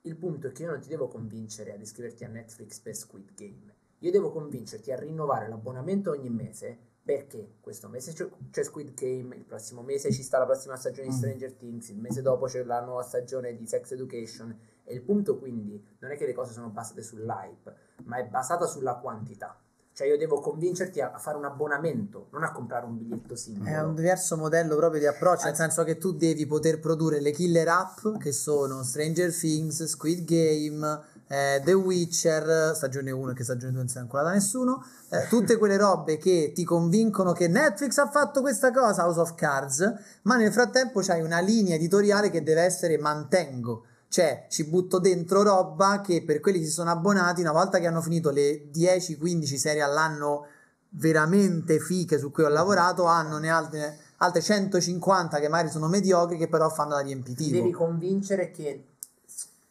il 0.00 0.16
punto 0.16 0.48
è 0.48 0.50
che 0.50 0.64
io 0.64 0.70
non 0.70 0.80
ti 0.80 0.88
devo 0.88 1.06
convincere 1.06 1.72
ad 1.72 1.80
iscriverti 1.80 2.24
a 2.24 2.28
Netflix 2.28 2.80
per 2.80 2.96
Squid 2.96 3.32
Game. 3.34 3.74
Io 4.00 4.10
devo 4.10 4.32
convincerti 4.32 4.90
a 4.90 4.98
rinnovare 4.98 5.46
l'abbonamento 5.46 6.10
ogni 6.10 6.30
mese 6.30 6.78
perché 7.06 7.58
questo 7.60 7.88
mese 7.88 8.12
c'è 8.50 8.64
Squid 8.64 8.92
Game, 8.94 9.36
il 9.36 9.44
prossimo 9.44 9.82
mese 9.82 10.10
ci 10.10 10.24
sta 10.24 10.38
la 10.38 10.44
prossima 10.44 10.74
stagione 10.74 11.06
di 11.06 11.14
Mm. 11.14 11.16
Stranger 11.16 11.52
Things, 11.52 11.88
il 11.90 11.98
mese 12.00 12.20
dopo 12.20 12.46
c'è 12.46 12.64
la 12.64 12.80
nuova 12.80 13.02
stagione 13.04 13.54
di 13.54 13.64
Sex 13.64 13.92
Education 13.92 14.58
e 14.82 14.92
il 14.92 15.02
punto 15.02 15.38
quindi 15.38 15.80
non 16.00 16.10
è 16.10 16.16
che 16.16 16.26
le 16.26 16.32
cose 16.34 16.52
sono 16.52 16.68
basate 16.70 17.02
sull'hype, 17.02 17.74
ma 18.06 18.16
è 18.16 18.26
basata 18.26 18.66
sulla 18.66 18.96
quantità. 18.96 19.56
Cioè 19.92 20.08
io 20.08 20.18
devo 20.18 20.40
convincerti 20.40 21.00
a, 21.00 21.12
a 21.12 21.18
fare 21.18 21.38
un 21.38 21.44
abbonamento, 21.44 22.26
non 22.32 22.42
a 22.42 22.50
comprare 22.52 22.84
un 22.84 22.98
biglietto 22.98 23.36
singolo. 23.36 23.70
È 23.70 23.80
un 23.82 23.94
diverso 23.94 24.36
modello 24.36 24.74
proprio 24.76 25.00
di 25.00 25.06
approccio, 25.06 25.46
nel 25.46 25.54
senso 25.54 25.84
che 25.84 25.96
tu 25.96 26.12
devi 26.12 26.44
poter 26.44 26.80
produrre 26.80 27.20
le 27.20 27.30
killer 27.30 27.68
app 27.68 28.18
che 28.18 28.32
sono 28.32 28.82
Stranger 28.82 29.32
Things, 29.32 29.84
Squid 29.84 30.24
Game, 30.24 31.00
eh, 31.28 31.60
The 31.64 31.72
Witcher, 31.72 32.74
stagione 32.74 33.10
1 33.10 33.32
che 33.32 33.44
stagione 33.44 33.72
2 33.72 33.80
non 33.80 33.88
si 33.88 33.96
è 33.96 34.00
ancora 34.00 34.22
da 34.22 34.32
nessuno, 34.32 34.84
eh, 35.10 35.26
tutte 35.28 35.56
quelle 35.56 35.76
robe 35.76 36.16
che 36.18 36.52
ti 36.54 36.64
convincono 36.64 37.32
che 37.32 37.48
Netflix 37.48 37.96
ha 37.98 38.08
fatto 38.10 38.40
questa 38.40 38.70
cosa, 38.70 39.04
House 39.04 39.20
of 39.20 39.34
Cards, 39.34 39.94
ma 40.22 40.36
nel 40.36 40.52
frattempo 40.52 41.00
c'hai 41.00 41.22
una 41.22 41.40
linea 41.40 41.74
editoriale 41.74 42.30
che 42.30 42.42
deve 42.42 42.62
essere 42.62 42.98
mantengo. 42.98 43.84
Cioè, 44.08 44.46
ci 44.48 44.64
butto 44.64 45.00
dentro 45.00 45.42
roba 45.42 46.00
che 46.00 46.22
per 46.24 46.40
quelli 46.40 46.60
che 46.60 46.66
si 46.66 46.70
sono 46.70 46.90
abbonati, 46.90 47.40
una 47.40 47.52
volta 47.52 47.78
che 47.78 47.86
hanno 47.86 48.00
finito 48.00 48.30
le 48.30 48.70
10-15 48.72 49.56
serie 49.56 49.82
all'anno 49.82 50.46
veramente 50.90 51.80
fiche 51.80 52.18
su 52.18 52.30
cui 52.30 52.44
ho 52.44 52.48
lavorato, 52.48 53.04
hanno 53.04 53.38
ne 53.38 53.50
altre, 53.50 53.98
altre 54.18 54.40
150 54.40 55.38
che 55.40 55.48
magari 55.48 55.70
sono 55.70 55.88
mediocri, 55.88 56.38
che 56.38 56.48
però 56.48 56.70
fanno 56.70 56.94
da 56.94 57.00
Ti 57.00 57.06
riempitivo. 57.06 57.56
devi 57.58 57.72
convincere 57.72 58.50
che, 58.52 58.84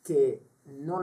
che, 0.01 0.44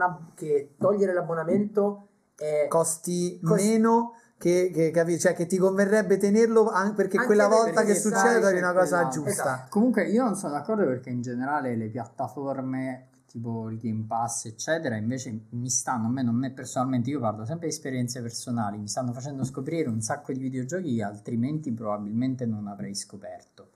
ab- 0.01 0.33
che 0.35 0.75
togliere 0.77 1.13
l'abbonamento 1.13 2.07
è 2.35 2.65
Costi 2.67 3.39
Costi- 3.41 3.69
meno 3.69 4.13
che, 4.37 4.71
che, 4.73 4.91
capi- 4.91 5.17
cioè, 5.19 5.33
che 5.33 5.45
ti 5.45 5.57
converrebbe 5.57 6.17
tenerlo 6.17 6.69
anche 6.69 6.95
perché 6.95 7.15
Anche 7.17 7.27
quella 7.27 7.47
perché 7.47 7.63
volta 7.63 7.83
che 7.83 7.95
succede 7.95 8.39
trovi 8.41 8.57
una 8.57 8.73
cosa 8.73 8.95
quella- 8.97 9.09
giusta. 9.11 9.29
Esatto. 9.31 9.67
Comunque 9.69 10.03
io 10.09 10.23
non 10.23 10.35
sono 10.35 10.53
d'accordo 10.53 10.83
perché 10.85 11.09
in 11.09 11.21
generale 11.21 11.75
le 11.75 11.87
piattaforme 11.87 13.07
tipo 13.25 13.69
il 13.69 13.77
Game 13.79 14.03
Pass 14.05 14.45
eccetera 14.45 14.95
invece 14.95 15.45
mi 15.51 15.69
stanno, 15.69 16.07
a 16.07 16.09
me 16.09 16.21
non 16.23 16.35
me 16.35 16.51
personalmente, 16.51 17.09
io 17.09 17.19
parlo 17.19 17.45
sempre 17.45 17.67
di 17.67 17.73
esperienze 17.73 18.21
personali, 18.21 18.77
mi 18.77 18.87
stanno 18.87 19.11
facendo 19.13 19.43
scoprire 19.43 19.87
un 19.89 20.01
sacco 20.01 20.31
di 20.33 20.39
videogiochi 20.39 20.95
che 20.97 21.03
altrimenti 21.03 21.71
probabilmente 21.71 22.45
non 22.45 22.67
avrei 22.67 22.93
scoperto. 22.93 23.69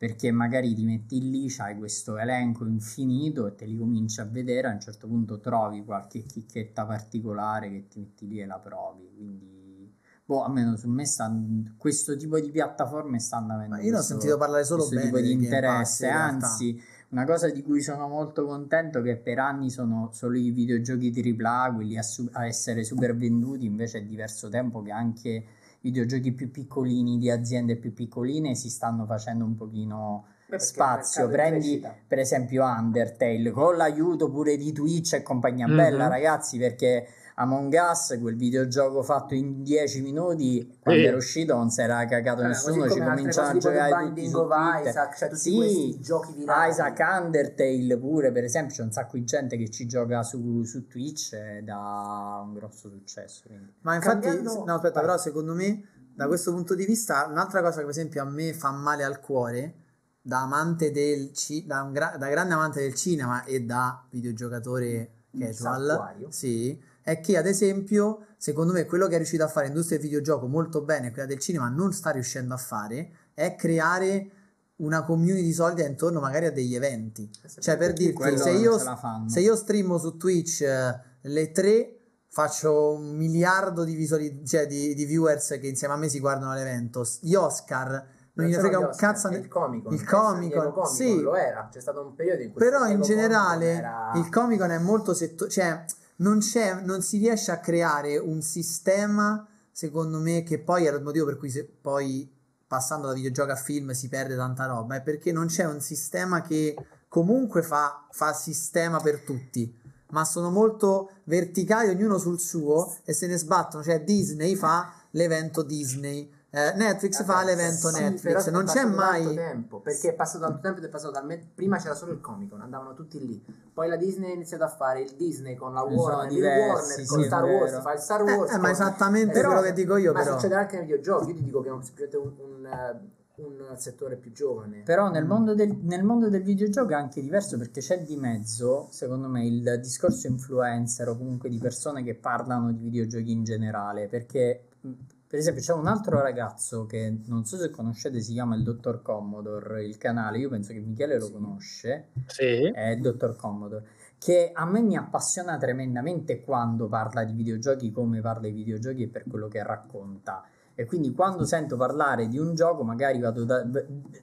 Perché 0.00 0.30
magari 0.30 0.72
ti 0.72 0.82
metti 0.86 1.20
lì, 1.30 1.50
c'hai 1.50 1.76
questo 1.76 2.16
elenco 2.16 2.64
infinito 2.64 3.46
e 3.46 3.54
te 3.54 3.66
li 3.66 3.76
cominci 3.76 4.18
a 4.22 4.24
vedere, 4.24 4.68
a 4.68 4.72
un 4.72 4.80
certo 4.80 5.06
punto 5.06 5.40
trovi 5.40 5.84
qualche 5.84 6.22
chicchetta 6.22 6.86
particolare 6.86 7.68
che 7.70 7.86
ti 7.86 7.98
metti 7.98 8.26
lì 8.26 8.40
e 8.40 8.46
la 8.46 8.58
provi. 8.58 9.10
Quindi, 9.14 9.92
boh, 10.24 10.42
almeno 10.42 10.74
su 10.76 10.88
me 10.88 11.04
sta, 11.04 11.30
questo 11.76 12.16
tipo 12.16 12.40
di 12.40 12.50
piattaforme 12.50 13.18
stanno 13.18 13.52
avendo 13.52 13.74
Ma 13.74 13.82
io 13.82 13.90
ne 13.90 13.90
ho 13.90 13.92
questo- 13.96 14.12
sentito 14.14 14.38
parlare 14.38 14.64
solo 14.64 14.86
questo 14.86 14.94
bene 14.96 15.10
tipo 15.10 15.20
di 15.20 15.32
interesse, 15.32 16.06
in 16.06 16.12
anzi 16.14 16.82
una 17.10 17.26
cosa 17.26 17.50
di 17.50 17.60
cui 17.62 17.82
sono 17.82 18.08
molto 18.08 18.46
contento 18.46 19.00
è 19.00 19.02
che 19.02 19.16
per 19.18 19.38
anni 19.38 19.68
sono 19.68 20.08
solo 20.14 20.38
i 20.38 20.50
videogiochi 20.50 21.12
AAA 21.12 21.74
quelli 21.74 21.98
a, 21.98 22.02
su- 22.02 22.26
a 22.32 22.46
essere 22.46 22.84
super 22.84 23.14
venduti, 23.14 23.66
invece 23.66 23.98
è 23.98 24.02
diverso 24.02 24.48
tempo 24.48 24.80
che 24.80 24.92
anche 24.92 25.44
videogiochi 25.80 26.32
più 26.32 26.50
piccolini 26.50 27.18
di 27.18 27.30
aziende 27.30 27.76
più 27.76 27.92
piccoline 27.92 28.54
si 28.54 28.68
stanno 28.68 29.06
facendo 29.06 29.44
un 29.44 29.54
pochino 29.54 30.26
spazio. 30.58 31.28
Prendi 31.28 31.82
per 32.06 32.18
esempio 32.18 32.64
Undertale 32.64 33.50
con 33.50 33.76
l'aiuto 33.76 34.30
pure 34.30 34.56
di 34.56 34.72
Twitch 34.72 35.12
e 35.14 35.22
compagnia 35.22 35.66
Mhm. 35.66 35.76
bella, 35.76 36.08
ragazzi, 36.08 36.58
perché 36.58 37.06
Among 37.40 37.72
Us, 37.90 38.18
quel 38.20 38.36
videogioco 38.36 39.02
fatto 39.02 39.32
in 39.34 39.62
10 39.62 40.02
minuti, 40.02 40.76
quando 40.78 41.00
Sì. 41.00 41.06
era 41.06 41.16
uscito 41.16 41.54
non 41.54 41.70
si 41.70 41.80
era 41.80 42.04
cagato 42.04 42.42
Vabbè, 42.42 42.48
nessuno, 42.48 42.90
ci 42.90 42.98
cominciano 43.00 43.48
a 43.48 43.56
giocare 43.56 43.90
tutti 43.92 44.04
Binding 44.12 44.28
su. 44.28 44.88
Isaac, 44.88 45.16
cioè 45.16 45.28
tutti 45.30 45.40
Sì, 45.40 45.54
questi 45.56 46.00
giochi 46.00 46.32
virali. 46.34 46.70
Isaac 46.70 46.98
Undertale 47.22 47.96
pure, 47.98 48.30
per 48.30 48.44
esempio, 48.44 48.74
c'è 48.74 48.82
un 48.82 48.92
sacco 48.92 49.16
di 49.16 49.24
gente 49.24 49.56
che 49.56 49.70
ci 49.70 49.86
gioca 49.86 50.22
su, 50.22 50.62
su 50.64 50.86
Twitch 50.86 51.32
ed 51.32 51.68
ha 51.70 52.40
un 52.44 52.52
grosso 52.52 52.90
successo. 52.90 53.44
quindi. 53.46 53.72
Ma 53.82 53.94
infatti, 53.94 54.26
Cambiando- 54.26 54.64
no, 54.66 54.74
aspetta, 54.74 54.94
vai. 55.00 55.04
però 55.04 55.16
secondo 55.16 55.54
me, 55.54 55.82
da 56.14 56.26
questo 56.26 56.52
punto 56.52 56.74
di 56.74 56.84
vista, 56.84 57.26
un'altra 57.26 57.62
cosa 57.62 57.76
che 57.78 57.82
per 57.84 57.90
esempio 57.90 58.20
a 58.20 58.26
me 58.26 58.52
fa 58.52 58.70
male 58.70 59.02
al 59.02 59.18
cuore, 59.20 59.74
da 60.22 60.42
amante 60.42 60.90
del 60.90 61.32
ci- 61.32 61.64
da, 61.66 61.88
gra- 61.92 62.16
da 62.18 62.28
grande 62.28 62.54
amante 62.54 62.80
del 62.80 62.94
cinema 62.94 63.44
e 63.44 63.60
da 63.62 64.04
videogiocatore 64.10 65.10
casual, 65.38 65.86
Saltuario. 65.86 66.30
sì, 66.30 66.80
è 67.02 67.20
che 67.20 67.36
ad 67.36 67.46
esempio, 67.46 68.26
secondo 68.36 68.72
me, 68.72 68.84
quello 68.84 69.06
che 69.06 69.14
è 69.14 69.16
riuscito 69.16 69.44
a 69.44 69.48
fare 69.48 69.66
l'industria 69.66 69.98
del 69.98 70.08
videogioco 70.08 70.46
molto 70.46 70.82
bene 70.82 71.12
quella 71.12 71.26
del 71.26 71.38
cinema 71.38 71.68
non 71.68 71.92
sta 71.92 72.10
riuscendo 72.10 72.54
a 72.54 72.58
fare, 72.58 73.12
è 73.34 73.54
creare 73.54 74.30
una 74.76 75.04
community 75.04 75.52
solida 75.52 75.86
intorno 75.86 76.20
magari 76.20 76.46
a 76.46 76.52
degli 76.52 76.74
eventi. 76.74 77.30
Cioè, 77.58 77.76
per 77.76 77.92
dirti, 77.92 78.38
se 78.38 78.50
io, 78.50 78.78
se 79.26 79.40
io 79.40 79.56
streamo 79.56 79.98
su 79.98 80.16
Twitch 80.16 80.62
eh, 80.62 81.00
le 81.22 81.52
tre, 81.52 81.96
faccio 82.28 82.92
un 82.92 83.14
miliardo 83.16 83.84
di, 83.84 83.94
visuali- 83.94 84.46
cioè 84.46 84.66
di, 84.66 84.94
di 84.94 85.04
viewers 85.04 85.58
che 85.60 85.66
insieme 85.66 85.94
a 85.94 85.96
me 85.96 86.08
si 86.08 86.18
guardano 86.18 86.54
l'evento. 86.54 87.06
Gli 87.20 87.34
Oscar 87.34 88.06
non 88.42 88.52
sono 88.52 88.62
frega 88.62 88.78
gli 88.78 88.82
un 88.82 88.96
cazzo. 88.96 89.28
ne- 89.28 89.38
il 89.38 89.48
Comic-Con, 89.48 89.92
il 89.92 90.04
Comic-Con 90.04 90.86
sì. 90.86 91.20
lo 91.20 91.34
era, 91.34 91.68
c'è 91.70 91.80
stato 91.80 92.02
un 92.02 92.14
periodo 92.14 92.42
in 92.42 92.52
cui 92.52 92.60
Però 92.60 92.86
in 92.86 93.00
generale 93.02 93.72
era... 93.72 94.12
il 94.14 94.28
Comic 94.28 94.58
Con 94.58 94.70
è 94.70 94.78
molto 94.78 95.14
settoriale, 95.14 95.52
cioè 95.52 95.84
non, 96.16 96.38
c'è, 96.38 96.80
non 96.82 97.02
si 97.02 97.18
riesce 97.18 97.50
a 97.50 97.58
creare 97.58 98.18
un 98.18 98.42
sistema, 98.42 99.46
secondo 99.70 100.18
me, 100.18 100.42
che 100.42 100.58
poi 100.58 100.86
è 100.86 100.92
il 100.92 101.02
motivo 101.02 101.26
per 101.26 101.38
cui 101.38 101.50
poi 101.80 102.30
passando 102.66 103.08
da 103.08 103.14
videogioco 103.14 103.50
a 103.50 103.56
film 103.56 103.90
si 103.92 104.08
perde 104.08 104.36
tanta 104.36 104.66
roba, 104.66 104.96
è 104.96 105.02
perché 105.02 105.32
non 105.32 105.46
c'è 105.46 105.64
un 105.64 105.80
sistema 105.80 106.40
che 106.42 106.76
comunque 107.08 107.62
fa, 107.62 108.06
fa 108.10 108.32
sistema 108.32 109.00
per 109.00 109.20
tutti. 109.20 109.78
ma 110.10 110.24
sono 110.24 110.50
molto 110.50 111.10
verticali, 111.24 111.88
ognuno 111.88 112.18
sul 112.18 112.38
suo 112.40 112.96
e 113.04 113.12
se 113.12 113.26
ne 113.26 113.36
sbattono. 113.36 113.82
Cioè 113.82 114.02
Disney 114.02 114.54
fa 114.54 114.92
l'evento 115.10 115.62
Disney. 115.62 116.30
Eh, 116.52 116.72
Netflix 116.74 117.22
fa 117.22 117.44
l'evento 117.44 117.90
Sì, 117.90 118.02
Netflix, 118.02 118.48
non 118.50 118.64
c'è 118.64 118.84
mai 118.84 119.22
tanto 119.22 119.34
tempo, 119.40 119.80
perché 119.80 120.08
è 120.08 120.14
passato 120.14 120.44
tanto 120.44 120.60
tempo 120.60 120.78
ed 120.78 120.84
è 120.84 120.88
passato 120.88 121.12
talmente 121.12 121.46
prima 121.54 121.76
c'era 121.78 121.94
solo 121.94 122.10
il 122.10 122.20
Comic 122.20 122.50
Con, 122.50 122.60
andavano 122.60 122.92
tutti 122.94 123.24
lì. 123.24 123.40
Poi 123.72 123.88
la 123.88 123.94
Disney 123.96 124.32
ha 124.32 124.34
iniziato 124.34 124.64
a 124.64 124.68
fare 124.68 125.00
il 125.02 125.12
Disney 125.16 125.54
con 125.54 125.72
la 125.72 125.82
Warner, 125.82 126.26
il 126.28 126.34
diversi, 126.34 126.66
Warner 126.68 127.06
con 127.06 127.18
sì, 127.18 127.22
è 127.22 127.26
Star. 127.26 127.44
Wars, 127.44 127.80
fa 127.80 127.92
il 127.92 127.98
Star 128.00 128.20
Eh, 128.28 128.32
Wars. 128.34 128.50
eh, 128.50 128.54
ma 128.56 128.60
con- 128.62 128.70
esattamente 128.70 129.32
Però- 129.32 129.46
quello 129.52 129.62
che 129.62 129.72
dico 129.72 129.96
io, 129.96 130.12
ma 130.12 130.18
però. 130.22 130.32
succede 130.34 130.54
anche 130.56 130.76
nei 130.76 130.84
videogiochi, 130.86 131.28
io 131.30 131.34
ti 131.36 131.42
dico 131.44 131.60
che 131.62 131.68
è 131.68 131.72
un, 131.72 131.82
un, 132.16 132.32
un, 132.38 132.66
eh, 132.66 133.18
un 133.42 133.74
settore 133.78 134.16
più 134.16 134.32
giovane. 134.32 134.82
Però 134.84 135.08
nel 135.08 135.24
Mm. 135.24 135.28
mondo, 135.28 135.54
del, 135.54 135.72
nel 135.82 136.02
mondo 136.02 136.28
del 136.28 136.42
videogioco 136.42 136.90
è 136.90 136.94
anche 136.94 137.20
diverso 137.22 137.56
perché 137.58 137.80
c'è 137.80 138.02
di 138.02 138.16
mezzo, 138.16 138.88
secondo 138.90 139.28
me, 139.28 139.46
il 139.46 139.78
discorso 139.80 140.26
influencer 140.26 141.08
o 141.10 141.16
comunque 141.16 141.48
di 141.48 141.58
persone 141.58 142.02
che 142.02 142.16
parlano 142.16 142.72
di 142.72 142.82
videogiochi 142.82 143.30
in 143.30 143.44
generale. 143.44 144.08
Perché, 144.08 144.64
mh, 144.80 144.90
per 145.30 145.38
esempio, 145.38 145.62
c'è 145.62 145.72
un 145.72 145.86
altro 145.86 146.20
ragazzo 146.20 146.86
che 146.86 147.20
non 147.26 147.44
so 147.44 147.56
se 147.56 147.70
conoscete, 147.70 148.20
si 148.20 148.32
chiama 148.32 148.56
il 148.56 148.64
Dottor 148.64 149.00
Commodore, 149.00 149.84
il 149.84 149.96
canale, 149.96 150.38
io 150.38 150.48
penso 150.48 150.72
che 150.72 150.80
Michele 150.80 151.20
lo 151.20 151.30
conosce, 151.30 152.08
Sì. 152.26 152.68
è 152.68 152.88
il 152.88 153.00
Dottor 153.00 153.36
Commodore, 153.36 153.86
che 154.18 154.50
a 154.52 154.66
me 154.66 154.80
mi 154.82 154.96
appassiona 154.96 155.56
tremendamente 155.56 156.40
quando 156.42 156.88
parla 156.88 157.22
di 157.22 157.32
videogiochi, 157.32 157.92
come 157.92 158.20
parla 158.20 158.48
di 158.48 158.50
videogiochi 158.50 159.04
e 159.04 159.08
per 159.08 159.22
quello 159.30 159.46
che 159.46 159.62
racconta. 159.62 160.44
E 160.74 160.84
quindi 160.84 161.12
quando 161.12 161.44
sento 161.44 161.76
parlare 161.76 162.26
di 162.26 162.36
un 162.36 162.56
gioco, 162.56 162.82
magari 162.82 163.20
vado 163.20 163.44
da 163.44 163.64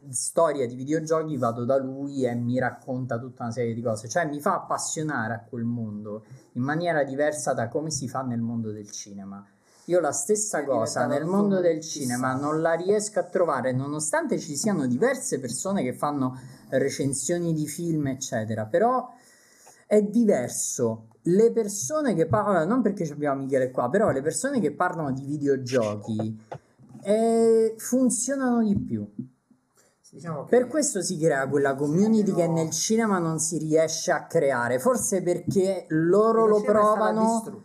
storia 0.10 0.68
di 0.68 0.76
videogiochi, 0.76 1.38
vado 1.38 1.64
da 1.64 1.78
lui 1.78 2.26
e 2.26 2.36
mi 2.36 2.60
racconta 2.60 3.18
tutta 3.18 3.44
una 3.44 3.54
serie 3.54 3.74
di 3.74 3.82
cose. 3.82 4.10
Cioè 4.10 4.26
mi 4.28 4.42
fa 4.42 4.56
appassionare 4.56 5.36
a 5.36 5.40
quel 5.40 5.64
mondo 5.64 6.26
in 6.54 6.64
maniera 6.64 7.06
diversa 7.06 7.54
da 7.54 7.70
come 7.70 7.92
si 7.92 8.10
fa 8.10 8.24
nel 8.24 8.42
mondo 8.42 8.72
del 8.72 8.92
cinema. 8.92 9.46
Io 9.90 10.02
la 10.02 10.12
stessa 10.12 10.66
cosa 10.66 11.06
nel 11.06 11.24
mondo 11.24 11.62
del 11.62 11.80
cinema 11.80 12.34
non 12.34 12.60
la 12.60 12.74
riesco 12.74 13.20
a 13.20 13.24
trovare, 13.24 13.72
nonostante 13.72 14.38
ci 14.38 14.58
siano 14.58 14.86
diverse 14.86 15.40
persone 15.40 15.82
che 15.82 15.94
fanno 15.94 16.38
recensioni 16.70 17.54
di 17.54 17.66
film, 17.68 18.08
eccetera. 18.08 18.66
Però 18.66 19.10
è 19.86 20.02
diverso. 20.02 21.08
Le 21.22 21.54
persone 21.54 22.16
che 22.16 22.26
parlano, 22.26 22.66
non 22.66 22.82
perché 22.82 23.10
abbiamo 23.10 23.44
Michele 23.44 23.72
qua, 23.72 23.90
però 23.90 24.12
le 24.12 24.22
persone 24.22 24.60
che 24.60 24.74
parlano 24.74 25.14
di 25.14 25.24
videogiochi 25.24 26.38
eh, 27.04 27.74
funzionano 27.78 28.64
di 28.64 28.78
più. 28.78 29.10
Diciamo 30.10 30.44
Per 30.46 30.68
questo 30.68 31.02
si 31.02 31.18
crea 31.18 31.48
quella 31.48 31.76
community 31.76 32.34
che 32.34 32.48
nel 32.48 32.72
cinema 32.72 33.20
non 33.20 33.40
si 33.40 33.58
riesce 33.58 34.12
a 34.12 34.26
creare. 34.26 34.80
Forse 34.80 35.22
perché 35.22 35.86
loro 35.90 36.46
lo 36.46 36.62
provano. 36.62 37.64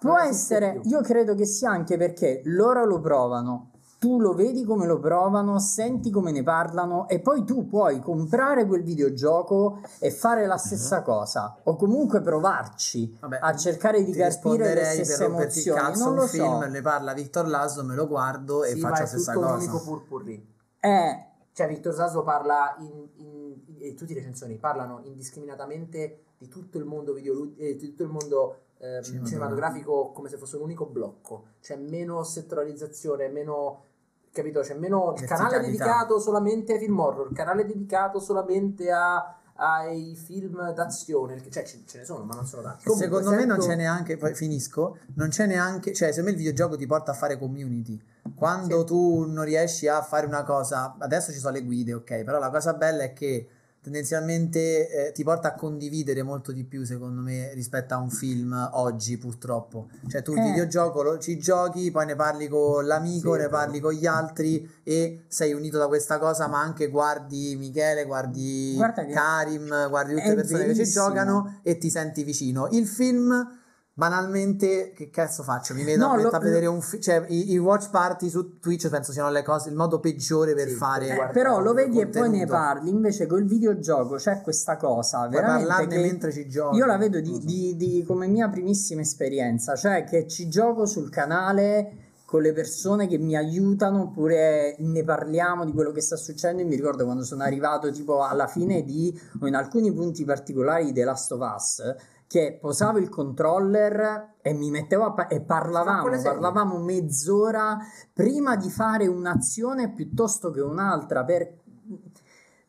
Può 0.00 0.16
essere, 0.18 0.80
io 0.84 1.02
credo 1.02 1.34
che 1.34 1.44
sia 1.44 1.70
anche 1.70 1.98
perché 1.98 2.40
loro 2.46 2.86
lo 2.86 3.00
provano, 3.00 3.72
tu 3.98 4.18
lo 4.18 4.32
vedi 4.32 4.64
come 4.64 4.86
lo 4.86 4.98
provano, 4.98 5.58
senti 5.58 6.10
come 6.10 6.32
ne 6.32 6.42
parlano 6.42 7.06
e 7.06 7.20
poi 7.20 7.44
tu 7.44 7.66
puoi 7.66 8.00
comprare 8.00 8.64
quel 8.64 8.82
videogioco 8.82 9.80
e 9.98 10.10
fare 10.10 10.46
la 10.46 10.56
stessa 10.56 11.02
cosa 11.02 11.58
o 11.64 11.76
comunque 11.76 12.22
provarci 12.22 13.18
Vabbè, 13.20 13.40
a 13.42 13.54
cercare 13.54 14.02
di 14.02 14.12
capire 14.12 14.68
le 14.68 14.72
per 14.74 14.84
stesse 14.86 15.26
romperti 15.26 15.58
il 15.58 15.66
emozioni. 15.68 15.80
cazzo 15.80 16.04
Non 16.04 16.12
un 16.14 16.18
lo 16.20 16.26
film, 16.28 16.60
so. 16.62 16.66
ne 16.68 16.80
parla 16.80 17.12
Victor 17.12 17.46
Laszlo, 17.46 17.84
me 17.84 17.94
lo 17.94 18.08
guardo 18.08 18.64
e 18.64 18.68
Sì, 18.70 18.80
faccio 18.80 18.92
ma 18.92 18.98
la 19.00 19.04
è 19.04 19.06
stessa 19.06 19.32
tutto 19.34 19.44
un 19.44 19.52
cosa. 19.52 19.64
unico 19.70 19.82
purpurri. 19.84 20.48
Eh, 20.80 21.24
Cioè, 21.52 21.68
Victor 21.68 21.92
Sasso 21.92 22.22
parla 22.22 22.74
in, 22.78 23.06
in- 23.16 23.54
e 23.80 23.92
tutti 23.92 24.12
i 24.12 24.14
recensori 24.14 24.56
parlano 24.56 25.00
indiscriminatamente 25.02 26.22
di 26.38 26.48
tutto 26.48 26.78
il 26.78 26.86
mondo 26.86 27.12
video, 27.12 27.50
eh, 27.58 27.76
di 27.76 27.88
tutto 27.90 28.02
il 28.04 28.08
mondo 28.08 28.56
ehm, 28.80 29.02
Cinematografico. 29.02 29.26
cinematografico 29.28 30.10
come 30.12 30.28
se 30.28 30.36
fosse 30.36 30.56
un 30.56 30.62
unico 30.62 30.86
blocco. 30.86 31.44
C'è 31.60 31.76
meno 31.76 32.22
settorializzazione, 32.24 33.28
meno 33.28 33.84
capito? 34.32 34.60
C'è 34.60 34.74
meno 34.74 35.14
il 35.16 35.24
canale 35.24 35.60
dedicato 35.60 36.18
solamente 36.20 36.72
ai 36.74 36.78
film 36.78 36.98
horror, 36.98 37.28
il 37.30 37.36
canale 37.36 37.66
dedicato 37.66 38.18
solamente 38.20 38.90
a- 38.90 39.34
ai 39.62 40.14
film 40.16 40.72
d'azione, 40.72 41.38
cioè 41.50 41.64
ce, 41.64 41.82
ce 41.84 41.98
ne 41.98 42.04
sono, 42.04 42.24
ma 42.24 42.34
non 42.34 42.46
sono 42.46 42.62
tanti. 42.62 42.84
Comunque, 42.84 43.08
Secondo 43.18 43.30
me 43.36 43.44
non 43.44 43.56
sento- 43.60 43.66
c'è 43.66 43.76
neanche, 43.76 44.16
poi 44.16 44.34
finisco, 44.34 44.96
non 45.16 45.28
c'è 45.28 45.44
neanche, 45.46 45.92
cioè 45.92 46.08
secondo 46.08 46.30
me 46.30 46.36
il 46.36 46.38
videogioco 46.42 46.76
ti 46.76 46.86
porta 46.86 47.10
a 47.10 47.14
fare 47.14 47.36
community. 47.38 48.00
Quando 48.34 48.78
Sì. 48.80 48.84
tu 48.86 49.24
non 49.28 49.44
riesci 49.44 49.86
a 49.86 50.00
fare 50.00 50.24
una 50.24 50.44
cosa, 50.44 50.94
adesso 50.98 51.30
ci 51.32 51.38
sono 51.38 51.52
le 51.54 51.62
guide, 51.62 51.92
ok, 51.92 52.22
però 52.24 52.38
la 52.38 52.48
cosa 52.50 52.72
bella 52.72 53.02
è 53.02 53.12
che 53.12 53.48
tendenzialmente 53.82 55.08
eh, 55.08 55.12
ti 55.12 55.22
porta 55.24 55.48
a 55.48 55.54
condividere 55.54 56.22
molto 56.22 56.52
di 56.52 56.64
più 56.64 56.84
secondo 56.84 57.20
me 57.20 57.52
rispetto 57.54 57.94
a 57.94 57.98
un 57.98 58.10
film 58.10 58.68
oggi 58.72 59.16
purtroppo. 59.18 59.88
Cioè 60.08 60.22
tu 60.22 60.32
il 60.32 60.38
Eh. 60.38 60.42
videogioco 60.50 61.02
lo, 61.02 61.18
ci 61.18 61.38
giochi, 61.38 61.90
poi 61.90 62.06
ne 62.06 62.14
parli 62.16 62.48
con 62.48 62.86
l'amico, 62.86 63.34
Sì, 63.34 63.40
ne 63.40 63.48
parli 63.48 63.80
con 63.80 63.92
gli 63.92 64.06
altri 64.06 64.68
e 64.82 65.24
sei 65.28 65.52
unito 65.52 65.78
da 65.78 65.86
questa 65.86 66.18
cosa, 66.18 66.46
ma 66.48 66.60
anche 66.60 66.88
guardi 66.88 67.56
Michele, 67.56 68.04
guardi 68.04 68.74
Guarda 68.76 69.06
Karim, 69.06 69.88
guardi 69.88 70.14
tutte 70.14 70.28
le 70.28 70.34
persone 70.34 70.66
che 70.66 70.74
ci 70.74 70.90
giocano 70.90 71.60
e 71.62 71.78
ti 71.78 71.90
senti 71.90 72.22
vicino. 72.22 72.68
Il 72.70 72.86
film, 72.86 73.58
banalmente, 73.92 74.92
che 74.94 75.10
cazzo 75.10 75.42
faccio? 75.42 75.74
Mi 75.74 75.84
vedo 75.84 76.06
No, 76.06 76.16
lo- 76.16 76.28
a 76.28 76.38
vedere 76.38 76.66
un 76.66 76.80
film, 76.80 77.02
cioè 77.02 77.24
i, 77.28 77.52
i 77.52 77.58
watch 77.58 77.90
party 77.90 78.28
su 78.28 78.58
Twitch 78.58 78.88
penso 78.88 79.12
siano 79.12 79.30
le 79.30 79.42
cose, 79.42 79.68
il 79.68 79.74
modo 79.74 80.00
peggiore 80.00 80.54
per 80.54 80.68
Sì, 80.68 80.74
fare. 80.74 81.08
eh, 81.08 81.30
però 81.32 81.60
lo 81.60 81.72
vedi 81.72 82.00
e 82.00 82.06
poi 82.06 82.22
ne 82.30 82.38
contenuto. 82.46 82.52
parli. 82.52 82.90
Invece 82.90 83.26
col 83.26 83.44
videogioco 83.44 84.16
c'è 84.16 84.40
questa 84.40 84.76
cosa 84.76 85.26
Puoi 85.28 85.30
veramente 85.40 85.98
mentre 85.98 86.32
ci 86.32 86.48
giochi. 86.48 86.76
Io 86.76 86.86
la 86.86 86.96
vedo 86.96 87.20
di, 87.20 87.38
di- 87.40 87.76
di- 87.76 88.04
come 88.06 88.26
mia 88.26 88.48
primissima 88.48 89.00
esperienza, 89.02 89.74
cioè 89.74 90.04
che 90.04 90.26
ci 90.26 90.48
gioco 90.48 90.86
sul 90.86 91.10
canale 91.10 91.94
con 92.24 92.42
le 92.42 92.52
persone 92.52 93.08
che 93.08 93.18
mi 93.18 93.36
aiutano 93.36 94.02
oppure 94.02 94.76
ne 94.78 95.02
parliamo 95.02 95.64
di 95.64 95.72
quello 95.72 95.90
che 95.90 96.00
sta 96.00 96.14
succedendo. 96.14 96.62
Mi 96.68 96.76
ricordo 96.76 97.04
quando 97.04 97.24
sono 97.24 97.42
arrivato 97.42 97.90
tipo 97.90 98.22
alla 98.24 98.46
fine 98.46 98.84
di 98.84 99.12
o 99.40 99.46
in 99.48 99.56
alcuni 99.56 99.92
punti 99.92 100.24
particolari 100.24 100.84
di 100.86 100.92
The 100.92 101.02
Last 101.04 101.32
of 101.32 101.40
Us 101.40 101.82
che 102.30 102.56
posavo 102.60 102.98
il 102.98 103.08
controller 103.08 104.34
e 104.40 104.52
mi 104.52 104.70
mettevo 104.70 105.04
a 105.04 105.12
pa- 105.12 105.26
e 105.26 105.40
parlavamo, 105.40 106.08
parlavamo 106.22 106.78
mezz'ora 106.78 107.76
prima 108.12 108.54
di 108.54 108.70
fare 108.70 109.08
un'azione 109.08 109.90
piuttosto 109.92 110.52
che 110.52 110.60
un'altra 110.60 111.24
per- 111.24 111.58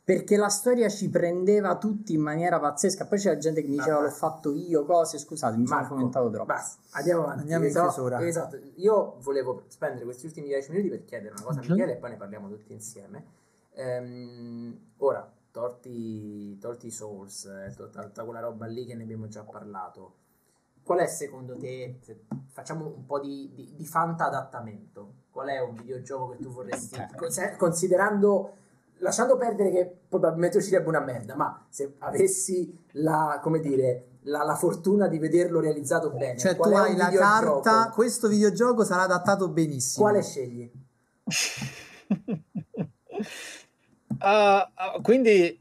perché 0.03 0.35
la 0.35 0.47
storia 0.49 0.89
ci 0.89 1.11
prendeva 1.11 1.77
tutti 1.77 2.13
in 2.13 2.21
maniera 2.21 2.59
pazzesca. 2.59 3.05
Poi 3.05 3.19
c'era 3.19 3.37
gente 3.37 3.61
che 3.61 3.67
mi 3.67 3.75
diceva 3.75 3.97
Ma- 3.97 4.05
l'ho 4.05 4.09
fatto 4.09 4.51
io, 4.51 4.83
cose, 4.83 5.19
scusate, 5.19 5.55
mi 5.57 5.67
sono 5.67 5.79
Marco, 5.81 5.93
fomentato 5.95 6.29
troppo. 6.31 6.45
Basta, 6.45 6.81
andiamo 6.97 7.21
avanti. 7.21 7.41
Andiamo 7.41 7.63
in 7.65 7.69
Esatto, 7.69 7.87
chiusura. 7.91 8.25
Esatto, 8.25 8.59
io 8.77 9.17
volevo 9.21 9.61
spendere 9.67 10.03
questi 10.05 10.25
ultimi 10.25 10.47
dieci 10.47 10.71
minuti 10.71 10.89
per 10.89 11.05
chiedere 11.05 11.35
una 11.35 11.43
cosa 11.43 11.59
a. 11.59 11.75
Michele 11.75 11.93
e 11.93 11.95
poi 11.97 12.09
ne 12.09 12.15
parliamo 12.17 12.49
tutti 12.49 12.73
insieme. 12.73 13.25
Ehm, 13.75 14.75
ora, 14.97 15.31
tolti, 15.51 16.57
tolti 16.57 16.87
i 16.87 16.91
Souls, 16.91 17.45
eh, 17.45 17.73
tolta 17.75 18.01
tutta 18.03 18.23
quella 18.23 18.39
roba 18.39 18.65
lì 18.65 18.85
che 18.85 18.95
ne 18.95 19.03
abbiamo 19.03 19.27
già 19.27 19.43
parlato, 19.43 20.15
qual 20.83 20.99
è 20.99 21.07
secondo 21.07 21.55
te, 21.57 21.99
se 22.01 22.21
facciamo 22.47 22.85
un 22.85 23.05
po' 23.05 23.19
di, 23.19 23.51
di, 23.53 23.73
di 23.75 23.85
fanta 23.85 24.25
adattamento, 24.25 25.13
qual 25.29 25.49
è 25.49 25.59
un 25.59 25.75
videogioco 25.75 26.29
che 26.29 26.37
tu 26.37 26.49
vorresti, 26.49 26.97
se- 27.29 27.55
considerando, 27.57 28.53
lasciando 28.99 29.37
perdere 29.37 29.71
che 29.71 29.95
probabilmente 30.09 30.57
uscirebbe 30.57 30.87
una 30.87 31.01
merda, 31.01 31.35
ma 31.35 31.65
se 31.69 31.95
avessi 31.99 32.77
la, 32.93 33.39
come 33.43 33.59
dire, 33.59 34.05
la, 34.23 34.43
la 34.43 34.55
fortuna 34.55 35.07
di 35.07 35.17
vederlo 35.19 35.59
realizzato 35.59 36.11
bene, 36.11 36.37
Cioè 36.37 36.55
qual 36.55 36.71
tu 36.71 36.77
hai 36.77 36.95
la 36.95 37.09
videogioco? 37.09 37.59
carta, 37.61 37.89
questo 37.91 38.27
videogioco 38.27 38.83
sarà 38.83 39.03
adattato 39.03 39.49
benissimo. 39.49 40.05
Quale 40.05 40.21
scegli? 40.23 40.71
Ah, 44.21 44.71
quindi 45.01 45.59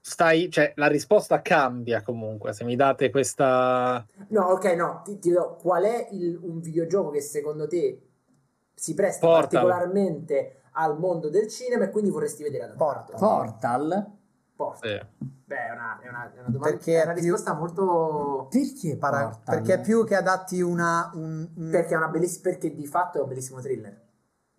stai, 0.00 0.50
cioè 0.50 0.72
la 0.76 0.86
risposta 0.86 1.42
cambia 1.42 2.02
comunque 2.02 2.52
se 2.52 2.64
mi 2.64 2.76
date 2.76 3.10
questa 3.10 4.04
No, 4.28 4.42
ok, 4.46 4.64
no, 4.74 5.02
ti, 5.04 5.18
ti 5.18 5.30
do, 5.30 5.56
qual 5.60 5.84
è 5.84 6.08
il- 6.12 6.38
un 6.42 6.60
videogioco 6.60 7.10
che 7.10 7.20
secondo 7.20 7.66
te 7.68 8.02
si 8.74 8.94
presta 8.94 9.26
Portal. 9.26 9.48
particolarmente 9.48 10.60
al 10.72 10.98
mondo 10.98 11.28
del 11.28 11.48
cinema 11.48 11.84
e 11.84 11.90
quindi 11.90 12.10
vorresti 12.10 12.42
vedere 12.42 12.64
adattato? 12.64 13.12
Portal? 13.16 14.10
Portal. 14.56 14.80
sì. 14.88 15.06
Beh, 15.48 15.56
è 15.66 15.70
una, 15.72 16.00
è 16.00 16.08
una, 16.08 16.32
è 16.34 16.38
una 16.40 16.48
domanda, 16.48 16.68
Perché 16.76 17.00
è 17.00 17.02
una 17.02 17.10
è 17.10 17.14
più- 17.14 17.22
risposta 17.22 17.54
molto... 17.54 18.48
Perché 18.50 18.96
Para- 18.96 19.28
Portal? 19.28 19.54
perché 19.56 19.74
è 19.74 19.80
più 19.80 20.04
che 20.04 20.14
adatti 20.14 20.60
una... 20.60 21.10
un- 21.14 21.48
un- 21.54 21.70
Perché, 21.70 21.94
è 21.94 21.96
una 21.96 22.08
belliss- 22.08 22.40
perché 22.40 22.74
di 22.74 22.86
fatto 22.86 23.18
è 23.18 23.22
un 23.22 23.28
bellissimo 23.28 23.60
thriller. 23.60 24.06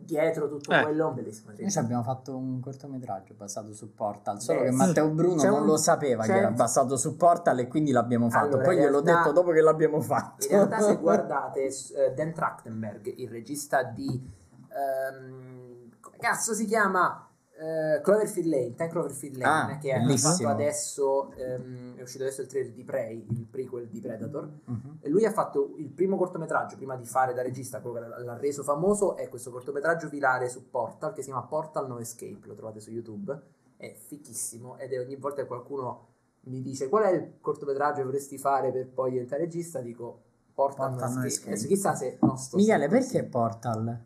Dietro 0.01 0.47
tutto 0.47 0.71
Eh. 0.71 0.81
quello 0.81 1.03
è 1.03 1.09
un 1.09 1.13
bellissimo 1.15 1.47
Noi 1.47 1.55
thriller. 1.55 1.71
ci 1.73 1.77
abbiamo 1.79 2.03
fatto 2.03 2.35
un 2.35 2.61
cortometraggio 2.61 3.33
basato 3.35 3.73
su 3.73 3.93
Portal, 3.93 4.39
solo 4.41 4.61
Eh, 4.61 4.63
che. 4.65 4.71
Matteo 4.71 5.09
Bruno 5.09 5.43
non 5.43 5.59
un- 5.61 5.65
lo 5.65 5.75
sapeva 5.77 6.23
c'è- 6.23 6.31
che 6.31 6.37
era 6.39 6.51
basato 6.51 6.95
su 6.95 7.17
Portal 7.17 7.59
e 7.59 7.67
quindi 7.67 7.91
l'abbiamo 7.91 8.29
fatto. 8.29 8.45
Allora, 8.45 8.63
Poi 8.63 8.75
gliel'ho 8.77 9.01
realtà- 9.01 9.17
detto 9.23 9.31
dopo 9.33 9.51
che 9.51 9.59
l'abbiamo 9.61 9.99
fatto. 10.01 10.45
In 10.45 10.51
realtà, 10.51 10.79
se 10.79 10.95
guardate 11.01 11.65
eh, 11.65 12.13
Dan 12.15 12.33
Trachtenberg, 12.33 13.13
il 13.17 13.29
regista 13.29 13.83
di. 13.83 14.37
ehm, 14.71 15.89
come 15.99 16.15
cazzo 16.17 16.53
si 16.53 16.65
chiama? 16.65 17.27
Eh, 17.59 17.99
Cloverfield 18.01 18.47
Lane, 18.49 18.75
Time 18.75 18.89
Cloverfield 18.89 19.35
Lane, 19.37 19.73
Ah, 19.73 19.77
che 19.77 19.91
è 19.91 20.17
fatto 20.17 20.47
adesso, 20.47 21.31
ehm, 21.33 21.97
è 21.97 22.01
uscito 22.01 22.23
adesso 22.23 22.41
il 22.41 22.47
trailer 22.47 22.71
di 22.71 22.83
Prey, 22.83 23.25
il 23.31 23.45
prequel 23.45 23.87
di 23.89 23.99
Predator, 23.99 24.49
Mhm. 24.65 24.97
e 25.01 25.09
lui 25.09 25.25
ha 25.25 25.31
fatto 25.31 25.73
il 25.77 25.89
primo 25.89 26.15
cortometraggio 26.15 26.77
prima 26.77 26.95
di 26.95 27.05
fare 27.05 27.33
da 27.33 27.41
regista, 27.41 27.81
quello 27.81 27.99
che 27.99 28.23
l'ha- 28.23 28.37
reso 28.37 28.63
famoso, 28.63 29.15
è 29.17 29.27
questo 29.27 29.51
cortometraggio 29.51 30.07
virale 30.07 30.47
su 30.47 30.69
Portal, 30.69 31.11
che 31.13 31.21
si 31.21 31.29
chiama 31.31 31.45
Portal 31.45 31.87
No 31.87 31.99
Escape, 31.99 32.39
lo 32.47 32.53
trovate 32.55 32.79
su 32.79 32.91
YouTube, 32.91 33.37
è 33.75 33.93
fichissimo, 33.93 34.77
ed 34.77 34.93
è 34.93 34.99
ogni 34.99 35.15
volta 35.17 35.41
che 35.41 35.47
qualcuno 35.47 36.07
mi 36.43 36.61
dice 36.61 36.87
qual 36.87 37.03
è 37.03 37.09
il 37.11 37.33
cortometraggio 37.41 37.97
che 37.99 38.03
vorresti 38.05 38.37
fare 38.37 38.71
per 38.71 38.87
poi 38.87 39.11
diventare 39.11 39.41
regista, 39.43 39.79
dico 39.81 40.21
Portal, 40.53 40.91
Portal 40.91 41.13
No 41.13 41.23
Escape. 41.25 41.27
Escape. 41.27 41.49
Adesso 41.51 41.67
chissà 41.67 41.95
se... 41.95 42.17
Michele, 42.55 42.87
perché. 42.87 43.23
Portal? 43.23 44.03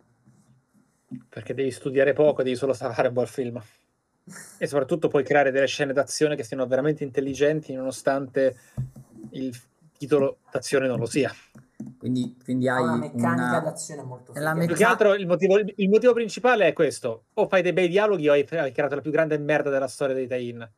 Perché 1.29 1.53
devi 1.53 1.71
studiare 1.71 2.13
poco, 2.13 2.43
devi 2.43 2.55
solo 2.55 2.73
fare 2.73 3.07
un 3.07 3.13
buon 3.13 3.27
film. 3.27 3.61
E 4.57 4.67
soprattutto 4.67 5.09
puoi 5.09 5.23
creare 5.23 5.51
delle 5.51 5.67
scene 5.67 5.91
d'azione 5.91 6.35
che 6.35 6.43
siano 6.43 6.65
veramente 6.65 7.03
intelligenti, 7.03 7.73
nonostante 7.73 8.55
il 9.31 9.57
titolo 9.97 10.37
d'azione 10.51 10.87
non 10.87 10.99
lo 10.99 11.05
sia. 11.05 11.33
Quindi, 11.97 12.37
quindi 12.43 12.69
Ha 12.69 12.75
hai 12.75 12.83
una 12.83 12.95
meccanica 12.95 13.47
una... 13.47 13.59
d'azione 13.59 14.03
molto 14.03 14.33
figa. 14.33 14.53
Più 14.53 14.75
che 14.75 14.83
altro 14.83 15.13
il 15.15 15.27
motivo, 15.27 15.57
il 15.57 15.89
motivo 15.89 16.13
principale 16.13 16.67
è 16.67 16.73
questo: 16.73 17.25
o 17.33 17.47
fai 17.47 17.61
dei 17.61 17.73
bei 17.73 17.89
dialoghi 17.89 18.29
o 18.29 18.31
hai, 18.31 18.47
hai 18.51 18.71
creato 18.71 18.95
la 18.95 19.01
più 19.01 19.11
grande 19.11 19.37
merda 19.37 19.69
della 19.69 19.87
storia 19.87 20.15
dei 20.15 20.27
tie-in. 20.27 20.69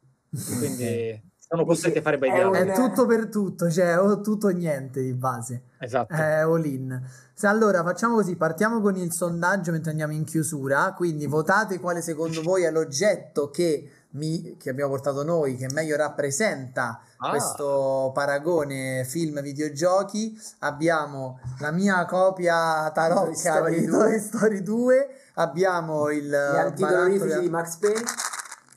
Quindi 0.58 1.22
sono 1.48 1.66
costretti 1.66 1.98
a 2.00 2.02
fare 2.02 2.18
dialoghi. 2.18 2.60
un- 2.62 2.68
È 2.70 2.74
tutto 2.74 3.06
per 3.06 3.28
tutto, 3.30 3.70
cioè 3.70 4.00
o 4.00 4.20
tutto 4.22 4.48
o 4.48 4.50
niente 4.50 5.02
di 5.02 5.14
base. 5.14 5.62
Esatto. 5.80 6.14
È 6.14 6.40
all 6.40 6.66
in. 6.66 7.02
Se 7.34 7.48
allora 7.48 7.84
facciamo 7.84 8.16
così, 8.16 8.36
partiamo 8.36 8.80
con 8.82 8.96
il 8.96 9.12
sondaggio 9.14 9.72
mentre 9.72 9.92
andiamo 9.92 10.14
in 10.14 10.24
chiusura, 10.24 10.94
quindi 10.96 11.28
votate 11.28 11.80
quale 11.80 12.02
secondo 12.02 12.42
voi 12.42 12.64
è 12.64 12.72
l'oggetto 12.72 13.50
che, 13.50 13.90
mi- 14.12 14.56
che 14.58 14.70
abbiamo 14.70 14.92
portato 14.92 15.24
noi, 15.24 15.58
che 15.58 15.68
meglio 15.74 15.98
rappresenta 15.98 17.02
Ah. 17.18 17.30
questo 17.30 18.12
paragone 18.14 19.04
film-videogiochi. 19.06 20.40
Abbiamo 20.60 21.40
la 21.60 21.72
mia 21.72 22.06
copia 22.06 22.90
tarocca 22.92 23.34
Story 23.36 23.80
di 23.82 23.86
2. 23.86 23.98
Toy 24.00 24.20
Story 24.20 24.62
2, 24.64 25.08
abbiamo 25.36 26.10
il 26.10 26.28
Gli 26.30 26.34
antidolorifici 26.58 27.40
di 27.40 27.50
Max 27.50 27.76
Payne, 27.78 28.04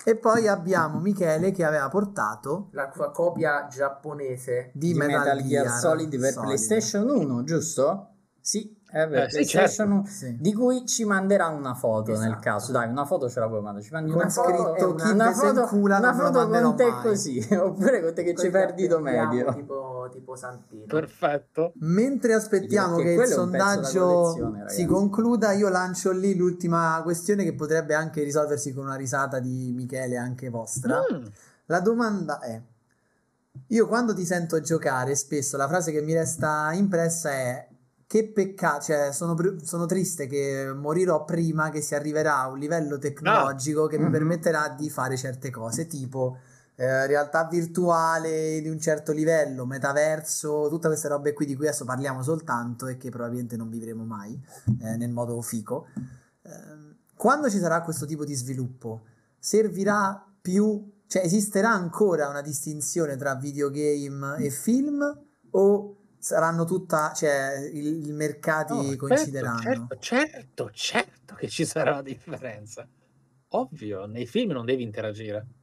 e 0.09 0.17
poi 0.17 0.49
abbiamo 0.49 0.99
Michele 1.01 1.51
che 1.51 1.65
aveva 1.65 1.89
portato 1.89 2.69
la 2.73 2.91
sua 2.95 3.11
copia 3.11 3.67
giapponese. 3.71 4.71
di, 4.73 4.93
di 4.93 4.99
Metal, 4.99 5.43
Gear, 5.43 5.69
Solid 5.69 6.19
per 6.19 6.33
Solid. 6.33 6.47
PlayStation 6.49 7.09
1, 7.11 7.45
giusto? 7.45 8.09
Sì, 8.41 8.75
è 8.91 9.07
per 9.07 9.25
Eh, 9.25 9.29
sì, 9.29 9.35
PlayStation 9.35 9.91
1. 9.91 10.05
Sì. 10.07 10.37
Di 10.41 10.55
cui 10.55 10.87
ci 10.87 11.05
manderà 11.05 11.49
una 11.49 11.75
foto 11.75 12.13
nel 12.13 12.23
Esatto. 12.29 12.41
caso. 12.41 12.73
Dai, 12.73 12.89
una 12.89 13.05
foto 13.05 13.29
ce 13.29 13.41
la 13.41 13.49
puoi 13.49 13.61
mandare. 13.61 13.85
Ci 13.85 13.93
mandi 13.93 14.11
Con 14.11 14.21
una 14.21 14.31
foto, 14.31 14.49
scritto 14.49 14.93
una 15.13 15.33
se 15.35 15.47
foto, 15.47 15.77
una 15.77 16.15
foto 16.15 16.49
con 16.49 16.77
te 16.77 16.91
mai. 16.91 17.03
così. 17.03 17.47
Oppure 17.53 18.01
con 18.03 18.15
te 18.15 18.23
che 18.23 18.35
ci 18.35 18.49
perdi 18.49 18.87
do 18.87 18.97
Abbiamo 18.97 19.27
medio. 19.29 19.53
Tipo, 19.53 19.88
tipo 20.19 20.37
Santino. 20.37 20.85
Perfetto. 20.87 21.73
Mentre 21.77 22.35
aspettiamo 22.35 22.97
che 22.97 23.13
il 23.13 23.27
sondaggio 23.27 24.55
si 24.67 24.85
concluda, 24.87 25.53
io 25.53 25.69
lancio 25.69 26.11
lì 26.13 26.37
l'ultima 26.37 27.01
questione 27.03 27.45
che 27.45 27.55
potrebbe 27.55 27.95
anche 27.95 28.23
risolversi 28.23 28.73
con 28.73 28.87
una 28.87 28.97
risata 28.97 29.39
di 29.39 29.73
Michele, 29.75 30.17
anche 30.17 30.49
vostra. 30.49 31.01
Mm. 31.13 31.25
La 31.67 31.81
domanda 31.81 32.41
è: 32.41 32.61
io 33.69 33.87
quando 33.87 34.15
ti 34.15 34.25
sento 34.25 34.61
giocare, 34.61 35.15
spesso 35.15 35.57
la 35.57 35.69
frase 35.69 35.93
che 35.93 36.03
mi 36.03 36.15
resta 36.15 36.71
impressa 36.73 37.31
è. 37.31 37.69
Che 38.09 38.27
peccato, 38.33 38.85
cioè 38.85 39.13
sono, 39.13 39.35
pr- 39.35 39.61
sono 39.63 39.85
triste 39.85 40.27
che 40.27 40.73
morirò 40.75 41.27
prima 41.27 41.69
che 41.69 41.83
si 41.83 41.95
arriverà 41.95 42.39
a 42.39 42.49
un 42.49 42.59
livello 42.59 42.97
tecnologico 42.97 43.87
che 43.87 43.99
mi 43.99 44.07
Mhm. 44.07 44.11
permetterà 44.11 44.69
di 44.71 44.89
fare 44.89 45.15
certe 45.19 45.51
cose, 45.51 45.87
tipo 45.87 46.39
eh, 46.81 47.09
realtà 47.09 47.45
virtuale 47.45 48.61
di 48.61 48.69
un 48.69 48.79
certo 48.79 49.11
livello, 49.11 49.67
metaverso, 49.67 50.69
tutte 50.69 50.87
queste 50.87 51.09
robe 51.09 51.33
qui 51.33 51.45
di 51.45 51.57
cui 51.57 51.67
adesso 51.67 51.85
parliamo 51.85 52.23
soltanto 52.23 52.87
e 52.87 52.97
che 52.97 53.11
probabilmente 53.11 53.57
non 53.57 53.69
vivremo 53.69 54.05
mai 54.05 54.41
eh, 54.83 54.97
nel 54.97 55.11
modo 55.11 55.41
fico. 55.43 55.89
Ehm, 56.43 56.95
quando 57.17 57.51
ci 57.51 57.59
sarà 57.59 57.83
questo 57.83 58.07
tipo 58.07 58.25
di 58.25 58.33
sviluppo, 58.35 59.07
servirà 59.41 60.25
più, 60.41 60.89
cioè 61.09 61.25
esisterà 61.25 61.73
ancora 61.73 62.29
una 62.29 62.43
distinzione 62.43 63.17
tra 63.17 63.35
videogame 63.35 64.37
e 64.37 64.51
film 64.51 65.21
o 65.51 65.97
saranno 66.17 66.65
tutta, 66.65 67.13
cioè 67.13 67.71
i, 67.73 68.07
i 68.07 68.13
mercati 68.13 68.75
No, 68.75 68.83
certo, 68.83 68.97
coincideranno? 68.99 69.61
Certo, 69.61 69.99
certo, 69.99 70.71
certo 70.73 71.35
che 71.35 71.49
ci 71.49 71.65
sarà 71.65 71.91
una 71.91 72.03
differenza. 72.03 72.87
Ovvio, 73.49 74.07
nei 74.07 74.27
film 74.27 74.53
non 74.53 74.65
devi 74.65 74.85
interagire. 74.85 75.58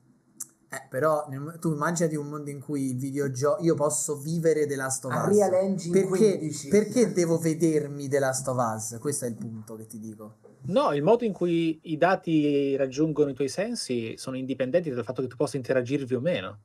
Eh, 0.70 0.88
però 0.90 1.26
nel- 1.30 1.58
tu 1.60 1.72
immaginati 1.72 2.16
un 2.16 2.28
mondo 2.28 2.50
in 2.50 2.60
cui 2.60 2.90
il 2.92 2.98
videogioco 2.98 3.64
io 3.64 3.76
posso 3.76 4.18
vivere 4.18 4.66
The 4.66 4.76
Last 4.76 5.06
of 5.06 5.14
Us. 5.14 5.20
Unreal 5.28 5.54
Engine 5.54 6.00
perché, 6.02 6.38
15. 6.38 6.68
perché 6.70 7.12
devo 7.14 7.38
vedermi 7.38 8.08
The 8.08 8.20
Last 8.20 8.48
of 8.48 8.58
Us? 8.58 8.98
Questo 9.00 9.26
è 9.26 9.28
il 9.30 9.36
punto 9.36 9.76
che 9.76 9.86
ti 9.86 10.00
dico. 10.00 10.38
No, 10.68 10.92
il 10.94 11.04
modo 11.04 11.24
in 11.24 11.32
cui 11.34 11.80
i 11.84 11.98
dati 11.98 12.76
raggiungono 12.76 13.30
i 13.30 13.34
tuoi 13.36 13.50
sensi 13.50 14.18
sono 14.18 14.36
indipendenti 14.36 14.90
dal 14.90 15.04
fatto 15.04 15.22
che 15.22 15.28
tu 15.28 15.36
possa 15.36 15.58
interagirvi 15.58 16.16
o 16.16 16.20
meno. 16.20 16.60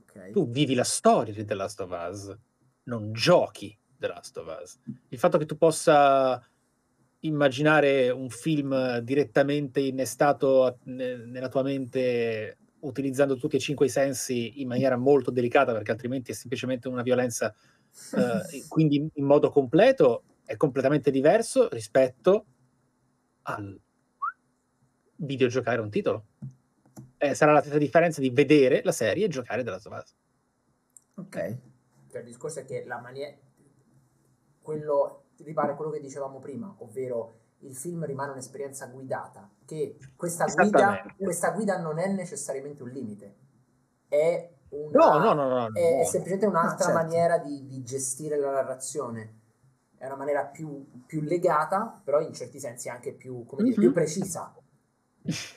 Ok. 0.00 0.30
Tu 0.30 0.48
vivi 0.48 0.74
la 0.74 0.84
storia 0.84 1.34
di 1.34 1.44
The 1.44 1.54
Last 1.54 1.80
of 1.80 1.90
Us, 2.10 2.34
non 2.84 3.12
giochi 3.12 3.76
The 3.98 4.06
Last 4.08 4.36
of 4.38 4.58
Us. 4.62 4.78
Il 5.08 5.18
fatto 5.18 5.36
che 5.36 5.44
tu 5.44 5.58
possa 5.58 6.42
immaginare 7.20 8.10
un 8.10 8.30
film 8.30 8.98
direttamente 9.00 9.80
innestato 9.80 10.64
a- 10.64 10.74
ne- 10.84 11.16
nella 11.26 11.48
tua 11.48 11.62
mente 11.62 12.56
utilizzando 12.80 13.36
tutti 13.36 13.56
e 13.56 13.58
cinque 13.58 13.86
i 13.86 13.90
sensi 13.90 14.60
in 14.60 14.68
maniera 14.68 14.96
molto 14.96 15.30
delicata 15.30 15.72
perché 15.72 15.90
altrimenti 15.90 16.30
è 16.30 16.34
semplicemente 16.34 16.88
una 16.88 17.02
violenza 17.02 17.54
eh, 18.14 18.64
quindi 18.68 19.10
in 19.12 19.24
modo 19.24 19.50
completo 19.50 20.24
è 20.44 20.56
completamente 20.56 21.10
diverso 21.10 21.68
rispetto 21.68 22.46
al 23.42 23.78
videogiocare 25.16 25.80
un 25.80 25.90
titolo. 25.90 26.26
Eh, 27.16 27.34
sarà 27.34 27.52
la 27.52 27.60
stessa 27.60 27.78
differenza 27.78 28.20
di 28.20 28.30
vedere 28.30 28.82
la 28.84 28.92
serie 28.92 29.26
e 29.26 29.28
giocare 29.28 29.62
della 29.62 29.78
sua 29.78 29.90
base. 29.90 30.14
Ok. 31.14 31.56
Cioè, 32.10 32.20
il 32.20 32.26
discorso 32.26 32.60
è 32.60 32.64
che 32.64 32.84
la 32.86 32.98
maniera. 32.98 33.36
Quello 34.62 35.24
ripare 35.38 35.72
a 35.72 35.74
quello 35.74 35.90
che 35.90 36.00
dicevamo 36.00 36.38
prima, 36.38 36.74
ovvero 36.78 37.40
il 37.60 37.74
film 37.76 38.04
rimane 38.04 38.32
un'esperienza 38.32 38.86
guidata. 38.86 39.48
Che 39.64 39.98
questa 40.16 40.46
guida, 40.46 41.02
questa 41.16 41.50
guida 41.50 41.78
non 41.78 41.98
è 41.98 42.06
necessariamente 42.08 42.82
un 42.82 42.90
limite, 42.90 43.36
è 44.08 44.50
una. 44.70 45.18
No, 45.18 45.34
no, 45.34 45.48
no. 45.48 45.72
È, 45.72 46.00
è 46.00 46.04
semplicemente 46.04 46.46
un'altra 46.46 46.86
certo. 46.86 46.92
maniera 47.02 47.38
di, 47.38 47.66
di 47.66 47.82
gestire 47.82 48.36
la 48.36 48.50
narrazione. 48.52 49.36
È 49.96 50.06
una 50.06 50.16
maniera 50.16 50.44
più, 50.44 50.86
più 51.06 51.20
legata, 51.22 52.00
però 52.04 52.20
in 52.20 52.32
certi 52.32 52.60
sensi 52.60 52.88
anche 52.88 53.12
più, 53.12 53.44
come 53.44 53.64
dire, 53.64 53.74
Mhm. 53.76 53.82
più 53.82 53.92
precisa, 53.92 54.54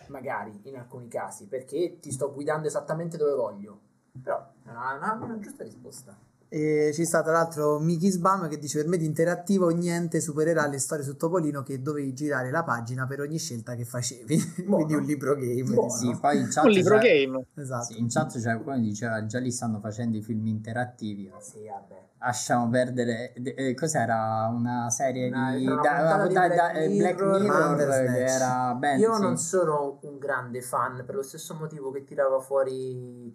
magari 0.08 0.60
in 0.64 0.78
alcuni 0.78 1.08
casi, 1.08 1.48
perché 1.48 2.00
ti 2.00 2.12
sto 2.12 2.34
guidando 2.34 2.68
esattamente 2.68 3.18
dove 3.18 3.34
voglio. 3.34 3.80
Però 4.22 4.38
è 4.66 4.70
una, 4.70 4.94
una- 4.96 5.20
una 5.24 5.40
giusta 5.40 5.64
risposta. 5.64 6.18
E 6.54 6.92
ci 6.94 7.06
sta 7.06 7.22
tra 7.24 7.32
l'altro 7.32 7.80
Miki 7.80 8.10
Sbam 8.10 8.50
che 8.50 8.58
dice 8.58 8.80
per 8.80 8.88
me 8.90 8.98
di 8.98 9.06
interattivo 9.06 9.70
niente 9.70 10.20
supererà 10.20 10.68
le 10.68 10.80
storie 10.80 11.06
su 11.06 11.16
Topolino 11.16 11.64
che 11.64 11.82
dovevi 11.82 12.14
girare 12.14 12.52
la 12.52 12.62
pagina 12.66 13.08
per 13.08 13.22
ogni 13.22 13.38
scelta 13.38 13.74
che 13.74 13.86
facevi. 13.86 14.66
Quindi 14.68 14.94
un 14.96 15.04
libro 15.04 15.34
game. 15.36 15.64
Buono. 15.64 15.90
Sì, 15.90 16.14
poi 16.20 16.40
in 16.40 16.50
chat 16.50 16.66
Un 16.66 16.72
libro 16.72 16.98
c'è- 16.98 17.24
game. 17.26 17.46
Esatto. 17.56 17.86
sì, 17.86 18.00
in 18.00 18.10
chat 18.10 18.34
c'è 18.38 18.42
qualcuno 18.44 18.76
che 18.76 18.82
diceva 18.82 19.26
già 19.26 19.40
li 19.40 19.50
stanno 19.50 19.80
facendo 19.80 20.18
i 20.18 20.22
film 20.22 20.46
interattivi. 20.48 21.32
Sì, 21.40 21.66
vabbè. 21.68 22.10
Lasciamo 22.20 22.70
perdere. 22.70 23.34
de- 23.38 23.54
eh, 23.54 23.74
cos'era 23.74 24.52
una 24.54 24.90
serie 24.90 25.30
Una- 25.30 25.56
di, 25.56 25.64
da- 25.64 25.72
di 25.72 25.82
da- 25.82 26.28
Black 26.28 26.56
da- 26.56 26.72
eh, 26.74 26.90
Black 26.90 27.22
Mirror, 27.22 27.42
Mirror 27.42 27.60
Bandersnatch. 27.78 28.12
che 28.14 28.24
era 28.26 28.76
ben 28.78 29.00
Io 29.00 29.16
sì. 29.16 29.22
non 29.22 29.38
sono 29.38 30.00
un 30.02 30.18
grande 30.18 30.62
fan, 30.62 31.02
per 31.06 31.16
lo 31.16 31.24
stesso 31.24 31.54
motivo 31.56 31.92
che 31.92 32.04
tirava 32.04 32.42
fuori 32.42 33.34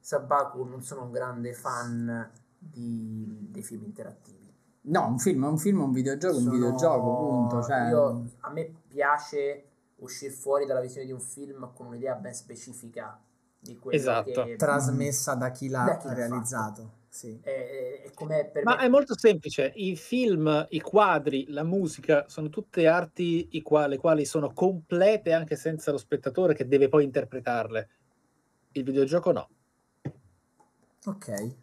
Sabaku, 0.00 0.64
non 0.64 0.82
sono 0.82 1.04
un 1.04 1.12
grande 1.12 1.52
fan 1.52 2.30
di- 2.70 3.48
dei 3.50 3.62
film 3.62 3.84
interattivi. 3.84 4.44
No, 4.88 5.06
un 5.08 5.18
film 5.18 5.44
è 5.44 5.48
un 5.48 5.58
film, 5.58 5.80
un 5.80 5.92
videogioco, 5.92 6.36
è 6.36 6.40
un 6.40 6.50
videogioco, 6.50 7.16
punto. 7.16 7.62
Cioè, 7.62 7.88
io- 7.88 8.30
a 8.40 8.50
me 8.50 8.72
piace 8.86 9.64
uscire 9.96 10.30
fuori 10.32 10.66
dalla 10.66 10.80
visione 10.80 11.06
di 11.06 11.12
un 11.12 11.20
film 11.20 11.72
con 11.74 11.86
un'idea 11.86 12.14
ben 12.14 12.34
specifica 12.34 13.20
di 13.58 13.76
quello 13.78 13.96
Esatto. 13.96 14.44
che 14.44 14.56
Trasmessa 14.56 15.34
da 15.34 15.50
chi 15.50 15.68
l'ha 15.68 15.84
Da 15.84 15.96
chi 15.96 16.06
l'ha 16.06 16.14
realizzato. 16.14 16.92
Sì. 17.08 17.40
è, 17.42 17.48
è- 17.50 18.02
è 18.02 18.10
come 18.12 18.44
per 18.44 18.62
Ma 18.62 18.76
me 18.76 18.82
è 18.82 18.88
molto 18.88 19.18
semplice. 19.18 19.72
I 19.74 19.96
film, 19.96 20.66
i 20.68 20.80
quadri, 20.80 21.46
la 21.48 21.62
musica 21.64 22.28
sono 22.28 22.50
tutte 22.50 22.86
arti 22.86 23.48
i 23.52 23.62
qua- 23.62 23.86
le 23.86 23.96
quali 23.96 24.26
sono 24.26 24.52
complete 24.52 25.32
anche 25.32 25.56
senza 25.56 25.90
lo 25.92 25.96
spettatore 25.98 26.54
che 26.54 26.68
deve 26.68 26.88
poi 26.88 27.04
interpretarle. 27.04 27.88
Il 28.72 28.84
videogioco 28.84 29.32
no. 29.32 29.48
Ok. 31.06 31.54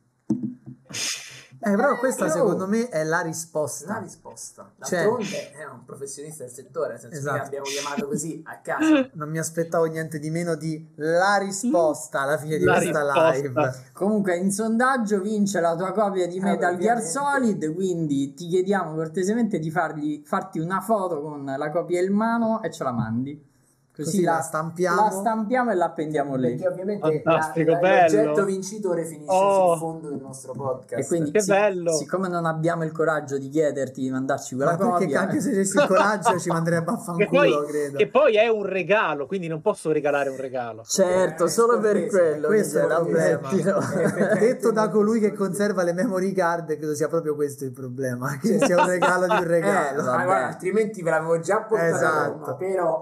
Eh, 1.66 1.76
però 1.76 1.98
questa 1.98 2.26
Eh, 2.26 2.30
secondo 2.30 2.68
me 2.68 2.90
è 2.90 3.04
la 3.04 3.22
risposta. 3.22 3.94
La 3.94 4.00
risposta. 4.00 4.72
Cioè- 4.82 5.00
D'altronde 5.04 5.52
è 5.52 5.66
un 5.66 5.86
professionista 5.86 6.44
del 6.44 6.52
settore, 6.52 6.90
nel 6.94 7.00
senso 7.00 7.18
Esatto. 7.18 7.38
che 7.38 7.46
abbiamo 7.46 7.66
chiamato 7.66 8.08
così 8.08 8.42
a 8.46 8.60
caso. 8.62 9.10
Non 9.14 9.30
mi 9.30 9.38
aspettavo 9.38 9.86
niente 9.86 10.20
di 10.20 10.30
meno 10.30 10.56
di 10.56 10.92
la 10.96 11.38
risposta 11.38 12.22
alla 12.22 12.38
fine 12.38 12.58
di 12.58 12.66
La 12.66 12.78
questa 12.78 13.02
risposta. 13.02 13.32
live. 13.32 13.84
Comunque 13.94 14.36
in 14.36 14.52
sondaggio 14.52 15.22
vince 15.22 15.60
la 15.62 15.76
tua 15.76 15.94
copia 15.94 16.28
di 16.28 16.38
Eh, 16.38 16.42
Metal 16.42 16.78
Gear 16.78 16.98
ovviamente. 16.98 17.10
Solid, 17.10 17.74
quindi 17.76 18.34
ti 18.34 18.48
chiediamo 18.48 18.94
cortesemente 18.96 19.58
di 19.60 19.72
fargli, 19.72 20.22
farti 20.26 20.60
una 20.60 20.82
foto 20.82 21.22
con 21.22 21.46
la 21.46 21.70
copia 21.72 22.02
in 22.02 22.12
mano 22.14 22.62
e 22.62 22.72
ce 22.72 22.84
la 22.84 22.92
mandi. 22.92 23.52
Così 23.96 24.24
la 24.24 24.42
stampiamo. 24.42 25.02
la 25.04 25.10
stampiamo 25.12 25.70
e 25.72 25.76
la 25.76 25.86
appendiamo 25.86 26.36
lì. 26.36 26.56
Perché 26.56 26.68
ovviamente 26.68 27.22
Fantastico, 27.24 27.72
la- 27.72 27.76
la- 27.76 27.80
bello. 27.82 28.24
l'oggetto 28.24 28.46
vincitore 28.46 29.06
finisce 29.06 29.32
Oh. 29.32 29.70
sul 29.70 29.78
fondo 29.78 30.10
del 30.10 30.20
nostro 30.20 30.54
podcast. 30.54 31.04
E 31.04 31.06
quindi 31.08 31.30
Che 31.32 31.42
si- 31.42 31.50
bello. 31.52 31.92
siccome 31.94 32.28
non 32.28 32.46
abbiamo 32.48 32.84
il 32.86 32.92
coraggio 32.92 33.38
di 33.38 33.50
chiederti 33.50 34.02
di 34.02 34.10
mandarci 34.10 34.56
quella 34.56 34.72
Ma 34.72 34.78
perché 34.78 34.92
copia, 35.06 35.20
anche 35.22 35.40
se 35.42 35.52
avessi 35.52 35.78
il 35.78 35.86
coraggio 35.88 36.40
ci 36.40 36.50
manderebbe 36.50 36.90
a 36.92 36.96
Che 36.98 37.02
fanculo, 37.04 37.28
poi, 37.30 37.66
credo. 37.68 37.98
che 37.98 38.08
poi 38.10 38.36
è 38.36 38.48
un 38.48 38.66
regalo, 38.66 39.28
quindi 39.28 39.48
non 39.48 39.62
posso 39.62 39.92
regalare 39.92 40.30
un 40.30 40.38
regalo. 40.38 40.82
certo, 40.86 41.46
Eh, 41.46 41.50
solo 41.50 41.80
per 41.80 42.08
quello. 42.08 42.48
questo 42.48 42.80
è 42.80 42.82
il 42.82 42.88
Michele, 42.88 43.38
problema. 43.38 43.48
ammettilo. 43.78 44.34
Detto 44.40 44.72
da 44.72 44.90
colui 44.90 45.20
che 45.20 45.34
conserva 45.34 45.84
le 45.84 45.94
memory 45.94 46.32
card, 46.32 46.66
credo 46.78 46.96
sia 46.96 47.08
proprio 47.08 47.36
questo 47.36 47.64
il 47.64 47.72
problema. 47.72 48.38
Che 48.42 48.58
sia 48.58 48.82
un 48.82 48.88
regalo 48.88 49.28
di 49.28 49.36
un 49.36 49.44
regalo. 49.48 50.00
Eh, 50.00 50.04
vabbè. 50.04 50.24
guarda, 50.26 50.48
altrimenti 50.48 51.04
ve 51.04 51.10
l'avevo 51.12 51.40
già 51.40 51.62
portato 51.62 51.96
Esatto. 51.96 52.40
Roma, 52.40 52.56
però 52.56 53.02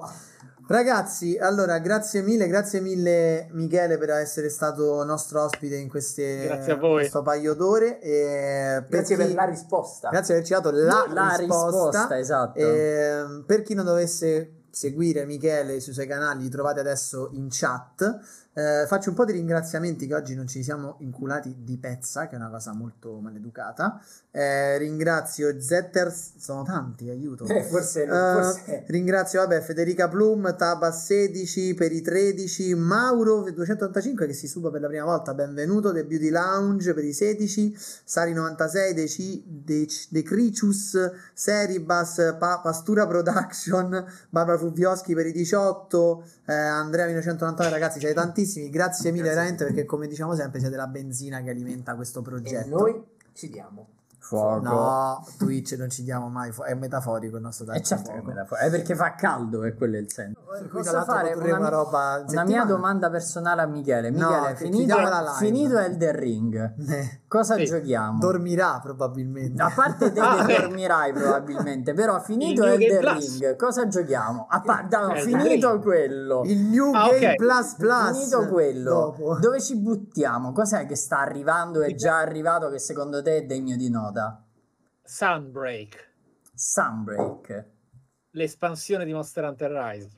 Ragazzi, 0.72 1.38
allora 1.38 1.80
grazie 1.80 2.22
mille, 2.22 2.48
grazie 2.48 2.80
mille 2.80 3.50
Michele 3.52 3.98
per 3.98 4.10
essere 4.12 4.50
stato 4.50 5.04
nostro 5.04 5.44
ospite 5.44 5.76
in 5.76 5.90
queste, 5.90 6.48
questo 6.80 7.22
paio 7.22 7.54
d'ore. 7.54 8.00
E 8.00 8.86
grazie 8.88 9.16
chi- 9.16 9.24
per 9.24 9.34
la 9.34 9.46
risposta. 9.46 10.10
grazie 10.10 10.36
per 10.36 10.44
averci 10.44 10.54
dato 10.54 10.72
la, 10.72 11.06
La 11.10 11.36
risposta, 11.38 12.18
esatto. 12.18 12.58
Ehm, 12.58 13.44
per 13.46 13.62
chi 13.62 13.74
non 13.74 13.86
dovesse 13.86 14.62
seguire 14.72 15.26
Michele 15.26 15.80
sui 15.82 15.94
suoi 15.94 16.08
canali, 16.08 16.44
li 16.44 16.50
trovate 16.50 16.80
adesso 16.80 17.30
in 17.34 17.48
chat. 17.50 18.20
Eh, 18.54 18.84
faccio 18.86 19.10
un 19.10 19.16
po' 19.16 19.24
di 19.24 19.32
ringraziamenti 19.32 20.08
che 20.08 20.14
oggi 20.14 20.36
non 20.36 20.46
ci 20.46 20.62
siamo 20.62 20.96
inculati 21.00 21.56
di 21.60 21.78
pezza, 21.78 22.28
che 22.28 22.34
è 22.34 22.38
una 22.38 22.50
cosa 22.50 22.74
molto 22.74 23.20
maleducata. 23.22 24.02
Eh, 24.30 24.78
ringrazio 24.78 25.62
Zetters, 25.62 26.34
sono 26.38 26.64
tanti, 26.64 27.10
aiuto. 27.10 27.46
Eh, 27.52 27.64
forse, 27.64 28.04
Eh, 28.04 28.08
forse 28.08 28.84
ringrazio 28.88 29.40
vabbè, 29.42 29.62
Federica 29.62 30.10
Plum, 30.10 30.54
Taba 30.58 30.92
16 30.92 31.74
per 31.76 31.92
i 31.94 32.02
13, 32.02 32.74
Mauro 32.76 33.44
285 33.52 34.28
che 34.28 34.34
si 34.34 34.48
suba 34.48 34.70
per 34.70 34.82
la 34.82 34.88
prima 34.88 35.06
volta, 35.06 35.34
benvenuto, 35.34 35.94
The 35.94 36.04
Beauty 36.06 36.30
Lounge 36.30 36.94
per 36.94 37.06
i 37.06 37.14
16, 37.14 37.74
Sari 38.04 38.34
96, 38.34 38.94
Deci- 38.94 39.44
Dec- 39.48 40.08
Decricius, 40.10 41.12
Seribas, 41.34 42.36
Pa- 42.38 42.60
Pastura 42.62 43.08
Production, 43.08 44.06
Barbara 44.30 44.58
Fulvioschi 44.58 45.14
per 45.14 45.26
i 45.28 45.32
18, 45.32 46.24
eh, 46.48 46.54
Andrea 46.54 47.06
1999 47.06 47.70
ragazzi 47.72 48.00
siete 48.00 48.14
tantissimi, 48.42 48.70
grazie 48.70 49.12
mille 49.12 49.24
Grazie. 49.24 49.40
veramente 49.40 49.66
perché 49.66 49.86
come 49.86 50.08
diciamo 50.08 50.36
sempre 50.36 50.60
siete 50.60 50.76
la 50.76 50.88
benzina 50.88 51.42
che 51.42 51.50
alimenta 51.50 51.96
questo 51.96 52.20
e 52.20 52.24
progetto. 52.24 52.70
noi 52.70 53.04
ci 53.34 53.50
diamo. 53.50 53.88
Fuoco. 54.38 54.62
No, 54.62 55.26
Twitch 55.38 55.74
non 55.78 55.90
ci 55.90 56.04
diamo 56.04 56.30
mai, 56.30 56.52
fu- 56.54 56.64
è 56.64 56.74
metaforico 56.74 57.36
il 57.36 57.42
nostro 57.42 57.66
E 57.66 57.68
darci 57.68 57.84
certo 57.84 58.12
che 58.12 58.18
fuoco. 58.20 58.28
me 58.30 58.34
la 58.34 58.46
fa- 58.46 58.58
è 58.60 58.70
perché 58.70 58.96
fa 58.96 59.14
caldo 59.16 59.64
e 59.66 59.74
quello 59.76 59.98
è 59.98 60.00
il 60.00 60.10
senso. 60.12 60.40
Posso 60.72 60.92
l'altro 60.94 61.14
fare 61.14 61.34
una, 61.34 61.58
una 61.58 61.70
roba 61.70 62.24
una 62.28 62.44
mia 62.46 62.64
domanda 62.64 63.10
personale 63.10 63.62
a 63.62 63.66
Michele? 63.66 64.10
No, 64.10 64.30
Michele, 64.30 64.48
che 64.54 64.56
finito, 64.64 64.96
finito 65.38 65.78
Elden 65.78 66.16
Ring, 66.16 66.74
Eh, 66.92 67.22
cosa 67.28 67.56
Sì. 67.56 67.66
giochiamo? 67.66 68.20
dormirà 68.20 68.80
probabilmente. 68.82 69.62
A 69.62 69.72
parte 69.76 70.12
te 70.14 70.20
Ah, 70.22 70.46
che 70.46 70.58
dormirai 70.62 71.12
probabilmente, 71.14 71.94
però 71.94 72.20
finito 72.22 72.66
Il 72.66 72.98
Plus. 73.00 73.40
Ring, 73.40 73.56
cosa 73.58 73.88
giochiamo? 73.88 74.48
A 74.50 74.62
parte, 74.62 74.98
no, 74.98 75.14
finito 75.16 75.72
Ring. 75.72 75.82
quello. 75.82 76.42
Il 76.46 76.58
New 76.60 76.94
Ah, 76.94 77.10
Game 77.10 77.30
ok. 77.32 77.36
Plus 77.36 77.76
Plus. 77.76 78.12
Finito 78.18 78.48
quello, 78.48 78.90
Dopo. 78.94 79.38
dove 79.40 79.60
ci 79.62 79.78
buttiamo? 79.78 80.52
Cos'è 80.54 80.86
che 80.86 80.96
sta 80.96 81.20
arrivando? 81.20 81.82
È 81.82 81.94
già 81.96 82.18
arrivato 82.20 82.70
che 82.70 82.80
secondo 82.80 83.22
te 83.22 83.38
è 83.38 83.42
degno 83.44 83.76
di 83.76 83.90
nota? 83.90 84.21
Sunbreak, 85.04 86.14
Sunbreak. 86.54 87.66
l'espansione 88.32 89.06
di 89.06 89.14
Monster 89.14 89.44
Hunter 89.44 89.72
Rise. 89.72 90.10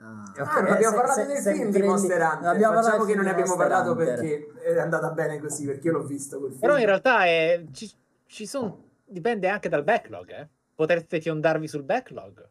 Ah. 0.00 0.22
Ah, 0.36 0.60
non 0.60 0.72
abbiamo 0.72 0.94
se- 0.94 1.00
parlato 1.02 1.20
se- 1.20 1.26
del 1.26 1.36
se 1.38 1.54
film 1.54 1.70
di 1.70 1.82
Monster 1.82 2.20
Hunter. 2.20 2.56
Facciamo 2.60 3.04
che 3.04 3.14
non 3.14 3.24
ne 3.24 3.30
abbiamo 3.30 3.54
Monster 3.56 3.68
parlato 3.68 3.90
Hunter. 3.92 4.14
perché 4.14 4.46
è 4.62 4.78
andata 4.78 5.10
bene 5.10 5.40
così, 5.40 5.66
perché 5.66 5.88
io 5.88 5.94
l'ho 5.94 6.04
visto 6.04 6.38
quel 6.38 6.50
film. 6.50 6.60
Però 6.60 6.78
in 6.78 6.86
realtà 6.86 7.24
è, 7.24 7.64
ci, 7.72 7.90
ci 8.26 8.46
sono, 8.46 8.90
dipende 9.04 9.48
anche 9.48 9.68
dal 9.68 9.82
backlog. 9.82 10.30
Eh. 10.30 10.48
Potreste 10.74 11.20
fiondarvi 11.20 11.66
sul 11.66 11.82
backlog. 11.82 12.48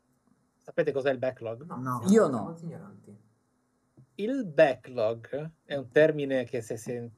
Sapete 0.57 0.91
cos'è 0.91 1.11
il 1.11 1.19
backlog? 1.19 1.63
No. 1.63 2.01
Io 2.09 2.27
no. 2.27 2.41
molto 2.41 2.65
ignoranti. 2.65 3.17
Il 4.15 4.45
backlog 4.45 5.51
è 5.63 5.75
un 5.75 5.89
termine 5.89 6.43
che 6.43 6.61
se, 6.61 6.75
se 6.75 7.11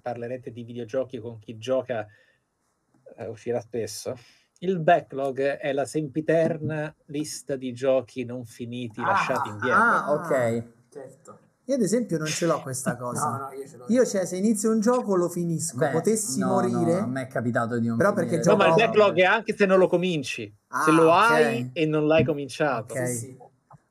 parlerete 0.00 0.52
di 0.52 0.62
videogiochi 0.62 1.18
con 1.18 1.38
chi 1.40 1.58
gioca 1.58 2.06
eh, 3.16 3.26
uscirà 3.26 3.60
spesso. 3.60 4.16
Il 4.58 4.78
backlog 4.78 5.40
è 5.58 5.72
la 5.72 5.84
sempiterna 5.84 6.94
lista 7.06 7.56
di 7.56 7.72
giochi 7.72 8.24
non 8.24 8.44
finiti 8.44 9.00
Ah, 9.00 9.06
lasciati 9.06 9.48
indietro. 9.48 9.80
Ah, 9.80 10.12
ok. 10.12 10.64
Certo. 10.88 11.38
Io 11.66 11.74
ad 11.76 11.80
esempio 11.82 12.18
non 12.18 12.26
ce 12.26 12.46
l'ho 12.46 12.60
questa 12.60 12.94
cosa. 12.98 13.30
No, 13.30 13.36
no, 13.38 13.52
io 13.52 13.66
ce 13.66 13.76
l'ho. 13.76 13.84
Io 13.88 14.04
cioè 14.06 14.24
se 14.24 14.36
inizio 14.36 14.70
un 14.70 14.80
gioco 14.80 15.14
lo 15.16 15.28
finisco, 15.28 15.78
Beh, 15.78 15.90
potessi 15.90 16.38
no, 16.40 16.46
morire. 16.48 16.98
no, 17.00 17.04
a 17.04 17.06
me 17.06 17.22
è 17.22 17.26
capitato 17.26 17.78
di 17.78 17.86
non 17.88 17.96
Però 17.96 18.12
perché 18.12 18.40
finire. 18.40 18.50
No, 18.50 18.56
ma 18.56 18.66
il 18.66 18.74
gioco- 18.74 18.84
backlog 18.86 19.16
è 19.18 19.24
anche 19.24 19.56
se 19.56 19.66
non 19.66 19.78
lo 19.78 19.86
cominci. 19.88 20.54
Ah, 20.68 20.82
se 20.82 20.90
lo 20.92 21.04
ok. 21.12 21.30
hai 21.30 21.70
e 21.72 21.86
non 21.86 22.06
l'hai 22.06 22.24
cominciato. 22.24 22.94
Ok. 22.94 23.06
Sì, 23.08 23.16
sì. 23.16 23.36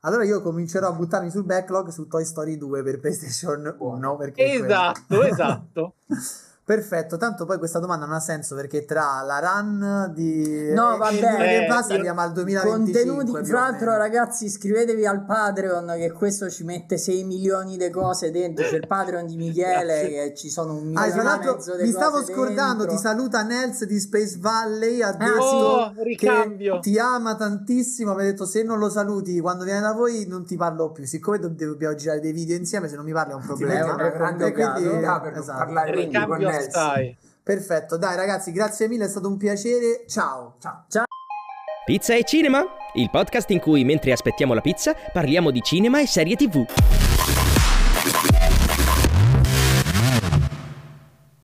Allora 0.04 0.24
io 0.24 0.42
comincerò 0.42 0.88
a 0.88 0.92
buttarmi 0.92 1.30
sul 1.30 1.44
backlog 1.44 1.88
su 1.88 2.08
Toy 2.08 2.24
Story 2.24 2.56
2 2.56 2.82
per 2.82 2.98
PlayStation 2.98 3.76
1 3.78 4.16
perché. 4.16 4.52
Esatto, 4.52 5.22
esatto. 5.22 5.94
Perfetto, 6.72 7.18
tanto 7.18 7.44
poi 7.44 7.58
questa 7.58 7.78
domanda 7.78 8.06
non 8.06 8.14
ha 8.14 8.20
senso 8.20 8.54
perché 8.54 8.86
tra 8.86 9.20
la 9.26 9.40
run 9.40 10.10
di 10.14 10.72
No, 10.72 10.94
e- 10.94 10.96
vabbè. 10.96 11.16
e 11.16 11.20
New 11.20 11.30
Game 11.36 11.64
Eh, 11.64 11.66
Plus 11.66 11.90
arriviamo 11.90 12.20
al 12.22 12.32
2025 12.32 13.14
Contenuti, 13.14 13.50
o 13.50 13.54
l'altro, 13.54 13.96
ragazzi, 13.98 14.46
iscrivetevi 14.46 15.04
al 15.04 15.22
Patreon 15.26 15.92
che 15.98 16.12
questo 16.12 16.48
ci 16.48 16.64
mette 16.64 16.96
6 16.96 17.24
milioni 17.24 17.76
di 17.76 17.90
cose 17.90 18.30
dentro. 18.30 18.64
C'è 18.64 18.76
il 18.76 18.86
Patreon 18.86 19.26
di 19.26 19.36
Michele 19.36 20.08
che 20.08 20.32
ci 20.34 20.48
sono 20.48 20.72
un 20.72 20.78
Ah, 20.96 21.04
milione 21.04 21.10
tra 21.10 21.20
e 21.20 21.24
l'altro 21.24 21.52
mezzo 21.56 21.76
di 21.76 21.82
mi 21.82 21.90
stavo 21.90 22.22
scordando, 22.24 22.84
dentro. 22.84 22.96
ti 22.96 23.02
saluta 23.02 23.42
Nels 23.42 23.84
di 23.84 24.00
Space 24.00 24.38
Valley, 24.40 25.02
ha 25.02 25.12
detto 25.12 25.42
Oh, 25.42 25.92
che 25.92 26.02
ricambio. 26.04 26.78
ti 26.78 26.98
ama 26.98 27.34
tantissimo, 27.34 28.14
mi 28.14 28.22
ha 28.22 28.24
detto 28.24 28.46
se 28.46 28.62
non 28.62 28.78
lo 28.78 28.88
saluti 28.88 29.38
quando 29.40 29.64
viene 29.64 29.80
da 29.80 29.92
voi 29.92 30.26
non 30.26 30.46
ti 30.46 30.56
parlo 30.56 30.90
più, 30.90 31.04
siccome 31.04 31.38
do- 31.38 31.48
dobbiamo 31.48 31.94
girare 31.96 32.20
dei 32.20 32.32
video 32.32 32.56
insieme 32.56 32.88
se 32.88 32.96
non 32.96 33.04
mi 33.04 33.12
parli 33.12 33.32
è 33.32 33.34
un 33.34 33.42
problema. 33.42 33.74
mette 33.74 33.90
una 33.92 34.08
grande 34.08 34.46
E 34.46 34.52
quindi- 34.52 34.70
opportunità 34.86 35.20
per 35.20 35.36
esatto. 35.36 35.58
parlare 35.58 35.90
Ricambio 35.94 36.48
Stai. 36.70 37.16
Perfetto, 37.42 37.96
dai 37.96 38.16
ragazzi, 38.16 38.52
grazie 38.52 38.88
mille, 38.88 39.06
è 39.06 39.08
stato 39.08 39.28
un 39.28 39.36
piacere. 39.36 40.04
Ciao. 40.06 40.56
Ciao. 40.60 41.04
Pizza 41.84 42.14
e 42.14 42.22
Cinema, 42.22 42.64
il 42.94 43.10
podcast 43.10 43.50
in 43.50 43.58
cui 43.58 43.84
mentre 43.84 44.12
aspettiamo 44.12 44.54
la 44.54 44.60
pizza 44.60 44.94
parliamo 45.12 45.50
di 45.50 45.60
cinema 45.60 46.00
e 46.00 46.06
serie 46.06 46.36
tv. 46.36 46.64